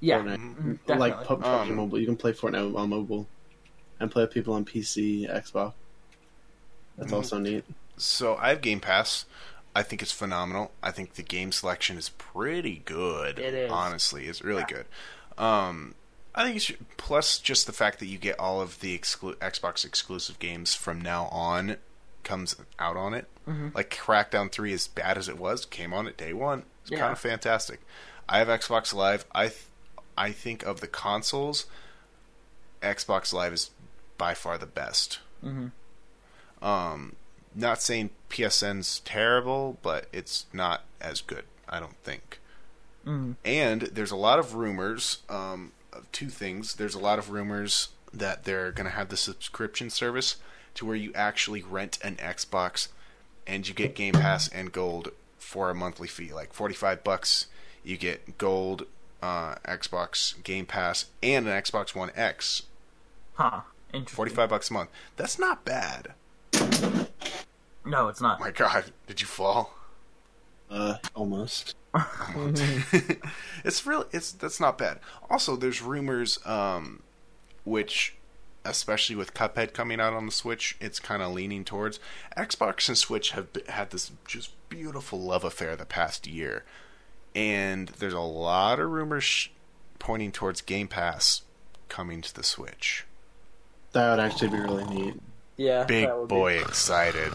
yeah, 0.00 0.20
Fortnite. 0.20 0.78
mhm, 0.86 0.98
like. 0.98 1.24
PUBG 1.24 1.44
Um, 1.44 1.74
mobile. 1.76 1.98
You 1.98 2.06
can 2.06 2.16
play 2.16 2.32
Fortnite 2.32 2.76
on 2.76 2.90
mobile 2.90 3.26
and 3.98 4.10
play 4.10 4.22
with 4.24 4.32
people 4.32 4.54
on 4.54 4.64
PC, 4.64 5.26
Xbox. 5.28 5.72
That's 6.96 7.10
Mhm. 7.10 7.16
also 7.16 7.38
neat. 7.38 7.64
So 7.96 8.36
I 8.36 8.50
have 8.50 8.60
Game 8.60 8.80
Pass. 8.80 9.24
I 9.74 9.82
think 9.82 10.02
it's 10.02 10.12
phenomenal. 10.12 10.70
I 10.82 10.90
think 10.92 11.14
the 11.14 11.22
game 11.22 11.50
selection 11.50 11.96
is 11.98 12.10
pretty 12.10 12.82
good. 12.84 13.38
It 13.40 13.54
is. 13.54 13.70
honestly, 13.72 14.26
it's 14.26 14.42
really 14.42 14.64
Yeah. 14.70 14.76
good. 14.76 14.86
Um, 15.44 15.94
I 16.34 16.44
think 16.44 16.54
you 16.54 16.60
should, 16.60 16.96
plus 16.96 17.38
just 17.38 17.66
the 17.66 17.72
fact 17.72 17.98
that 17.98 18.06
you 18.06 18.18
get 18.18 18.38
all 18.38 18.60
of 18.60 18.78
the 18.80 18.96
exclu- 18.96 19.34
Xbox 19.36 19.84
exclusive 19.84 20.38
games 20.38 20.74
from 20.74 21.00
now 21.00 21.24
on 21.26 21.76
comes 22.24 22.56
out 22.78 22.96
on 22.96 23.14
it. 23.14 23.26
Mhm. 23.46 23.74
Like 23.74 23.90
Crackdown 23.94 24.50
Three, 24.50 24.72
as 24.72 24.88
bad 24.88 25.16
as 25.18 25.28
it 25.28 25.38
was, 25.38 25.64
came 25.66 25.92
on 25.92 26.06
it 26.08 26.16
day 26.16 26.32
one. 26.32 26.64
It's 26.82 26.90
Yeah. 26.90 26.98
kind 27.00 27.12
of 27.12 27.18
fantastic. 27.18 27.80
I 28.28 28.38
have 28.38 28.48
Xbox 28.48 28.92
Live. 28.94 29.24
I 29.32 29.48
th- 29.48 29.66
I 30.16 30.32
think 30.32 30.62
of 30.62 30.80
the 30.80 30.86
consoles, 30.88 31.66
Xbox 32.82 33.32
Live 33.32 33.52
is 33.52 33.70
by 34.18 34.34
far 34.34 34.58
the 34.58 34.66
best. 34.66 35.18
Mhm. 35.42 35.72
Um, 36.62 37.16
not 37.54 37.82
saying 37.82 38.10
PSN's 38.30 39.00
terrible, 39.00 39.78
but 39.82 40.06
it's 40.12 40.46
not 40.52 40.84
as 41.00 41.20
good. 41.20 41.44
I 41.68 41.80
don't 41.80 41.96
think. 42.04 42.40
Mhm. 43.04 43.36
And 43.44 43.82
there's 43.82 44.10
a 44.10 44.16
lot 44.16 44.38
of 44.38 44.54
rumors 44.54 45.18
um, 45.28 45.72
of 45.92 46.10
two 46.12 46.30
things. 46.30 46.74
There's 46.74 46.94
a 46.94 46.98
lot 46.98 47.18
of 47.18 47.30
rumors 47.30 47.88
that 48.12 48.44
they're 48.44 48.70
going 48.72 48.86
to 48.88 48.96
have 48.96 49.08
the 49.08 49.16
subscription 49.16 49.90
service 49.90 50.36
to 50.74 50.86
where 50.86 50.96
you 50.96 51.12
actually 51.14 51.62
rent 51.62 51.98
an 52.02 52.16
Xbox 52.16 52.88
and 53.46 53.66
you 53.68 53.74
get 53.74 53.94
Game 53.94 54.14
Pass 54.14 54.48
and 54.48 54.72
Gold 54.72 55.10
for 55.38 55.70
a 55.70 55.74
monthly 55.74 56.08
fee, 56.08 56.32
like 56.32 56.52
45 56.52 57.04
bucks. 57.04 57.46
You 57.82 57.96
get 57.96 58.38
Gold, 58.38 58.86
uh, 59.22 59.56
Xbox 59.66 60.42
Game 60.42 60.66
Pass, 60.66 61.06
and 61.22 61.46
an 61.46 61.52
Xbox 61.62 61.94
One 61.94 62.10
X. 62.14 62.62
Huh. 63.34 63.60
Interesting. 63.92 64.16
45 64.16 64.48
bucks 64.48 64.70
a 64.70 64.72
month. 64.72 64.90
That's 65.16 65.38
not 65.38 65.64
bad. 65.64 66.14
No, 67.84 68.08
it's 68.08 68.20
not. 68.20 68.40
My 68.40 68.50
God, 68.50 68.84
did 69.06 69.20
you 69.20 69.26
fall? 69.26 69.74
Uh, 70.70 70.96
almost. 71.14 71.76
it's 73.64 73.86
really 73.86 74.06
it's 74.10 74.32
that's 74.32 74.58
not 74.58 74.78
bad. 74.78 74.98
Also, 75.30 75.54
there's 75.54 75.80
rumors, 75.80 76.44
um, 76.44 77.02
which, 77.64 78.16
especially 78.64 79.16
with 79.16 79.34
Cuphead 79.34 79.72
coming 79.72 80.00
out 80.00 80.12
on 80.12 80.26
the 80.26 80.32
Switch, 80.32 80.76
it's 80.80 80.98
kind 81.00 81.22
of 81.22 81.32
leaning 81.32 81.64
towards 81.64 82.00
Xbox 82.36 82.88
and 82.88 82.96
Switch 82.98 83.30
have 83.32 83.48
had 83.68 83.90
this 83.90 84.10
just 84.26 84.50
beautiful 84.68 85.20
love 85.20 85.44
affair 85.44 85.76
the 85.76 85.84
past 85.84 86.26
year, 86.26 86.64
and 87.34 87.88
there's 87.98 88.12
a 88.14 88.20
lot 88.20 88.80
of 88.80 88.90
rumors 88.90 89.24
sh- 89.24 89.48
pointing 89.98 90.32
towards 90.32 90.60
Game 90.60 90.88
Pass 90.88 91.42
coming 91.88 92.20
to 92.22 92.34
the 92.34 92.42
Switch. 92.42 93.04
That 93.92 94.10
would 94.10 94.20
actually 94.20 94.48
be 94.48 94.58
really 94.58 94.84
neat. 94.86 95.14
Yeah. 95.56 95.84
Big 95.84 96.06
that 96.06 96.18
would 96.18 96.28
be- 96.28 96.34
boy 96.34 96.52
excited. 96.58 97.32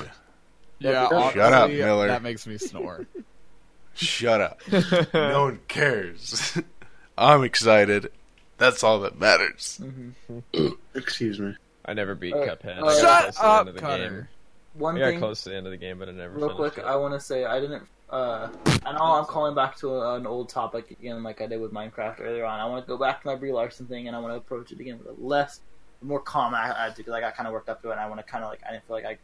Yeah, 0.79 1.09
Shut 1.31 1.53
up, 1.53 1.69
Miller. 1.69 2.07
That 2.07 2.21
makes 2.23 2.47
me 2.47 2.57
snore. 2.57 3.05
Shut 3.95 4.39
up. 4.39 4.61
no 5.13 5.43
one 5.43 5.59
cares. 5.67 6.57
I'm 7.17 7.43
excited. 7.43 8.11
That's 8.59 8.83
all 8.83 8.99
that 8.99 9.19
matters. 9.19 9.79
Mhm. 9.81 10.77
Excuse 10.95 11.39
me. 11.39 11.55
I 11.85 11.93
never 11.93 12.13
beat 12.13 12.33
Uh, 12.35 12.37
Cuphead. 12.45 12.81
uh, 12.81 12.85
I 12.85 13.01
got 13.01 13.01
Shut 13.01 13.21
close 13.23 13.35
to 13.35 13.41
the 13.41 13.47
up, 13.47 13.59
end 13.61 13.69
of 13.69 13.75
the 13.75 13.81
game. 13.81 13.89
Cutter. 13.89 14.29
One 14.75 14.95
I 14.95 14.99
got 14.99 15.05
thing, 15.07 15.19
close 15.19 15.43
to 15.43 15.49
the 15.49 15.55
end 15.55 15.65
of 15.65 15.71
the 15.71 15.77
game, 15.77 15.97
but 15.97 16.07
I 16.09 16.11
never 16.11 16.33
real 16.35 16.41
finished 16.49 16.57
quick, 16.57 16.77
it. 16.77 16.83
I 16.87 16.95
want 16.97 17.13
to 17.15 17.19
say 17.19 17.45
I 17.45 17.59
didn't. 17.59 17.83
Uh, 18.09 18.49
I 18.85 18.91
know 18.93 18.99
I'm 19.03 19.25
calling 19.25 19.55
back 19.55 19.75
to 19.77 19.89
a, 19.95 20.15
an 20.15 20.25
old 20.27 20.49
topic 20.49 20.91
again, 20.91 21.21
like 21.23 21.41
I 21.41 21.47
did 21.47 21.59
with 21.61 21.71
Minecraft 21.71 22.21
earlier 22.21 22.45
on. 22.45 22.59
I 22.59 22.65
want 22.65 22.85
to 22.85 22.87
go 22.87 22.97
back 22.97 23.21
to 23.21 23.27
my 23.27 23.35
Brie 23.35 23.51
Larson 23.51 23.87
thing, 23.87 24.07
and 24.07 24.15
I 24.15 24.19
want 24.19 24.33
to 24.33 24.37
approach 24.37 24.71
it 24.71 24.79
again 24.79 24.99
with 24.99 25.07
a 25.07 25.21
less, 25.21 25.61
more 26.01 26.19
calm 26.19 26.53
attitude 26.53 26.97
because 26.97 27.13
I 27.13 27.21
got 27.21 27.35
kind 27.35 27.47
of 27.47 27.53
worked 27.53 27.69
up 27.69 27.81
to 27.81 27.89
it. 27.89 27.93
and 27.93 27.99
I 28.01 28.07
want 28.07 28.19
to 28.19 28.23
kind 28.23 28.43
of 28.43 28.49
like 28.51 28.61
I 28.67 28.71
didn't 28.71 28.85
feel 28.87 28.95
like 28.95 29.05
I 29.05 29.17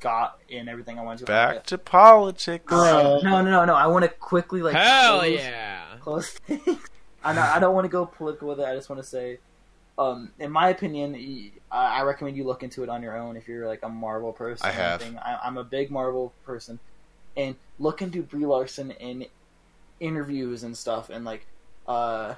got 0.00 0.38
in 0.48 0.68
everything 0.68 0.98
I 0.98 1.02
wanted 1.02 1.20
to. 1.20 1.24
Back 1.26 1.64
to 1.66 1.78
politics. 1.78 2.64
Bro. 2.66 3.20
No, 3.22 3.40
no, 3.42 3.50
no, 3.50 3.64
no. 3.64 3.74
I 3.74 3.86
want 3.88 4.04
to 4.04 4.08
quickly 4.10 4.62
like 4.62 4.74
Hell 4.74 5.18
close- 5.20 5.32
yeah! 5.32 5.82
close 6.00 6.30
things. 6.46 6.78
I 7.24 7.32
know, 7.32 7.42
I 7.42 7.58
don't 7.58 7.74
want 7.74 7.84
to 7.84 7.88
go 7.88 8.04
political 8.06 8.48
with 8.48 8.60
it. 8.60 8.66
I 8.66 8.74
just 8.74 8.88
want 8.90 9.02
to 9.02 9.08
say, 9.08 9.38
um, 9.98 10.30
in 10.38 10.50
my 10.50 10.68
opinion, 10.70 11.50
I 11.70 12.02
recommend 12.02 12.36
you 12.36 12.44
look 12.44 12.62
into 12.62 12.82
it 12.82 12.88
on 12.88 13.02
your 13.02 13.16
own 13.16 13.36
if 13.36 13.48
you're 13.48 13.66
like 13.66 13.80
a 13.82 13.88
Marvel 13.88 14.32
person. 14.32 14.66
I 14.66 14.70
or 14.70 14.72
have. 14.72 15.00
anything. 15.02 15.18
I, 15.20 15.38
I'm 15.42 15.56
a 15.56 15.64
big 15.64 15.90
Marvel 15.90 16.32
person, 16.44 16.78
and 17.36 17.54
look 17.78 18.02
into 18.02 18.22
Brie 18.22 18.44
Larson 18.46 18.90
in 18.92 19.26
interviews 20.00 20.62
and 20.64 20.76
stuff, 20.76 21.10
and 21.10 21.24
like 21.24 21.46
uh, 21.86 22.34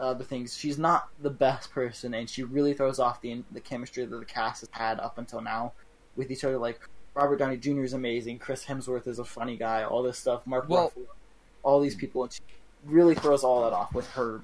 other 0.00 0.24
things. 0.24 0.56
She's 0.56 0.78
not 0.78 1.08
the 1.20 1.30
best 1.30 1.70
person, 1.72 2.14
and 2.14 2.28
she 2.28 2.42
really 2.42 2.72
throws 2.74 2.98
off 2.98 3.20
the 3.20 3.42
the 3.52 3.60
chemistry 3.60 4.04
that 4.04 4.16
the 4.16 4.24
cast 4.24 4.60
has 4.62 4.70
had 4.72 4.98
up 5.00 5.18
until 5.18 5.40
now 5.40 5.72
with 6.16 6.30
each 6.30 6.42
other. 6.44 6.58
Like 6.58 6.80
Robert 7.14 7.36
Downey 7.36 7.58
Jr. 7.58 7.82
is 7.84 7.92
amazing. 7.92 8.38
Chris 8.38 8.64
Hemsworth 8.64 9.06
is 9.06 9.18
a 9.18 9.24
funny 9.24 9.56
guy. 9.56 9.84
All 9.84 10.02
this 10.02 10.18
stuff. 10.18 10.46
Mark 10.46 10.68
Well- 10.68 10.90
Ruffalo, 10.96 11.06
all 11.62 11.80
these 11.80 11.94
people, 11.94 12.22
and 12.24 12.32
she 12.32 12.40
really 12.84 13.14
throws 13.14 13.42
all 13.44 13.62
that 13.64 13.72
off 13.72 13.92
with 13.94 14.08
her. 14.10 14.40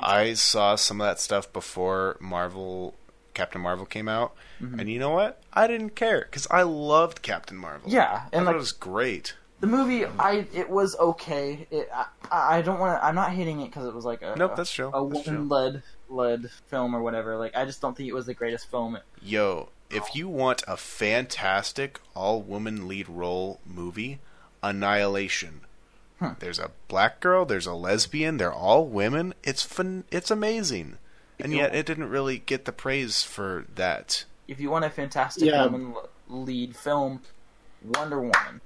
I 0.00 0.34
saw 0.34 0.74
some 0.76 1.00
of 1.00 1.06
that 1.06 1.20
stuff 1.20 1.52
before 1.52 2.16
Marvel, 2.20 2.94
Captain 3.34 3.60
Marvel 3.60 3.84
came 3.84 4.08
out, 4.08 4.32
Mhm. 4.60 4.80
and 4.80 4.90
you 4.90 4.98
know 4.98 5.10
what? 5.10 5.40
I 5.52 5.66
didn't 5.66 5.90
care 5.90 6.22
because 6.22 6.46
I 6.50 6.62
loved 6.62 7.20
Captain 7.22 7.56
Marvel. 7.58 7.90
yeah, 7.90 8.22
and 8.32 8.44
thought 8.44 8.46
like 8.46 8.54
it 8.54 8.58
was 8.58 8.72
great. 8.72 9.34
the 9.60 9.66
movie, 9.66 10.06
I 10.18 10.46
it 10.54 10.70
was 10.70 10.96
okay. 10.98 11.66
It, 11.70 11.88
I, 11.94 12.06
I 12.58 12.62
don't 12.62 12.80
want 12.80 12.98
to. 12.98 13.04
I'm 13.04 13.14
not 13.14 13.30
hating 13.32 13.60
it 13.60 13.66
because 13.66 13.86
it 13.86 13.94
was 13.94 14.04
like 14.04 14.22
a 14.22 14.34
Nope, 14.36 14.56
that's 14.56 14.72
true. 14.72 14.90
a 14.92 15.04
woman 15.04 15.48
led 15.48 15.82
led 16.08 16.50
film 16.68 16.94
or 16.96 17.02
whatever. 17.02 17.36
Like 17.36 17.54
I 17.54 17.64
just 17.64 17.80
don't 17.80 17.96
think 17.96 18.08
it 18.08 18.14
was 18.14 18.26
the 18.26 18.34
greatest 18.34 18.70
film. 18.70 18.98
Yo, 19.20 19.68
if 19.90 20.16
you 20.16 20.26
want 20.28 20.62
a 20.66 20.76
fantastic 20.78 22.00
all-woman 22.16 22.88
lead 22.88 23.08
role 23.10 23.60
movie, 23.66 24.18
Annihilation. 24.62 25.60
Hmm. 26.22 26.32
There's 26.38 26.58
a 26.58 26.70
black 26.88 27.20
girl. 27.20 27.44
There's 27.44 27.66
a 27.66 27.74
lesbian. 27.74 28.36
They're 28.36 28.52
all 28.52 28.86
women. 28.86 29.34
It's 29.42 29.62
fun. 29.62 30.04
It's 30.12 30.30
amazing, 30.30 30.98
and 31.40 31.52
yet 31.52 31.74
it 31.74 31.84
didn't 31.86 32.08
really 32.10 32.38
get 32.38 32.64
the 32.64 32.72
praise 32.72 33.22
for 33.24 33.66
that. 33.74 34.24
If 34.46 34.60
you 34.60 34.70
want 34.70 34.84
a 34.84 34.90
fantastic 34.90 35.44
Yeah. 35.48 35.64
woman 35.66 35.94
lead 36.28 36.76
film, 36.76 37.22
Wonder 37.84 38.20
Woman. 38.20 38.60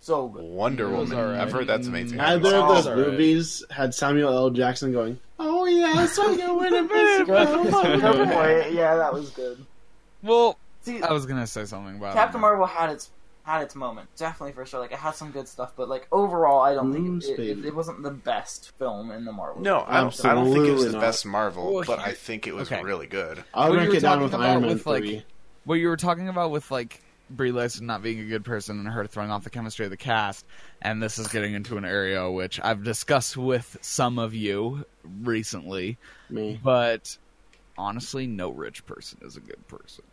So 0.00 0.28
good. 0.28 0.44
Wonder 0.44 0.86
It 0.86 0.96
Woman. 0.96 1.18
alright. 1.18 1.40
I've 1.40 1.50
heard 1.50 1.66
that's 1.66 1.88
amazing. 1.88 2.18
Neither 2.18 2.54
of 2.54 2.68
those 2.68 2.86
alright. 2.86 3.08
movies 3.10 3.64
had 3.70 3.92
Samuel 3.92 4.32
L. 4.32 4.50
Jackson 4.50 4.92
going, 4.92 5.18
"Oh 5.40 5.64
yeah, 5.66 6.06
so 6.06 6.30
you 6.30 6.54
win 6.54 6.72
a 6.74 6.82
Good 6.82 7.26
big 7.26 7.26
point. 7.26 8.72
Yeah, 8.72 8.94
that 8.96 9.12
was 9.12 9.30
good. 9.30 9.66
Well, 10.22 10.58
See, 10.82 11.02
I 11.02 11.12
was 11.12 11.26
gonna 11.26 11.46
say 11.48 11.64
something 11.64 11.96
about 11.96 12.14
Captain 12.14 12.38
it. 12.38 12.42
Marvel 12.42 12.66
had 12.66 12.90
its 12.90 13.10
had 13.46 13.62
its 13.62 13.74
moment, 13.74 14.08
definitely 14.16 14.52
for 14.52 14.66
sure. 14.66 14.80
Like 14.80 14.92
it 14.92 14.98
had 14.98 15.12
some 15.14 15.30
good 15.30 15.46
stuff, 15.48 15.72
but 15.76 15.88
like 15.88 16.06
overall, 16.12 16.60
I 16.60 16.74
don't 16.74 16.92
think 16.92 17.24
it, 17.24 17.38
it, 17.38 17.64
it 17.66 17.74
wasn't 17.74 18.02
the 18.02 18.10
best 18.10 18.72
film 18.78 19.10
in 19.12 19.24
the 19.24 19.32
Marvel. 19.32 19.62
No, 19.62 19.84
I 19.86 20.00
don't, 20.00 20.24
I 20.26 20.34
don't 20.34 20.52
think 20.52 20.66
it 20.66 20.72
was 20.72 20.92
the 20.92 20.98
best 20.98 21.24
Marvel, 21.24 21.72
Well, 21.74 21.84
but 21.86 22.00
I 22.00 22.12
think 22.12 22.46
it 22.46 22.54
was 22.54 22.70
okay. 22.70 22.82
really 22.82 23.06
good. 23.06 23.42
I'll 23.54 23.70
What 23.70 23.78
rank 23.78 23.94
it 23.94 24.00
down 24.00 24.20
with 24.22 24.34
Iron 24.34 24.62
Man 24.62 24.70
with, 24.70 24.84
like, 24.86 25.02
three. 25.04 25.22
what 25.64 25.76
you 25.76 25.88
were 25.88 25.96
talking 25.96 26.28
about 26.28 26.50
with 26.50 26.70
like 26.70 27.00
Brie 27.30 27.52
Larson 27.52 27.86
not 27.86 28.02
being 28.02 28.20
a 28.20 28.24
good 28.24 28.44
person 28.44 28.78
and 28.80 28.88
her 28.88 29.06
throwing 29.06 29.30
off 29.30 29.44
the 29.44 29.50
chemistry 29.50 29.84
of 29.84 29.90
the 29.90 29.96
cast, 29.96 30.44
and 30.82 31.02
this 31.02 31.16
is 31.18 31.28
getting 31.28 31.54
into 31.54 31.76
an 31.76 31.84
area 31.84 32.28
which 32.30 32.60
I've 32.60 32.82
discussed 32.84 33.36
with 33.36 33.76
some 33.80 34.18
of 34.18 34.34
you 34.34 34.84
recently, 35.22 35.98
Me. 36.30 36.60
but 36.62 37.16
honestly, 37.78 38.26
no 38.26 38.50
rich 38.50 38.84
person 38.86 39.18
is 39.22 39.36
a 39.36 39.40
good 39.40 39.66
person. 39.68 40.04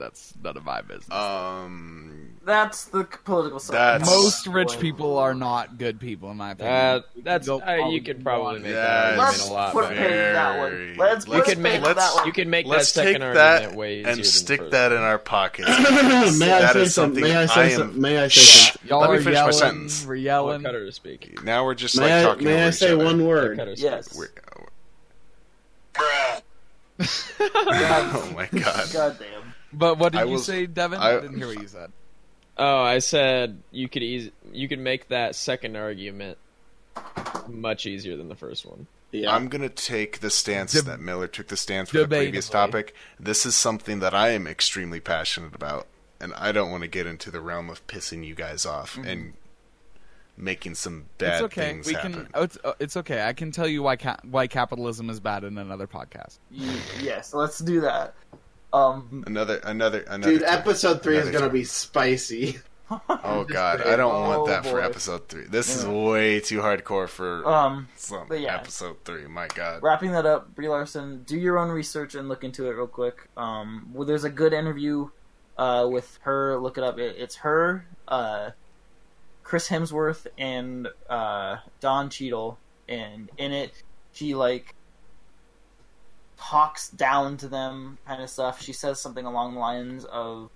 That's 0.00 0.32
none 0.42 0.56
of 0.56 0.64
my 0.64 0.80
business. 0.80 1.10
Um, 1.12 2.30
that's 2.42 2.86
the 2.86 3.04
political 3.04 3.58
side. 3.58 3.74
That's- 4.00 4.08
Most 4.08 4.46
rich 4.46 4.80
people 4.80 5.18
are 5.18 5.34
not 5.34 5.76
good 5.76 6.00
people, 6.00 6.30
in 6.30 6.38
my 6.38 6.52
opinion. 6.52 6.72
That 6.74 7.04
that's 7.22 7.46
Go 7.46 7.60
uh, 7.60 7.88
you 7.90 8.00
could 8.00 8.22
probably 8.24 8.60
make 8.60 8.72
that 8.72 9.16
That's 9.16 9.20
argument 9.42 9.50
a 9.50 9.52
lot 9.52 9.72
put 9.72 9.84
a 9.84 9.88
better. 9.88 10.32
that 10.32 10.58
one. 10.58 10.70
very- 10.70 10.94
Let's 10.96 11.26
You 11.26 11.32
put 11.32 11.40
a 11.40 11.44
could 11.44 11.54
pin 11.54 11.62
make 11.62 11.82
that 11.82 12.14
one. 12.14 12.26
you 12.26 12.32
can 12.32 12.48
make 12.50 12.64
that 12.66 12.70
let's 12.72 12.92
take 12.92 13.04
second 13.08 13.20
that 13.34 13.52
argument 13.56 13.76
way 13.76 14.02
and 14.04 14.24
stick 14.24 14.60
first 14.60 14.70
that 14.72 14.92
in 14.92 14.98
our 14.98 15.18
pockets. 15.18 15.68
may 16.38 16.50
I 16.50 16.72
say 16.72 16.84
something? 16.86 16.88
something 16.88 17.22
May 17.24 17.36
I 17.36 17.44
say 17.46 17.70
something? 17.76 18.00
May 18.00 18.18
I 18.18 18.28
say 18.28 18.40
Shh. 18.40 18.72
something? 18.72 18.88
Y'all 18.88 19.00
Let 19.02 19.10
me 19.10 19.16
are 19.16 19.20
finish 19.20 19.34
my 19.34 19.40
yelling, 19.40 19.52
sentence. 19.52 20.06
We're 20.06 20.14
I'll 20.14 20.20
yelling. 20.22 20.62
cut 20.62 20.74
her 20.74 20.86
to 20.86 20.92
speak. 20.92 21.44
Now 21.44 21.66
we're 21.66 21.74
just 21.74 21.98
May 21.98 22.04
like 22.04 22.12
I, 22.12 22.22
talking 22.22 22.44
may 22.44 22.54
over 22.54 22.64
I 22.64 22.68
each 22.68 22.74
say 22.74 22.92
other. 22.92 23.04
one 23.04 23.18
Cut 23.18 23.26
word? 23.26 23.58
her 23.58 23.64
to 23.66 23.80
Yes. 23.80 24.16
We're- 24.16 24.30
oh 27.40 28.32
my 28.36 28.46
god. 28.52 28.88
God 28.92 29.16
damn. 29.18 29.39
But 29.72 29.98
what 29.98 30.12
did 30.12 30.22
I 30.22 30.24
you 30.24 30.32
was- 30.32 30.44
say, 30.46 30.66
Devin? 30.66 30.98
I- 31.00 31.16
I 31.18 31.20
didn't 31.20 31.36
hear 31.38 31.46
what 31.48 31.60
you 31.60 31.68
said. 31.78 31.92
Oh, 32.56 32.80
I 32.82 32.98
said 32.98 33.62
you 33.70 33.88
could 33.88 34.02
easy 34.02 34.32
you 34.52 34.68
could 34.68 34.80
make 34.80 35.08
that 35.08 35.34
second 35.34 35.76
argument 35.76 36.36
much 37.48 37.86
easier 37.86 38.16
than 38.16 38.28
the 38.28 38.34
first 38.36 38.66
one. 38.66 38.86
Yeah. 39.12 39.34
I'm 39.34 39.48
gonna 39.48 39.68
take 39.68 40.20
the 40.20 40.30
stance 40.30 40.72
Deb- 40.74 40.84
that 40.84 41.00
Miller 41.00 41.26
took 41.26 41.48
the 41.48 41.56
stance 41.56 41.90
for 41.90 41.98
the 41.98 42.06
previous 42.08 42.48
topic. 42.48 42.94
This 43.18 43.46
is 43.46 43.56
something 43.56 44.00
that 44.00 44.14
I 44.14 44.30
am 44.30 44.46
extremely 44.46 45.00
passionate 45.00 45.54
about, 45.54 45.86
and 46.20 46.34
I 46.34 46.52
don't 46.52 46.70
want 46.70 46.82
to 46.82 46.88
get 46.88 47.06
into 47.06 47.30
the 47.30 47.40
realm 47.40 47.70
of 47.70 47.84
pissing 47.86 48.24
you 48.26 48.34
guys 48.34 48.66
off 48.66 48.96
and 48.98 49.32
making 50.36 50.74
some 50.74 51.06
bad 51.18 51.34
it's 51.34 51.42
okay. 51.42 51.60
things 51.72 51.86
We 51.86 51.94
happen. 51.94 52.12
can. 52.12 52.28
Oh, 52.34 52.42
it's, 52.42 52.58
uh, 52.64 52.72
it's 52.78 52.96
okay. 52.98 53.22
I 53.26 53.32
can 53.32 53.50
tell 53.52 53.66
you 53.68 53.82
why 53.82 53.96
ca- 53.96 54.20
why 54.30 54.46
capitalism 54.46 55.10
is 55.10 55.18
bad 55.18 55.44
in 55.44 55.58
another 55.58 55.86
podcast. 55.86 56.38
Yes, 56.50 57.32
let's 57.34 57.58
do 57.58 57.80
that. 57.80 58.14
Um, 58.72 59.24
Another, 59.26 59.56
another, 59.64 60.00
another. 60.08 60.32
Dude, 60.32 60.42
time. 60.42 60.58
episode 60.58 61.02
three 61.02 61.16
is 61.16 61.26
gonna 61.30 61.46
time. 61.46 61.52
be 61.52 61.64
spicy. 61.64 62.58
Oh 63.08 63.44
god, 63.48 63.82
I 63.82 63.96
don't 63.96 64.14
Oh, 64.14 64.28
want 64.38 64.46
that 64.48 64.66
for 64.66 64.80
episode 64.80 65.28
three. 65.28 65.44
This 65.46 65.74
is 65.76 65.86
way 65.86 66.40
too 66.40 66.58
hardcore 66.60 67.08
for 67.08 67.46
um, 67.48 67.88
some 67.96 68.26
but 68.28 68.40
yeah. 68.40 68.54
episode 68.56 68.96
three. 69.04 69.26
My 69.26 69.46
god. 69.48 69.82
wrapping 69.82 70.12
that 70.12 70.26
up, 70.26 70.54
Brie 70.54 70.68
Larson, 70.68 71.22
do 71.24 71.36
your 71.36 71.58
own 71.58 71.68
research 71.70 72.14
and 72.14 72.28
look 72.28 72.42
into 72.44 72.66
it 72.66 72.70
real 72.74 72.86
quick. 72.88 73.28
Um, 73.36 73.90
well, 73.92 74.06
there's 74.06 74.24
a 74.24 74.30
good 74.30 74.52
interview 74.52 75.08
uh, 75.56 75.88
with 75.90 76.18
her. 76.22 76.58
Look 76.58 76.78
it 76.78 76.84
up. 76.84 76.98
It, 76.98 77.16
it's 77.18 77.36
her, 77.36 77.86
uh, 78.08 78.50
Chris 79.44 79.68
Hemsworth, 79.68 80.26
and 80.38 80.88
uh, 81.08 81.56
Don 81.80 82.08
Cheadle, 82.10 82.58
and 82.88 83.30
in 83.38 83.52
it, 83.52 83.72
she 84.12 84.34
like 84.34 84.74
talks 86.40 86.88
down 86.88 87.36
to 87.36 87.48
them, 87.48 87.98
kind 88.06 88.22
of 88.22 88.30
stuff. 88.30 88.62
She 88.62 88.72
says 88.72 89.00
something 89.00 89.26
along 89.26 89.54
the 89.54 89.60
lines 89.60 90.04
of, 90.06 90.50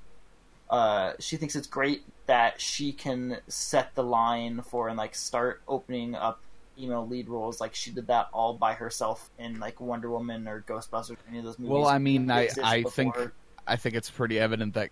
uh, 0.70 1.12
she 1.18 1.36
thinks 1.36 1.54
it's 1.54 1.66
great 1.66 2.02
that 2.26 2.60
she 2.60 2.92
can 2.92 3.38
set 3.48 3.94
the 3.94 4.02
line 4.02 4.62
for 4.62 4.88
and 4.88 4.96
like 4.96 5.14
start 5.14 5.60
opening 5.68 6.14
up 6.14 6.40
female 6.74 7.06
lead 7.06 7.28
roles 7.28 7.60
like 7.60 7.74
she 7.74 7.90
did 7.92 8.06
that 8.08 8.28
all 8.32 8.54
by 8.54 8.72
herself 8.74 9.30
in 9.38 9.60
like 9.60 9.80
Wonder 9.80 10.10
Woman 10.10 10.48
or 10.48 10.62
Ghostbusters 10.66 11.12
or 11.12 11.16
any 11.28 11.38
of 11.38 11.44
those 11.44 11.58
movies. 11.58 11.70
Well, 11.72 11.86
I 11.86 11.98
mean, 11.98 12.30
I 12.30 12.48
I 12.62 12.82
think. 12.82 13.14
I 13.66 13.76
think 13.76 13.94
it's 13.94 14.10
pretty 14.10 14.38
evident 14.38 14.74
that. 14.74 14.90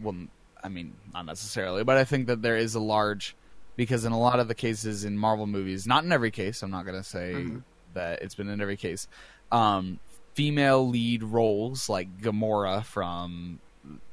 Well, 0.00 0.14
I 0.62 0.68
mean, 0.68 0.94
not 1.12 1.26
necessarily, 1.26 1.84
but 1.84 1.96
I 1.96 2.04
think 2.04 2.26
that 2.28 2.40
there 2.42 2.56
is 2.56 2.74
a 2.74 2.80
large 2.80 3.34
because 3.76 4.04
in 4.04 4.12
a 4.12 4.18
lot 4.18 4.40
of 4.40 4.48
the 4.48 4.54
cases 4.54 5.04
in 5.04 5.16
Marvel 5.18 5.46
movies, 5.46 5.86
not 5.86 6.04
in 6.04 6.12
every 6.12 6.30
case, 6.30 6.62
I'm 6.62 6.70
not 6.70 6.84
going 6.84 6.96
to 6.96 7.08
say 7.08 7.32
Mhm. 7.34 7.62
that 7.94 8.22
it's 8.22 8.34
been 8.34 8.48
in 8.48 8.60
every 8.60 8.76
case. 8.76 9.08
Um, 9.52 9.98
female 10.42 10.88
lead 10.88 11.24
roles 11.24 11.88
like 11.88 12.06
Gamora 12.20 12.84
from 12.84 13.58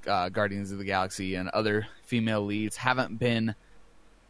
uh, 0.07 0.30
Guardians 0.30 0.71
of 0.71 0.80
the 0.80 0.84
Galaxy 0.84 1.36
and 1.36 1.49
other 1.49 1.86
female 2.01 2.41
leads 2.43 2.76
haven't 2.78 3.19
been 3.19 3.53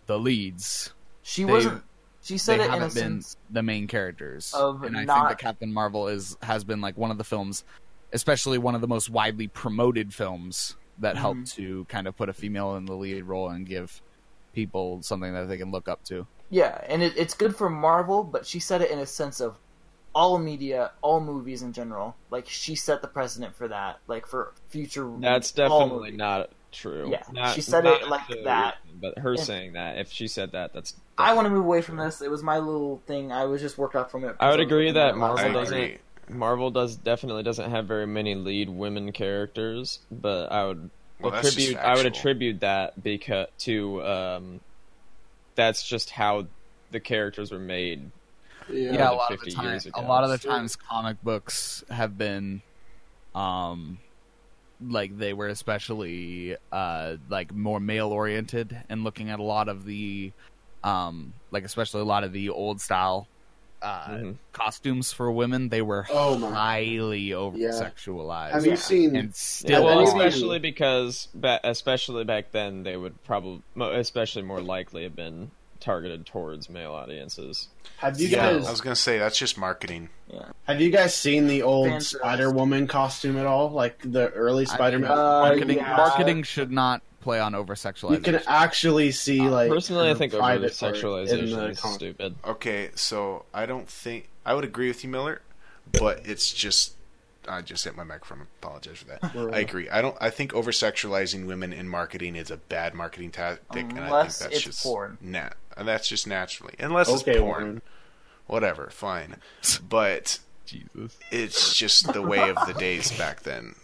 the 0.05 0.19
leads. 0.19 0.93
she 1.23 1.45
they- 1.45 1.51
wasn't. 1.53 1.81
She 2.21 2.37
said 2.37 2.59
they 2.59 2.63
it 2.63 2.67
in 2.67 2.73
a 2.73 2.79
haven't 2.79 2.95
been 2.95 3.23
the 3.51 3.63
main 3.63 3.87
characters. 3.87 4.51
of 4.53 4.83
and 4.83 4.97
I 4.97 5.05
think 5.05 5.29
that 5.29 5.37
Captain 5.37 5.71
Marvel 5.71 6.09
is 6.09 6.35
has 6.41 6.65
been 6.65 6.81
like 6.81 6.97
one 6.97 7.11
of 7.11 7.17
the 7.17 7.23
films, 7.23 7.63
especially 8.11 8.57
one 8.57 8.75
of 8.75 8.81
the 8.81 8.87
most 8.89 9.09
widely 9.09 9.47
promoted 9.47 10.13
films 10.13 10.75
that 10.97 11.15
Mhm. 11.15 11.19
helped 11.19 11.53
to 11.55 11.85
kind 11.85 12.07
of 12.07 12.17
put 12.17 12.27
a 12.27 12.33
female 12.33 12.75
in 12.75 12.85
the 12.85 12.95
lead 12.95 13.23
role 13.23 13.49
and 13.49 13.65
give 13.65 14.01
people 14.53 15.01
something 15.01 15.33
that 15.33 15.45
they 15.47 15.57
can 15.57 15.71
look 15.71 15.87
up 15.87 16.03
to. 16.05 16.27
Yeah, 16.49 16.81
and 16.89 17.01
it, 17.03 17.13
it's 17.15 17.35
good 17.35 17.55
for 17.55 17.69
Marvel, 17.69 18.23
but 18.25 18.45
she 18.45 18.59
said 18.59 18.81
it 18.81 18.91
in 18.91 18.99
a 18.99 19.05
sense 19.05 19.39
of 19.39 19.57
all 20.15 20.39
media, 20.39 20.91
all 21.01 21.19
movies 21.19 21.61
in 21.61 21.73
general. 21.73 22.15
Like 22.31 22.47
she 22.47 22.73
set 22.75 23.01
the 23.01 23.07
precedent 23.07 23.55
for 23.55 23.67
that, 23.67 23.99
like 24.07 24.25
for 24.25 24.53
future. 24.69 25.11
That's 25.19 25.51
definitely 25.51 26.11
not 26.11 26.49
true. 26.71 27.09
Yeah, 27.11 27.23
Not- 27.31 27.53
she 27.53 27.61
said 27.61 27.85
it 27.85 28.07
like 28.07 28.21
necessarily 28.21 28.43
that. 28.45 28.75
written, 28.85 28.99
But 29.01 29.17
her 29.21 29.35
Yeah. 29.35 29.43
saying 29.43 29.73
that, 29.73 29.97
if 29.97 30.11
she 30.11 30.27
said 30.27 30.53
that, 30.53 30.73
that's. 30.73 30.95
I 31.17 31.33
want 31.33 31.45
to 31.45 31.49
move 31.49 31.65
away 31.65 31.81
from 31.81 31.97
this. 31.97 32.21
It 32.21 32.31
was 32.31 32.41
my 32.41 32.57
little 32.59 33.01
thing. 33.05 33.31
I 33.31 33.45
was 33.45 33.61
just 33.61 33.77
worked 33.77 33.95
up 33.95 34.09
from 34.09 34.23
it. 34.23 34.35
I 34.39 34.49
would 34.49 34.59
agree 34.61 34.91
that 34.91 35.13
thinking 35.13 35.21
about 35.21 35.39
I 35.39 35.41
it. 35.41 35.51
Marvel 35.51 35.59
was 35.61 35.71
like, 35.71 35.79
agree. 35.81 35.97
Marvel 36.37 36.71
does 36.71 36.95
definitely 36.95 37.43
doesn't 37.43 37.69
have 37.69 37.85
very 37.85 38.07
many 38.07 38.33
lead 38.35 38.69
women 38.69 39.11
characters, 39.11 39.99
but 40.11 40.51
I 40.51 40.65
would 40.65 40.89
Well, 41.19 41.33
attribute 41.35 41.77
I 41.77 41.95
would 41.95 42.05
attribute 42.05 42.61
that 42.61 43.03
because 43.03 43.47
to 43.59 44.03
um, 44.03 44.59
that's 45.55 45.87
just 45.87 46.09
how 46.09 46.47
the 46.91 46.99
characters 46.99 47.51
were 47.51 47.59
made. 47.59 48.11
Yeah. 48.69 48.93
Yeah, 48.93 49.11
a 49.11 49.13
lot 49.13 49.31
of 49.31 49.39
the 49.41 49.51
time, 49.51 49.65
years 49.65 49.87
a 49.93 50.01
lot 50.01 50.23
of 50.23 50.29
the 50.31 50.39
Sure. 50.39 50.51
times, 50.51 50.75
comic 50.75 51.21
books 51.23 51.83
have 51.89 52.17
been, 52.17 52.61
um, 53.33 53.99
like 54.81 55.17
they 55.17 55.33
were 55.33 55.47
especially 55.47 56.57
uh 56.71 57.15
like 57.29 57.53
more 57.53 57.79
male 57.79 58.09
oriented 58.09 58.77
and 58.89 59.03
looking 59.05 59.29
at 59.29 59.39
a 59.39 59.43
lot 59.43 59.69
of 59.69 59.85
the, 59.85 60.31
um, 60.83 61.33
like 61.51 61.63
especially 61.63 62.01
a 62.01 62.05
lot 62.05 62.23
of 62.23 62.33
the 62.33 62.49
old 62.49 62.81
style, 62.81 63.27
uh, 63.81 64.07
Mhm. 64.09 64.37
costumes 64.51 65.13
for 65.13 65.31
women. 65.31 65.69
They 65.69 65.81
were 65.81 66.05
Oh 66.09 66.37
highly 66.51 67.33
over 67.33 67.57
sexualized. 67.57 68.51
Have 68.51 68.65
you 68.65 68.75
seen? 68.75 69.15
and 69.15 69.33
still 69.35 69.85
well, 69.85 69.99
any 69.99 70.09
of 70.09 70.15
are. 70.15 70.21
you- 70.21 70.27
especially 70.27 70.59
because, 70.59 71.27
ba- 71.33 71.59
especially 71.63 72.23
back 72.23 72.51
then, 72.51 72.83
they 72.83 72.97
would 72.97 73.23
probably, 73.23 73.61
especially 73.79 74.41
more 74.41 74.61
likely, 74.61 75.03
have 75.03 75.15
been 75.15 75.51
targeted 75.79 76.25
towards 76.25 76.69
male 76.69 76.93
audiences. 76.93 77.67
Have 77.97 78.19
you 78.19 78.27
yeah, 78.27 78.53
guys? 78.53 78.67
I 78.67 78.71
was 78.71 78.81
gonna 78.81 78.95
say 78.95 79.17
that's 79.17 79.37
just 79.37 79.57
marketing. 79.57 80.09
Yeah. 80.31 80.49
Have 80.65 80.81
you 80.81 80.89
guys 80.89 81.15
seen 81.15 81.47
the 81.47 81.61
old 81.61 82.01
Spider 82.03 82.51
Woman 82.51 82.87
costume 82.87 83.37
at 83.37 83.45
all? 83.45 83.69
Like 83.69 83.99
the 83.99 84.29
early 84.29 84.65
Spider 84.65 84.99
Man. 84.99 85.11
Uh, 85.11 85.15
marketing. 85.15 85.77
yeah. 85.77 85.95
Marketing 85.95 86.43
should 86.43 86.71
not 86.71 87.01
play 87.21 87.39
on 87.39 87.55
over 87.55 87.73
sexualization. 87.75 88.11
you 88.11 88.19
can 88.19 88.41
actually 88.47 89.11
see 89.11 89.41
like 89.41 89.69
Personally, 89.69 90.09
I 90.09 90.13
think 90.13 90.33
over 90.33 90.41
private 90.41 90.77
part 90.77 90.95
in 90.95 91.01
sexualization 91.01 91.69
is 91.69 91.79
comic. 91.79 91.95
stupid. 91.95 92.35
Okay, 92.45 92.91
so 92.95 93.45
I 93.53 93.65
don't 93.65 93.87
think 93.87 94.29
I 94.45 94.53
would 94.53 94.63
agree 94.63 94.87
with 94.87 95.03
you, 95.03 95.09
Miller, 95.09 95.41
but 95.91 96.21
it's 96.25 96.53
just 96.53 96.95
I 97.47 97.61
just 97.61 97.83
hit 97.83 97.95
my 97.95 98.03
microphone. 98.03 98.41
I 98.41 98.43
apologize 98.61 98.97
for 98.99 99.05
that. 99.05 99.53
I 99.53 99.59
agree. 99.59 99.89
I 99.89 100.01
don't. 100.01 100.15
I 100.19 100.29
think 100.29 100.53
over 100.53 100.71
sexualizing 100.71 101.45
women 101.45 101.73
in 101.73 101.87
marketing 101.87 102.35
is 102.35 102.51
a 102.51 102.57
bad 102.57 102.93
marketing 102.93 103.31
tactic, 103.31 103.63
and 103.71 103.93
I 103.93 103.93
think 103.93 103.99
Unless 103.99 104.39
that's 104.39 104.55
it's 104.55 104.63
just 104.63 104.83
porn. 104.83 105.17
Nah, 105.21 105.49
and 105.77 105.87
that's 105.87 106.07
just 106.07 106.27
naturally. 106.27 106.73
Unless 106.79 107.09
Okay, 107.09 107.31
it's 107.31 107.39
porn, 107.39 107.45
Warren. 107.45 107.81
whatever, 108.47 108.89
fine. 108.91 109.37
But 109.89 110.39
Jesus. 110.65 111.17
it's 111.31 111.73
just 111.75 112.11
the 112.13 112.21
way 112.21 112.49
of 112.49 112.57
the 112.67 112.73
days 112.73 113.11
back 113.17 113.43
then. 113.43 113.75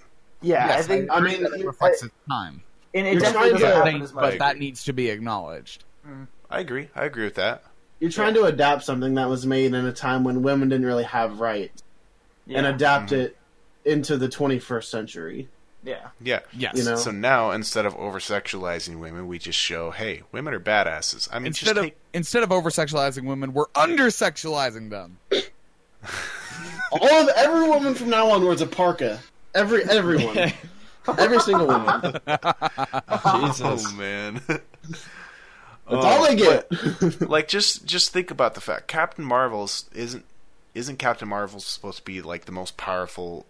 Yeah, 0.42 0.68
Yes, 0.68 0.80
I 0.80 0.88
think. 0.88 1.10
I 1.12 1.20
mean, 1.20 1.46
It 1.46 1.66
reflects 1.66 2.02
its 2.04 2.14
time. 2.28 2.64
and 2.94 3.06
it 3.08 3.14
you're 3.14 3.22
definitely 3.22 3.50
trying 3.52 3.60
to- 3.60 3.66
doesn't 3.66 3.78
happen 3.78 3.94
Thing- 3.94 4.02
as 4.04 4.14
much. 4.14 4.24
but 4.24 4.40
that 4.40 4.58
needs 4.58 4.84
to 4.86 4.94
be 4.94 5.10
acknowledged. 5.10 5.84
I 6.50 6.60
agree. 6.60 6.90
I 6.96 7.06
agree 7.06 7.24
with 7.26 7.36
that. 7.36 7.64
You're 8.00 8.10
trying 8.10 8.34
to 8.34 8.46
adapt 8.46 8.84
something 8.84 9.14
that 9.14 9.30
was 9.30 9.46
made 9.46 9.74
in 9.76 9.86
a 9.86 9.94
time 9.94 10.24
when 10.24 10.42
women 10.42 10.70
didn't 10.70 10.88
really 10.88 11.04
have 11.04 11.40
rights, 11.40 11.84
yeah. 12.48 12.58
and 12.58 12.68
adapt 12.68 13.12
Mhm. 13.12 13.18
it 13.20 13.38
into 13.86 14.18
the 14.18 14.28
21st 14.28 14.90
century. 14.90 15.48
Yeah. 15.84 16.10
Yeah. 16.22 16.40
Yes. 16.54 16.78
You 16.78 16.84
know? 16.84 16.96
So 16.96 17.12
now 17.12 17.52
instead 17.52 17.86
of 17.86 17.96
over 17.96 18.20
sexualizing 18.20 19.00
women, 19.00 19.28
we 19.28 19.40
just 19.40 19.58
show, 19.58 19.92
hey, 19.92 20.24
women 20.32 20.54
are 20.54 20.60
badasses. 20.60 21.28
I 21.32 21.40
mean, 21.40 21.48
Instead 21.48 21.66
just 21.66 21.78
of 21.78 21.84
take 21.86 21.98
instead 22.14 22.44
of 22.44 22.52
over 22.52 22.70
sexualizing 22.70 23.26
women, 23.26 23.54
we're 23.54 23.66
under 23.76 24.08
sexualizing 24.08 24.90
them. 24.90 25.18
All 26.92 27.22
of 27.22 27.30
every 27.36 27.70
woman 27.70 27.96
from 27.96 28.10
now 28.10 28.30
on 28.30 28.44
wears 28.44 28.62
a 28.62 28.68
parka. 28.68 29.20
Every 29.56 29.84
everyone, 29.86 30.38
every 31.18 31.40
single 31.40 31.68
woman. 31.68 32.20
Jesus. 33.42 33.86
Oh 33.86 33.96
man. 33.98 34.42
all 35.88 36.26
they 36.26 36.36
get. 36.36 36.68
Oh, 36.72 37.12
like 37.22 37.48
just 37.48 37.86
just 37.86 38.12
think 38.12 38.32
about 38.32 38.56
the 38.56 38.62
fact 38.62 38.88
Captain 38.88 39.26
Marvel's 39.26 39.90
isn't 39.94 40.26
isn't 40.74 40.98
Captain 40.98 41.28
Marvel 41.28 41.60
supposed 41.60 42.00
to 42.00 42.04
be 42.04 42.22
like 42.22 42.46
the 42.46 42.52
most 42.52 42.78
powerful 42.78 43.46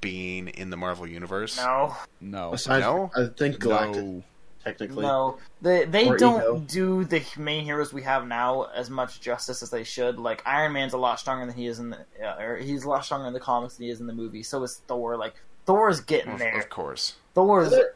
being 0.00 0.48
in 0.48 0.70
the 0.70 0.76
Marvel 0.76 1.06
universe? 1.06 1.56
No. 1.56 1.94
No. 2.20 2.52
Aside, 2.54 2.80
No? 2.80 3.10
I 3.16 3.26
think 3.26 3.56
Galactus 3.58 3.96
No. 4.04 4.22
technically. 4.64 5.02
No, 5.02 5.38
they 5.62 5.84
they 5.84 6.08
Or 6.08 6.16
don't 6.16 6.40
ego. 6.40 6.64
do 6.66 7.04
the 7.04 7.22
main 7.36 7.64
heroes 7.64 7.92
we 7.92 8.02
have 8.02 8.26
now 8.26 8.64
as 8.74 8.90
much 8.90 9.20
justice 9.20 9.62
as 9.62 9.70
they 9.70 9.84
should. 9.84 10.18
Like 10.18 10.42
Iron 10.46 10.72
Man's 10.72 10.92
a 10.92 10.98
lot 10.98 11.18
stronger 11.20 11.46
than 11.46 11.54
he 11.54 11.66
is 11.66 11.78
in 11.78 11.90
the, 11.90 11.98
uh, 12.22 12.40
or 12.42 12.56
he's 12.56 12.84
a 12.84 12.88
lot 12.88 13.04
stronger 13.04 13.26
in 13.26 13.32
the 13.32 13.40
comics 13.40 13.76
than 13.76 13.84
he 13.86 13.90
is 13.90 14.00
in 14.00 14.06
the 14.06 14.12
movie. 14.12 14.42
So 14.42 14.62
is 14.62 14.80
Thor. 14.86 15.16
Like 15.16 15.34
Thor's 15.66 16.00
getting 16.00 16.32
Of, 16.34 16.38
there. 16.38 16.58
of 16.58 16.68
course. 16.70 17.16
Thor's. 17.34 17.70
They're- 17.70 17.94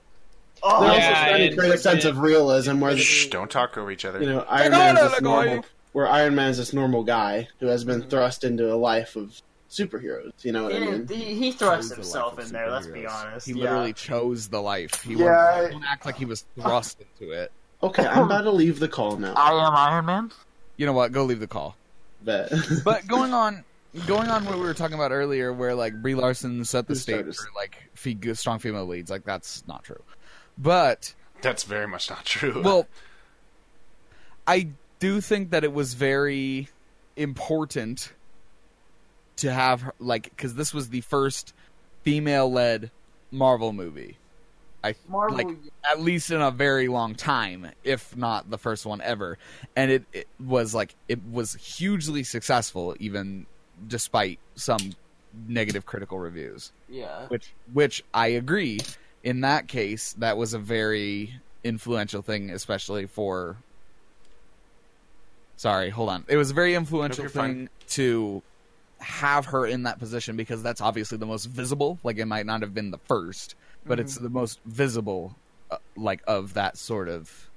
Oh, 0.64 0.80
They're 0.84 0.96
Yeah, 0.96 1.08
also 1.08 1.20
trying 1.30 1.50
to 1.50 1.56
create 1.56 1.74
a 1.74 1.78
sense 1.78 2.04
it- 2.04 2.08
of 2.10 2.18
realism 2.18 2.78
where 2.78 2.96
Shh, 2.96 3.26
don't 3.28 3.50
talk 3.50 3.76
over 3.76 3.90
each 3.90 4.04
other. 4.04 4.20
you 4.20 4.26
know 4.28 4.46
Iron 4.48 4.70
Man's 4.70 5.00
this 5.00 5.20
normal, 5.20 5.64
where 5.92 6.06
Iron 6.06 6.36
Man's 6.36 6.58
this 6.58 6.72
normal 6.72 7.02
guy 7.02 7.48
who 7.58 7.66
has 7.66 7.82
been 7.82 8.02
thrust 8.08 8.44
into 8.44 8.72
a 8.72 8.76
life 8.76 9.16
of 9.16 9.42
superheroes. 9.72 10.32
You 10.42 10.52
know 10.52 10.64
what 10.64 10.74
I 10.74 10.80
he, 10.80 10.86
mean? 10.90 11.08
he, 11.08 11.34
he 11.34 11.50
Chose 11.52 11.58
thrust 11.58 11.88
the 11.90 11.94
himself 11.96 12.38
in 12.38 12.52
there. 12.52 12.70
Let's 12.70 12.86
be 12.86 13.06
honest. 13.06 13.46
He 13.46 13.52
Yeah. 13.54 13.62
literally 13.64 13.92
chose 13.94 14.48
the 14.48 14.60
life. 14.60 15.02
He 15.02 15.14
Yeah, 15.14 15.16
wouldn't- 15.16 15.34
I- 15.36 15.70
don't 15.70 15.84
act 15.84 16.06
like 16.06 16.16
he 16.16 16.24
was 16.24 16.44
thrust 16.60 17.00
into 17.00 17.32
it. 17.32 17.50
Okay, 17.82 18.06
I'm 18.06 18.26
about 18.26 18.42
to 18.42 18.50
leave 18.52 18.78
the 18.78 18.88
call 18.88 19.16
now. 19.16 19.34
I 19.34 19.50
am 19.66 19.74
Iron 19.74 20.04
Man. 20.06 20.30
You 20.76 20.86
know 20.86 20.92
what? 20.92 21.10
Go 21.12 21.24
leave 21.24 21.40
the 21.40 21.46
call. 21.48 21.76
Bet. 22.22 22.52
But 22.84 23.06
going 23.08 23.32
on, 23.34 23.64
going 24.06 24.28
on 24.28 24.44
what 24.44 24.54
we 24.54 24.60
were 24.60 24.74
talking 24.74 24.94
about 24.94 25.10
earlier, 25.10 25.52
where 25.52 25.74
like 25.74 26.00
Brie 26.00 26.14
Larson 26.14 26.64
set 26.64 26.86
the 26.86 26.92
Who 26.94 26.98
stage 27.00 27.16
started? 27.16 27.36
for 27.36 27.48
like 27.56 27.82
fe- 27.94 28.34
strong 28.34 28.58
female 28.60 28.86
leads, 28.86 29.10
like 29.10 29.24
that's 29.24 29.64
not 29.66 29.82
true. 29.84 30.02
But 30.58 31.14
That's 31.40 31.64
very 31.64 31.88
much 31.88 32.08
not 32.10 32.24
true. 32.24 32.62
well, 32.62 32.86
I 34.46 34.68
do 35.00 35.20
think 35.20 35.50
that 35.50 35.64
it 35.64 35.72
was 35.72 35.94
very 35.94 36.68
important 37.16 38.12
to 39.36 39.52
have 39.52 39.82
her, 39.82 39.94
like 39.98 40.24
because 40.24 40.54
this 40.54 40.72
was 40.74 40.88
the 40.88 41.00
first 41.02 41.54
female-led 42.02 42.90
Marvel 43.30 43.72
movie. 43.72 44.18
I 44.84 44.94
Marvel. 45.08 45.36
like 45.36 45.48
at 45.88 46.00
least 46.00 46.30
in 46.30 46.40
a 46.40 46.50
very 46.50 46.88
long 46.88 47.14
time, 47.14 47.70
if 47.84 48.16
not 48.16 48.50
the 48.50 48.58
first 48.58 48.84
one 48.84 49.00
ever. 49.00 49.38
And 49.76 49.90
it, 49.90 50.04
it 50.12 50.28
was 50.44 50.74
like 50.74 50.94
it 51.08 51.20
was 51.30 51.54
hugely 51.54 52.24
successful, 52.24 52.96
even 52.98 53.46
despite 53.86 54.40
some 54.56 54.92
negative 55.48 55.86
critical 55.86 56.18
reviews. 56.18 56.72
yeah. 56.88 57.26
Which 57.28 57.52
which 57.72 58.04
I 58.12 58.28
agree. 58.28 58.80
In 59.22 59.42
that 59.42 59.68
case, 59.68 60.14
that 60.18 60.36
was 60.36 60.52
a 60.52 60.58
very 60.58 61.34
influential 61.62 62.22
thing, 62.22 62.50
especially 62.50 63.06
for. 63.06 63.56
Sorry, 65.56 65.90
hold 65.90 66.08
on. 66.08 66.24
It 66.26 66.36
was 66.36 66.50
a 66.50 66.54
very 66.54 66.74
influential 66.74 67.22
you're 67.22 67.30
fine. 67.30 67.54
thing 67.54 67.68
to 67.90 68.42
have 69.02 69.46
her 69.46 69.66
in 69.66 69.84
that 69.84 69.98
position 69.98 70.36
because 70.36 70.62
that's 70.62 70.80
obviously 70.80 71.18
the 71.18 71.26
most 71.26 71.46
visible. 71.46 72.00
Like 72.04 72.18
it 72.18 72.26
might 72.26 72.46
not 72.46 72.62
have 72.62 72.74
been 72.74 72.90
the 72.90 73.00
first, 73.08 73.54
but 73.86 74.00
it's 74.00 74.16
Mm-hmm. 74.16 74.22
the 74.22 74.30
most 74.30 74.60
visible, 74.64 75.38
uh, 75.70 75.78
like 75.96 76.22
of 76.26 76.54
that 76.54 76.78
sort 76.78 77.08
of. 77.08 77.50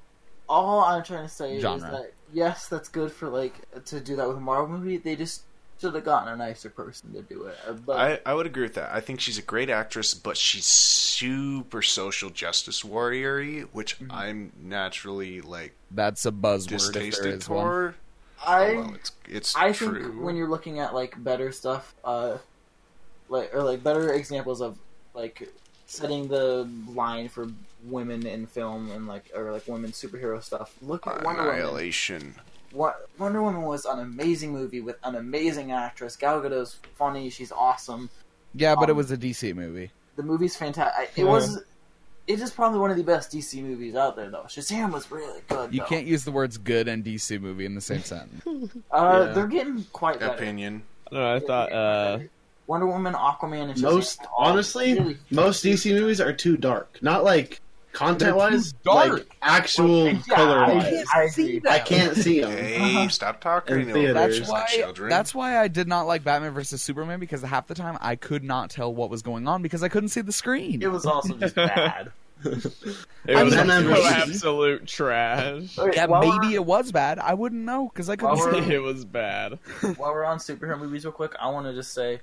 All 0.47 0.83
I'm 0.83 1.03
trying 1.03 1.23
to 1.27 1.29
say 1.33 1.57
Genre. 1.57 1.75
is 1.75 1.87
that 1.87 2.13
yes, 2.31 2.67
that's 2.67 2.89
good 2.89 3.11
for 3.11 3.29
like 3.29 3.65
to 3.85 3.99
do 4.01 4.15
that 4.17 4.27
with 4.27 4.37
a 4.37 4.41
Marvel 4.41 4.77
movie. 4.77 4.97
They 4.97 5.15
just 5.15 5.45
should 5.79 5.95
have 5.95 6.03
gotten 6.05 6.31
a 6.33 6.35
nicer 6.37 6.69
person 6.69 7.13
to 7.13 7.21
do 7.23 7.45
it. 7.45 7.57
Uh, 7.67 7.73
But 7.73 8.19
I, 8.25 8.31
I 8.31 8.33
would 8.33 8.45
agree 8.45 8.63
with 8.63 8.73
that. 8.75 8.91
I 8.93 8.99
think 9.01 9.19
she's 9.19 9.37
a 9.37 9.41
great 9.41 9.69
actress, 9.69 10.13
but 10.13 10.37
she's 10.37 10.65
super 10.65 11.81
social 11.81 12.29
justice 12.29 12.83
warrior 12.83 13.61
which 13.71 14.01
Mm-hmm. 14.01 14.09
I'm 14.09 14.53
naturally 14.57 15.41
like 15.41 15.77
That's 15.89 16.25
a 16.27 16.31
buzzword. 16.31 16.95
If 16.95 17.11
there 17.11 17.27
distasted 17.27 17.33
is 17.33 17.49
one. 17.49 17.77
Toward. 18.43 18.49
I 18.59 18.73
well, 18.75 18.93
it's 18.95 19.11
it's 19.27 19.55
I 19.55 19.71
true. 19.71 20.01
think 20.03 20.21
when 20.23 20.35
you're 20.35 20.49
looking 20.49 20.79
at 20.79 20.93
like 20.93 21.21
better 21.23 21.51
stuff, 21.51 21.93
uh, 22.03 22.37
like 23.29 23.53
or 23.53 23.63
like 23.63 23.83
better 23.83 24.13
examples 24.13 24.61
of 24.61 24.77
like 25.13 25.49
setting 25.87 26.27
the 26.27 26.67
line 26.93 27.29
for 27.29 27.47
women 27.83 28.25
in 28.25 28.47
film 28.47 28.89
and 28.91 29.07
like 29.07 29.31
or 29.35 29.51
like 29.51 29.67
women 29.67 29.91
superhero 29.91 30.41
stuff. 30.43 30.75
Look 30.81 31.07
at 31.07 31.23
Wonder 31.23 31.43
Woman. 31.43 31.55
Annihilation. 31.59 32.35
Wo- 32.71 32.93
Wonder 33.17 33.41
Woman 33.41 33.61
was 33.61 33.85
an 33.85 33.99
amazing 33.99 34.51
movie 34.51 34.81
with 34.81 34.97
an 35.03 35.15
amazing 35.15 35.71
actress. 35.71 36.15
Gal 36.15 36.41
Gadot's 36.41 36.77
funny. 36.95 37.29
She's 37.29 37.51
awesome. 37.51 38.09
Yeah, 38.53 38.75
but 38.75 38.89
it 38.89 38.91
Um, 38.93 38.97
was 38.97 39.11
a 39.11 39.17
DC 39.17 39.53
movie. 39.55 39.91
The 40.17 40.23
movie's 40.23 40.55
fantastic. 40.55 41.11
It 41.17 41.23
Yeah. 41.23 41.29
was. 41.31 41.59
It 42.27 42.41
is 42.41 42.49
probably 42.51 42.79
one 42.79 42.89
of 42.89 42.97
the 42.97 43.03
best 43.03 43.31
DC 43.31 43.61
movies 43.61 43.95
out 43.95 44.15
there, 44.15 44.29
though. 44.31 44.45
Shazam 44.47 44.91
was 44.91 45.11
really 45.11 45.41
good. 45.47 45.71
You 45.73 45.81
though. 45.81 45.85
can't 45.85 46.07
use 46.07 46.23
the 46.23 46.31
words 46.31 46.57
"good" 46.57 46.87
and 46.87 47.03
DC 47.03 47.39
movie 47.39 47.65
in 47.65 47.75
the 47.75 47.81
same 47.81 48.01
sentence. 48.01 48.43
Uh, 48.91 49.25
Yeah. 49.27 49.33
They're 49.33 49.47
getting 49.47 49.83
quite 49.93 50.19
better. 50.19 50.33
Opinion. 50.33 50.81
I 51.11 51.13
don't 51.13 51.19
know. 51.21 51.35
I 51.35 51.39
thought. 51.39 51.71
Uh, 51.71 52.19
Wonder 52.67 52.87
Woman, 52.87 53.13
Aquaman, 53.13 53.69
and 53.69 53.75
Shazam. 53.75 53.81
most 53.83 54.19
honestly, 54.35 54.93
really- 54.95 55.17
most 55.29 55.63
DC 55.63 55.93
movies 55.99 56.19
are 56.19 56.33
too 56.33 56.57
dark. 56.57 56.97
Not 57.01 57.23
like 57.23 57.61
content 57.95 58.35
wise, 58.35 58.73
dark. 58.83 59.11
like 59.13 59.37
actual 59.41 60.07
Yeah, 60.09 60.21
color 60.29 60.57
I- 60.59 60.73
wise. 60.73 61.05
I 61.13 61.23
agree. 61.23 61.61
I 61.67 61.79
can't 61.79 62.15
see 62.15 62.41
them. 62.41 62.51
Hey, 62.51 63.07
stop 63.07 63.41
talking. 63.41 63.75
In 63.77 63.81
over 63.83 63.93
theaters. 63.93 64.13
That's 64.13 64.39
those 64.39 64.49
why. 64.49 64.65
children. 64.67 65.09
That's 65.09 65.33
why 65.33 65.57
I 65.59 65.67
did 65.67 65.87
not 65.87 66.03
like 66.07 66.23
Batman 66.23 66.51
versus 66.53 66.81
Superman 66.81 67.19
because 67.19 67.41
half 67.41 67.67
the 67.67 67.75
time 67.75 67.97
I 68.01 68.15
could 68.15 68.43
not 68.43 68.69
tell 68.69 68.93
what 68.93 69.09
was 69.09 69.21
going 69.21 69.47
on 69.47 69.61
because 69.61 69.81
I 69.83 69.89
couldn't 69.89 70.09
see 70.09 70.21
the 70.21 70.31
screen. 70.31 70.81
It 70.81 70.91
was 70.91 71.05
also 71.05 71.33
just 71.35 71.55
bad. 71.55 72.11
it 72.43 73.35
I 73.35 73.43
was 73.43 73.55
mean, 73.55 73.65
so 73.65 74.05
absolute 74.05 74.85
trash. 74.85 75.77
Okay, 75.79 75.95
yeah, 75.95 76.05
maybe 76.07 76.53
it 76.53 76.65
was 76.65 76.91
bad. 76.91 77.17
I 77.17 77.33
wouldn't 77.33 77.61
know 77.63 77.89
because 77.91 78.09
I 78.09 78.17
couldn't 78.17 78.37
While 78.37 78.61
see. 78.63 78.73
it 78.73 78.81
was 78.83 79.05
bad. 79.05 79.57
While 79.95 80.13
we're 80.13 80.25
on 80.25 80.37
superhero 80.39 80.77
movies, 80.77 81.05
real 81.05 81.13
quick, 81.13 81.33
I 81.39 81.49
want 81.49 81.65
to 81.65 81.73
just 81.73 81.93
say, 81.93 82.19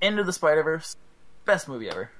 Into 0.00 0.24
the 0.24 0.32
Spider 0.32 0.64
Verse, 0.64 0.96
best 1.44 1.68
movie 1.68 1.88
ever. 1.88 2.10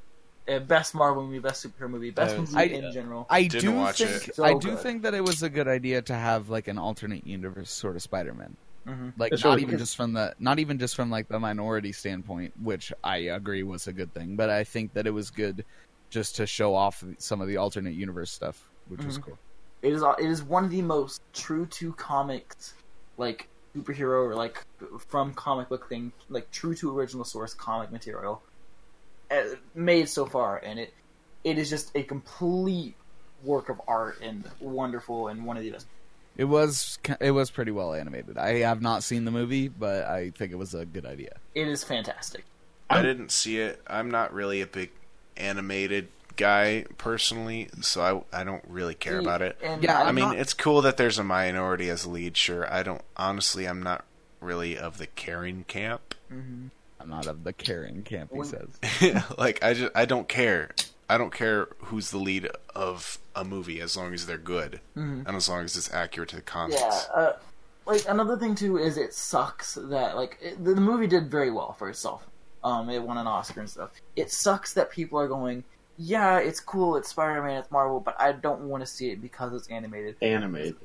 Uh, 0.49 0.59
best 0.59 0.95
Marvel 0.95 1.25
movie, 1.25 1.39
best 1.39 1.65
superhero 1.65 1.89
movie, 1.89 2.11
best 2.11 2.37
movie 2.37 2.57
I- 2.57 2.63
in 2.65 2.93
general. 2.93 3.27
I 3.31 3.43
Didn't 3.43 3.61
do 3.61 3.73
watch 3.73 3.99
think 3.99 4.29
it. 4.29 4.35
So 4.35 4.45
I 4.45 4.55
do 4.55 4.71
good. 4.71 4.79
think 4.81 5.03
that 5.03 5.15
it 5.15 5.23
was 5.23 5.43
a 5.45 5.49
good 5.49 5.69
idea 5.69 6.03
to 6.03 6.15
have 6.15 6.49
like 6.49 6.67
an 6.67 6.79
alternate 6.79 7.25
universe 7.25 7.71
sort 7.71 7.95
of 7.95 8.03
Spider-Man. 8.03 8.57
hmm 8.85 9.11
Like 9.17 9.33
It's 9.33 9.45
not 9.45 9.51
really 9.51 9.63
even 9.63 9.75
cool. 9.75 9.79
just 9.79 9.97
from 9.97 10.13
the 10.15 10.35
not 10.41 10.59
even 10.59 10.79
just 10.81 10.97
from 10.97 11.11
like 11.11 11.29
the 11.29 11.39
minority 11.39 11.93
standpoint, 11.93 12.53
which 12.61 12.93
I 13.05 13.19
agree 13.19 13.63
was 13.63 13.87
a 13.87 13.93
good 13.93 14.13
thing, 14.15 14.35
but 14.35 14.51
I 14.51 14.65
think 14.65 14.93
that 14.95 15.07
it 15.07 15.13
was 15.13 15.31
good 15.31 15.65
just 16.11 16.35
to 16.37 16.47
show 16.47 16.75
off 16.75 17.05
some 17.19 17.41
of 17.41 17.47
the 17.47 17.57
alternate 17.57 17.95
universe 17.95 18.33
stuff, 18.33 18.69
which 18.89 19.05
was 19.05 19.19
Mhm. 19.19 19.23
cool. 19.23 19.39
It 19.83 19.93
is 19.93 20.03
it 20.03 20.27
is 20.27 20.43
one 20.43 20.65
of 20.65 20.71
the 20.71 20.83
most 20.83 21.21
true 21.33 21.67
to 21.67 21.93
comics, 21.95 22.75
like 23.17 23.47
superhero 23.77 24.25
or 24.27 24.35
like 24.35 24.61
from 25.09 25.35
comic 25.35 25.69
book 25.69 25.89
thing, 25.89 26.13
like 26.29 26.51
true 26.51 26.75
to 26.75 26.99
original 26.99 27.25
source 27.25 27.55
comic 27.55 27.93
material 27.93 28.43
made 29.75 30.09
so 30.09 30.27
far, 30.27 30.59
and 30.59 30.79
it 30.79 30.93
it 31.45 31.59
is 31.59 31.69
just 31.71 31.91
a 31.97 32.03
complete 32.03 32.95
work 33.43 33.69
of 33.69 33.81
art 33.89 34.19
and 34.23 34.45
wonderful 34.61 35.29
and 35.29 35.45
one 35.45 35.57
of 35.57 35.63
the 35.65 35.71
best. 35.71 35.87
It 36.37 36.45
was 36.45 36.99
it 37.21 37.33
was 37.33 37.51
pretty 37.51 37.73
well 37.73 37.93
animated. 37.95 38.39
I 38.39 38.59
have 38.61 38.81
not 38.81 39.03
seen 39.03 39.25
the 39.25 39.31
movie, 39.31 39.69
but 39.69 40.05
I 40.05 40.31
think 40.31 40.53
it 40.53 40.57
was 40.57 40.75
a 40.75 40.85
good 40.87 41.05
idea. 41.07 41.37
It 41.55 41.69
is 41.69 41.85
fantastic. 41.85 42.45
I 42.89 42.97
I'm- 42.97 43.05
didn't 43.05 43.31
see 43.33 43.59
it. 43.59 43.83
I'm 43.87 44.11
not 44.11 44.33
really 44.33 44.61
a 44.61 44.67
big 44.67 44.91
animated 45.37 46.09
guy 46.37 46.87
personally, 46.99 47.69
so 47.83 48.25
I 48.33 48.41
I 48.41 48.45
don't 48.45 48.65
really 48.67 48.95
care 48.95 49.19
about 49.19 49.43
it. 49.43 49.59
And 49.63 49.83
Yeah, 49.83 50.01
I'm 50.01 50.07
I 50.09 50.13
mean, 50.13 50.25
not- 50.29 50.39
it's 50.39 50.55
cool 50.55 50.81
that 50.83 50.97
there's 50.97 51.19
a 51.19 51.25
minority 51.25 51.91
as 51.91 52.05
a 52.05 52.11
lead. 52.11 52.37
Sure, 52.37 52.71
I 52.73 52.83
don't 52.83 53.03
honestly. 53.17 53.67
I'm 53.67 53.83
not 53.83 54.05
really 54.41 54.77
of 54.79 54.99
the 54.99 55.07
caring 55.07 55.65
camp. 55.65 56.15
Mhm. 56.33 56.71
I'm 57.03 57.11
not 57.11 57.27
of 57.27 57.45
the 57.45 57.53
caring 57.53 58.03
camp, 58.03 58.31
he 58.35 58.43
says. 58.45 59.23
like 59.39 59.63
I 59.63 59.75
just 59.75 59.93
I 59.95 60.05
don't 60.05 60.29
care. 60.29 60.71
I 61.11 61.19
don't 61.19 61.33
care 61.33 61.69
who's 61.79 62.11
the 62.11 62.19
lead 62.19 62.49
of 62.75 63.19
a 63.37 63.45
movie 63.45 63.81
as 63.81 63.97
long 63.97 64.15
as 64.15 64.27
they're 64.27 64.39
good 64.39 64.81
Mhm. 64.97 65.27
and 65.27 65.37
as 65.37 65.49
long 65.49 65.65
as 65.65 65.77
it's 65.77 65.93
accurate 65.93 66.31
to 66.31 66.37
the 66.37 66.43
comics. 66.43 66.81
Yeah, 66.81 67.01
uh, 67.15 67.33
like 67.87 68.05
another 68.09 68.37
thing 68.39 68.55
too 68.55 68.79
is 68.79 68.97
it 68.97 69.13
sucks 69.13 69.75
that 69.75 70.17
like 70.17 70.39
it, 70.41 70.65
the, 70.65 70.75
the 70.75 70.81
movie 70.81 71.07
did 71.07 71.31
very 71.31 71.51
well 71.51 71.73
for 71.75 71.89
itself. 71.91 72.27
Um, 72.65 72.89
it 72.89 73.03
won 73.03 73.19
an 73.19 73.27
Oscar 73.27 73.61
and 73.61 73.69
stuff. 73.69 73.91
It 74.17 74.31
sucks 74.31 74.73
that 74.75 74.91
people 74.91 75.19
are 75.19 75.27
going, 75.29 75.65
yeah, 75.99 76.39
it's 76.39 76.61
cool, 76.61 76.97
it's 76.97 77.09
Spider 77.09 77.43
Man, 77.43 77.59
it's 77.59 77.71
Marvel, 77.73 77.99
but 78.01 78.15
I 78.21 78.33
don't 78.33 78.61
want 78.63 78.83
to 78.83 78.87
see 78.87 79.11
it 79.11 79.21
because 79.21 79.53
it's 79.53 79.67
animated. 79.69 80.15
Animated. 80.23 80.77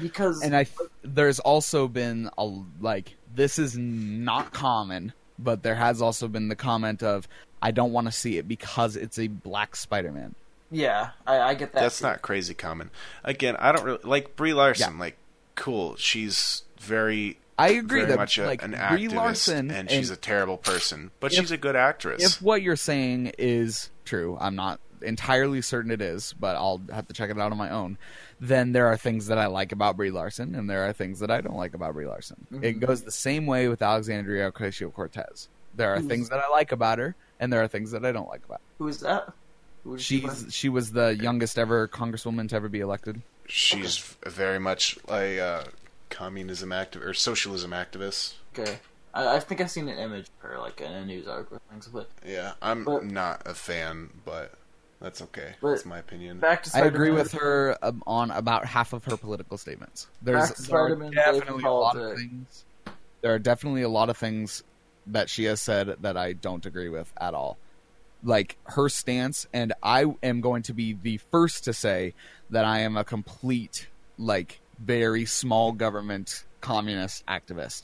Because 0.00 0.42
And 0.42 0.54
I 0.54 0.64
th- 0.64 0.90
there's 1.02 1.40
also 1.40 1.88
been 1.88 2.30
a 2.38 2.50
like 2.80 3.14
this 3.34 3.58
is 3.58 3.76
not 3.76 4.52
common 4.52 5.12
but 5.38 5.62
there 5.62 5.74
has 5.74 6.00
also 6.02 6.28
been 6.28 6.48
the 6.48 6.56
comment 6.56 7.02
of 7.02 7.28
I 7.62 7.70
don't 7.70 7.92
want 7.92 8.06
to 8.06 8.12
see 8.12 8.38
it 8.38 8.46
because 8.46 8.96
it's 8.96 9.18
a 9.18 9.28
black 9.28 9.74
Spider-Man. 9.76 10.34
Yeah, 10.70 11.10
I, 11.26 11.40
I 11.40 11.54
get 11.54 11.72
that. 11.72 11.80
That's 11.80 11.98
too. 11.98 12.06
not 12.06 12.22
crazy 12.22 12.54
common. 12.54 12.90
Again, 13.22 13.56
I 13.58 13.72
don't 13.72 13.84
really 13.84 14.00
like 14.02 14.36
Brie 14.36 14.54
Larson. 14.54 14.98
Like, 14.98 15.16
cool. 15.54 15.96
She's 15.96 16.64
very, 16.80 17.38
I 17.58 17.68
agree 17.70 18.00
very 18.00 18.10
that 18.12 18.18
much 18.18 18.38
a, 18.38 18.46
like 18.46 18.62
an 18.62 18.72
Brie 18.72 19.08
activist, 19.08 19.14
Larson 19.14 19.70
and 19.70 19.90
she's 19.90 20.10
a 20.10 20.16
terrible 20.16 20.56
person. 20.56 21.10
But 21.20 21.32
if- 21.32 21.38
she's 21.38 21.50
a 21.50 21.56
good 21.56 21.76
actress. 21.76 22.22
if 22.22 22.42
what 22.42 22.60
you're 22.62 22.76
saying 22.76 23.32
is 23.38 23.90
true, 24.04 24.36
I'm 24.40 24.56
not 24.56 24.80
entirely 25.00 25.62
certain 25.62 25.90
it 25.90 26.00
is, 26.00 26.34
but 26.38 26.56
I'll 26.56 26.80
have 26.92 27.06
to 27.08 27.14
check 27.14 27.30
it 27.30 27.38
out 27.38 27.52
on 27.52 27.58
my 27.58 27.70
own. 27.70 27.98
Then 28.48 28.72
there 28.72 28.86
are 28.88 28.96
things 28.96 29.28
that 29.28 29.38
I 29.38 29.46
like 29.46 29.72
about 29.72 29.96
Brie 29.96 30.10
Larson, 30.10 30.54
and 30.54 30.68
there 30.68 30.86
are 30.86 30.92
things 30.92 31.20
that 31.20 31.30
I 31.30 31.40
don't 31.40 31.56
like 31.56 31.72
about 31.74 31.94
Brie 31.94 32.06
Larson. 32.06 32.46
It 32.62 32.78
goes 32.80 33.02
the 33.02 33.10
same 33.10 33.46
way 33.46 33.68
with 33.68 33.80
Alexandria 33.80 34.52
Ocasio 34.52 34.92
Cortez. 34.92 35.48
There 35.74 35.90
are 35.92 35.96
Who's- 35.96 36.08
things 36.08 36.28
that 36.28 36.40
I 36.40 36.48
like 36.50 36.70
about 36.72 36.98
her, 36.98 37.14
and 37.40 37.52
there 37.52 37.62
are 37.62 37.68
things 37.68 37.90
that 37.92 38.04
I 38.04 38.12
don't 38.12 38.28
like 38.28 38.44
about. 38.44 38.60
her. 38.60 38.84
Who's 38.84 39.00
that? 39.00 39.32
Who 39.84 39.98
she? 39.98 40.20
She's 40.20 40.46
she 40.54 40.68
was 40.68 40.92
the 40.92 41.16
youngest 41.16 41.58
ever 41.58 41.88
congresswoman 41.88 42.48
to 42.50 42.56
ever 42.56 42.68
be 42.68 42.80
elected. 42.80 43.22
she's 43.48 43.96
v- 43.98 44.30
very 44.30 44.58
much 44.58 44.98
a 45.08 45.40
uh, 45.40 45.64
communism 46.10 46.70
activist 46.70 47.04
or 47.06 47.14
socialism 47.14 47.70
activist. 47.72 48.34
okay. 48.58 48.78
I, 49.14 49.36
I 49.36 49.40
think 49.40 49.60
I've 49.60 49.70
seen 49.70 49.88
an 49.88 49.98
image 49.98 50.26
of 50.42 50.50
her, 50.50 50.58
like 50.58 50.80
in 50.80 50.90
a 50.92 51.04
news 51.06 51.26
article, 51.28 51.56
or 51.56 51.60
things. 51.70 51.86
But 51.88 52.08
Yeah, 52.26 52.52
I'm 52.60 52.84
But- 52.84 53.04
not 53.06 53.42
a 53.46 53.54
fan, 53.54 54.10
but 54.24 54.52
that's 55.00 55.22
okay. 55.22 55.54
But- 55.60 55.70
That's 55.70 55.84
my 55.84 55.98
opinion. 55.98 56.38
back 56.38 56.62
to 56.64 56.76
I 56.76 56.80
agree 56.80 57.10
with 57.10 57.32
her 57.32 57.76
um, 57.82 58.02
on 58.06 58.30
about 58.30 58.64
half 58.66 58.92
of 58.92 59.04
her 59.04 59.16
political 59.16 59.58
statements. 59.58 60.08
There's 60.22 60.50
there 60.66 60.78
are 60.78 61.10
definitely 61.10 61.64
a 61.64 61.70
lot 61.70 61.96
of 61.96 62.16
things. 62.16 62.64
There 63.20 63.34
are 63.34 63.38
definitely 63.38 63.82
a 63.82 63.88
lot 63.88 64.10
of 64.10 64.16
things 64.16 64.62
that 65.06 65.28
she 65.28 65.44
has 65.44 65.60
said 65.60 65.96
that 66.00 66.16
I 66.16 66.32
don't 66.32 66.64
agree 66.64 66.88
with 66.88 67.12
at 67.20 67.34
all. 67.34 67.58
Like 68.22 68.56
her 68.64 68.88
stance, 68.88 69.46
and 69.52 69.74
I 69.82 70.06
am 70.22 70.40
going 70.40 70.62
to 70.64 70.72
be 70.72 70.96
the 71.00 71.18
first 71.30 71.64
to 71.64 71.74
say 71.74 72.14
that 72.50 72.64
I 72.64 72.80
am 72.80 72.96
a 72.96 73.04
complete, 73.04 73.88
like, 74.16 74.60
very 74.78 75.26
small 75.26 75.72
government 75.72 76.44
communist 76.62 77.24
activist. 77.26 77.82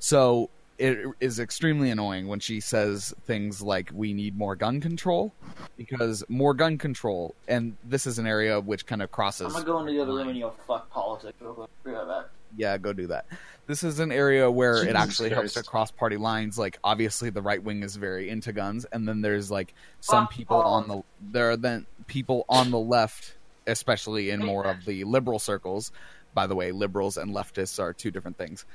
So 0.00 0.50
it 0.78 1.06
is 1.20 1.38
extremely 1.38 1.90
annoying 1.90 2.28
when 2.28 2.40
she 2.40 2.60
says 2.60 3.14
things 3.24 3.62
like 3.62 3.90
we 3.94 4.12
need 4.12 4.36
more 4.36 4.54
gun 4.54 4.80
control 4.80 5.32
because 5.76 6.22
more 6.28 6.54
gun 6.54 6.76
control 6.78 7.34
and 7.48 7.76
this 7.84 8.06
is 8.06 8.18
an 8.18 8.26
area 8.26 8.60
which 8.60 8.86
kind 8.86 9.02
of 9.02 9.10
crosses 9.10 9.46
I'm 9.46 9.52
gonna 9.52 9.64
go 9.64 9.80
into 9.80 9.92
the 9.92 10.02
other 10.02 10.12
room 10.12 10.28
and 10.28 10.36
you'll 10.36 10.54
fuck 10.66 10.90
politics 10.90 11.36
real 11.40 11.54
quick. 11.54 11.70
Be 11.84 11.92
right 11.92 12.06
back. 12.06 12.24
yeah 12.56 12.76
go 12.78 12.92
do 12.92 13.06
that. 13.08 13.26
This 13.66 13.82
is 13.82 13.98
an 13.98 14.12
area 14.12 14.50
where 14.50 14.76
it 14.76 14.86
Jesus 14.86 14.96
actually 14.96 15.30
helps 15.30 15.54
to 15.54 15.62
cross 15.62 15.90
party 15.90 16.16
lines. 16.16 16.58
Like 16.58 16.78
obviously 16.84 17.30
the 17.30 17.42
right 17.42 17.62
wing 17.62 17.82
is 17.82 17.96
very 17.96 18.28
into 18.28 18.52
guns 18.52 18.84
and 18.92 19.08
then 19.08 19.22
there's 19.22 19.50
like 19.50 19.74
some 20.00 20.26
Fuck 20.26 20.34
people 20.34 20.56
on 20.62 20.88
the 20.88 21.02
there 21.20 21.50
are 21.50 21.56
then 21.56 21.86
people 22.06 22.44
on 22.48 22.70
the 22.70 22.78
left 22.78 23.36
especially 23.66 24.30
in 24.30 24.44
more 24.44 24.64
of 24.66 24.84
the 24.84 25.04
liberal 25.04 25.38
circles. 25.38 25.90
By 26.34 26.46
the 26.46 26.54
way 26.54 26.70
liberals 26.70 27.16
and 27.16 27.34
leftists 27.34 27.82
are 27.82 27.94
two 27.94 28.10
different 28.10 28.36
things 28.36 28.66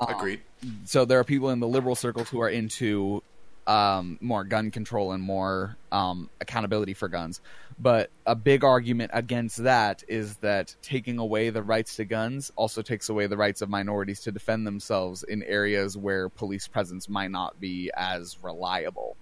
Um, 0.00 0.08
Agreed. 0.14 0.40
so 0.84 1.04
there 1.04 1.18
are 1.18 1.24
people 1.24 1.50
in 1.50 1.60
the 1.60 1.68
liberal 1.68 1.94
circles 1.94 2.28
who 2.28 2.40
are 2.40 2.48
into 2.48 3.22
um, 3.66 4.16
more 4.20 4.44
gun 4.44 4.70
control 4.70 5.12
and 5.12 5.22
more 5.22 5.76
um, 5.92 6.30
accountability 6.40 6.94
for 6.94 7.08
guns. 7.08 7.40
But 7.78 8.10
a 8.26 8.34
big 8.34 8.64
argument 8.64 9.10
against 9.14 9.58
that 9.64 10.02
is 10.08 10.36
that 10.36 10.74
taking 10.82 11.18
away 11.18 11.50
the 11.50 11.62
rights 11.62 11.96
to 11.96 12.04
guns 12.04 12.50
also 12.56 12.80
takes 12.82 13.08
away 13.08 13.26
the 13.26 13.36
rights 13.36 13.60
of 13.60 13.68
minorities 13.68 14.20
to 14.20 14.32
defend 14.32 14.66
themselves 14.66 15.22
in 15.22 15.42
areas 15.42 15.96
where 15.96 16.28
police 16.28 16.66
presence 16.66 17.08
might 17.08 17.30
not 17.30 17.60
be 17.60 17.90
as 17.94 18.36
reliable. 18.42 19.16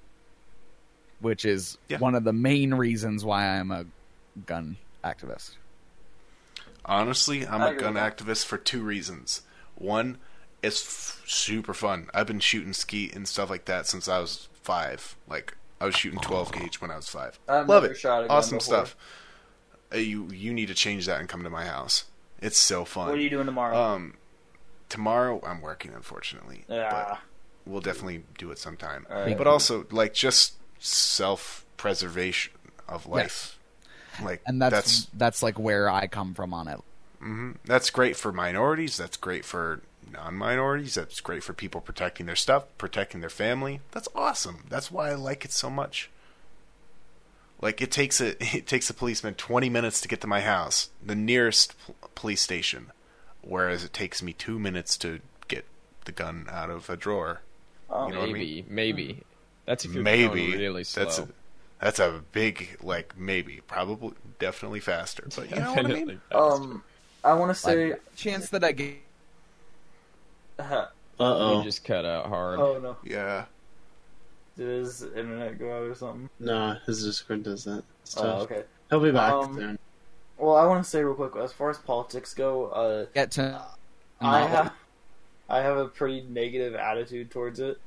Which 1.20 1.44
is 1.44 1.76
Yeah. 1.88 1.98
one 1.98 2.14
of 2.14 2.24
the 2.24 2.32
main 2.32 2.72
reasons 2.74 3.24
why 3.24 3.46
I'm 3.58 3.70
a 3.70 3.84
gun 4.46 4.76
activist. 5.04 5.56
Honestly, 6.84 7.46
I'm 7.46 7.62
a 7.62 7.74
gun 7.74 7.94
activist 7.94 8.44
for 8.44 8.58
two 8.58 8.82
reasons. 8.82 9.42
One, 9.74 10.18
it's 10.62 10.82
f- 10.82 11.22
super 11.26 11.74
fun. 11.74 12.08
I've 12.14 12.26
been 12.26 12.40
shooting 12.40 12.72
skeet 12.72 13.14
and 13.14 13.26
stuff 13.28 13.50
like 13.50 13.66
that 13.66 13.86
since 13.86 14.08
I 14.08 14.18
was 14.18 14.48
five. 14.62 15.16
Like 15.28 15.56
I 15.80 15.86
was 15.86 15.94
shooting 15.94 16.20
12 16.20 16.52
gauge 16.52 16.80
when 16.80 16.90
I 16.90 16.96
was 16.96 17.08
five. 17.08 17.38
I've 17.48 17.68
Love 17.68 17.84
it. 17.84 17.96
shot 17.96 18.24
a 18.24 18.28
awesome 18.28 18.58
before. 18.58 18.74
stuff. 18.86 18.96
Uh, 19.94 19.98
you 19.98 20.28
you 20.32 20.52
need 20.52 20.66
to 20.68 20.74
change 20.74 21.06
that 21.06 21.20
and 21.20 21.28
come 21.28 21.42
to 21.44 21.50
my 21.50 21.64
house. 21.66 22.04
It's 22.40 22.58
so 22.58 22.84
fun. 22.84 23.08
What 23.08 23.18
are 23.18 23.20
you 23.20 23.30
doing 23.30 23.46
tomorrow? 23.46 23.76
Um, 23.76 24.14
tomorrow 24.88 25.40
I'm 25.46 25.60
working, 25.60 25.92
unfortunately. 25.94 26.64
yeah. 26.68 26.90
But 26.90 27.18
we'll 27.64 27.80
definitely 27.80 28.24
do 28.38 28.50
it 28.50 28.58
sometime. 28.58 29.06
All 29.10 29.22
right. 29.22 29.38
But 29.38 29.46
also, 29.46 29.86
like, 29.90 30.12
just 30.14 30.54
self 30.78 31.64
preservation 31.76 32.52
of 32.88 33.06
life. 33.06 33.58
Like, 34.22 34.42
And 34.46 34.60
that's, 34.60 34.72
that's 34.74 35.06
that's 35.14 35.42
like 35.42 35.58
where 35.58 35.90
I 35.90 36.06
come 36.06 36.34
from 36.34 36.52
on 36.54 36.68
it. 36.68 36.80
hmm 37.20 37.52
That's 37.64 37.90
great 37.90 38.16
for 38.16 38.32
minorities. 38.32 38.96
That's 38.96 39.16
great 39.16 39.44
for 39.44 39.80
non-minorities. 40.10 40.94
That's 40.94 41.20
great 41.20 41.42
for 41.42 41.52
people 41.52 41.80
protecting 41.80 42.26
their 42.26 42.36
stuff, 42.36 42.64
protecting 42.78 43.20
their 43.20 43.30
family. 43.30 43.80
That's 43.92 44.08
awesome. 44.14 44.64
That's 44.68 44.90
why 44.90 45.10
I 45.10 45.14
like 45.14 45.44
it 45.44 45.52
so 45.52 45.70
much. 45.70 46.10
Like 47.60 47.80
it 47.80 47.90
takes 47.90 48.20
a 48.20 48.36
it 48.56 48.66
takes 48.66 48.90
a 48.90 48.94
policeman 48.94 49.34
20 49.34 49.68
minutes 49.68 50.00
to 50.00 50.08
get 50.08 50.20
to 50.22 50.26
my 50.26 50.40
house, 50.40 50.90
the 51.04 51.14
nearest 51.14 51.74
p- 51.86 51.94
police 52.14 52.42
station, 52.42 52.92
whereas 53.42 53.84
it 53.84 53.92
takes 53.92 54.22
me 54.22 54.32
2 54.32 54.58
minutes 54.58 54.96
to 54.98 55.20
get 55.48 55.64
the 56.04 56.12
gun 56.12 56.46
out 56.50 56.70
of 56.70 56.90
a 56.90 56.96
drawer. 56.96 57.40
Oh, 57.88 58.08
you 58.08 58.14
know 58.14 58.20
what 58.20 58.28
I 58.30 58.32
maybe, 58.32 58.64
maybe. 58.68 59.22
That's 59.64 59.84
if 59.84 59.94
you're 59.94 60.02
maybe 60.02 60.48
going 60.48 60.58
really 60.58 60.84
slow. 60.84 61.04
that's 61.04 61.18
a, 61.18 61.28
that's 61.80 61.98
a 61.98 62.22
big 62.32 62.78
like 62.82 63.16
maybe, 63.16 63.60
probably 63.66 64.12
definitely 64.38 64.80
faster, 64.80 65.28
but 65.34 65.50
you 65.50 65.56
know 65.56 65.72
what 65.72 65.86
I 65.86 65.88
mean? 65.88 66.20
Faster. 66.30 66.62
um, 66.62 66.82
I 67.24 67.32
want 67.34 67.50
to 67.50 67.54
say. 67.54 67.90
Like, 67.90 68.16
chance 68.16 68.50
that 68.50 68.62
I 68.62 68.72
get 68.72 68.96
uh 70.58 70.86
Uh 71.18 71.24
You 71.24 71.60
oh. 71.60 71.62
just 71.62 71.84
cut 71.84 72.04
out 72.04 72.26
hard. 72.26 72.58
oh 72.60 72.78
no! 72.78 72.96
Yeah. 73.04 73.44
Did 74.56 74.68
his 74.68 75.02
internet 75.02 75.58
go 75.58 75.70
out 75.76 75.82
or 75.82 75.94
something? 75.94 76.30
Nah, 76.40 76.76
his 76.86 77.04
Discord 77.04 77.42
does 77.42 77.64
that. 77.64 77.84
It's 78.02 78.16
Oh, 78.16 78.22
tough. 78.22 78.42
okay. 78.44 78.64
He'll 78.88 79.00
be 79.00 79.10
back 79.12 79.32
Um, 79.32 79.54
soon. 79.54 79.78
Well, 80.38 80.56
I 80.56 80.64
want 80.66 80.82
to 80.82 80.88
say 80.88 81.02
real 81.04 81.14
quick, 81.14 81.36
as 81.36 81.52
far 81.52 81.68
as 81.70 81.76
politics 81.78 82.32
go, 82.32 82.66
uh, 82.68 83.06
get 83.14 83.30
to 83.32 83.62
I 84.20 84.40
No. 84.40 84.46
have 84.46 84.72
I 85.48 85.60
have 85.60 85.76
a 85.76 85.88
pretty 85.88 86.22
negative 86.22 86.74
attitude 86.74 87.30
towards 87.30 87.60
it. 87.60 87.78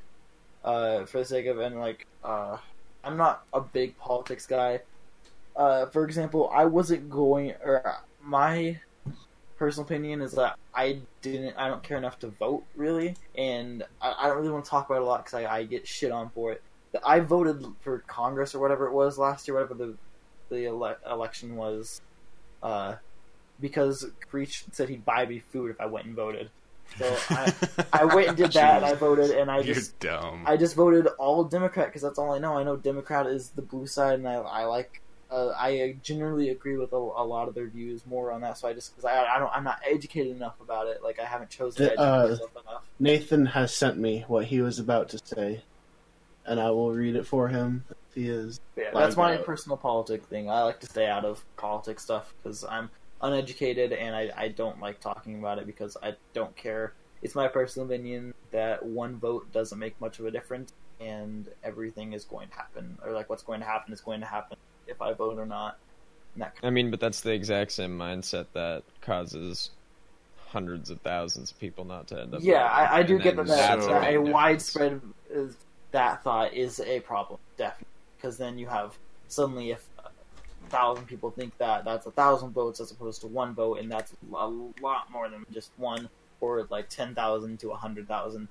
Uh, 0.64 1.04
for 1.06 1.18
the 1.18 1.24
sake 1.24 1.46
of 1.46 1.58
and 1.58 1.80
like, 1.80 2.06
uh, 2.22 2.56
I'm 3.02 3.16
not 3.16 3.44
a 3.52 3.60
big 3.60 3.96
politics 3.98 4.46
guy. 4.46 4.80
Uh, 5.56 5.86
for 5.86 6.04
example, 6.04 6.50
I 6.54 6.66
wasn't 6.66 7.10
going, 7.10 7.52
or 7.64 7.96
my 8.22 8.78
personal 9.58 9.84
opinion 9.86 10.20
is 10.22 10.32
that 10.32 10.56
I 10.74 11.00
didn't, 11.22 11.56
I 11.56 11.68
don't 11.68 11.82
care 11.82 11.98
enough 11.98 12.18
to 12.20 12.28
vote 12.28 12.64
really, 12.76 13.16
and 13.36 13.82
I, 14.00 14.14
I 14.20 14.26
don't 14.28 14.38
really 14.38 14.50
want 14.50 14.64
to 14.64 14.70
talk 14.70 14.88
about 14.88 14.96
it 14.96 15.02
a 15.02 15.04
lot 15.06 15.24
because 15.24 15.34
I, 15.34 15.46
I 15.58 15.64
get 15.64 15.86
shit 15.86 16.12
on 16.12 16.30
for 16.30 16.52
it. 16.52 16.62
I 17.04 17.20
voted 17.20 17.64
for 17.80 18.00
Congress 18.06 18.54
or 18.54 18.60
whatever 18.60 18.86
it 18.86 18.92
was 18.92 19.18
last 19.18 19.46
year, 19.46 19.54
whatever 19.54 19.74
the 19.74 19.96
the 20.48 20.66
ele- 20.66 20.96
election 21.08 21.56
was, 21.56 22.00
uh, 22.62 22.96
because 23.60 24.06
Creech 24.28 24.64
said 24.72 24.88
he'd 24.88 25.04
buy 25.04 25.26
me 25.26 25.42
food 25.52 25.70
if 25.70 25.80
I 25.80 25.86
went 25.86 26.06
and 26.06 26.16
voted. 26.16 26.50
So 26.98 27.16
I, 27.30 27.52
I 27.92 28.04
went 28.04 28.28
and 28.28 28.36
did 28.36 28.52
that, 28.52 28.76
and 28.82 28.84
I 28.84 28.94
voted, 28.94 29.30
and 29.30 29.50
I 29.50 29.62
just. 29.62 29.98
I 30.46 30.56
just 30.56 30.74
voted 30.74 31.06
all 31.18 31.44
Democrat 31.44 31.86
because 31.86 32.02
that's 32.02 32.18
all 32.18 32.32
I 32.32 32.38
know. 32.38 32.58
I 32.58 32.64
know 32.64 32.76
Democrat 32.76 33.26
is 33.26 33.50
the 33.50 33.62
blue 33.62 33.86
side, 33.86 34.18
and 34.18 34.28
I, 34.28 34.34
I 34.34 34.64
like. 34.64 35.00
Uh, 35.30 35.50
I 35.56 35.96
generally 36.02 36.50
agree 36.50 36.76
with 36.76 36.92
a, 36.92 36.96
a 36.96 37.24
lot 37.24 37.46
of 37.46 37.54
their 37.54 37.68
views 37.68 38.04
more 38.04 38.32
on 38.32 38.40
that. 38.40 38.58
So 38.58 38.66
I 38.66 38.72
just 38.72 38.96
because 38.96 39.04
I, 39.04 39.24
I 39.24 39.38
don't 39.38 39.50
I'm 39.52 39.64
not 39.64 39.78
educated 39.88 40.34
enough 40.34 40.60
about 40.60 40.88
it. 40.88 41.02
Like 41.02 41.20
I 41.20 41.24
haven't 41.24 41.50
chosen 41.50 41.76
to 41.76 41.82
The, 41.84 41.90
educate 41.92 42.04
uh, 42.04 42.28
myself 42.28 42.50
enough. 42.66 42.82
Nathan 42.98 43.46
has 43.46 43.74
sent 43.74 43.98
me 43.98 44.24
what 44.26 44.46
he 44.46 44.60
was 44.60 44.78
about 44.78 45.08
to 45.10 45.18
say, 45.24 45.62
and 46.44 46.58
I 46.58 46.70
will 46.70 46.92
read 46.92 47.14
it 47.14 47.26
for 47.26 47.48
him. 47.48 47.84
if 47.90 48.14
He 48.14 48.28
is. 48.28 48.60
Yeah, 48.76 48.90
that's 48.92 49.16
my 49.16 49.36
uh, 49.36 49.42
personal 49.42 49.76
politic 49.76 50.24
thing. 50.24 50.50
I 50.50 50.62
like 50.64 50.80
to 50.80 50.86
stay 50.86 51.06
out 51.06 51.24
of 51.24 51.44
politics 51.56 52.02
stuff 52.02 52.34
because 52.42 52.64
I'm 52.64 52.90
uneducated 53.22 53.92
and 53.92 54.16
I, 54.16 54.30
I 54.36 54.48
don't 54.48 54.80
like 54.80 55.00
talking 55.00 55.38
about 55.38 55.58
it 55.58 55.66
because 55.66 55.96
I 56.02 56.14
don't 56.32 56.56
care. 56.56 56.94
It's 57.22 57.34
my 57.34 57.48
personal 57.48 57.86
opinion 57.86 58.34
that 58.50 58.84
one 58.84 59.18
vote 59.18 59.52
doesn't 59.52 59.78
make 59.78 60.00
much 60.00 60.18
of 60.18 60.26
a 60.26 60.30
difference 60.30 60.72
and 61.00 61.48
everything 61.62 62.12
is 62.12 62.24
going 62.24 62.48
to 62.48 62.54
happen 62.54 62.98
or 63.04 63.12
like 63.12 63.28
what's 63.30 63.42
going 63.42 63.60
to 63.60 63.66
happen 63.66 63.92
is 63.92 64.00
going 64.00 64.20
to 64.20 64.26
happen 64.26 64.56
if 64.90 65.00
I 65.00 65.12
vote 65.12 65.38
or 65.38 65.46
not. 65.46 65.78
I 66.62 66.70
mean, 66.70 66.90
but 66.90 67.00
that's 67.00 67.20
the 67.22 67.32
exact 67.32 67.72
same 67.72 67.98
mindset 67.98 68.46
that 68.54 68.82
causes 69.02 69.70
hundreds 70.46 70.90
of 70.90 71.00
thousands 71.00 71.50
of 71.50 71.58
people 71.58 71.84
not 71.84 72.06
to 72.08 72.20
end 72.20 72.34
up. 72.34 72.40
yeah. 72.42 72.64
I, 72.64 72.98
I 72.98 73.02
do 73.02 73.18
get 73.18 73.36
that, 73.36 73.46
that's 73.46 73.84
So- 73.84 73.90
that 73.90 74.04
a 74.08 74.10
difference. 74.12 74.30
widespread 74.32 75.00
is, 75.30 75.56
that 75.92 76.22
thought 76.22 76.54
is 76.54 76.80
a 76.80 77.00
problem, 77.00 77.38
definitely. 77.56 77.86
Because 78.16 78.36
then 78.36 78.58
you 78.58 78.66
have 78.68 78.96
suddenly 79.28 79.70
if 79.72 79.84
a 80.04 80.10
thousand 80.70 81.06
people 81.06 81.30
think 81.30 81.56
that 81.58 81.84
that's 81.84 82.06
a 82.06 82.10
thousand 82.12 82.50
votes 82.50 82.80
as 82.80 82.90
opposed 82.90 83.20
to 83.22 83.26
one 83.26 83.54
vote, 83.54 83.78
and 83.80 83.90
that's 83.90 84.12
a 84.34 84.46
lot 84.46 85.10
more 85.10 85.28
than 85.28 85.44
just 85.52 85.70
one, 85.78 86.08
or 86.40 86.66
like 86.70 86.88
ten 86.88 87.14
thousand 87.14 87.58
to 87.60 87.70
a 87.70 87.76
hundred 87.76 88.06
thousand, 88.06 88.46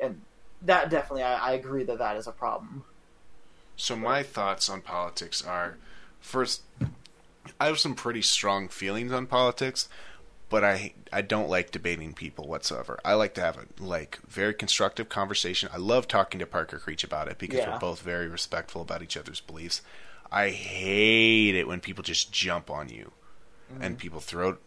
and 0.00 0.20
that 0.62 0.88
definitely, 0.90 1.22
I, 1.24 1.50
I 1.50 1.52
agree 1.52 1.84
that 1.84 1.98
that 1.98 2.16
is 2.16 2.26
a 2.26 2.32
problem. 2.32 2.84
So 3.78 3.96
my 3.96 4.22
thoughts 4.24 4.68
on 4.68 4.82
politics 4.82 5.40
are 5.40 5.78
first 6.20 6.62
I 7.60 7.66
have 7.66 7.78
some 7.78 7.94
pretty 7.94 8.22
strong 8.22 8.68
feelings 8.68 9.12
on 9.12 9.26
politics, 9.26 9.88
but 10.50 10.64
I 10.64 10.92
I 11.12 11.22
don't 11.22 11.48
like 11.48 11.70
debating 11.70 12.12
people 12.12 12.46
whatsoever. 12.48 12.98
I 13.04 13.14
like 13.14 13.34
to 13.34 13.40
have 13.40 13.56
a 13.56 13.82
like 13.82 14.18
very 14.28 14.52
constructive 14.52 15.08
conversation. 15.08 15.70
I 15.72 15.78
love 15.78 16.08
talking 16.08 16.40
to 16.40 16.46
Parker 16.46 16.78
Creech 16.78 17.04
about 17.04 17.28
it 17.28 17.38
because 17.38 17.60
Yeah. 17.60 17.72
we're 17.72 17.78
both 17.78 18.02
very 18.02 18.26
respectful 18.26 18.82
about 18.82 19.02
each 19.02 19.16
other's 19.16 19.40
beliefs. 19.40 19.80
I 20.30 20.50
hate 20.50 21.54
it 21.54 21.68
when 21.68 21.80
people 21.80 22.02
just 22.02 22.32
jump 22.32 22.70
on 22.70 22.88
you 22.88 23.12
mm-hmm. 23.72 23.82
and 23.82 23.96
people 23.96 24.20
throw 24.20 24.58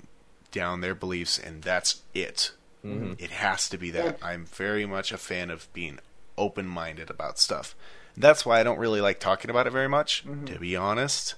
down 0.51 0.79
their 0.79 0.95
beliefs 0.95 1.37
and 1.37 1.61
that's 1.61 2.01
it. 2.13 2.53
Mm-hmm. 2.83 3.13
It 3.19 3.31
has 3.31 3.67
to 3.69 3.77
be 3.77 3.91
that. 3.91 4.17
I'm 4.23 4.45
very 4.45 4.85
much 4.85 5.11
a 5.11 5.17
fan 5.17 5.51
of 5.51 5.71
being 5.73 5.99
open 6.37 6.65
minded 6.65 7.09
about 7.09 7.37
stuff. 7.37 7.75
That's 8.21 8.45
why 8.45 8.59
I 8.59 8.63
don't 8.63 8.77
really 8.79 9.01
like 9.01 9.19
talking 9.19 9.49
about 9.49 9.67
it 9.67 9.71
very 9.71 9.89
much, 9.89 10.23
mm-hmm. 10.25 10.45
to 10.45 10.59
be 10.59 10.75
honest. 10.75 11.35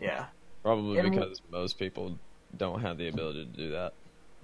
Yeah. 0.00 0.26
Probably 0.62 0.98
And- 0.98 1.10
because 1.10 1.42
most 1.50 1.78
people 1.78 2.18
don't 2.56 2.80
have 2.80 2.98
the 2.98 3.08
ability 3.08 3.44
to 3.46 3.56
do 3.56 3.70
that. 3.70 3.92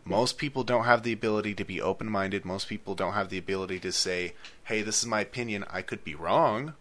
Most 0.04 0.38
people 0.38 0.64
don't 0.64 0.84
have 0.84 1.02
the 1.02 1.12
ability 1.12 1.54
to 1.54 1.64
be 1.64 1.80
open 1.80 2.10
minded. 2.10 2.44
Most 2.44 2.68
people 2.68 2.94
don't 2.94 3.12
have 3.12 3.28
the 3.28 3.38
ability 3.38 3.78
to 3.80 3.92
say, 3.92 4.32
hey, 4.64 4.82
this 4.82 5.00
is 5.00 5.06
my 5.06 5.20
opinion. 5.20 5.64
I 5.70 5.82
could 5.82 6.02
be 6.02 6.14
wrong. 6.14 6.74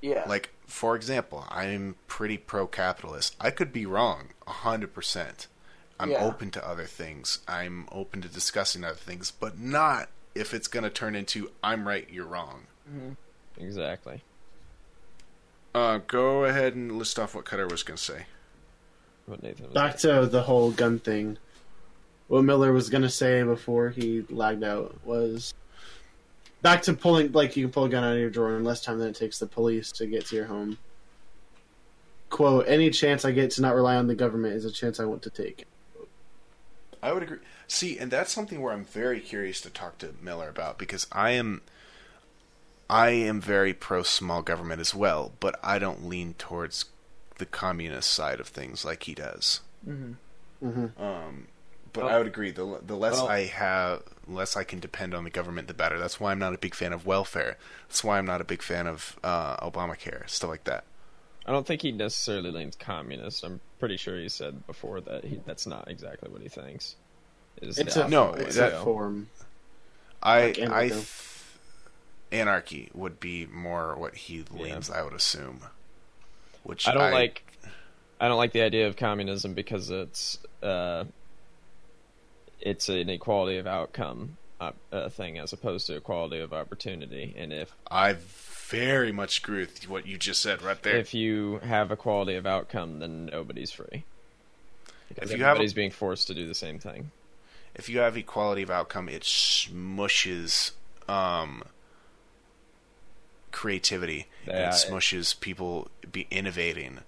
Yeah. 0.00 0.24
Like, 0.26 0.50
for 0.66 0.94
example, 0.94 1.44
I'm 1.50 1.96
pretty 2.06 2.38
pro 2.38 2.66
capitalist. 2.66 3.34
I 3.40 3.50
could 3.50 3.72
be 3.72 3.84
wrong, 3.84 4.28
100%. 4.46 5.48
I'm 5.98 6.10
Yeah. 6.10 6.24
open 6.24 6.50
to 6.52 6.66
other 6.66 6.84
things. 6.84 7.40
I'm 7.48 7.88
open 7.90 8.22
to 8.22 8.28
discussing 8.28 8.84
other 8.84 8.94
things, 8.94 9.30
but 9.32 9.58
not 9.58 10.08
if 10.34 10.54
it's 10.54 10.68
going 10.68 10.84
to 10.84 10.90
turn 10.90 11.16
into 11.16 11.50
I'm 11.64 11.88
right, 11.88 12.08
you're 12.10 12.26
wrong. 12.26 12.66
Mm-hmm. 12.88 13.12
Exactly. 13.58 14.22
Uh, 15.74 15.98
go 16.06 16.44
ahead 16.44 16.74
and 16.74 16.92
list 16.92 17.18
off 17.18 17.34
what 17.34 17.44
Cutter 17.44 17.66
was 17.66 17.82
going 17.82 17.96
to 17.96 18.02
say. 18.02 18.26
What 19.26 19.42
Nathan 19.42 19.66
was 19.66 19.74
Back 19.74 19.98
to 19.98 20.26
the 20.26 20.42
whole 20.42 20.70
gun 20.70 20.98
thing. 20.98 21.38
What 22.28 22.42
Miller 22.42 22.72
was 22.72 22.90
gonna 22.90 23.10
say 23.10 23.42
before 23.42 23.90
he 23.90 24.24
lagged 24.30 24.64
out 24.64 24.98
was 25.04 25.54
back 26.62 26.82
to 26.82 26.94
pulling 26.94 27.32
like 27.32 27.56
you 27.56 27.64
can 27.64 27.72
pull 27.72 27.84
a 27.84 27.88
gun 27.88 28.02
out 28.02 28.14
of 28.14 28.18
your 28.18 28.30
drawer 28.30 28.56
in 28.56 28.64
less 28.64 28.80
time 28.82 28.98
than 28.98 29.08
it 29.08 29.16
takes 29.16 29.38
the 29.38 29.46
police 29.46 29.92
to 29.92 30.06
get 30.06 30.26
to 30.26 30.36
your 30.36 30.46
home. 30.46 30.78
Quote, 32.30 32.64
any 32.66 32.90
chance 32.90 33.24
I 33.24 33.30
get 33.30 33.52
to 33.52 33.62
not 33.62 33.74
rely 33.74 33.94
on 33.96 34.08
the 34.08 34.16
government 34.16 34.54
is 34.54 34.64
a 34.64 34.72
chance 34.72 34.98
I 34.98 35.04
want 35.04 35.22
to 35.22 35.30
take. 35.30 35.64
I 37.00 37.12
would 37.12 37.22
agree. 37.22 37.38
See, 37.68 37.98
and 37.98 38.10
that's 38.10 38.32
something 38.32 38.60
where 38.60 38.72
I'm 38.72 38.84
very 38.84 39.20
curious 39.20 39.60
to 39.60 39.70
talk 39.70 39.98
to 39.98 40.14
Miller 40.20 40.48
about 40.48 40.78
because 40.78 41.06
I 41.12 41.30
am 41.32 41.62
I 42.88 43.10
am 43.10 43.40
very 43.40 43.74
pro 43.74 44.02
small 44.02 44.42
government 44.42 44.80
as 44.80 44.94
well, 44.94 45.32
but 45.40 45.58
I 45.62 45.78
don't 45.78 46.08
lean 46.08 46.34
towards 46.34 46.86
the 47.38 47.46
communist 47.46 48.10
side 48.10 48.40
of 48.40 48.48
things 48.48 48.84
like 48.84 49.04
he 49.04 49.14
does. 49.14 49.60
hmm 49.84 50.12
Um, 50.62 51.48
but 51.92 52.04
Well- 52.04 52.14
I 52.14 52.18
would 52.18 52.26
agree. 52.26 52.50
The 52.50 52.80
the 52.86 52.96
less 52.96 53.14
well- 53.14 53.28
I 53.28 53.44
have, 53.46 54.02
less 54.28 54.56
I 54.56 54.64
can 54.64 54.78
depend 54.80 55.14
on 55.14 55.24
the 55.24 55.30
government, 55.30 55.68
the 55.68 55.74
better. 55.74 55.98
That's 55.98 56.18
why 56.20 56.30
I'm 56.32 56.38
not 56.38 56.54
a 56.54 56.58
big 56.58 56.74
fan 56.74 56.92
of 56.92 57.04
welfare. 57.06 57.56
That's 57.88 58.04
why 58.04 58.18
I'm 58.18 58.26
not 58.26 58.40
a 58.40 58.44
big 58.44 58.62
fan 58.62 58.86
of 58.86 59.16
uh, 59.24 59.56
Obamacare, 59.68 60.28
stuff 60.28 60.50
like 60.50 60.64
that. 60.64 60.84
I 61.44 61.52
don't 61.52 61.66
think 61.66 61.82
he 61.82 61.92
necessarily 61.92 62.50
leans 62.50 62.74
communist. 62.76 63.44
I'm 63.44 63.60
pretty 63.78 63.96
sure 63.96 64.18
he 64.18 64.28
said 64.28 64.66
before 64.66 65.00
that 65.02 65.24
he, 65.24 65.40
that's 65.46 65.66
not 65.66 65.88
exactly 65.88 66.28
what 66.30 66.40
he 66.42 66.48
thinks. 66.48 66.96
Is 67.62 67.78
It's 67.78 67.96
a 67.96 68.08
No, 68.08 68.28
optimal 68.32 68.38
it's 68.40 68.56
that- 68.56 68.72
a 68.74 68.82
form. 68.84 69.28
I 70.22 70.46
Like 70.46 70.58
I 70.60 70.90
anarchy. 72.32 72.90
would 72.94 73.20
be 73.20 73.46
more 73.46 73.96
what 73.96 74.14
he 74.14 74.44
leans. 74.50 74.90
I 74.90 75.02
would 75.02 75.14
assume. 75.14 75.60
Which 76.62 76.88
I 76.88 76.92
don't 76.94 77.12
like. 77.12 77.42
I 78.18 78.28
don't 78.28 78.38
like 78.38 78.52
the 78.52 78.62
idea 78.62 78.86
of 78.86 78.96
communism 78.96 79.54
because 79.54 79.90
it's 79.90 80.38
uh, 80.62 81.04
it's 82.60 82.88
an 82.88 83.08
equality 83.10 83.58
of 83.58 83.66
outcome 83.66 84.38
uh, 84.60 85.08
thing 85.10 85.38
as 85.38 85.52
opposed 85.52 85.86
to 85.86 85.96
equality 85.96 86.40
of 86.40 86.52
opportunity. 86.52 87.34
And 87.36 87.52
if 87.52 87.72
I 87.90 88.16
very 88.68 89.12
much 89.12 89.38
agree 89.38 89.60
with 89.60 89.88
what 89.88 90.06
you 90.06 90.16
just 90.16 90.42
said 90.42 90.62
right 90.62 90.82
there. 90.82 90.96
if 90.96 91.14
you 91.14 91.58
have 91.58 91.92
equality 91.92 92.34
of 92.36 92.46
outcome, 92.46 92.98
then 92.98 93.26
nobody's 93.26 93.70
free. 93.70 94.04
Because 95.08 95.30
If 95.30 95.38
you 95.38 95.44
have 95.44 95.60
a- 95.60 95.74
being 95.74 95.90
forced 95.90 96.26
to 96.28 96.34
do 96.34 96.46
the 96.48 96.54
same 96.54 96.78
thing. 96.78 97.10
if 97.74 97.88
you 97.88 97.98
have 97.98 98.16
equality 98.16 98.62
of 98.62 98.70
outcome, 98.70 99.08
it 99.08 99.22
smushes 99.22 100.72
um, 101.08 101.62
creativity. 103.56 104.26
and 104.46 104.54
Yeah, 104.58 104.68
it- 104.68 104.74
smushes 104.74 105.38
people 105.40 105.88
be 106.12 106.26
innovating, 106.30 107.00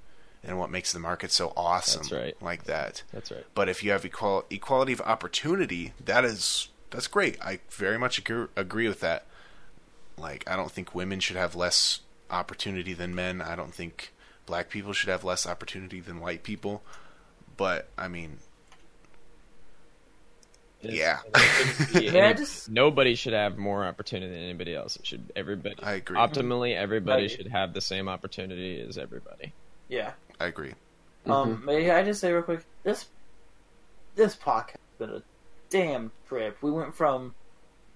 and 0.43 0.59
what 0.59 0.71
makes 0.71 0.93
the 0.93 0.99
market 0.99 1.31
so 1.31 1.53
awesome. 1.57 2.03
That's 2.03 2.13
right. 2.13 2.43
Like 2.43 2.65
that. 2.65 3.03
That's 3.13 3.31
right. 3.31 3.45
But 3.55 3.69
if 3.69 3.85
you 3.85 3.91
have 3.93 4.05
equal 4.07 4.45
equality 4.51 4.93
of 4.95 5.01
opportunity, 5.03 5.93
that 6.05 6.25
is 6.25 6.69
that's 6.91 7.07
great. 7.07 7.39
I 7.43 7.61
very 7.71 7.99
much 7.99 8.17
agree, 8.19 8.47
agree 8.57 8.89
with 8.89 9.01
that. 9.01 9.27
Like 10.17 10.43
I 10.51 10.57
don't 10.57 10.73
think 10.73 10.95
women 10.95 11.21
should 11.21 11.37
have 11.37 11.55
less 11.55 12.01
opportunity 12.31 12.95
than 12.95 13.15
men. 13.15 13.41
I 13.43 13.55
don't 13.55 13.75
think 13.75 14.13
black 14.47 14.71
people 14.71 14.93
should 14.95 15.11
have 15.11 15.23
less 15.25 15.47
opportunity 15.47 16.01
than 16.01 16.19
white 16.21 16.43
people. 16.43 16.83
But 17.57 17.89
I 17.99 18.09
mean, 18.09 18.39
Yeah. 20.83 21.19
it 21.35 21.39
shouldn't 21.39 21.93
be 21.95 22.05
Yeah, 22.07 22.33
just- 22.33 22.71
nobody 22.71 23.15
should 23.15 23.33
have 23.33 23.59
more 23.59 23.85
opportunity 23.85 24.33
than 24.33 24.43
anybody 24.43 24.75
else. 24.75 24.97
It 24.97 25.07
should 25.07 25.33
everybody. 25.35 25.75
I 25.83 25.93
agree. 25.95 26.17
Optimally, 26.17 26.77
everybody 26.77 27.23
Right. 27.23 27.31
should 27.31 27.49
have 27.49 27.75
the 27.75 27.81
same 27.81 28.09
opportunity 28.09 28.81
as 28.81 28.97
everybody. 28.99 29.53
Yeah. 29.89 30.13
I 30.39 30.47
agree. 30.47 30.75
Um, 31.27 31.65
may 31.65 31.91
I 31.91 32.05
just 32.05 32.21
say 32.21 32.33
real 32.33 32.43
quick, 32.43 32.61
this 32.85 33.07
this 34.15 34.35
podcast 34.37 34.71
has 34.71 34.99
been 34.99 35.11
a 35.11 35.23
damn 35.71 36.11
trip. 36.29 36.57
We 36.63 36.71
went 36.71 36.95
from 36.95 37.35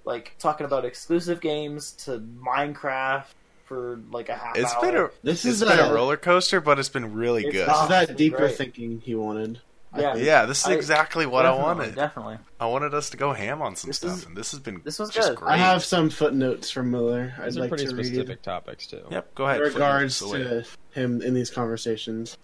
like 0.04 0.34
talking 0.38 0.66
about 0.66 0.84
exclusive 0.84 1.40
games 1.40 1.92
to 1.92 2.18
Minecraft 2.18 3.26
for 3.64 4.00
like 4.10 4.28
a 4.28 4.34
half 4.36 4.56
It's 4.56 4.72
hour. 4.74 4.80
been 4.82 4.96
a 4.96 5.10
This 5.22 5.44
it's 5.44 5.62
is 5.62 5.68
been 5.68 5.78
a- 5.78 5.90
a 5.90 5.94
roller 5.94 6.16
coaster, 6.16 6.60
but 6.60 6.78
it's 6.78 6.88
been 6.88 7.14
really 7.14 7.44
It's 7.44 7.52
good. 7.52 7.68
This 7.68 7.82
is 7.82 7.88
that 7.88 8.16
deeper 8.16 8.38
great. 8.38 8.56
thinking 8.56 9.00
he 9.04 9.14
wanted. 9.14 9.60
I 9.94 10.00
Yeah. 10.00 10.14
Yeah, 10.16 10.46
this 10.46 10.60
is 10.60 10.66
I- 10.68 10.72
exactly 10.74 11.26
what 11.26 11.44
I 11.44 11.52
wanted. 11.52 11.94
Definitely. 11.94 12.38
I 12.58 12.66
wanted 12.66 12.94
us 12.94 13.10
to 13.10 13.16
go 13.16 13.32
ham 13.32 13.60
on 13.60 13.76
some 13.76 13.88
This 13.90 13.98
stuff, 13.98 14.18
is- 14.18 14.24
and 14.26 14.36
this 14.36 14.50
has 14.52 14.60
been 14.60 14.80
this 14.84 14.98
was 14.98 15.10
just 15.10 15.28
good. 15.30 15.36
great. 15.38 15.50
I 15.52 15.56
have 15.58 15.84
some 15.84 16.08
footnotes 16.10 16.70
from 16.70 16.90
Miller. 16.90 17.34
I'd 17.38 17.46
These 17.46 17.56
are 17.56 17.60
like 17.60 17.68
pretty 17.68 17.86
to 17.86 17.94
read. 17.96 18.06
specific 18.06 18.42
topics 18.42 18.86
too. 18.86 19.02
Yep, 19.10 19.34
go 19.34 19.44
ahead. 19.46 19.56
in 19.60 19.62
regards 19.64 20.18
Footnotes 20.18 20.44
away. 20.44 20.64
to 20.94 21.00
him 21.00 21.20
in 21.22 21.34
these 21.34 21.50
conversations. 21.50 22.38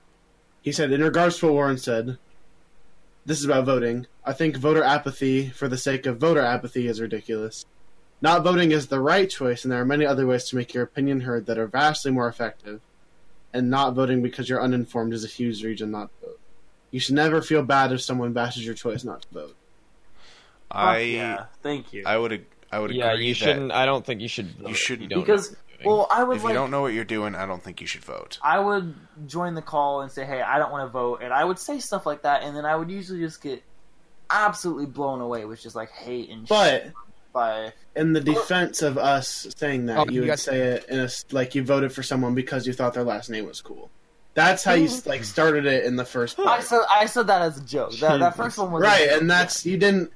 He 0.60 0.72
said, 0.72 0.92
in 0.92 1.02
regards 1.02 1.38
to 1.38 1.46
what 1.46 1.54
Warren 1.54 1.78
said, 1.78 2.18
this 3.24 3.38
is 3.38 3.44
about 3.44 3.64
voting. 3.64 4.06
I 4.24 4.32
think 4.32 4.56
voter 4.56 4.82
apathy 4.82 5.48
for 5.48 5.68
the 5.68 5.78
sake 5.78 6.04
of 6.06 6.18
voter 6.18 6.40
apathy 6.40 6.86
is 6.86 7.00
ridiculous. 7.00 7.64
Not 8.20 8.42
voting 8.42 8.72
is 8.72 8.88
the 8.88 9.00
right 9.00 9.30
choice, 9.30 9.64
and 9.64 9.70
there 9.72 9.80
are 9.80 9.84
many 9.86 10.04
other 10.04 10.26
ways 10.26 10.44
to 10.48 10.56
make 10.56 10.74
your 10.74 10.82
opinion 10.82 11.20
heard 11.20 11.46
that 11.46 11.56
are 11.58 11.68
vastly 11.68 12.10
more 12.10 12.26
effective. 12.28 12.80
And 13.54 13.70
not 13.70 13.94
voting 13.94 14.22
because 14.22 14.48
you're 14.48 14.60
uninformed 14.60 15.14
is 15.14 15.24
a 15.24 15.28
huge 15.28 15.64
reason 15.64 15.90
not 15.90 16.10
to 16.20 16.26
vote. 16.26 16.38
You 16.90 17.01
should 17.01 17.15
never 17.15 17.43
feel 17.43 17.62
bad 17.62 17.93
if 17.93 18.01
someone 18.01 18.32
bashes 18.32 18.65
your 18.65 18.74
choice 18.74 19.05
not 19.05 19.23
to 19.23 19.28
vote. 19.32 19.56
I 20.70 20.94
Fuck 20.94 21.06
yeah. 21.06 21.44
Thank 21.62 21.93
you. 21.93 22.02
I 22.06 22.16
would 22.19 22.44
I 22.70 22.78
would 22.78 22.90
Yeah, 22.93 23.12
agree 23.12 23.28
you 23.28 23.35
shouldn't. 23.35 23.73
I 23.73 23.86
don't 23.86 24.05
think 24.05 24.20
you 24.20 24.28
should. 24.28 24.51
vote 24.59 24.70
if 24.70 24.77
shouldn't. 24.77 25.10
don't 25.10 25.20
because 25.20 25.51
what 25.51 25.59
you're 25.70 25.78
doing. 25.85 25.97
well, 25.98 26.09
I 26.10 26.24
would 26.24 26.36
if 26.36 26.44
like 26.44 26.51
you 26.52 26.59
don't 26.59 26.70
know 26.70 26.82
what 26.82 26.93
you're 26.93 27.05
doing, 27.05 27.35
I 27.35 27.47
don't 27.47 27.62
think 27.62 27.81
you 27.81 27.86
should 27.86 28.05
vote. 28.05 28.39
I 28.43 28.59
would 28.59 28.94
join 29.27 29.55
the 29.55 29.62
call 29.62 30.02
and 30.02 30.10
say, 30.10 30.24
"Hey, 30.27 30.43
I 30.43 30.59
don't 30.59 30.70
want 30.70 30.86
to 30.86 30.93
vote," 30.93 31.20
and 31.23 31.32
I 31.32 31.44
would 31.44 31.59
say 31.59 31.78
stuff 31.78 32.05
like 32.06 32.23
that, 32.23 32.43
and 32.43 32.55
then 32.56 32.65
I 32.66 32.77
would 32.77 32.90
usually 32.90 33.20
just 33.20 33.43
get 33.43 33.62
absolutely 34.31 34.86
blown 34.86 35.20
away 35.23 35.44
with 35.47 35.62
just 35.62 35.74
like 35.77 35.90
hate 35.90 36.28
and 36.31 36.47
But 36.47 36.82
shit 36.85 36.93
by 37.32 37.73
in 37.97 38.12
the 38.12 38.20
defense 38.20 38.82
of 38.82 38.98
us 38.98 39.47
saying 39.56 39.86
that, 39.86 39.98
Oh, 39.98 40.05
you 40.06 40.12
you 40.16 40.20
would 40.23 40.27
got- 40.28 40.39
say 40.39 40.59
it 40.59 40.85
in 40.89 40.98
a 41.01 41.05
s- 41.05 41.24
like 41.31 41.55
you 41.55 41.62
voted 41.62 41.93
for 41.93 42.02
someone 42.02 42.35
because 42.35 42.66
you 42.66 42.73
thought 42.74 42.93
their 42.94 43.05
last 43.05 43.31
name 43.31 43.47
was 43.47 43.60
cool. 43.62 43.90
That's 44.39 44.62
how 44.62 44.74
you 44.74 44.89
like 45.06 45.24
started 45.24 45.66
it 45.66 45.85
in 45.85 45.97
the 45.97 46.05
first 46.05 46.39
I 46.39 46.60
said 46.60 46.81
I 46.90 47.06
said 47.06 47.27
that 47.27 47.43
as 47.43 47.59
a 47.59 47.65
joke. 47.65 47.93
That, 47.98 48.20
that 48.20 48.36
first 48.36 48.56
one 48.56 48.70
was 48.70 48.82
right? 48.82 49.09
And 49.10 49.28
that's 49.28 49.66
you 49.66 49.77
didn't 49.77 50.12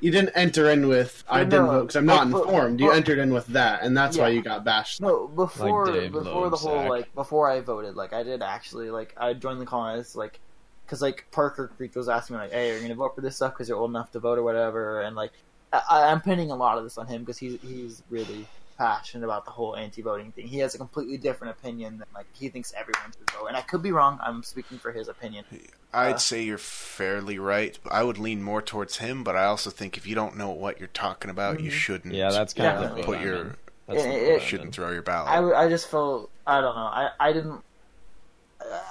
you 0.00 0.10
didn't 0.10 0.30
enter 0.34 0.70
in 0.70 0.88
with 0.88 1.24
I 1.28 1.44
No, 1.44 1.50
didn't 1.50 1.66
vote 1.66 1.80
because 1.82 1.96
I'm 1.96 2.06
not 2.06 2.30
but- 2.30 2.38
but- 2.38 2.48
informed. 2.48 2.80
You 2.80 2.92
entered 2.92 3.18
in 3.18 3.32
with 3.34 3.46
that, 3.48 3.82
and 3.82 3.96
that's 3.96 4.16
why 4.16 4.28
you 4.28 4.42
got 4.42 4.64
bashed. 4.64 5.00
No, 5.02 5.26
before 5.28 5.86
Dave 5.92 6.12
before 6.12 6.48
the 6.48 6.56
whole 6.56 6.76
Loebsack. 6.76 6.88
like 6.88 7.14
before 7.14 7.50
I 7.50 7.60
voted, 7.60 7.96
like 7.96 8.12
I 8.14 8.22
did 8.22 8.40
actually 8.42 8.90
like 8.90 9.14
I 9.18 9.34
joined 9.34 9.60
the 9.60 9.66
call 9.66 9.84
and 9.86 10.00
it's 10.00 10.16
like 10.16 10.40
because 10.86 11.02
like 11.02 11.26
Parker 11.30 11.70
Creech 11.76 11.94
was 11.96 12.08
asking 12.08 12.36
me 12.36 12.42
like, 12.42 12.52
"Hey, 12.52 12.70
are 12.70 12.76
you 12.76 12.82
gonna 12.82 12.94
vote 12.94 13.14
for 13.14 13.20
this 13.20 13.36
stuff 13.36 13.52
because 13.52 13.68
you're 13.68 13.78
old 13.78 13.90
enough 13.90 14.10
to 14.12 14.20
vote 14.20 14.38
or 14.38 14.42
whatever?" 14.42 15.02
And 15.02 15.14
like 15.16 15.32
I, 15.72 15.82
I'm 16.10 16.20
pinning 16.22 16.50
a 16.50 16.56
lot 16.56 16.78
of 16.78 16.84
this 16.84 16.96
on 16.96 17.06
him 17.08 17.22
because 17.22 17.36
he's 17.38 17.60
he's 17.60 18.02
really 18.08 18.46
passionate 18.76 19.24
about 19.24 19.44
the 19.44 19.50
whole 19.50 19.76
anti-voting 19.76 20.32
thing. 20.32 20.46
He 20.46 20.58
has 20.58 20.74
a 20.74 20.78
completely 20.78 21.16
different 21.16 21.56
opinion 21.58 21.98
than 21.98 22.06
like 22.14 22.26
he 22.32 22.48
thinks 22.48 22.72
everyone 22.76 23.12
should 23.16 23.30
vote, 23.30 23.46
and 23.46 23.56
I 23.56 23.62
could 23.62 23.82
be 23.82 23.92
wrong. 23.92 24.18
I'm 24.22 24.42
speaking 24.42 24.78
for 24.78 24.92
his 24.92 25.08
opinion. 25.08 25.44
I'd 25.92 26.14
Uh, 26.14 26.18
say 26.18 26.42
you're 26.42 26.58
fairly 26.58 27.38
right. 27.38 27.78
I 27.90 28.02
would 28.02 28.18
lean 28.18 28.42
more 28.42 28.60
towards 28.62 28.98
him, 28.98 29.24
but 29.24 29.36
I 29.36 29.44
also 29.44 29.70
think 29.70 29.96
if 29.96 30.06
you 30.06 30.14
don't 30.14 30.36
know 30.36 30.50
what 30.50 30.78
you're 30.78 30.88
talking 30.88 31.30
about, 31.30 31.60
you 31.60 31.70
Mhm. 31.70 31.74
shouldn't 31.74 32.14
yeah, 32.14 32.30
that's 32.30 32.52
kind 32.54 32.80
Yeah. 32.80 32.88
of 32.90 32.96
put 33.04 33.16
thing, 33.18 33.26
your 33.26 33.44
man. 33.44 33.56
That's 33.86 34.02
It- 34.04 34.08
it- 34.10 34.32
what 34.34 34.42
Shouldn't 34.42 34.74
throw 34.74 34.90
your 34.90 35.02
ballot. 35.02 35.30
I, 35.30 35.64
I 35.64 35.68
just 35.68 35.88
felt 35.88 36.30
I 36.46 36.60
don't 36.60 36.74
know 36.74 36.82
I 36.82 37.10
I 37.20 37.32
didn't 37.32 37.62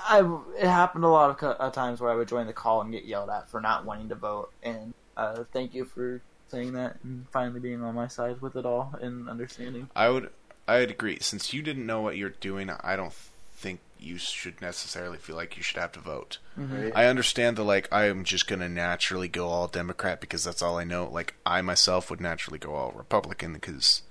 I 0.07 0.19
it 0.57 0.67
happened 0.67 1.03
a 1.03 1.09
lot 1.09 1.29
of 1.31 1.37
co- 1.37 1.49
uh, 1.49 1.69
times 1.69 1.99
where 1.99 2.11
I 2.11 2.15
would 2.15 2.27
join 2.27 2.47
the 2.47 2.53
call 2.53 2.81
and 2.81 2.91
get 2.91 3.03
yelled 3.05 3.29
at 3.29 3.49
for 3.49 3.59
not 3.59 3.83
wanting 3.85 4.09
to 4.09 4.15
vote 4.15 4.51
and 4.63 4.93
uh, 5.17 5.43
thank 5.51 5.73
you 5.73 5.85
for 5.85 6.21
saying 6.47 6.73
that 6.73 6.97
and 7.03 7.25
finally 7.31 7.59
being 7.59 7.81
on 7.81 7.95
my 7.95 8.07
side 8.07 8.41
with 8.41 8.55
it 8.55 8.65
all 8.65 8.93
and 9.01 9.29
understanding. 9.29 9.89
I 9.95 10.09
would 10.09 10.29
I 10.67 10.79
would 10.79 10.91
agree. 10.91 11.19
Since 11.19 11.53
you 11.53 11.61
didn't 11.61 11.85
know 11.85 12.01
what 12.01 12.17
you're 12.17 12.29
doing, 12.29 12.69
I 12.69 12.95
don't 12.95 13.13
think 13.13 13.79
you 13.99 14.17
should 14.17 14.61
necessarily 14.61 15.17
feel 15.17 15.35
like 15.35 15.57
you 15.57 15.63
should 15.63 15.79
have 15.79 15.91
to 15.93 15.99
vote. 15.99 16.37
Mm-hmm. 16.59 16.89
I 16.95 17.07
understand 17.07 17.57
that 17.57 17.63
like 17.63 17.87
I 17.91 18.05
am 18.05 18.23
just 18.23 18.47
gonna 18.47 18.69
naturally 18.69 19.27
go 19.27 19.47
all 19.47 19.67
Democrat 19.67 20.21
because 20.21 20.43
that's 20.43 20.61
all 20.61 20.77
I 20.77 20.83
know. 20.83 21.09
Like 21.09 21.35
I 21.45 21.61
myself 21.61 22.09
would 22.09 22.21
naturally 22.21 22.59
go 22.59 22.75
all 22.75 22.91
Republican 22.91 23.53
because 23.53 24.01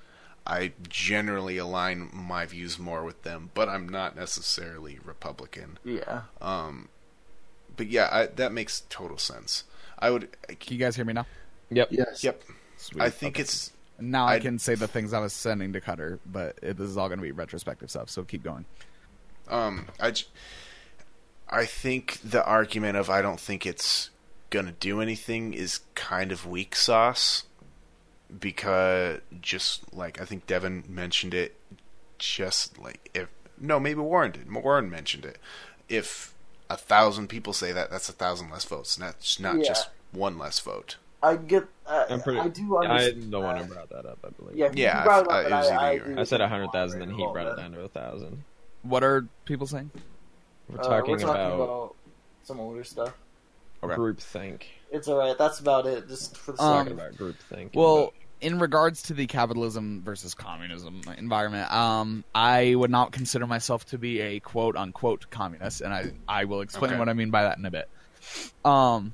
I 0.46 0.72
generally 0.88 1.56
align 1.56 2.10
my 2.12 2.44
views 2.44 2.78
more 2.78 3.02
with 3.04 3.22
them, 3.22 3.50
but 3.54 3.68
I'm 3.68 3.88
not 3.88 4.14
necessarily 4.14 4.98
Republican. 5.02 5.78
Yeah. 5.84 6.22
Um, 6.40 6.88
but 7.76 7.88
yeah, 7.88 8.08
I, 8.12 8.26
that 8.26 8.52
makes 8.52 8.82
total 8.88 9.18
sense. 9.18 9.64
I 9.98 10.10
would. 10.10 10.36
Can 10.60 10.74
you 10.74 10.78
guys 10.78 10.96
hear 10.96 11.04
me 11.04 11.14
now? 11.14 11.26
Yep. 11.76 11.88
Yes. 11.90 12.24
Yep. 12.24 12.42
Sweet. 12.76 13.02
I 13.02 13.10
think 13.10 13.36
Okay. 13.36 13.42
it's 13.42 13.72
now 13.98 14.26
I 14.26 14.34
I'd- 14.34 14.42
can 14.44 14.58
say 14.58 14.74
the 14.74 14.88
things 14.88 15.12
I 15.12 15.18
was 15.20 15.32
sending 15.32 15.72
to 15.72 15.80
Cutter, 15.80 16.18
but 16.26 16.58
it, 16.62 16.76
this 16.76 16.88
is 16.88 16.96
all 16.96 17.08
going 17.08 17.18
to 17.18 17.22
be 17.22 17.32
retrospective 17.32 17.90
stuff. 17.90 18.10
So 18.10 18.24
keep 18.24 18.42
going. 18.42 18.64
Um, 19.48 19.86
I, 20.00 20.10
j- 20.10 20.26
I 21.48 21.64
think 21.66 22.18
the 22.24 22.44
argument 22.44 22.96
of 22.96 23.08
I 23.10 23.20
don't 23.22 23.38
think 23.40 23.66
it's 23.66 24.10
gonna 24.50 24.72
do 24.72 25.00
anything 25.00 25.52
is 25.54 25.80
kind 25.94 26.30
of 26.32 26.46
weak 26.46 26.74
sauce 26.76 27.44
because 28.40 29.20
just 29.40 29.92
like 29.92 30.20
I 30.20 30.24
think 30.24 30.46
Devin 30.46 30.84
mentioned 30.88 31.34
it, 31.34 31.56
just 32.18 32.78
like 32.78 33.10
if 33.14 33.28
no 33.58 33.78
maybe 33.78 34.00
Warren 34.00 34.32
did 34.32 34.50
Warren 34.52 34.88
mentioned 34.90 35.24
it. 35.24 35.38
If 35.88 36.34
a 36.70 36.76
thousand 36.76 37.28
people 37.28 37.52
say 37.52 37.72
that, 37.72 37.90
that's 37.90 38.08
a 38.08 38.12
thousand 38.12 38.50
less 38.50 38.64
votes. 38.64 38.96
And 38.96 39.06
that's 39.06 39.38
not 39.38 39.58
Yeah. 39.58 39.64
just 39.68 39.88
one 40.12 40.38
less 40.38 40.58
vote. 40.60 40.96
I 41.24 41.36
get. 41.36 41.64
Uh, 41.86 42.04
I'm 42.10 42.20
pretty. 42.20 42.38
I 42.40 42.48
do 42.48 42.76
I 42.76 42.84
understand. 42.86 43.32
the 43.32 43.40
one 43.40 43.56
who 43.56 43.62
uh, 43.64 43.66
brought 43.66 43.88
that 43.90 44.06
up, 44.06 44.18
I 44.24 44.30
believe. 44.30 44.56
Yeah, 44.56 44.70
Yeah, 44.74 44.98
you 44.98 45.04
brought 45.04 45.24
it 45.24 45.30
up, 45.30 45.32
I- 45.32 45.42
but 45.42 45.52
it 45.52 45.54
was 45.54 45.68
I, 45.70 45.74
I, 45.74 45.90
either 45.90 46.02
agree 46.02 46.14
you. 46.14 46.20
I 46.20 46.24
said 46.24 46.40
a 46.40 46.48
hundred 46.48 46.72
thousand, 46.72 47.02
on 47.02 47.08
then 47.08 47.16
he 47.16 47.24
a 47.24 47.32
brought 47.32 47.46
it 47.46 47.56
down 47.56 47.72
to 47.72 47.80
a 47.80 47.88
thousand. 47.88 48.44
What 48.82 49.02
are 49.02 49.26
people 49.46 49.66
saying? 49.66 49.90
We're 50.68 50.76
bit. 50.76 50.86
Uh, 50.86 50.88
talking, 50.88 51.10
we're 51.12 51.18
talking 51.18 51.34
about, 51.42 51.54
about 51.60 51.96
some 52.44 52.60
older 52.60 52.84
stuff. 52.84 53.12
Okay. 53.82 53.94
group 53.96 54.18
think. 54.20 54.66
It's 54.90 55.08
alright. 55.08 55.36
That's 55.36 55.60
about 55.60 55.86
it. 55.86 56.08
Just 56.08 56.36
for 56.36 56.52
the 56.52 56.62
Um, 56.62 56.86
talking 56.86 56.92
about 56.92 57.16
group 57.16 57.36
think. 57.50 57.72
Well, 57.74 58.12
in 58.40 58.58
regards 58.58 59.02
to 59.04 59.14
the 59.14 59.26
capitalism 59.26 60.02
versus 60.02 60.34
communism 60.34 61.02
environment, 61.18 61.70
um, 61.72 62.24
I 62.34 62.74
would 62.74 62.90
not 62.90 63.12
consider 63.12 63.46
myself 63.46 63.84
to 63.86 63.98
be 63.98 64.20
a 64.20 64.40
quote 64.40 64.76
unquote 64.76 65.28
communist, 65.30 65.80
and 65.80 65.92
I 65.92 66.12
I 66.28 66.44
will 66.44 66.60
explain 66.62 66.92
Okay. 66.92 66.98
what 66.98 67.08
I 67.08 67.12
mean 67.14 67.30
by 67.30 67.42
that 67.44 67.58
in 67.58 67.64
a 67.66 67.70
bit. 67.70 67.88
Um, 68.64 69.12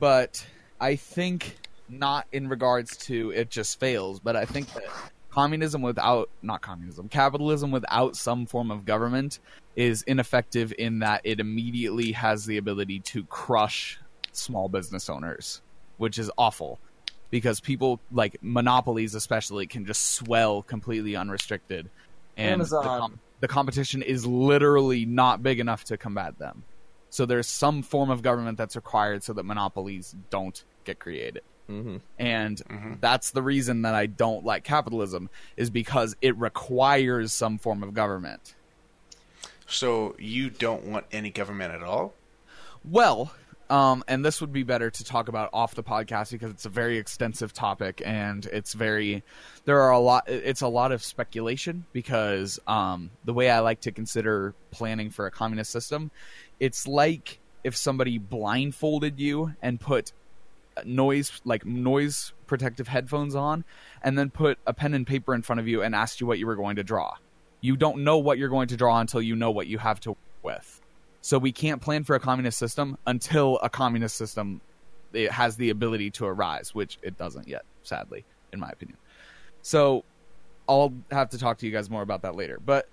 but 0.00 0.44
I 0.80 0.96
think 0.96 1.56
not 1.88 2.26
in 2.32 2.48
regards 2.48 2.96
to 2.96 3.30
it 3.30 3.50
just 3.50 3.78
fails, 3.78 4.20
but 4.20 4.36
I 4.36 4.44
think 4.44 4.72
that 4.74 4.84
communism 5.30 5.82
without 5.82 6.30
not 6.42 6.62
communism, 6.62 7.08
capitalism 7.08 7.70
without 7.70 8.16
some 8.16 8.46
form 8.46 8.70
of 8.70 8.84
government 8.84 9.40
is 9.76 10.02
ineffective 10.02 10.72
in 10.78 11.00
that 11.00 11.20
it 11.24 11.40
immediately 11.40 12.12
has 12.12 12.46
the 12.46 12.56
ability 12.56 13.00
to 13.00 13.24
crush 13.24 13.98
small 14.32 14.68
business 14.68 15.08
owners, 15.08 15.60
which 15.98 16.18
is 16.18 16.30
awful. 16.38 16.78
Because 17.30 17.58
people 17.58 17.98
like 18.12 18.36
monopolies 18.42 19.16
especially 19.16 19.66
can 19.66 19.86
just 19.86 20.12
swell 20.12 20.62
completely 20.62 21.16
unrestricted. 21.16 21.90
And 22.36 22.60
the, 22.60 22.80
com- 22.80 23.18
the 23.40 23.48
competition 23.48 24.02
is 24.02 24.24
literally 24.24 25.04
not 25.04 25.42
big 25.42 25.58
enough 25.58 25.84
to 25.84 25.96
combat 25.96 26.38
them 26.38 26.62
so 27.14 27.24
there's 27.24 27.46
some 27.46 27.80
form 27.82 28.10
of 28.10 28.22
government 28.22 28.58
that's 28.58 28.74
required 28.74 29.22
so 29.22 29.32
that 29.32 29.44
monopolies 29.44 30.16
don't 30.30 30.64
get 30.84 30.98
created 30.98 31.42
hmm 31.68 31.96
and 32.18 32.60
Mhm. 32.68 33.00
that's 33.00 33.30
the 33.30 33.40
reason 33.42 33.82
that 33.82 33.94
I 33.94 34.06
don't 34.06 34.44
like 34.44 34.64
capitalism 34.64 35.30
is 35.56 35.70
because 35.70 36.16
it 36.20 36.36
requires 36.36 37.32
some 37.32 37.56
form 37.58 37.82
of 37.82 37.94
government. 37.94 38.54
So 39.66 40.14
you 40.18 40.50
don't 40.50 40.84
want 40.84 41.06
any 41.10 41.30
government 41.30 41.72
at 41.72 41.82
all? 41.82 42.12
Well, 42.84 43.32
um, 43.70 44.04
and 44.06 44.22
this 44.22 44.42
would 44.42 44.52
be 44.52 44.62
better 44.62 44.90
to 44.90 45.04
talk 45.04 45.28
about 45.28 45.48
off 45.54 45.74
the 45.74 45.82
podcast 45.82 46.32
because 46.32 46.50
it's 46.50 46.66
a 46.66 46.68
very 46.68 46.98
extensive 46.98 47.54
topic 47.54 48.02
and 48.04 48.44
it's 48.46 48.74
very 48.74 49.22
there 49.64 49.80
are 49.80 49.90
a 49.92 49.98
lot 49.98 50.24
it's 50.28 50.60
a 50.60 50.68
lot 50.68 50.92
of 50.92 51.02
speculation 51.02 51.86
because 51.94 52.60
um, 52.66 53.10
the 53.24 53.32
way 53.32 53.48
I 53.48 53.60
like 53.60 53.80
to 53.82 53.90
consider 53.90 54.52
planning 54.70 55.08
for 55.08 55.24
a 55.26 55.30
communist 55.30 55.70
system, 55.70 56.10
it's 56.60 56.86
like 56.86 57.40
if 57.62 57.76
somebody 57.76 58.18
blindfolded 58.18 59.18
you 59.18 59.54
and 59.62 59.80
put 59.80 60.12
noise 60.84 61.40
like 61.44 61.64
noise 61.64 62.32
protective 62.46 62.88
headphones 62.88 63.34
on 63.34 63.64
and 64.02 64.18
then 64.18 64.30
put 64.30 64.58
a 64.66 64.74
pen 64.74 64.94
and 64.94 65.06
paper 65.06 65.34
in 65.34 65.42
front 65.42 65.60
of 65.60 65.68
you 65.68 65.82
and 65.82 65.94
asked 65.94 66.20
you 66.20 66.26
what 66.26 66.38
you 66.38 66.46
were 66.46 66.56
going 66.56 66.76
to 66.76 66.84
draw. 66.84 67.14
You 67.60 67.76
don't 67.76 68.04
know 68.04 68.18
what 68.18 68.38
you're 68.38 68.48
going 68.48 68.68
to 68.68 68.76
draw 68.76 69.00
until 69.00 69.22
you 69.22 69.36
know 69.36 69.50
what 69.50 69.66
you 69.66 69.78
have 69.78 70.00
to 70.00 70.10
work 70.10 70.18
with. 70.42 70.80
So 71.22 71.38
we 71.38 71.52
can't 71.52 71.80
plan 71.80 72.04
for 72.04 72.14
a 72.14 72.20
communist 72.20 72.58
system 72.58 72.98
until 73.06 73.58
a 73.62 73.70
communist 73.70 74.16
system 74.16 74.60
it 75.14 75.30
has 75.30 75.56
the 75.56 75.70
ability 75.70 76.10
to 76.10 76.26
arise, 76.26 76.74
which 76.74 76.98
it 77.02 77.16
doesn't 77.16 77.48
yet, 77.48 77.64
sadly, 77.82 78.24
in 78.52 78.60
my 78.60 78.68
opinion. 78.68 78.98
So 79.62 80.04
I'll 80.68 80.92
have 81.10 81.30
to 81.30 81.38
talk 81.38 81.58
to 81.58 81.66
you 81.66 81.72
guys 81.72 81.88
more 81.88 82.02
about 82.02 82.22
that 82.22 82.34
later. 82.34 82.60
But 82.62 82.88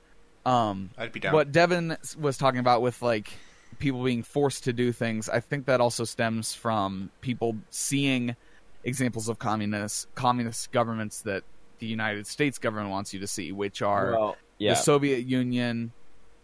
um, 0.46 0.92
I'd 0.98 1.12
be 1.12 1.20
down. 1.20 1.34
what 1.34 1.52
Devin 1.52 1.98
was 2.20 2.38
talking 2.38 2.60
about 2.60 2.82
with 2.82 3.02
like 3.02 3.34
people 3.80 4.04
being 4.04 4.24
forced 4.24 4.64
to 4.66 4.74
do 4.74 4.92
things, 4.92 5.30
I 5.30 5.40
think 5.40 5.66
that 5.66 5.82
also 5.82 6.04
stems 6.04 6.54
from 6.54 7.10
people 7.22 7.56
seeing 7.70 8.36
examples 8.84 9.30
of 9.30 9.40
communist 9.40 10.14
communist 10.16 10.72
governments 10.72 11.22
that 11.22 11.44
the 11.80 11.88
United 11.88 12.28
States 12.28 12.58
government 12.58 12.90
wants 12.90 13.14
you 13.14 13.20
to 13.20 13.28
see, 13.28 13.52
which 13.52 13.82
are 13.82 14.12
well, 14.12 14.38
yeah. 14.58 14.74
the 14.74 14.76
Soviet 14.76 15.26
Union, 15.26 15.92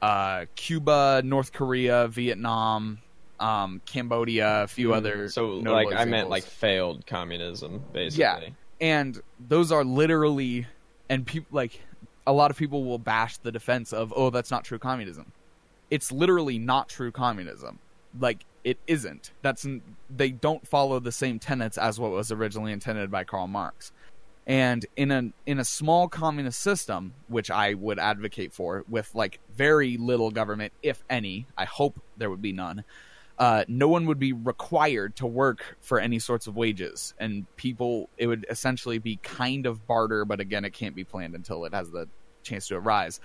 uh, 0.01 0.45
Cuba, 0.55 1.21
North 1.23 1.53
Korea, 1.53 2.07
Vietnam, 2.07 2.99
um, 3.39 3.81
Cambodia, 3.85 4.63
a 4.63 4.67
few 4.67 4.93
other. 4.93 5.25
Mm, 5.25 5.31
so 5.31 5.47
notable 5.59 5.73
like 5.73 5.95
I 5.95 6.05
meant 6.05 6.29
like 6.29 6.43
failed 6.43 7.05
communism, 7.05 7.83
basically. 7.93 8.21
Yeah, 8.21 8.49
and 8.81 9.21
those 9.39 9.71
are 9.71 9.83
literally 9.83 10.67
and 11.09 11.25
people 11.25 11.47
like 11.51 11.81
a 12.25 12.33
lot 12.33 12.51
of 12.51 12.57
people 12.57 12.83
will 12.83 12.99
bash 12.99 13.37
the 13.37 13.51
defense 13.51 13.93
of 13.93 14.13
oh 14.15 14.29
that's 14.29 14.51
not 14.51 14.63
true 14.63 14.79
communism 14.79 15.31
it's 15.89 16.11
literally 16.11 16.59
not 16.59 16.89
true 16.89 17.11
communism. 17.11 17.79
Like 18.19 18.45
it 18.63 18.77
isn't. 18.87 19.31
That's 19.41 19.65
they 20.09 20.31
don't 20.31 20.67
follow 20.67 20.99
the 20.99 21.11
same 21.11 21.39
tenets 21.39 21.77
as 21.77 21.99
what 21.99 22.11
was 22.11 22.31
originally 22.31 22.71
intended 22.71 23.11
by 23.11 23.23
Karl 23.23 23.47
Marx. 23.47 23.91
And 24.45 24.85
in 24.95 25.11
a 25.11 25.31
in 25.45 25.59
a 25.59 25.65
small 25.65 26.07
communist 26.07 26.61
system 26.61 27.13
which 27.27 27.51
I 27.51 27.73
would 27.73 27.99
advocate 27.99 28.53
for 28.53 28.85
with 28.89 29.13
like 29.13 29.39
very 29.53 29.97
little 29.97 30.31
government 30.31 30.73
if 30.81 31.03
any 31.09 31.47
I 31.57 31.65
hope 31.65 31.99
there 32.17 32.29
would 32.29 32.41
be 32.41 32.53
none 32.53 32.83
uh, 33.39 33.63
no 33.67 33.87
one 33.87 34.05
would 34.07 34.17
be 34.17 34.33
required 34.33 35.15
to 35.17 35.27
work 35.27 35.77
for 35.79 35.99
any 35.99 36.17
sorts 36.17 36.47
of 36.47 36.55
wages, 36.55 37.13
and 37.19 37.45
people 37.55 38.09
it 38.17 38.25
would 38.25 38.45
essentially 38.49 38.97
be 38.97 39.17
kind 39.17 39.67
of 39.67 39.85
barter, 39.85 40.25
but 40.25 40.39
again, 40.39 40.65
it 40.65 40.73
can't 40.73 40.95
be 40.95 41.03
planned 41.03 41.35
until 41.35 41.63
it 41.65 41.73
has 41.73 41.91
the 41.91 42.07
chance 42.41 42.67
to 42.67 42.75
arise, 42.75 43.19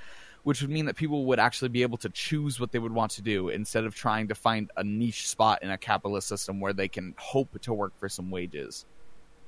which 0.45 0.61
would 0.61 0.71
mean 0.71 0.87
that 0.87 0.97
people 0.97 1.25
would 1.27 1.39
actually 1.39 1.69
be 1.69 1.83
able 1.83 1.99
to 1.99 2.09
choose 2.09 2.59
what 2.59 2.73
they 2.73 2.79
would 2.79 2.93
want 2.93 3.13
to 3.13 3.23
do 3.23 3.49
instead 3.49 3.85
of 3.85 3.95
trying 3.95 4.29
to 4.29 4.35
find 4.35 4.71
a 4.77 4.83
niche 4.83 5.29
spot 5.29 5.63
in 5.63 5.71
a 5.71 5.79
capitalist 5.79 6.27
system 6.29 6.61
where 6.61 6.73
they 6.73 6.89
can 6.89 7.15
hope 7.19 7.61
to 7.63 7.73
work 7.73 7.93
for 7.99 8.09
some 8.09 8.31
wages. 8.31 8.85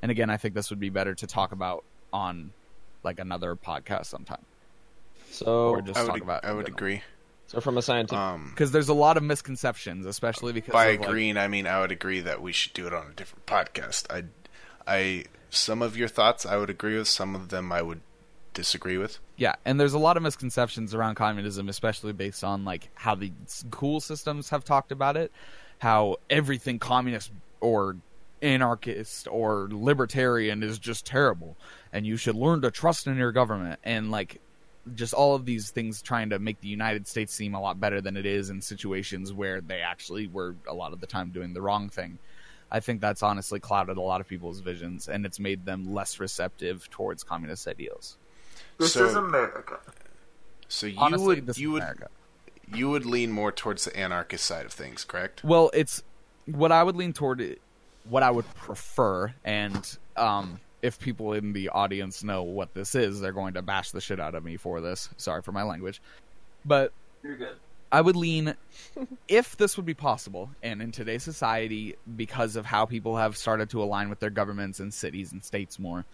And 0.02 0.10
again, 0.10 0.30
I 0.30 0.36
think 0.36 0.54
this 0.54 0.70
would 0.70 0.78
be 0.80 0.90
better 0.90 1.14
to 1.14 1.26
talk 1.26 1.52
about 1.52 1.84
on 2.12 2.52
like 3.02 3.18
another 3.18 3.56
podcast 3.56 4.06
sometime, 4.06 4.44
So 5.30 5.70
or 5.70 5.82
just 5.82 5.98
I 5.98 6.04
talk 6.04 6.14
would, 6.14 6.22
about. 6.22 6.44
I 6.44 6.52
would 6.52 6.68
agree. 6.68 7.02
so 7.48 7.60
from 7.60 7.76
a 7.76 7.82
scientific 7.82 8.18
Um, 8.18 8.50
because 8.50 8.70
there's 8.70 8.88
a 8.88 8.94
lot 8.94 9.16
of 9.16 9.22
misconceptions, 9.22 10.06
especially 10.06 10.52
because 10.52 10.72
by 10.72 10.86
of, 10.86 11.00
like, 11.00 11.08
agreeing, 11.08 11.36
I 11.36 11.48
mean 11.48 11.66
I 11.66 11.80
would 11.80 11.92
agree 11.92 12.20
that 12.20 12.40
we 12.40 12.52
should 12.52 12.72
do 12.72 12.86
it 12.86 12.94
on 12.94 13.08
a 13.08 13.14
different 13.14 13.46
podcast. 13.46 14.06
I, 14.10 14.24
I, 14.86 15.24
some 15.50 15.82
of 15.82 15.96
your 15.96 16.08
thoughts 16.08 16.46
I 16.46 16.56
would 16.56 16.70
agree 16.70 16.96
with. 16.96 17.08
Some 17.08 17.34
of 17.34 17.48
them 17.48 17.72
I 17.72 17.82
would 17.82 18.00
disagree 18.54 18.96
with. 18.96 19.18
Yeah, 19.36 19.54
and 19.64 19.78
there's 19.78 19.94
a 19.94 19.98
lot 19.98 20.16
of 20.16 20.22
misconceptions 20.22 20.94
around 20.94 21.16
communism, 21.16 21.68
especially 21.68 22.12
based 22.12 22.42
on 22.42 22.64
like 22.64 22.88
how 22.94 23.14
the 23.14 23.32
school 23.46 24.00
systems 24.00 24.48
have 24.50 24.64
talked 24.64 24.92
about 24.92 25.16
it, 25.16 25.32
how 25.78 26.16
everything 26.30 26.78
communist 26.78 27.30
or 27.60 27.96
anarchist 28.40 29.26
or 29.30 29.68
libertarian 29.70 30.62
is 30.62 30.78
just 30.78 31.04
terrible, 31.04 31.56
and 31.92 32.06
you 32.06 32.16
should 32.16 32.36
learn 32.36 32.62
to 32.62 32.70
trust 32.70 33.06
in 33.06 33.16
your 33.16 33.32
government, 33.32 33.80
and 33.84 34.10
like 34.10 34.40
just 34.94 35.14
all 35.14 35.34
of 35.34 35.46
these 35.46 35.70
things 35.70 36.02
trying 36.02 36.30
to 36.30 36.38
make 36.38 36.60
the 36.60 36.68
United 36.68 37.06
States 37.06 37.32
seem 37.32 37.54
a 37.54 37.60
lot 37.60 37.80
better 37.80 38.00
than 38.00 38.16
it 38.16 38.26
is 38.26 38.50
in 38.50 38.60
situations 38.60 39.32
where 39.32 39.60
they 39.60 39.80
actually 39.80 40.26
were 40.26 40.54
a 40.68 40.74
lot 40.74 40.92
of 40.92 41.00
the 41.00 41.06
time 41.06 41.30
doing 41.30 41.54
the 41.54 41.62
wrong 41.62 41.88
thing. 41.88 42.18
I 42.70 42.80
think 42.80 43.00
that's 43.00 43.22
honestly 43.22 43.60
clouded 43.60 43.96
a 43.96 44.02
lot 44.02 44.20
of 44.20 44.28
people's 44.28 44.60
visions, 44.60 45.08
and 45.08 45.24
it's 45.24 45.40
made 45.40 45.64
them 45.64 45.94
less 45.94 46.20
receptive 46.20 46.90
towards 46.90 47.22
communist 47.22 47.66
ideals. 47.68 48.18
This 48.78 48.92
So- 48.94 49.04
is 49.06 49.14
America. 49.14 49.78
So 50.68 50.86
you 50.86 50.98
Honestly, 50.98 51.26
would 51.26 51.46
this 51.46 51.58
you 51.58 51.70
is 51.70 51.72
would 51.74 51.82
America. 51.82 52.08
you 52.72 52.90
would 52.90 53.06
lean 53.06 53.30
more 53.30 53.52
towards 53.52 53.84
the 53.84 53.96
anarchist 53.96 54.44
side 54.44 54.66
of 54.66 54.72
things, 54.72 55.04
correct? 55.04 55.44
Well, 55.44 55.70
it's 55.74 56.02
what 56.46 56.72
I 56.72 56.82
would 56.82 56.96
lean 56.96 57.12
toward, 57.12 57.58
what 58.08 58.22
I 58.22 58.30
would 58.30 58.52
prefer, 58.54 59.32
and 59.44 59.96
um, 60.16 60.60
if 60.82 60.98
people 60.98 61.32
in 61.34 61.52
the 61.52 61.68
audience 61.68 62.24
know 62.24 62.42
what 62.42 62.74
this 62.74 62.94
is, 62.94 63.20
they're 63.20 63.32
going 63.32 63.54
to 63.54 63.62
bash 63.62 63.90
the 63.92 64.00
shit 64.00 64.18
out 64.18 64.34
of 64.34 64.44
me 64.44 64.56
for 64.56 64.80
this. 64.80 65.08
Sorry 65.16 65.42
for 65.42 65.52
my 65.52 65.62
language, 65.62 66.02
but 66.64 66.92
You're 67.22 67.36
good. 67.36 67.56
I 67.92 68.00
would 68.00 68.16
lean, 68.16 68.54
if 69.28 69.56
this 69.56 69.76
would 69.76 69.86
be 69.86 69.94
possible, 69.94 70.50
and 70.62 70.82
in 70.82 70.90
today's 70.90 71.22
society, 71.22 71.94
because 72.16 72.56
of 72.56 72.66
how 72.66 72.86
people 72.86 73.16
have 73.16 73.36
started 73.36 73.70
to 73.70 73.82
align 73.82 74.08
with 74.08 74.18
their 74.18 74.30
governments 74.30 74.80
and 74.80 74.92
cities 74.92 75.30
and 75.32 75.44
states 75.44 75.78
more, 75.78 76.04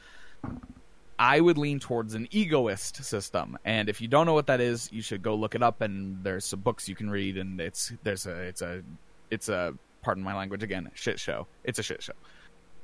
I 1.20 1.38
would 1.38 1.58
lean 1.58 1.80
towards 1.80 2.14
an 2.14 2.28
egoist 2.30 3.04
system. 3.04 3.58
And 3.62 3.90
if 3.90 4.00
you 4.00 4.08
don't 4.08 4.24
know 4.24 4.32
what 4.32 4.46
that 4.46 4.58
is, 4.62 4.90
you 4.90 5.02
should 5.02 5.22
go 5.22 5.34
look 5.34 5.54
it 5.54 5.62
up. 5.62 5.82
And 5.82 6.24
there's 6.24 6.46
some 6.46 6.60
books 6.60 6.88
you 6.88 6.96
can 6.96 7.10
read, 7.10 7.36
and 7.36 7.60
it's 7.60 7.92
there's 8.02 8.24
a 8.24 8.32
it's 8.40 8.62
a 8.62 8.82
it's 9.30 9.50
a 9.50 9.74
pardon 10.00 10.24
my 10.24 10.34
language 10.34 10.62
again 10.62 10.90
shit 10.94 11.20
show. 11.20 11.46
It's 11.62 11.78
a 11.78 11.82
shit 11.82 12.02
show. 12.02 12.14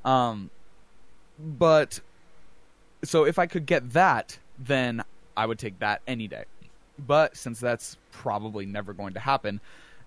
Um, 0.05 0.51
but 1.39 1.99
so 3.03 3.25
if 3.25 3.39
I 3.39 3.47
could 3.47 3.65
get 3.65 3.95
that, 3.95 4.39
then 4.59 5.03
I 5.35 5.47
would 5.47 5.59
take 5.59 5.79
that 5.79 6.03
any 6.07 6.29
day. 6.29 6.45
But 6.99 7.39
since 7.39 7.59
that's 7.59 7.97
probably 8.13 8.67
never 8.67 8.93
going 8.93 9.15
to 9.15 9.21
happen, 9.21 9.63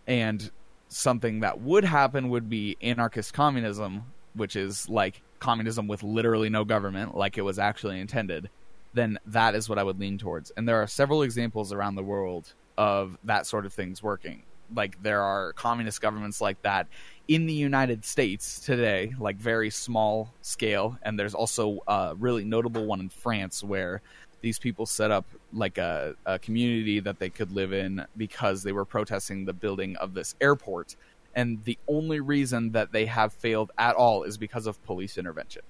and 0.06 0.51
something 0.88 1.39
that 1.39 1.61
would 1.61 1.84
happen 1.84 2.30
would 2.30 2.47
be 2.47 2.77
anarchist 2.80 3.34
communism, 3.34 4.03
which 4.35 4.56
is 4.56 4.88
like 4.88 5.23
communism 5.40 5.88
with 5.88 6.03
literally 6.03 6.49
no 6.49 6.66
government, 6.66 7.16
like 7.16 7.38
it 7.38 7.41
was 7.41 7.60
actually 7.60 7.99
intended, 7.99 8.49
then 8.94 9.18
that 9.26 9.56
is 9.56 9.70
what 9.70 9.78
I 9.78 9.84
would 9.84 9.99
lean 9.99 10.18
towards. 10.18 10.52
And 10.52 10.68
there 10.68 10.82
are 10.82 10.88
several 10.88 11.22
examples 11.22 11.72
around 11.74 11.95
the 11.95 12.03
world 12.03 12.53
of 12.78 13.18
that 13.24 13.45
sort 13.45 13.66
of 13.66 13.74
things 13.74 14.02
working. 14.02 14.44
Like 14.76 15.02
there 15.02 15.22
are 15.22 15.53
communist 15.53 16.02
governments 16.02 16.41
like 16.41 16.61
that 16.61 16.88
in 17.28 17.45
the 17.45 17.53
United 17.53 18.06
States 18.06 18.60
today, 18.60 19.14
like 19.20 19.38
very 19.38 19.70
small 19.70 20.34
scale, 20.41 20.98
and 21.03 21.20
there's 21.20 21.34
also 21.34 21.80
a 21.88 22.16
really 22.18 22.44
notable 22.44 22.86
one 22.86 22.99
in 22.99 23.10
France 23.10 23.64
where 23.64 24.02
these 24.41 24.60
people 24.60 24.86
set 24.86 25.11
up 25.11 25.26
like 25.52 25.78
a, 25.78 26.16
a 26.26 26.40
community 26.40 26.99
that 26.99 27.20
they 27.20 27.30
could 27.30 27.52
live 27.52 27.74
in 27.74 28.06
because 28.16 28.64
they 28.64 28.72
were 28.72 28.86
protesting 28.86 29.45
the 29.45 29.53
building 29.53 29.95
of 29.98 30.14
this 30.14 30.36
airport. 30.40 30.95
And 31.35 31.64
the 31.64 31.77
only 31.88 32.19
reason 32.19 32.72
that 32.72 32.91
they 32.91 33.06
have 33.06 33.34
failed 33.34 33.72
at 33.77 33.95
all 33.95 34.23
is 34.23 34.38
because 34.38 34.68
of 34.68 34.84
police 34.85 35.18
intervention. 35.18 35.61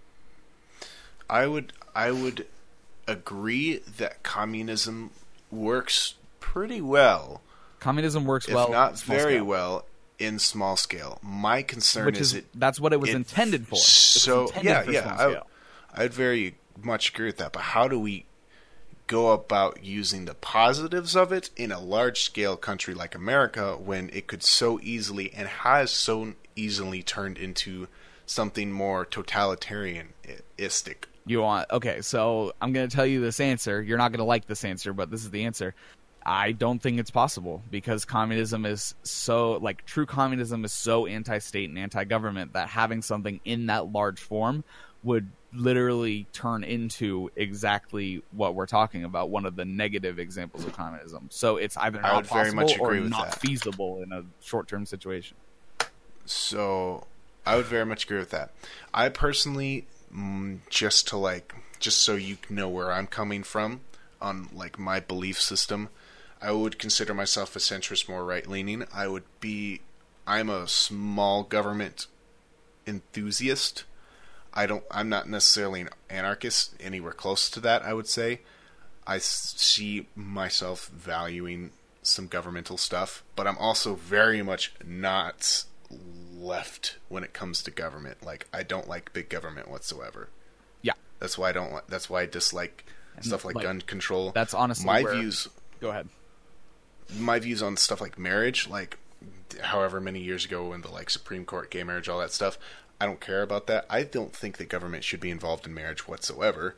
I 1.30 1.48
would 1.48 1.74
I 1.94 2.12
would 2.12 2.48
agree 3.08 3.78
that 3.98 4.24
communism 4.24 5.12
works 5.52 6.16
pretty 6.40 6.82
well, 6.82 7.42
Communism 7.80 8.26
works 8.26 8.48
if 8.48 8.54
well, 8.56 8.72
not 8.72 9.00
very 9.00 9.36
scale, 9.36 9.46
well, 9.46 9.86
in 10.18 10.40
small 10.40 10.76
scale. 10.76 11.20
My 11.22 11.62
concern 11.62 12.06
which 12.06 12.20
is 12.20 12.34
is 12.34 12.40
it 12.40 12.46
that's 12.54 12.80
what 12.80 12.94
it 12.94 13.00
was 13.00 13.12
it- 13.12 13.16
intended 13.16 13.68
for. 13.68 13.78
So 13.78 14.48
intended 14.48 14.70
yeah, 14.70 14.82
for 14.84 14.92
yeah, 14.92 15.42
I. 15.94 16.04
I'd 16.04 16.14
very 16.14 16.56
much 16.82 17.10
agree 17.10 17.28
with 17.28 17.38
that. 17.38 17.52
But 17.52 17.62
how 17.62 17.88
do 17.88 18.00
we 18.00 18.26
go 19.10 19.32
about 19.32 19.84
using 19.84 20.24
the 20.24 20.36
positives 20.36 21.16
of 21.16 21.34
it 21.34 21.50
in 21.58 21.74
a 21.74 21.80
large 21.80 22.22
scale 22.22 22.56
country 22.56 22.94
like 22.94 23.16
America 23.16 23.76
when 23.76 24.10
it 24.14 24.28
could 24.28 24.44
so 24.44 24.80
easily 24.82 25.34
and 25.34 25.50
has 25.50 25.92
so 25.92 26.36
easily 26.56 27.02
turned 27.02 27.38
into 27.38 27.88
something 28.26 28.72
more 28.72 29.06
totalitarianistic? 29.06 31.06
You 31.26 31.42
want 31.42 31.70
okay, 31.72 32.02
so 32.02 32.54
I'm 32.62 32.72
gonna 32.72 32.88
tell 32.88 33.06
you 33.06 33.20
this 33.20 33.40
answer. 33.40 33.82
You're 33.82 33.98
not 33.98 34.12
gonna 34.12 34.24
like 34.24 34.46
this 34.46 34.64
answer, 34.64 34.94
but 34.94 35.12
this 35.12 35.24
is 35.24 35.32
the 35.32 35.44
answer. 35.44 35.74
I 36.26 36.52
don't 36.52 36.80
think 36.80 37.00
it's 37.00 37.12
possible 37.12 37.64
because 37.72 38.06
communism 38.06 38.66
is 38.66 38.94
so 39.02 39.54
like 39.54 39.86
true 39.86 40.06
communism 40.06 40.64
is 40.66 40.72
so 40.72 41.08
anti-state 41.08 41.70
and 41.70 41.80
anti-government 41.80 42.54
that 42.54 42.70
having 42.70 43.02
something 43.02 43.40
in 43.44 43.68
that 43.68 43.92
large 43.92 44.20
form 44.20 44.64
would 45.02 45.32
literally 45.54 46.28
turn 46.32 46.64
into 46.64 47.32
exactly 47.36 48.22
what 48.32 48.54
we're 48.56 48.66
talking 48.68 49.04
about 49.04 49.30
one 49.30 49.46
of 49.46 49.56
the 49.56 49.66
negative 49.66 50.20
examples 50.20 50.64
of 50.66 50.74
communism 50.74 51.28
so 51.32 51.58
it's 51.58 51.76
either 51.78 52.00
I 52.00 52.10
not 52.10 52.16
would 52.18 52.26
very 52.28 52.52
possible 52.52 52.62
much 52.62 52.80
or 52.80 52.88
agree 52.90 53.02
with 53.02 53.10
not 53.10 53.32
that. 53.32 53.40
feasible 53.42 54.02
in 54.04 54.12
a 54.12 54.24
short-term 54.42 54.86
situation 54.86 55.38
So 56.26 57.08
I 57.46 57.56
would 57.56 57.66
very 57.66 57.86
much 57.86 58.04
agree 58.06 58.20
with 58.20 58.30
that. 58.32 58.52
I 58.94 59.10
personally, 59.10 59.88
mm, 60.16 60.60
just 60.70 61.08
to 61.08 61.18
like, 61.18 61.54
just 61.80 62.00
so 62.02 62.16
you 62.16 62.38
know 62.50 62.70
where 62.70 62.92
I'm 62.92 63.08
coming 63.08 63.44
from 63.44 63.82
on 64.22 64.50
like 64.54 64.78
my 64.78 65.00
belief 65.00 65.42
system, 65.42 65.90
I 66.42 66.52
would 66.52 66.78
consider 66.78 67.14
myself 67.14 67.56
a 67.56 67.60
centrist, 67.60 68.08
more 68.08 68.24
right 68.24 68.46
leaning. 68.46 68.86
I 68.94 69.08
would 69.08 69.24
be, 69.40 69.82
I'm 70.28 70.50
a 70.50 70.68
small 70.68 71.44
government 71.44 72.06
enthusiast. 72.86 73.84
I 74.54 74.66
don't, 74.66 74.84
I'm 74.92 75.10
not 75.10 75.30
necessarily 75.30 75.82
an 75.82 75.90
anarchist 76.10 76.74
anywhere 76.80 77.14
close 77.14 77.50
to 77.52 77.60
that. 77.62 77.84
I 77.84 77.94
would 77.94 78.08
say. 78.08 78.42
I 79.08 79.18
see 79.18 80.08
myself 80.16 80.88
valuing 80.90 81.72
some 82.04 82.28
governmental 82.28 82.78
stuff, 82.78 83.24
but 83.36 83.48
I'm 83.48 83.58
also 83.58 83.96
very 83.96 84.44
much 84.44 84.72
not 84.86 85.64
left 86.38 86.98
when 87.08 87.24
it 87.24 87.34
comes 87.34 87.64
to 87.64 87.72
government. 87.72 88.24
Like 88.24 88.48
I 88.54 88.62
don't 88.64 88.88
like 88.88 89.12
big 89.14 89.30
government 89.30 89.68
whatsoever. 89.70 90.30
Yeah. 90.82 90.94
That's 91.20 91.38
why 91.38 91.50
I 91.50 91.52
don't. 91.54 91.74
li- 91.74 91.82
That's 91.88 92.10
why 92.10 92.22
I 92.22 92.26
dislike 92.28 92.86
stuff 93.22 93.44
like, 93.44 93.56
like, 93.56 93.64
gun 93.64 93.82
control. 93.82 94.32
that's 94.32 94.54
honestly 94.54 94.86
my 94.86 95.02
where- 95.04 95.14
views. 95.16 95.48
go 95.82 95.90
ahead 95.90 96.08
My 97.18 97.40
views 97.40 97.62
on 97.64 97.76
stuff 97.78 98.00
like 98.02 98.18
marriage, 98.20 98.68
like 98.70 98.98
however 99.62 100.00
many 100.00 100.20
years 100.22 100.46
ago 100.46 100.70
when 100.70 100.82
the 100.82 100.90
like 100.92 101.10
Supreme 101.10 101.46
Court, 101.46 101.70
gay 101.72 101.84
marriage, 101.84 102.08
all 102.08 102.20
that 102.20 102.32
stuff. 102.32 102.58
I 103.00 103.06
don't 103.06 103.22
care 103.22 103.42
about 103.42 103.68
that. 103.68 103.86
I 103.90 104.04
don't 104.04 104.36
think 104.36 104.58
the 104.58 104.66
government 104.66 105.04
should 105.04 105.20
be 105.20 105.32
involved 105.32 105.66
in 105.66 105.74
marriage 105.74 106.08
whatsoever. 106.08 106.76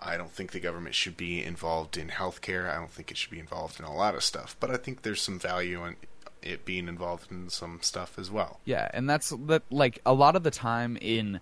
I 0.00 0.16
don't 0.16 0.30
think 0.30 0.52
the 0.52 0.60
government 0.60 0.94
should 0.94 1.16
be 1.16 1.42
involved 1.42 1.96
in 1.96 2.08
healthcare. 2.08 2.70
I 2.70 2.74
don't 2.76 2.90
think 2.90 3.10
it 3.10 3.16
should 3.16 3.30
be 3.30 3.38
involved 3.38 3.78
in 3.78 3.86
a 3.86 3.94
lot 3.94 4.14
of 4.14 4.22
stuff. 4.22 4.56
But 4.60 4.70
I 4.70 4.76
think 4.76 5.02
there's 5.02 5.22
some 5.22 5.38
value 5.38 5.84
in 5.84 5.96
it 6.42 6.66
being 6.66 6.88
involved 6.88 7.32
in 7.32 7.48
some 7.48 7.78
stuff 7.80 8.18
as 8.18 8.30
well. 8.30 8.60
Yeah, 8.66 8.90
and 8.92 9.08
that's 9.08 9.30
that. 9.46 9.62
Like 9.70 10.00
a 10.04 10.12
lot 10.12 10.36
of 10.36 10.42
the 10.42 10.50
time 10.50 10.98
in, 11.00 11.40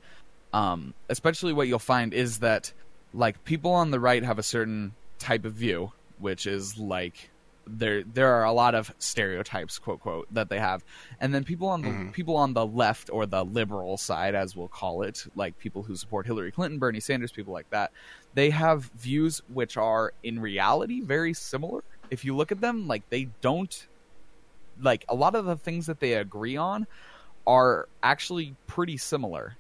um, 0.53 0.95
especially 1.09 1.53
what 1.53 1.67
you'll 1.67 1.81
find 1.81 2.15
is 2.15 2.39
that 2.39 2.73
like 3.13 3.45
people 3.45 3.73
on 3.73 3.91
the 3.91 3.99
right 3.99 4.23
have 4.23 4.39
a 4.39 4.45
certain 4.45 4.95
type 5.19 5.45
of 5.45 5.55
view, 5.55 5.93
which 6.19 6.47
is 6.47 6.79
like 6.79 7.31
there 7.79 8.05
there 8.05 8.35
are 8.35 8.45
a 8.45 8.53
lot 8.53 8.75
of 8.75 8.93
stereotypes, 8.99 9.79
quote 9.79 10.01
quote, 10.01 10.27
that 10.31 10.49
they 10.51 10.59
have, 10.61 10.85
and 11.21 11.35
then 11.35 11.45
people 11.45 11.69
on 11.69 11.83
the 11.85 11.91
Mhm. 11.91 12.13
people 12.13 12.37
on 12.37 12.55
the 12.55 12.67
left 12.67 13.11
or 13.13 13.27
the 13.27 13.45
liberal 13.45 13.97
side, 13.97 14.35
as 14.35 14.55
we'll 14.57 14.69
call 14.69 15.03
it, 15.03 15.25
like 15.35 15.59
people 15.59 15.83
who 15.85 15.97
support 15.97 16.27
Hillary 16.27 16.53
Clinton, 16.53 16.79
Bernie 16.79 17.01
Sanders, 17.01 17.33
people 17.33 17.53
like 17.53 17.69
that, 17.71 17.93
they 18.35 18.51
have 18.51 18.91
views 18.95 19.41
which 19.47 19.77
are 19.77 20.13
in 20.23 20.41
reality 20.41 21.01
very 21.03 21.35
similar. 21.35 21.83
If 22.11 22.25
you 22.25 22.37
look 22.37 22.53
at 22.53 22.61
them, 22.61 22.87
like 22.87 23.05
they 23.11 23.27
don't 23.43 23.89
like 24.79 25.05
a 25.09 25.15
lot 25.15 25.35
of 25.35 25.45
the 25.45 25.57
things 25.57 25.87
that 25.87 26.01
they 26.01 26.15
agree 26.15 26.57
on 26.57 26.87
are 27.47 27.89
actually 28.03 28.57
pretty 28.67 28.97
similar. 28.99 29.59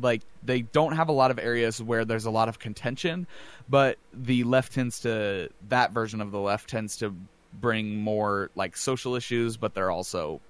Like 0.00 0.22
they 0.42 0.62
don't 0.62 0.92
have 0.92 1.08
a 1.08 1.12
lot 1.12 1.30
of 1.30 1.38
areas 1.38 1.82
where 1.82 2.04
there's 2.04 2.26
a 2.26 2.30
lot 2.30 2.48
of 2.48 2.58
contention, 2.58 3.26
but 3.68 3.98
the 4.12 4.44
left 4.44 4.72
tends 4.72 5.00
to 5.00 5.48
that 5.68 5.92
version 5.92 6.20
of 6.20 6.30
the 6.30 6.40
left 6.40 6.70
tends 6.70 6.96
to 6.98 7.14
bring 7.52 7.96
more 7.96 8.50
like 8.54 8.76
social 8.76 9.16
issues, 9.16 9.56
but 9.56 9.74
they're 9.74 9.90
also 9.90 10.40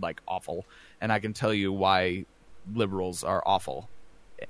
like 0.00 0.20
awful. 0.26 0.64
And 1.00 1.12
I 1.12 1.18
can 1.18 1.32
tell 1.32 1.54
you 1.54 1.72
why 1.72 2.24
liberals 2.74 3.24
are 3.24 3.42
awful, 3.46 3.88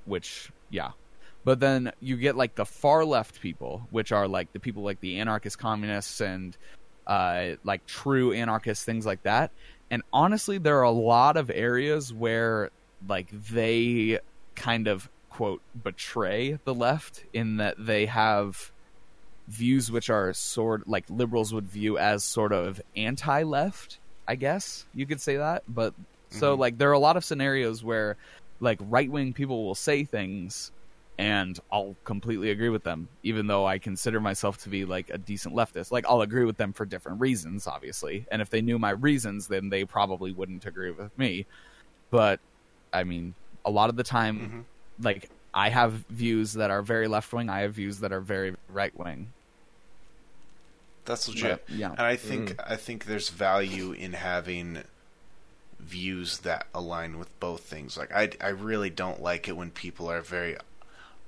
which 0.04 0.50
yeah. 0.70 0.92
But 1.44 1.60
then 1.60 1.92
you 2.00 2.16
get 2.16 2.36
like 2.36 2.54
the 2.56 2.64
far 2.64 3.04
left 3.04 3.40
people, 3.40 3.86
which 3.90 4.10
are 4.12 4.26
like 4.26 4.52
the 4.52 4.58
people 4.60 4.82
like 4.82 5.00
the 5.00 5.20
anarchist 5.20 5.58
communists 5.58 6.20
and 6.20 6.56
uh, 7.06 7.50
like 7.62 7.86
true 7.86 8.32
anarchists, 8.32 8.84
things 8.84 9.06
like 9.06 9.22
that. 9.22 9.52
And 9.90 10.02
honestly, 10.12 10.58
there 10.58 10.78
are 10.78 10.82
a 10.82 10.90
lot 10.90 11.36
of 11.36 11.50
areas 11.50 12.12
where 12.12 12.70
like 13.08 13.28
they 13.30 14.18
kind 14.54 14.88
of 14.88 15.08
quote 15.30 15.60
betray 15.82 16.58
the 16.64 16.74
left 16.74 17.24
in 17.32 17.58
that 17.58 17.74
they 17.78 18.06
have 18.06 18.72
views 19.48 19.90
which 19.92 20.10
are 20.10 20.32
sort 20.32 20.88
like 20.88 21.04
liberals 21.08 21.54
would 21.54 21.68
view 21.68 21.98
as 21.98 22.24
sort 22.24 22.52
of 22.52 22.80
anti-left. 22.96 24.00
I 24.26 24.34
guess 24.34 24.86
you 24.94 25.06
could 25.06 25.20
say 25.20 25.36
that, 25.36 25.62
but 25.68 25.94
so 26.30 26.56
Mhm. 26.56 26.58
like 26.58 26.78
there 26.78 26.90
are 26.90 26.94
a 26.94 26.98
lot 26.98 27.16
of 27.16 27.24
scenarios 27.24 27.84
where 27.84 28.16
like 28.60 28.78
right-wing 28.80 29.34
people 29.34 29.64
will 29.64 29.74
say 29.74 30.04
things 30.04 30.72
and 31.18 31.58
I'll 31.70 31.96
completely 32.04 32.50
agree 32.50 32.68
with 32.68 32.82
them, 32.82 33.08
even 33.22 33.46
though 33.46 33.66
I 33.66 33.78
consider 33.78 34.20
myself 34.20 34.58
to 34.64 34.68
be 34.68 34.84
like 34.84 35.08
a 35.10 35.18
decent 35.18 35.54
leftist. 35.54 35.90
Like 35.90 36.04
I'll 36.06 36.20
agree 36.22 36.44
with 36.44 36.56
them 36.58 36.72
for 36.72 36.84
different 36.84 37.20
reasons, 37.20 37.66
obviously. 37.66 38.26
And 38.30 38.42
if 38.42 38.50
they 38.50 38.60
knew 38.60 38.78
my 38.78 38.90
reasons, 38.90 39.48
then 39.48 39.70
they 39.70 39.84
probably 39.84 40.32
wouldn't 40.32 40.66
agree 40.66 40.90
with 40.90 41.16
me. 41.16 41.46
But 42.10 42.40
I 42.92 43.04
mean, 43.04 43.34
a 43.64 43.70
lot 43.70 43.90
of 43.90 43.96
the 43.96 44.04
time, 44.04 44.66
Mhm. 45.00 45.04
like 45.04 45.30
I 45.54 45.70
have 45.70 45.92
views 46.10 46.52
that 46.54 46.70
are 46.70 46.82
very 46.82 47.08
left 47.08 47.32
wing. 47.32 47.48
I 47.48 47.60
have 47.60 47.74
views 47.74 48.00
that 48.00 48.12
are 48.12 48.20
very 48.20 48.54
right 48.68 48.96
wing. 48.98 49.32
That's 51.04 51.28
legit. 51.28 51.64
Yeah. 51.68 51.90
And 51.92 52.00
I 52.00 52.16
think 52.16 52.60
I 52.64 52.76
think 52.76 53.04
there's 53.04 53.28
value 53.30 53.92
in 53.92 54.12
having 54.14 54.82
views 55.78 56.38
that 56.38 56.66
align 56.74 57.18
with 57.18 57.38
both 57.38 57.60
things. 57.62 57.96
Like 57.96 58.12
I 58.12 58.30
I 58.40 58.48
really 58.48 58.90
don't 58.90 59.22
like 59.22 59.48
it 59.48 59.56
when 59.56 59.70
people 59.70 60.10
are 60.10 60.20
very 60.20 60.56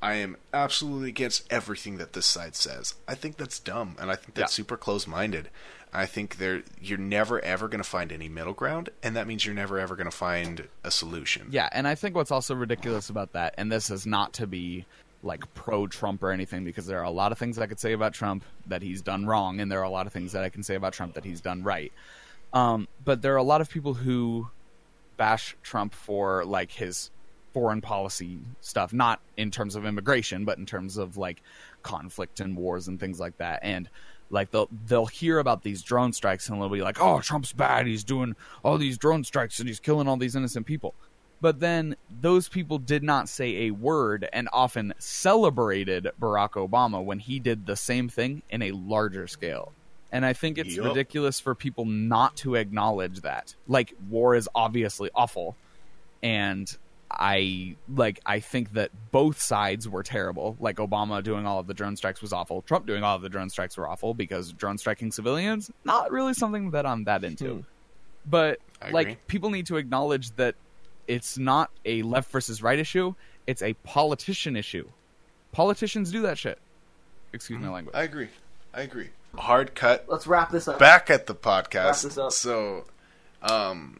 I 0.03 0.15
am 0.15 0.37
absolutely 0.53 1.09
against 1.09 1.45
everything 1.53 1.99
that 1.99 2.13
this 2.13 2.27
side 2.27 2.55
says. 2.57 2.95
I 3.07 3.15
think 3.15 3.37
that's 3.37 3.59
dumb 3.59 3.97
and 4.01 4.11
I 4.11 4.17
think 4.17 4.35
that's 4.35 4.53
Yeah. 4.53 4.63
super 4.63 4.77
close-minded. 4.77 5.49
I 5.93 6.06
think 6.06 6.39
there 6.39 6.62
you're 6.81 6.98
never 6.98 7.43
ever 7.44 7.69
going 7.69 7.82
to 7.82 7.89
find 7.89 8.12
any 8.12 8.28
middle 8.28 8.52
ground 8.52 8.90
and 9.02 9.16
that 9.16 9.27
means 9.27 9.44
you're 9.44 9.55
never 9.55 9.78
ever 9.78 9.97
going 9.97 10.10
to 10.10 10.16
find 10.16 10.69
a 10.85 10.90
solution. 10.90 11.48
Yeah, 11.51 11.69
and 11.73 11.89
I 11.89 11.94
think 11.94 12.15
what's 12.15 12.31
also 12.31 12.55
ridiculous 12.55 13.10
about 13.10 13.32
that, 13.32 13.55
and 13.59 13.70
this 13.70 13.90
is 13.90 14.06
not 14.06 14.32
to 14.35 14.47
be 14.47 14.86
like 15.23 15.52
pro 15.55 15.86
Trump 15.86 16.23
or 16.23 16.31
anything, 16.31 16.65
because 16.65 16.86
there 16.86 16.98
are 16.98 17.05
a 17.05 17.10
lot 17.10 17.32
of 17.32 17.39
things 17.39 17.59
I 17.59 17.66
could 17.66 17.81
say 17.81 17.93
about 17.93 18.12
Trump 18.12 18.44
that 18.66 18.82
he's 18.82 19.02
done 19.02 19.27
wrong, 19.27 19.60
and 19.60 19.70
there 19.70 19.81
are 19.81 19.85
a 19.85 19.90
lot 19.90 20.06
of 20.06 20.12
things 20.12 20.32
that 20.32 20.44
I 20.44 20.48
can 20.48 20.62
say 20.62 20.74
about 20.74 20.93
Trump 20.93 21.15
that 21.15 21.24
he's 21.24 21.40
done 21.40 21.62
right. 21.62 21.93
Um, 22.52 22.89
but 23.05 23.23
there 23.23 23.35
are 23.35 23.39
a 23.39 23.43
lot 23.43 23.60
of 23.60 23.69
people 23.69 23.94
who 23.94 24.48
bash 25.16 25.56
Trump 25.62 25.94
for 25.94 26.44
like 26.44 26.70
his 26.70 27.10
foreign 27.52 27.81
policy 27.81 28.39
stuff, 28.60 28.93
not 28.93 29.20
in 29.36 29.51
terms 29.51 29.74
of 29.74 29.85
immigration, 29.85 30.44
but 30.44 30.59
in 30.59 30.66
terms 30.66 30.97
of 30.97 31.16
like 31.16 31.43
conflict 31.82 32.40
and 32.40 32.56
wars 32.56 32.89
and 32.89 33.01
things 33.01 33.19
like 33.19 33.36
that. 33.39 33.60
And 33.62 33.89
like 34.31 34.51
they'll 34.51 34.69
they'll 34.87 35.07
hear 35.07 35.39
about 35.39 35.63
these 35.63 35.83
drone 35.83 36.13
strikes 36.13 36.49
and 36.49 36.61
they'll 36.61 36.69
be 36.69 36.83
like, 36.83 37.01
"Oh, 37.01 37.21
Trump's 37.21 37.53
bad. 37.53 37.87
He's 37.87 38.05
doing 38.05 38.37
all 38.63 38.79
these 38.79 38.99
drone 38.99 39.25
strikes 39.25 39.59
and 39.59 39.69
he's 39.69 39.81
killing 39.81 40.09
all 40.09 40.17
these 40.17 40.37
innocent 40.37 40.67
people." 40.67 40.95
But 41.41 41.61
then 41.61 41.97
those 42.11 42.49
people 42.49 42.79
did 42.79 43.03
not 43.03 43.29
say 43.29 43.67
a 43.67 43.71
word 43.71 44.29
and 44.33 44.49
often 44.53 44.93
celebrated 44.99 46.09
Barack 46.21 46.53
Obama 46.53 47.03
when 47.03 47.21
he 47.21 47.39
did 47.39 47.67
the 47.67 47.77
same 47.77 48.09
thing 48.09 48.43
in 48.51 48.63
a 48.63 48.73
larger 48.73 49.29
scale. 49.29 49.73
And 50.11 50.25
I 50.25 50.33
think 50.33 50.59
it's 50.59 50.75
Yup. 50.75 50.87
ridiculous 50.87 51.39
for 51.39 51.55
people 51.55 51.85
not 51.85 52.35
to 52.39 52.57
acknowledge 52.57 53.21
that. 53.21 53.55
Like 53.69 53.95
war 54.09 54.35
is 54.35 54.49
obviously 54.55 55.11
awful 55.15 55.55
and 56.23 56.77
I 57.11 57.77
like 57.95 58.21
I 58.27 58.41
think 58.41 58.75
that 58.75 58.91
both 59.11 59.41
sides 59.41 59.89
were 59.89 60.03
terrible. 60.03 60.57
Like 60.61 60.77
Obama 60.77 61.23
doing 61.23 61.47
all 61.47 61.59
of 61.59 61.67
the 61.67 61.75
drone 61.75 61.97
strikes 61.97 62.21
was 62.21 62.33
awful. 62.33 62.63
Trump 62.63 62.87
doing 62.87 63.03
all 63.03 63.17
of 63.17 63.23
the 63.23 63.29
drone 63.31 63.49
strikes 63.51 63.77
were 63.77 63.89
awful 63.89 64.13
because 64.15 64.53
drone 64.53 64.77
striking 64.79 65.11
civilians 65.11 65.71
not 65.85 66.11
really 66.11 66.35
something 66.35 66.73
that 66.73 66.85
I'm 66.87 67.05
that 67.05 67.25
into. 67.25 67.55
Hmm. 67.55 67.61
But 68.27 68.59
I 68.83 68.91
like 68.91 69.07
agree. 69.07 69.21
people 69.27 69.51
need 69.51 69.67
to 69.67 69.77
acknowledge 69.77 70.33
that 70.37 70.55
it's 71.07 71.39
not 71.39 71.71
a 71.87 72.03
left 72.03 72.31
versus 72.31 72.63
right 72.63 72.79
issue, 72.79 73.15
it's 73.47 73.63
a 73.63 73.73
politician 73.85 74.55
issue. 74.57 74.87
Politicians 75.53 76.13
do 76.13 76.23
that 76.23 76.37
shit. 76.37 76.59
Excuse 77.33 77.59
my 77.59 77.71
language. 77.71 77.97
I 77.97 78.03
agree. 78.03 78.29
I 78.75 78.83
agree. 78.83 79.09
Hard 79.35 79.75
cut 79.75 80.05
Let's 80.09 80.27
wrap 80.27 80.51
this 80.51 80.69
up. 80.69 80.79
back 80.79 81.09
at 81.11 81.27
the 81.27 81.33
Wrap 81.35 81.71
podcast. 81.71 82.03
this 82.03 82.19
up. 82.19 82.33
So 82.33 82.85
um 83.43 83.99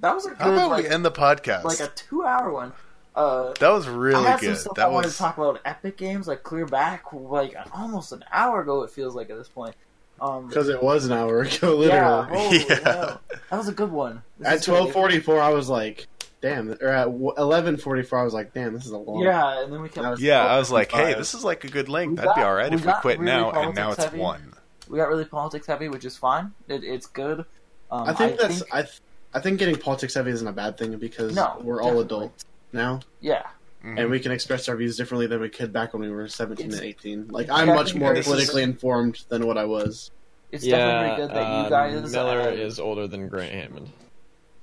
That 0.00 0.14
was 0.14 0.26
a 0.26 0.30
good 0.30 0.38
how 0.38 0.52
about 0.52 0.70
like, 0.70 0.84
we 0.84 0.90
end 0.90 1.04
the 1.04 1.10
podcast? 1.10 1.64
like 1.64 1.80
a 1.80 1.88
two 1.88 2.24
hour 2.24 2.52
one. 2.52 2.72
Uh, 3.16 3.52
that 3.58 3.70
was 3.70 3.88
I 3.88 3.90
really 3.90 4.24
had 4.24 4.38
good. 4.40 4.56
some 4.56 4.74
stuff 4.74 4.78
I 4.78 4.82
That 4.82 4.92
wanted 4.92 5.10
to 5.10 5.16
talk 5.16 5.38
about 5.38 5.60
epic 5.64 5.96
games 5.96 6.28
like 6.28 6.44
clear 6.44 6.66
back 6.66 7.12
like 7.12 7.56
almost 7.72 8.12
an 8.12 8.24
hour 8.30 8.60
ago. 8.60 8.82
It 8.84 8.90
feels 8.90 9.14
like 9.14 9.28
at 9.30 9.36
this 9.36 9.48
point. 9.48 9.74
Um, 10.20 10.46
Because 10.48 10.68
it 10.68 10.82
was 10.82 11.04
an 11.06 11.12
hour 11.12 11.40
ago, 11.42 11.82
yeah, 11.82 12.20
literally. 12.26 12.38
holy 12.38 12.58
Yeah. 12.68 12.80
hell. 12.84 13.20
that 13.50 13.56
was 13.56 13.68
a 13.68 13.72
good 13.72 13.90
one. 13.90 14.22
This 14.38 14.48
At 14.48 14.62
twelve 14.62 14.92
forty 14.92 15.18
four, 15.20 15.40
I 15.40 15.50
was 15.50 15.68
like, 15.68 16.06
"Damn!" 16.40 16.70
Or 16.80 16.88
at 16.88 17.06
eleven 17.08 17.76
forty 17.76 18.02
four, 18.02 18.18
I 18.20 18.24
was 18.24 18.34
like, 18.34 18.52
"Damn, 18.52 18.72
this 18.74 18.84
is 18.86 18.92
a 18.92 18.98
long." 18.98 19.22
Yeah, 19.22 19.62
and 19.62 19.72
then 19.72 19.80
we 19.82 19.88
kept. 19.88 20.02
That 20.02 20.10
was- 20.10 20.20
Yeah, 20.22 20.44
I 20.44 20.58
was 20.58 20.70
like, 20.70 20.92
hey, 20.92 21.14
this 21.14 21.34
is 21.34 21.44
like 21.44 21.64
a 21.64 21.68
good 21.68 21.88
length. 21.88 22.10
We 22.10 22.16
That'd 22.16 22.34
be 22.36 22.42
all 22.42 22.54
right 22.54 22.70
we 22.70 22.76
if 22.76 22.84
we 22.86 22.92
quit 23.00 23.18
really 23.20 23.30
now, 23.32 23.50
and 23.50 23.74
now 23.74 23.90
it's 23.92 24.04
heavy. 24.04 24.18
one. 24.18 24.54
we 24.88 24.98
got 24.98 25.08
really 25.08 25.24
politics 25.24 25.66
heavy, 25.66 25.88
which 25.88 26.04
is 26.04 26.16
fine. 26.16 26.52
It, 26.68 26.82
it's 26.84 27.06
good. 27.06 27.44
Um, 27.90 28.08
I 28.08 28.12
think 28.12 28.38
that's 28.38 28.58
think- 28.60 28.74
I. 28.74 28.82
Th- 28.82 29.00
I 29.34 29.40
think 29.40 29.58
getting 29.58 29.76
politics 29.76 30.14
heavy 30.14 30.30
isn't 30.30 30.46
a 30.48 30.52
bad 30.52 30.78
thing 30.78 30.96
because 30.98 31.34
No, 31.34 31.58
we're 31.62 31.82
all 31.82 31.90
definitely. 32.02 32.04
adults 32.26 32.44
now, 32.72 33.00
yeah. 33.20 33.46
Mhm. 33.84 34.00
and 34.00 34.10
we 34.10 34.18
can 34.18 34.32
express 34.32 34.68
our 34.68 34.74
views 34.76 34.96
differently 34.96 35.26
than 35.28 35.40
we 35.40 35.48
could 35.48 35.72
back 35.72 35.92
when 35.92 36.02
we 36.02 36.10
were 36.10 36.26
seventeen 36.28 36.66
It's- 36.68 36.80
and 36.80 36.88
eighteen. 36.88 37.28
Like 37.28 37.48
I'm 37.50 37.68
much 37.68 37.94
more 37.94 38.12
very- 38.12 38.24
politically 38.24 38.62
informed 38.62 39.24
than 39.28 39.46
what 39.46 39.56
I 39.58 39.64
was. 39.64 40.10
It's 40.50 40.64
yeah, 40.64 40.76
definitely 40.78 41.26
good 41.26 41.34
that 41.36 41.48
you 41.48 41.64
um, 41.64 41.68
guys. 42.02 42.12
Miller 42.12 42.40
uh, 42.40 42.46
is 42.50 42.80
older 42.80 43.06
than 43.06 43.28
Grant 43.28 43.52
Hammond. 43.52 43.90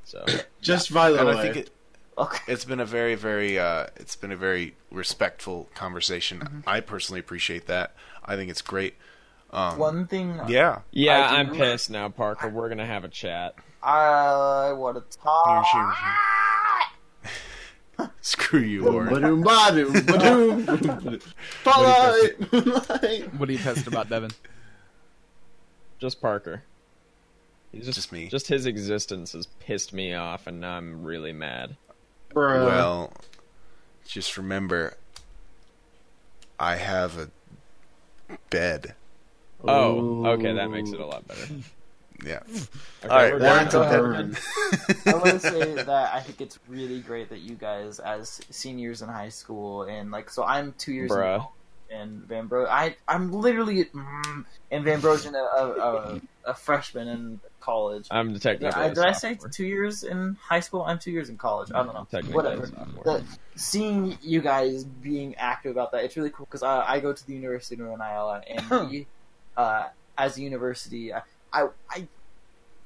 So 0.04 0.26
Just 0.62 0.94
by 0.94 1.12
the 1.12 1.20
and 1.20 1.28
way, 1.30 1.36
I 1.36 1.42
think 1.42 1.56
it, 1.58 1.70
okay. 2.18 2.40
it's 2.52 2.66
been 2.66 2.80
a 2.80 2.86
very, 2.86 3.14
very, 3.16 3.58
uh, 3.60 3.88
it's 3.96 4.16
been 4.16 4.32
a 4.32 4.36
very 4.38 4.76
respectful 4.92 5.70
conversation. 5.76 6.40
Mm-hmm. 6.40 6.60
I 6.68 6.80
personally 6.82 7.20
appreciate 7.20 7.68
that. 7.68 7.96
I 8.24 8.36
think 8.36 8.50
it's 8.50 8.62
great. 8.64 8.96
Um, 9.52 9.78
One 9.78 10.08
thing 10.08 10.40
yeah, 10.50 10.80
yeah, 10.92 11.30
I 11.30 11.40
I'm 11.40 11.52
pissed 11.56 11.90
now, 11.90 12.10
Parker. 12.10 12.50
We're 12.50 12.68
gonna 12.68 12.86
have 12.86 13.04
a 13.06 13.08
chat. 13.10 13.56
I 13.86 14.74
want 14.74 14.98
to 14.98 15.18
talk. 15.18 15.96
screw 18.22 18.60
you. 18.60 18.82
Spotlight. 21.62 22.42
What 23.38 23.50
are 23.50 23.52
you 23.52 23.60
pissed 23.60 23.88
about, 23.88 24.10
Devin? 24.10 24.32
Just 26.00 26.20
Parker. 26.20 26.64
He's 27.72 27.86
just, 27.86 27.96
Just 27.96 28.12
me. 28.12 28.28
Just 28.28 28.48
his 28.48 28.66
existence 28.66 29.34
has 29.34 29.46
pissed 29.60 29.94
me 29.94 30.14
off, 30.14 30.48
and 30.48 30.62
now 30.62 30.78
I'm 30.78 31.04
really 31.04 31.34
mad. 31.34 31.76
Bruh. 32.34 32.66
well, 32.66 33.14
just 34.06 34.36
remember, 34.36 34.98
I 36.60 36.76
have 36.76 37.18
a 37.20 37.30
bed. 38.50 38.96
Oh, 39.68 40.26
okay, 40.26 40.54
that 40.54 40.70
makes 40.70 40.92
it 40.92 41.00
a 41.00 41.06
lot 41.06 41.28
better. 41.28 41.48
Yeah. 42.24 42.40
Okay, 42.48 42.60
All 43.04 43.10
right, 43.10 43.34
we're 43.34 43.40
That's 43.40 43.74
done. 43.74 43.84
a 43.84 43.86
ahead. 43.86 44.02
burn. 44.02 44.38
I 45.06 45.14
want 45.14 45.26
to 45.26 45.40
say 45.40 45.74
that 45.76 46.14
I 46.14 46.22
think 46.22 46.42
it's 46.42 46.60
really 46.68 47.00
great 47.02 47.30
that 47.30 47.40
you 47.40 47.56
guys, 47.56 48.00
as 48.00 48.42
seniors 48.50 49.02
in 49.02 49.10
high 49.10 49.30
school, 49.30 49.84
and 49.84 50.12
like, 50.12 50.30
so 50.30 50.44
I'm 50.44 50.74
two 50.78 50.94
years 50.94 51.12
Bruh. 51.12 51.48
in, 51.90 52.00
in 52.00 52.22
Van 52.22 52.48
Bro. 52.48 52.68
I 52.68 52.96
I'm 53.08 53.32
literally 53.32 53.86
mm, 53.86 54.46
in 54.72 54.84
Van 54.84 55.02
Brogen, 55.02 55.34
a, 55.34 55.38
a, 55.38 55.72
a, 56.16 56.22
a 56.46 56.54
freshman 56.54 57.08
in 57.08 57.40
college. 57.60 58.08
I'm 58.12 58.34
technically. 58.40 58.70
Did 58.70 58.76
I, 58.76 58.86
a 58.86 58.96
did 58.96 59.06
I 59.06 59.12
say 59.12 59.38
two 59.52 59.66
years 59.66 60.04
in 60.04 60.38
high 60.42 60.60
school? 60.62 60.84
I'm 60.84 61.00
two 61.00 61.12
years 61.12 61.30
in 61.30 61.38
college. 61.38 61.72
I 61.74 61.84
don't 61.84 61.94
know. 61.94 62.08
Technically 62.10 62.36
Whatever. 62.36 62.68
The, 63.04 63.24
seeing 63.56 64.18
you 64.22 64.42
guys 64.42 64.84
being 64.84 65.36
active 65.36 65.72
about 65.72 65.92
that, 65.92 66.04
it's 66.04 66.16
really 66.16 66.30
cool 66.30 66.46
because 66.46 66.64
I, 66.64 66.94
I 66.94 67.00
go 67.00 67.14
to 67.14 67.28
the 67.28 67.34
University 67.34 67.76
of 67.76 67.82
Northern 67.82 68.02
Iowa, 68.02 68.42
and 68.48 68.90
we, 68.90 69.08
uh, 69.58 69.88
as 70.18 70.38
a 70.38 70.42
university, 70.42 71.14
I, 71.14 71.22
I 71.52 71.68
I 71.90 72.08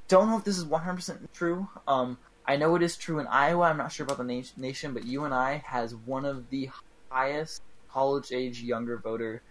don't 0.08 0.30
know 0.30 0.38
if 0.38 0.44
this 0.44 0.58
is 0.58 0.66
100 0.66 0.96
percent 0.96 1.34
true. 1.34 1.68
Um, 1.88 2.18
I 2.46 2.56
know 2.56 2.76
it 2.76 2.82
is 2.82 2.98
true 2.98 3.20
in 3.20 3.28
Iowa. 3.28 3.66
I'm 3.66 3.78
not 3.78 3.92
sure 3.92 4.04
about 4.04 4.18
the 4.18 4.24
na- 4.24 4.42
nation, 4.58 4.94
but 4.94 5.06
UNI 5.06 5.60
has 5.66 5.94
one 5.94 6.26
of 6.26 6.50
the 6.50 6.70
highest 7.10 7.62
college 7.92 8.32
age 8.32 8.62
younger 8.62 8.98
voter 8.98 9.42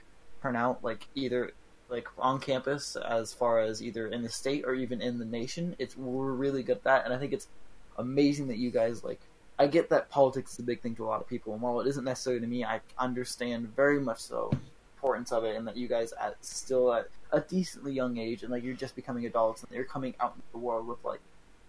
turnout, 0.43 0.83
like 0.83 1.07
either 1.15 1.53
like 1.89 2.09
on 2.19 2.41
campus 2.41 2.97
as 2.97 3.33
far 3.33 3.61
as 3.61 3.83
either 3.83 4.09
in 4.09 4.23
the 4.23 4.29
state 4.29 4.65
or 4.65 4.75
even 4.75 5.01
in 5.01 5.19
the 5.19 5.25
nation. 5.25 5.77
It's 5.79 5.97
we're 5.97 6.33
really 6.33 6.63
good 6.63 6.79
at 6.79 6.85
that, 6.85 7.05
and 7.05 7.15
I 7.15 7.19
think 7.19 7.33
it's 7.33 7.49
amazing 7.97 8.49
that 8.49 8.59
you 8.59 8.71
guys 8.71 9.05
like. 9.05 9.21
I 9.61 9.67
get 9.67 9.91
that 9.91 10.09
politics 10.09 10.53
is 10.53 10.61
a 10.61 10.63
big 10.63 10.83
thing 10.83 10.95
to 10.97 11.05
a 11.05 11.09
lot 11.09 11.21
of 11.21 11.29
people, 11.29 11.53
and 11.53 11.61
while 11.63 11.81
it 11.81 11.89
isn't 11.89 12.05
necessarily 12.05 12.41
to 12.41 12.47
me, 12.47 12.65
I 12.65 12.81
understand 12.97 13.75
very 13.75 14.01
much 14.01 14.21
so 14.21 14.53
importance 14.99 15.31
of 15.33 15.45
it, 15.45 15.57
and 15.57 15.67
that 15.69 15.77
you 15.77 15.87
guys 15.89 16.13
at 16.21 16.37
still 16.45 16.93
at 16.93 17.09
a 17.33 17.41
decently 17.41 17.93
young 17.93 18.19
age, 18.19 18.43
and 18.43 18.51
like 18.51 18.65
you're 18.65 18.75
just 18.75 18.97
becoming 18.97 19.25
adults, 19.27 19.63
and 19.63 19.71
you're 19.73 19.85
coming 19.85 20.15
out 20.21 20.33
into 20.35 20.47
the 20.53 20.59
world 20.59 20.87
with 20.87 20.99
like 21.05 21.21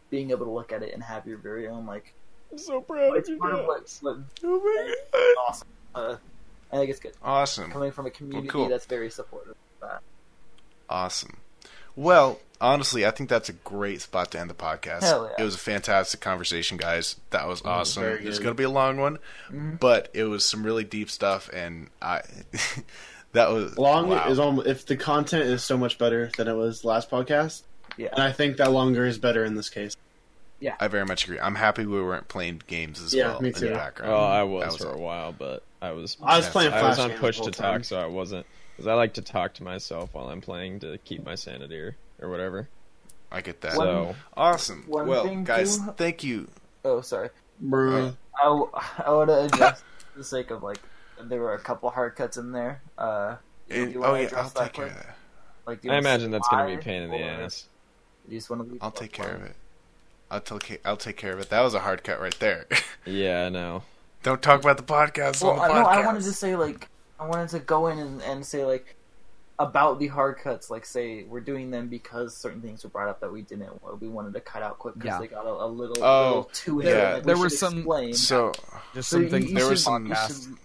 being 0.09 0.31
able 0.31 0.45
to 0.45 0.51
look 0.51 0.71
at 0.71 0.81
it 0.81 0.93
and 0.93 1.03
have 1.03 1.27
your 1.27 1.37
very 1.37 1.67
own 1.67 1.85
like 1.85 2.13
I'm 2.51 2.57
so 2.57 2.81
proud 2.81 3.15
it's 3.17 3.29
of 3.29 3.35
you 3.35 3.39
part 3.41 3.53
of 3.53 3.65
what, 3.67 3.81
guys. 3.81 3.99
what 4.01 4.17
Oh 4.43 4.59
my 4.59 4.93
god! 5.13 5.35
awesome. 5.47 5.67
Uh, 5.93 6.15
I 6.71 6.77
think 6.77 6.89
it's 6.89 6.99
good 6.99 7.13
Awesome. 7.23 7.69
coming 7.71 7.91
from 7.91 8.05
a 8.07 8.09
community 8.11 8.47
cool. 8.47 8.67
that's 8.69 8.85
very 8.87 9.09
supportive. 9.11 9.51
Of 9.51 9.89
that. 9.89 10.01
Awesome. 10.89 11.37
Well, 11.95 12.39
honestly, 12.61 13.05
I 13.05 13.11
think 13.11 13.29
that's 13.29 13.49
a 13.49 13.53
great 13.53 14.01
spot 14.01 14.31
to 14.31 14.39
end 14.39 14.49
the 14.49 14.53
podcast. 14.55 15.01
Hell 15.01 15.25
yeah. 15.29 15.41
It 15.41 15.45
was 15.45 15.55
a 15.55 15.59
fantastic 15.59 16.21
conversation, 16.21 16.77
guys. 16.77 17.17
That 17.31 17.47
was 17.47 17.61
awesome. 17.63 18.03
very 18.03 18.25
It's 18.25 18.39
going 18.39 18.51
to 18.51 18.53
be 18.55 18.63
a 18.63 18.69
long 18.69 18.97
one, 18.97 19.19
Mhm. 19.51 19.79
but 19.79 20.09
it 20.13 20.23
was 20.25 20.45
some 20.45 20.63
really 20.65 20.83
deep 20.85 21.09
stuff, 21.09 21.49
and 21.53 21.89
I 22.01 22.21
that 23.33 23.51
was 23.51 23.77
Long 23.77 24.09
wow. 24.09 24.27
is 24.29 24.39
almost 24.39 24.67
if 24.67 24.85
the 24.85 24.95
content 24.97 25.43
is 25.43 25.63
so 25.63 25.77
much 25.77 25.97
better 25.97 26.31
than 26.37 26.47
it 26.47 26.53
was 26.53 26.83
last 26.83 27.09
podcast, 27.09 27.63
Yeah. 27.97 28.09
and 28.13 28.21
I 28.21 28.31
think 28.31 28.57
that 28.57 28.71
longer 28.71 29.05
is 29.05 29.17
better 29.17 29.43
in 29.45 29.55
this 29.55 29.69
case. 29.69 29.95
Yeah, 30.59 30.75
I 30.79 30.89
very 30.89 31.05
much 31.05 31.23
agree. 31.23 31.39
I'm 31.39 31.55
happy 31.55 31.85
we 31.85 32.01
weren't 32.01 32.27
playing 32.27 32.61
games 32.67 33.01
as 33.01 33.13
Yeah, 33.13 33.27
well 33.29 33.41
me 33.41 33.49
in 33.49 33.55
the 33.55 33.69
background. 33.69 34.11
Well, 34.11 34.23
I 34.23 34.39
That 34.39 34.47
was, 34.73 34.77
for 34.77 34.91
a 34.91 34.97
while, 34.97 35.31
but 35.31 35.63
I 35.81 35.91
was. 35.91 36.17
I 36.21 36.35
was 36.37 36.49
playing 36.49 36.73
I 36.73 36.81
was 36.81 36.99
on 36.99 37.11
push 37.11 37.37
to 37.37 37.43
whole 37.43 37.51
time. 37.51 37.79
talk, 37.79 37.85
so 37.85 37.97
I 37.99 38.07
wasn't. 38.07 38.45
Because 38.75 38.87
I 38.87 38.93
like 38.93 39.13
to 39.13 39.21
talk 39.21 39.53
to 39.55 39.63
myself 39.63 40.09
while 40.13 40.27
I'm 40.27 40.41
playing 40.41 40.81
to 40.81 40.97
keep 40.99 41.25
my 41.25 41.35
sanity 41.35 41.77
or, 41.77 41.95
or 42.21 42.29
whatever. 42.29 42.67
I 43.31 43.41
get 43.41 43.61
that. 43.61 43.73
So 43.73 44.15
awesome. 44.35 44.83
one 44.87 45.07
well, 45.07 45.23
thing 45.23 45.43
guys, 45.43 45.77
too- 45.77 45.93
thank 45.95 46.23
you. 46.23 46.47
Oh, 46.83 47.01
sorry. 47.01 47.29
Bruh. 47.63 48.15
Oh. 48.41 48.69
I, 48.73 49.03
I 49.05 49.11
want 49.11 49.29
to 49.29 49.39
address 49.45 49.83
for 50.13 50.17
the 50.17 50.23
sake 50.23 50.49
of 50.51 50.63
like 50.63 50.79
there 51.27 51.41
were 51.41 51.53
a 51.53 51.59
couple 51.59 51.89
hard 51.89 52.15
cuts 52.15 52.37
in 52.37 52.51
there. 52.51 52.81
Uh, 52.97 53.35
you- 53.67 53.83
And- 53.83 53.93
you 53.93 54.03
oh 54.05 54.15
yeah, 54.15 54.29
I'll 54.35 54.49
take 54.49 54.73
care 54.73 54.85
quick? 54.85 54.91
of 54.91 55.03
that. 55.05 55.17
Like, 55.65 55.85
I 55.85 55.97
imagine 55.97 56.31
that's 56.31 56.47
going 56.47 56.63
to 56.69 56.75
be 56.75 56.81
a 56.81 56.83
pain 56.83 57.03
in 57.03 57.11
the 57.11 57.19
ass. 57.21 57.67
You 58.27 58.37
just 58.37 58.49
want 58.49 58.63
to 58.65 58.71
leave 58.71 58.81
I'll 58.81 58.91
take 58.91 59.11
care 59.11 59.33
of 59.35 59.43
it. 59.43 59.55
I'll 60.31 60.39
take 60.41 60.81
I'll 60.85 60.97
take 60.97 61.17
care 61.17 61.33
of 61.33 61.39
it. 61.39 61.49
That 61.49 61.61
was 61.61 61.73
a 61.73 61.79
hard 61.79 62.03
cut 62.03 62.19
right 62.21 62.37
there. 62.39 62.65
Yeah, 63.05 63.45
I 63.45 63.49
know. 63.49 63.83
Don't 64.23 64.41
talk 64.41 64.61
about 64.61 64.77
the 64.77 64.83
podcast 64.83 65.41
Well, 65.41 65.53
on 65.53 65.57
the 65.57 65.63
I, 65.63 65.67
podcast. 65.69 65.73
no, 65.83 65.87
I 66.01 66.05
wanted 66.05 66.23
to 66.23 66.33
say 66.33 66.55
like 66.55 66.87
I 67.19 67.25
wanted 67.27 67.49
to 67.49 67.59
go 67.59 67.87
in 67.87 67.97
and, 67.97 68.21
and 68.21 68.45
say 68.45 68.63
like 68.65 68.95
about 69.57 69.99
the 69.99 70.07
hard 70.07 70.37
cuts. 70.37 70.69
Like 70.69 70.85
say 70.85 71.23
we're 71.23 71.39
doing 71.39 71.71
them 71.71 71.87
because 71.87 72.35
certain 72.35 72.61
things 72.61 72.83
were 72.83 72.89
brought 72.89 73.07
up 73.09 73.19
that 73.21 73.31
we 73.31 73.41
didn't. 73.41 73.69
We 74.01 74.07
wanted 74.07 74.33
to 74.33 74.41
cut 74.41 74.61
out 74.61 74.77
quick 74.79 74.95
because 74.95 75.07
Yeah. 75.07 75.19
they 75.19 75.27
got 75.27 75.45
a, 75.45 75.49
a 75.49 75.65
little, 75.67 76.03
Oh, 76.03 76.27
little 76.27 76.43
too 76.53 76.81
yeah. 76.83 76.89
in. 76.89 77.13
Like, 77.13 77.23
we 77.23 77.27
There 77.33 77.37
were 77.37 77.49
some- 77.49 77.77
explain. 77.79 78.13
So 78.13 78.51
Just 78.93 79.09
So 79.09 79.15
some 79.17 79.23
you- 79.23 79.29
things. 79.29 79.45
you 79.49 79.53
There 79.55 79.63
should- 79.63 79.69
was 79.71 79.83
some- 79.83 80.05
you 80.07 80.13
podcast. 80.13 80.43
should 80.43 80.57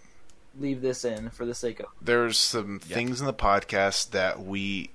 leave 0.58 0.80
this 0.82 1.04
in 1.04 1.30
for 1.30 1.44
the 1.46 1.54
sake 1.54 1.80
of 1.80 1.86
there's 2.00 2.38
some 2.38 2.80
Yeah. 2.86 2.94
things 2.94 3.20
in 3.20 3.26
the 3.26 3.34
podcast 3.34 4.10
that 4.10 4.44
we 4.44 4.90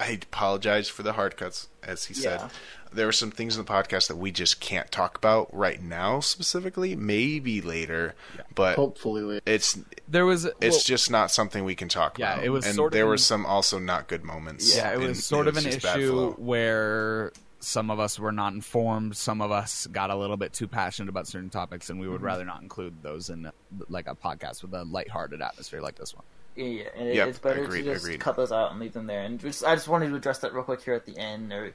I 0.00 0.18
apologize 0.22 0.88
for 0.88 1.02
the 1.04 1.12
hard 1.12 1.36
cuts, 1.36 1.68
as 1.84 2.06
he 2.06 2.14
said. 2.14 2.40
Yeah. 2.40 2.48
There 2.92 3.06
were 3.06 3.12
some 3.12 3.30
things 3.30 3.56
in 3.56 3.64
the 3.64 3.70
podcast 3.70 4.08
that 4.08 4.16
we 4.16 4.32
just 4.32 4.60
can't 4.60 4.90
talk 4.90 5.16
about 5.18 5.48
right 5.54 5.80
now 5.80 6.20
specifically, 6.20 6.96
maybe 6.96 7.60
later, 7.60 8.14
but 8.54 8.76
Hopefully, 8.76 9.22
later. 9.22 9.42
it's 9.46 9.78
There 10.08 10.24
was. 10.26 10.46
it's 10.46 10.56
well, 10.76 10.80
just 10.84 11.10
not 11.10 11.30
something 11.30 11.64
we 11.64 11.74
can 11.76 11.88
talk 11.88 12.18
Yeah, 12.18 12.32
about. 12.34 12.44
it 12.44 12.48
was 12.48 12.64
and 12.66 12.74
sort 12.74 12.92
of 12.92 12.92
there 12.94 13.04
an- 13.04 13.08
were 13.10 13.18
some 13.18 13.44
also 13.46 13.78
not 13.78 14.08
good 14.08 14.24
moments. 14.24 14.74
Yeah, 14.74 14.90
it 14.90 14.94
and 14.96 15.04
was 15.08 15.24
sort 15.24 15.46
of 15.48 15.54
was 15.56 15.64
an 15.66 15.72
issue 15.74 16.32
where 16.38 17.32
some 17.60 17.90
of 17.90 17.98
us 17.98 18.18
were 18.18 18.32
not 18.32 18.52
informed. 18.52 19.16
Some 19.16 19.40
of 19.42 19.50
us 19.50 19.86
got 19.88 20.10
a 20.10 20.16
little 20.16 20.36
bit 20.36 20.52
too 20.52 20.68
passionate 20.68 21.08
about 21.08 21.26
certain 21.26 21.50
topics, 21.50 21.90
and 21.90 21.98
we 21.98 22.04
Mm-hmm. 22.06 22.12
would 22.12 22.22
rather 22.22 22.44
not 22.44 22.62
include 22.62 23.02
those 23.02 23.30
in 23.30 23.46
uh, 23.46 23.50
like 23.88 24.06
a 24.08 24.14
podcast 24.14 24.62
with 24.62 24.72
a 24.74 24.84
lighthearted 24.84 25.42
atmosphere 25.42 25.80
like 25.80 25.96
this 25.96 26.14
one. 26.14 26.24
Yeah, 26.56 26.64
yeah, 26.66 26.82
and 26.96 27.08
it, 27.08 27.14
Yep, 27.16 27.28
it's 27.28 27.38
better 27.38 27.64
agreed, 27.64 27.82
to 27.84 27.92
just 27.94 28.04
agreed. 28.04 28.20
cut 28.20 28.36
those 28.36 28.50
out 28.52 28.70
and 28.72 28.80
leave 28.80 28.92
them 28.92 29.06
there. 29.06 29.22
And 29.22 29.38
just, 29.38 29.64
I 29.64 29.74
just 29.74 29.88
wanted 29.88 30.08
to 30.10 30.16
address 30.16 30.38
that 30.40 30.52
real 30.54 30.64
quick 30.64 30.82
here 30.82 30.94
at 30.94 31.06
the 31.06 31.16
end, 31.18 31.52
or 31.52 31.72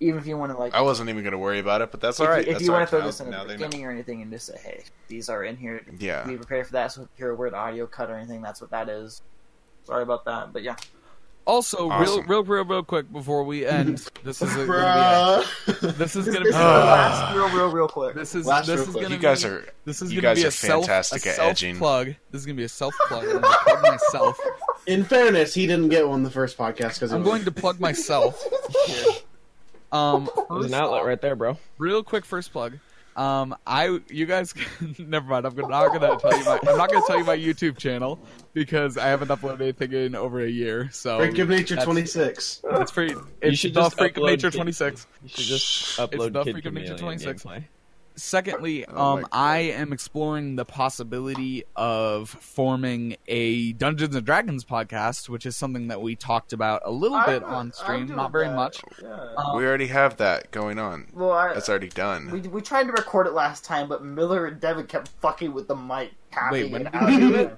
even 0.00 0.18
if 0.20 0.26
you 0.26 0.36
want 0.36 0.50
to 0.52 0.58
like, 0.58 0.74
I 0.74 0.80
wasn't 0.80 1.08
even 1.08 1.22
going 1.22 1.32
to 1.32 1.38
worry 1.38 1.60
about 1.60 1.82
it, 1.82 1.90
but 1.92 2.00
that's 2.00 2.18
if, 2.18 2.26
all 2.26 2.32
right. 2.32 2.44
you, 2.44 2.50
if 2.50 2.54
That's 2.56 2.64
you 2.66 2.72
all 2.72 2.78
want 2.78 2.90
to 2.90 2.96
throw 2.96 3.04
this 3.06 3.20
in 3.20 3.30
now 3.30 3.42
the 3.42 3.48
they 3.48 3.56
know. 3.56 3.66
beginning 3.66 3.86
or 3.86 3.90
anything, 3.92 4.22
and 4.22 4.32
just 4.32 4.46
say, 4.46 4.58
hey, 4.62 4.84
these 5.08 5.28
are 5.28 5.44
in 5.44 5.56
here. 5.56 5.82
Yeah. 6.00 6.24
Be 6.26 6.36
prepared 6.36 6.66
for 6.66 6.72
that. 6.72 6.90
So 6.92 7.02
if 7.02 7.08
you 7.16 7.24
hear 7.24 7.30
a 7.30 7.36
word 7.36 7.54
audio 7.54 7.86
cut 7.86 8.10
or 8.10 8.16
anything, 8.16 8.42
that's 8.42 8.60
what 8.60 8.70
that 8.70 8.88
is. 8.88 9.22
Sorry 9.84 10.02
about 10.02 10.24
that, 10.24 10.52
but 10.52 10.62
yeah. 10.64 10.76
Also, 11.46 11.90
Awesome. 11.90 12.20
real, 12.26 12.42
real, 12.42 12.44
real, 12.44 12.64
real 12.64 12.82
quick 12.82 13.12
before 13.12 13.44
we 13.44 13.66
end, 13.66 13.98
this 14.24 14.40
is 14.40 14.50
a, 14.56 14.66
gonna 14.66 15.44
be 15.66 15.72
a, 15.72 15.86
this 15.92 16.16
is 16.16 16.24
gonna 16.26 16.40
be 16.40 16.48
is 16.48 16.54
the 16.54 16.60
last 16.60 17.34
real, 17.36 17.48
real, 17.50 17.70
real 17.70 17.88
quick. 17.88 18.14
this 18.14 18.34
is 18.34 18.46
Last 18.46 18.66
this 18.66 18.80
is 18.80 18.94
gonna 18.94 19.08
You 19.10 19.18
guys 19.18 19.44
are 19.44 19.66
this 19.84 20.00
is 20.00 20.10
you 20.12 20.22
gonna 20.22 20.34
guys 20.34 20.42
be 20.42 20.46
are 20.46 20.48
a 20.48 20.52
self, 20.52 20.86
fantastic 20.86 21.26
a 21.26 21.34
self 21.34 21.50
edging. 21.50 21.76
plug. 21.76 22.14
This 22.30 22.40
is 22.40 22.46
gonna 22.46 22.56
be 22.56 22.64
a 22.64 22.68
self 22.68 22.94
plug. 23.08 23.24
I'm 23.24 23.40
gonna 23.42 23.56
plug 23.64 23.82
myself. 23.82 24.38
In 24.86 25.04
fairness, 25.04 25.52
he 25.54 25.66
didn't 25.66 25.88
get 25.90 26.08
one 26.08 26.22
the 26.22 26.30
first 26.30 26.56
podcast 26.58 26.94
because 26.94 27.12
I'm 27.12 27.22
going 27.22 27.44
to 27.44 27.50
plug 27.52 27.78
myself. 27.80 28.42
Here. 28.86 29.04
Um, 29.92 30.28
There's 30.50 30.66
an 30.66 30.74
outlet 30.74 31.04
right 31.04 31.20
there, 31.20 31.36
bro. 31.36 31.58
real 31.78 32.02
quick 32.02 32.24
first 32.24 32.52
plug 32.52 32.78
um 33.16 33.54
i 33.66 33.98
you 34.08 34.26
guys 34.26 34.52
never 34.98 35.28
mind 35.28 35.46
i'm 35.46 35.54
not 35.56 35.92
gonna 35.92 36.18
tell 36.18 36.36
you 36.36 36.44
my 36.44 36.58
i'm 36.66 36.76
not 36.76 36.90
gonna 36.90 37.04
tell 37.06 37.18
you 37.18 37.24
my 37.24 37.36
youtube 37.36 37.76
channel 37.78 38.18
because 38.54 38.98
i 38.98 39.06
haven't 39.06 39.28
uploaded 39.28 39.60
anything 39.60 39.92
in 39.92 40.14
over 40.14 40.40
a 40.40 40.48
year 40.48 40.88
so 40.92 41.18
Freak 41.18 41.38
of 41.38 41.48
Nature 41.48 41.76
that's- 41.76 41.84
26. 41.86 42.62
it's 42.64 42.90
free 42.90 43.14
it's 43.40 43.58
should 43.58 43.72
the 43.74 43.80
just 43.82 43.96
freak 43.98 44.16
of 44.16 44.24
nature 44.24 44.50
26 44.50 45.06
You 45.22 45.28
should 45.28 45.44
just 45.44 45.98
upload 45.98 46.32
the 46.32 46.44
Kid 46.44 46.52
Freak 46.54 46.66
of 46.66 46.74
Nature 46.74 46.96
26. 46.98 47.42
gameplay. 47.44 47.64
Secondly 48.16 48.84
Oh 48.86 49.14
um 49.14 49.20
my 49.22 49.28
i 49.32 49.58
am 49.58 49.92
exploring 49.92 50.56
the 50.56 50.64
possibility 50.64 51.64
of 51.74 52.28
forming 52.30 53.16
a 53.26 53.72
dungeons 53.72 54.14
and 54.14 54.24
dragons 54.24 54.64
podcast 54.64 55.28
which 55.28 55.46
is 55.46 55.56
something 55.56 55.88
that 55.88 56.00
we 56.00 56.14
talked 56.14 56.52
about 56.52 56.82
a 56.84 56.90
little 56.90 57.20
bit 57.26 57.42
I'm- 57.42 57.52
on 57.54 57.72
stream 57.72 58.06
not 58.14 58.30
very 58.32 58.46
that. 58.48 58.54
much 58.54 58.80
Yeah. 59.02 59.34
Um, 59.36 59.56
We 59.56 59.66
already 59.66 59.88
have 59.88 60.16
that 60.18 60.50
going 60.50 60.78
on. 60.78 61.08
well, 61.12 61.32
I, 61.32 61.54
That's 61.54 61.68
already 61.68 61.88
done. 61.88 62.30
we 62.30 62.40
we 62.40 62.60
tried 62.60 62.84
to 62.84 62.92
record 62.92 63.26
it 63.26 63.32
last 63.32 63.64
time, 63.64 63.88
but 63.88 64.04
Miller 64.04 64.46
and 64.46 64.60
Devin 64.60 64.86
kept 64.86 65.08
fucking 65.20 65.52
with 65.52 65.68
the 65.68 65.76
mic. 65.76 66.12
tapping 66.30 66.70
when 66.72 66.84
did 66.84 66.94
out. 66.94 67.06
we 67.06 67.16
do 67.18 67.34
it? 67.34 67.56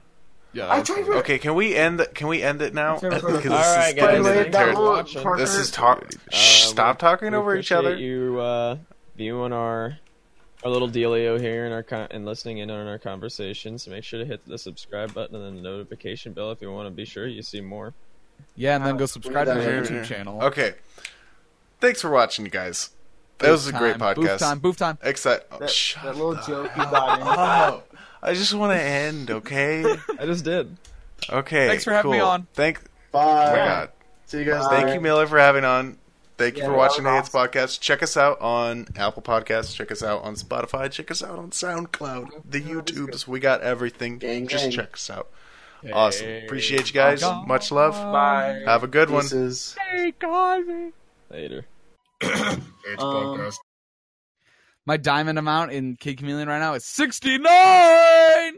yeah 0.53 0.73
I 0.73 0.81
tried 0.83 0.97
funny. 1.03 1.07
to- 1.07 1.19
Okay, 1.19 1.39
can 1.39 1.55
we 1.55 1.75
end? 1.75 2.01
The, 2.01 2.07
can 2.07 2.29
we 2.29 2.43
end 2.43 2.63
it 2.63 2.73
now? 2.73 2.99
Sure, 2.99 3.11
Because 3.11 3.21
sure. 3.23 3.41
this 3.43 3.47
All 3.53 3.59
right, 3.59 3.89
is 3.89 3.95
guys. 3.95 3.95
getting 3.95 4.23
By 4.23 4.29
the 4.31 4.37
way, 4.37 4.43
Thanks 4.45 4.57
that 4.57 4.65
for 4.65 4.81
little 4.81 4.85
watching. 4.97 5.23
Parker- 5.23 5.41
This 5.41 5.55
is 5.55 5.71
talk. 5.71 6.03
Uh, 6.33 6.37
stop 6.37 6.99
talking 6.99 7.35
over 7.35 7.55
each 7.57 7.73
other. 7.73 7.95
You 7.95 8.41
uh, 8.41 8.77
viewing 9.17 9.53
our 9.53 9.99
our 10.67 10.73
little 10.73 10.89
dealio 10.89 11.41
here 11.41 11.65
and 11.65 11.73
our 11.73 11.85
con- 11.85 12.09
and 12.11 12.27
listening 12.27 12.59
in 12.59 12.71
on 12.71 12.87
our 12.89 12.99
conversations. 12.99 13.87
Make 13.87 14.03
sure 14.03 14.19
to 14.19 14.27
hit 14.27 14.45
the 14.47 14.59
subscribe 14.59 15.15
button 15.15 15.37
and 15.37 15.45
then 15.45 15.55
the 15.57 15.63
notification 15.63 16.33
bell 16.33 16.51
if 16.51 16.61
you 16.61 16.73
want 16.73 16.89
to 16.89 16.91
be 16.91 17.05
sure 17.05 17.27
you 17.27 17.43
see 17.43 17.61
more. 17.61 17.95
yeah 18.57 18.75
and 18.77 18.85
then 18.85 18.97
go 18.97 19.07
subscribe 19.07 19.47
to 19.47 19.55
the 19.55 19.63
Here, 19.63 19.83
youtube 19.83 20.05
channel 20.05 20.43
Okay. 20.43 20.75
Thanks 21.81 22.01
for 22.03 22.11
watching, 22.11 22.45
you 22.45 22.51
guys. 22.51 22.91
That 23.39 23.51
was 23.51 23.69
a 23.69 23.73
Booth 23.73 23.81
great 23.81 23.99
time, 23.99 24.15
booth 24.17 24.27
podcast. 24.29 24.39
time 24.39 24.59
booth 24.59 24.77
time 24.79 24.99
Excite. 25.03 25.43
Oh, 25.53 25.59
That, 25.59 25.71
shut 25.71 26.03
that 26.03 26.17
little 26.17 26.35
the 26.35 26.43
joke 26.43 26.71
you 26.77 26.83
hell 26.83 26.91
got 26.91 27.21
in. 27.21 27.27
up. 27.27 27.89
Oh, 28.23 28.29
I 28.29 28.35
just 28.35 28.53
want 28.55 28.73
to 28.73 28.83
end. 28.83 29.31
Okay. 29.31 29.85
I 30.19 30.25
just 30.27 30.45
did. 30.45 30.75
Okay. 31.31 31.69
Thanks 31.69 31.85
for 31.85 31.93
having 31.93 32.11
me 32.11 32.19
on. 32.19 32.47
Thank. 32.55 32.81
Bye. 33.13 33.21
Oh 33.23 33.51
my 33.53 33.57
God. 33.59 33.91
See 34.25 34.39
you 34.39 34.45
guys 34.45 34.67
Bye. 34.67 34.81
Thank 34.83 34.95
you, 34.95 35.01
Miller, 35.01 35.27
for 35.29 35.39
having 35.39 35.65
on. 35.65 35.99
Thank 36.39 36.57
you 36.57 36.63
Yeah, 36.65 36.69
for 36.69 36.77
watching 36.77 37.05
was 37.05 37.13
the 37.13 37.17
Hits 37.17 37.29
Podcast. 37.31 37.81
Check 37.81 38.03
us 38.03 38.17
out 38.17 38.41
on 38.41 38.89
Apple 38.97 39.23
Podcasts. 39.23 39.75
Check 39.75 39.91
us 39.91 40.03
out 40.03 40.23
on 40.23 40.35
Spotify. 40.35 40.91
Check 40.91 41.11
us 41.11 41.23
out 41.23 41.39
on 41.39 41.51
SoundCloud. 41.51 42.43
The 42.49 42.61
YouTubes. 42.61 43.27
We 43.27 43.41
got 43.41 43.63
everything. 43.63 44.19
Gang, 44.19 44.47
Just 44.47 44.65
gang. 44.65 44.71
check 44.73 44.95
us 44.95 45.09
out. 45.09 45.29
Awesome. 45.93 46.29
Appreciate 46.45 46.89
you 46.89 46.95
guys. 46.95 47.23
Much 47.47 47.71
love. 47.73 47.95
Bye. 47.95 48.63
Have 48.67 48.83
a 48.83 48.89
good 48.89 49.09
one. 49.09 49.23
Pieces. 49.23 49.77
Later. 51.31 51.65
Um, 52.99 53.51
My 54.85 54.97
diamond 54.97 55.39
amount 55.39 55.73
in 55.73 55.97
Kid 55.97 56.19
Chameleon 56.19 56.49
right 56.49 56.59
now 56.59 56.75
is 56.75 56.85
69! 56.85 58.55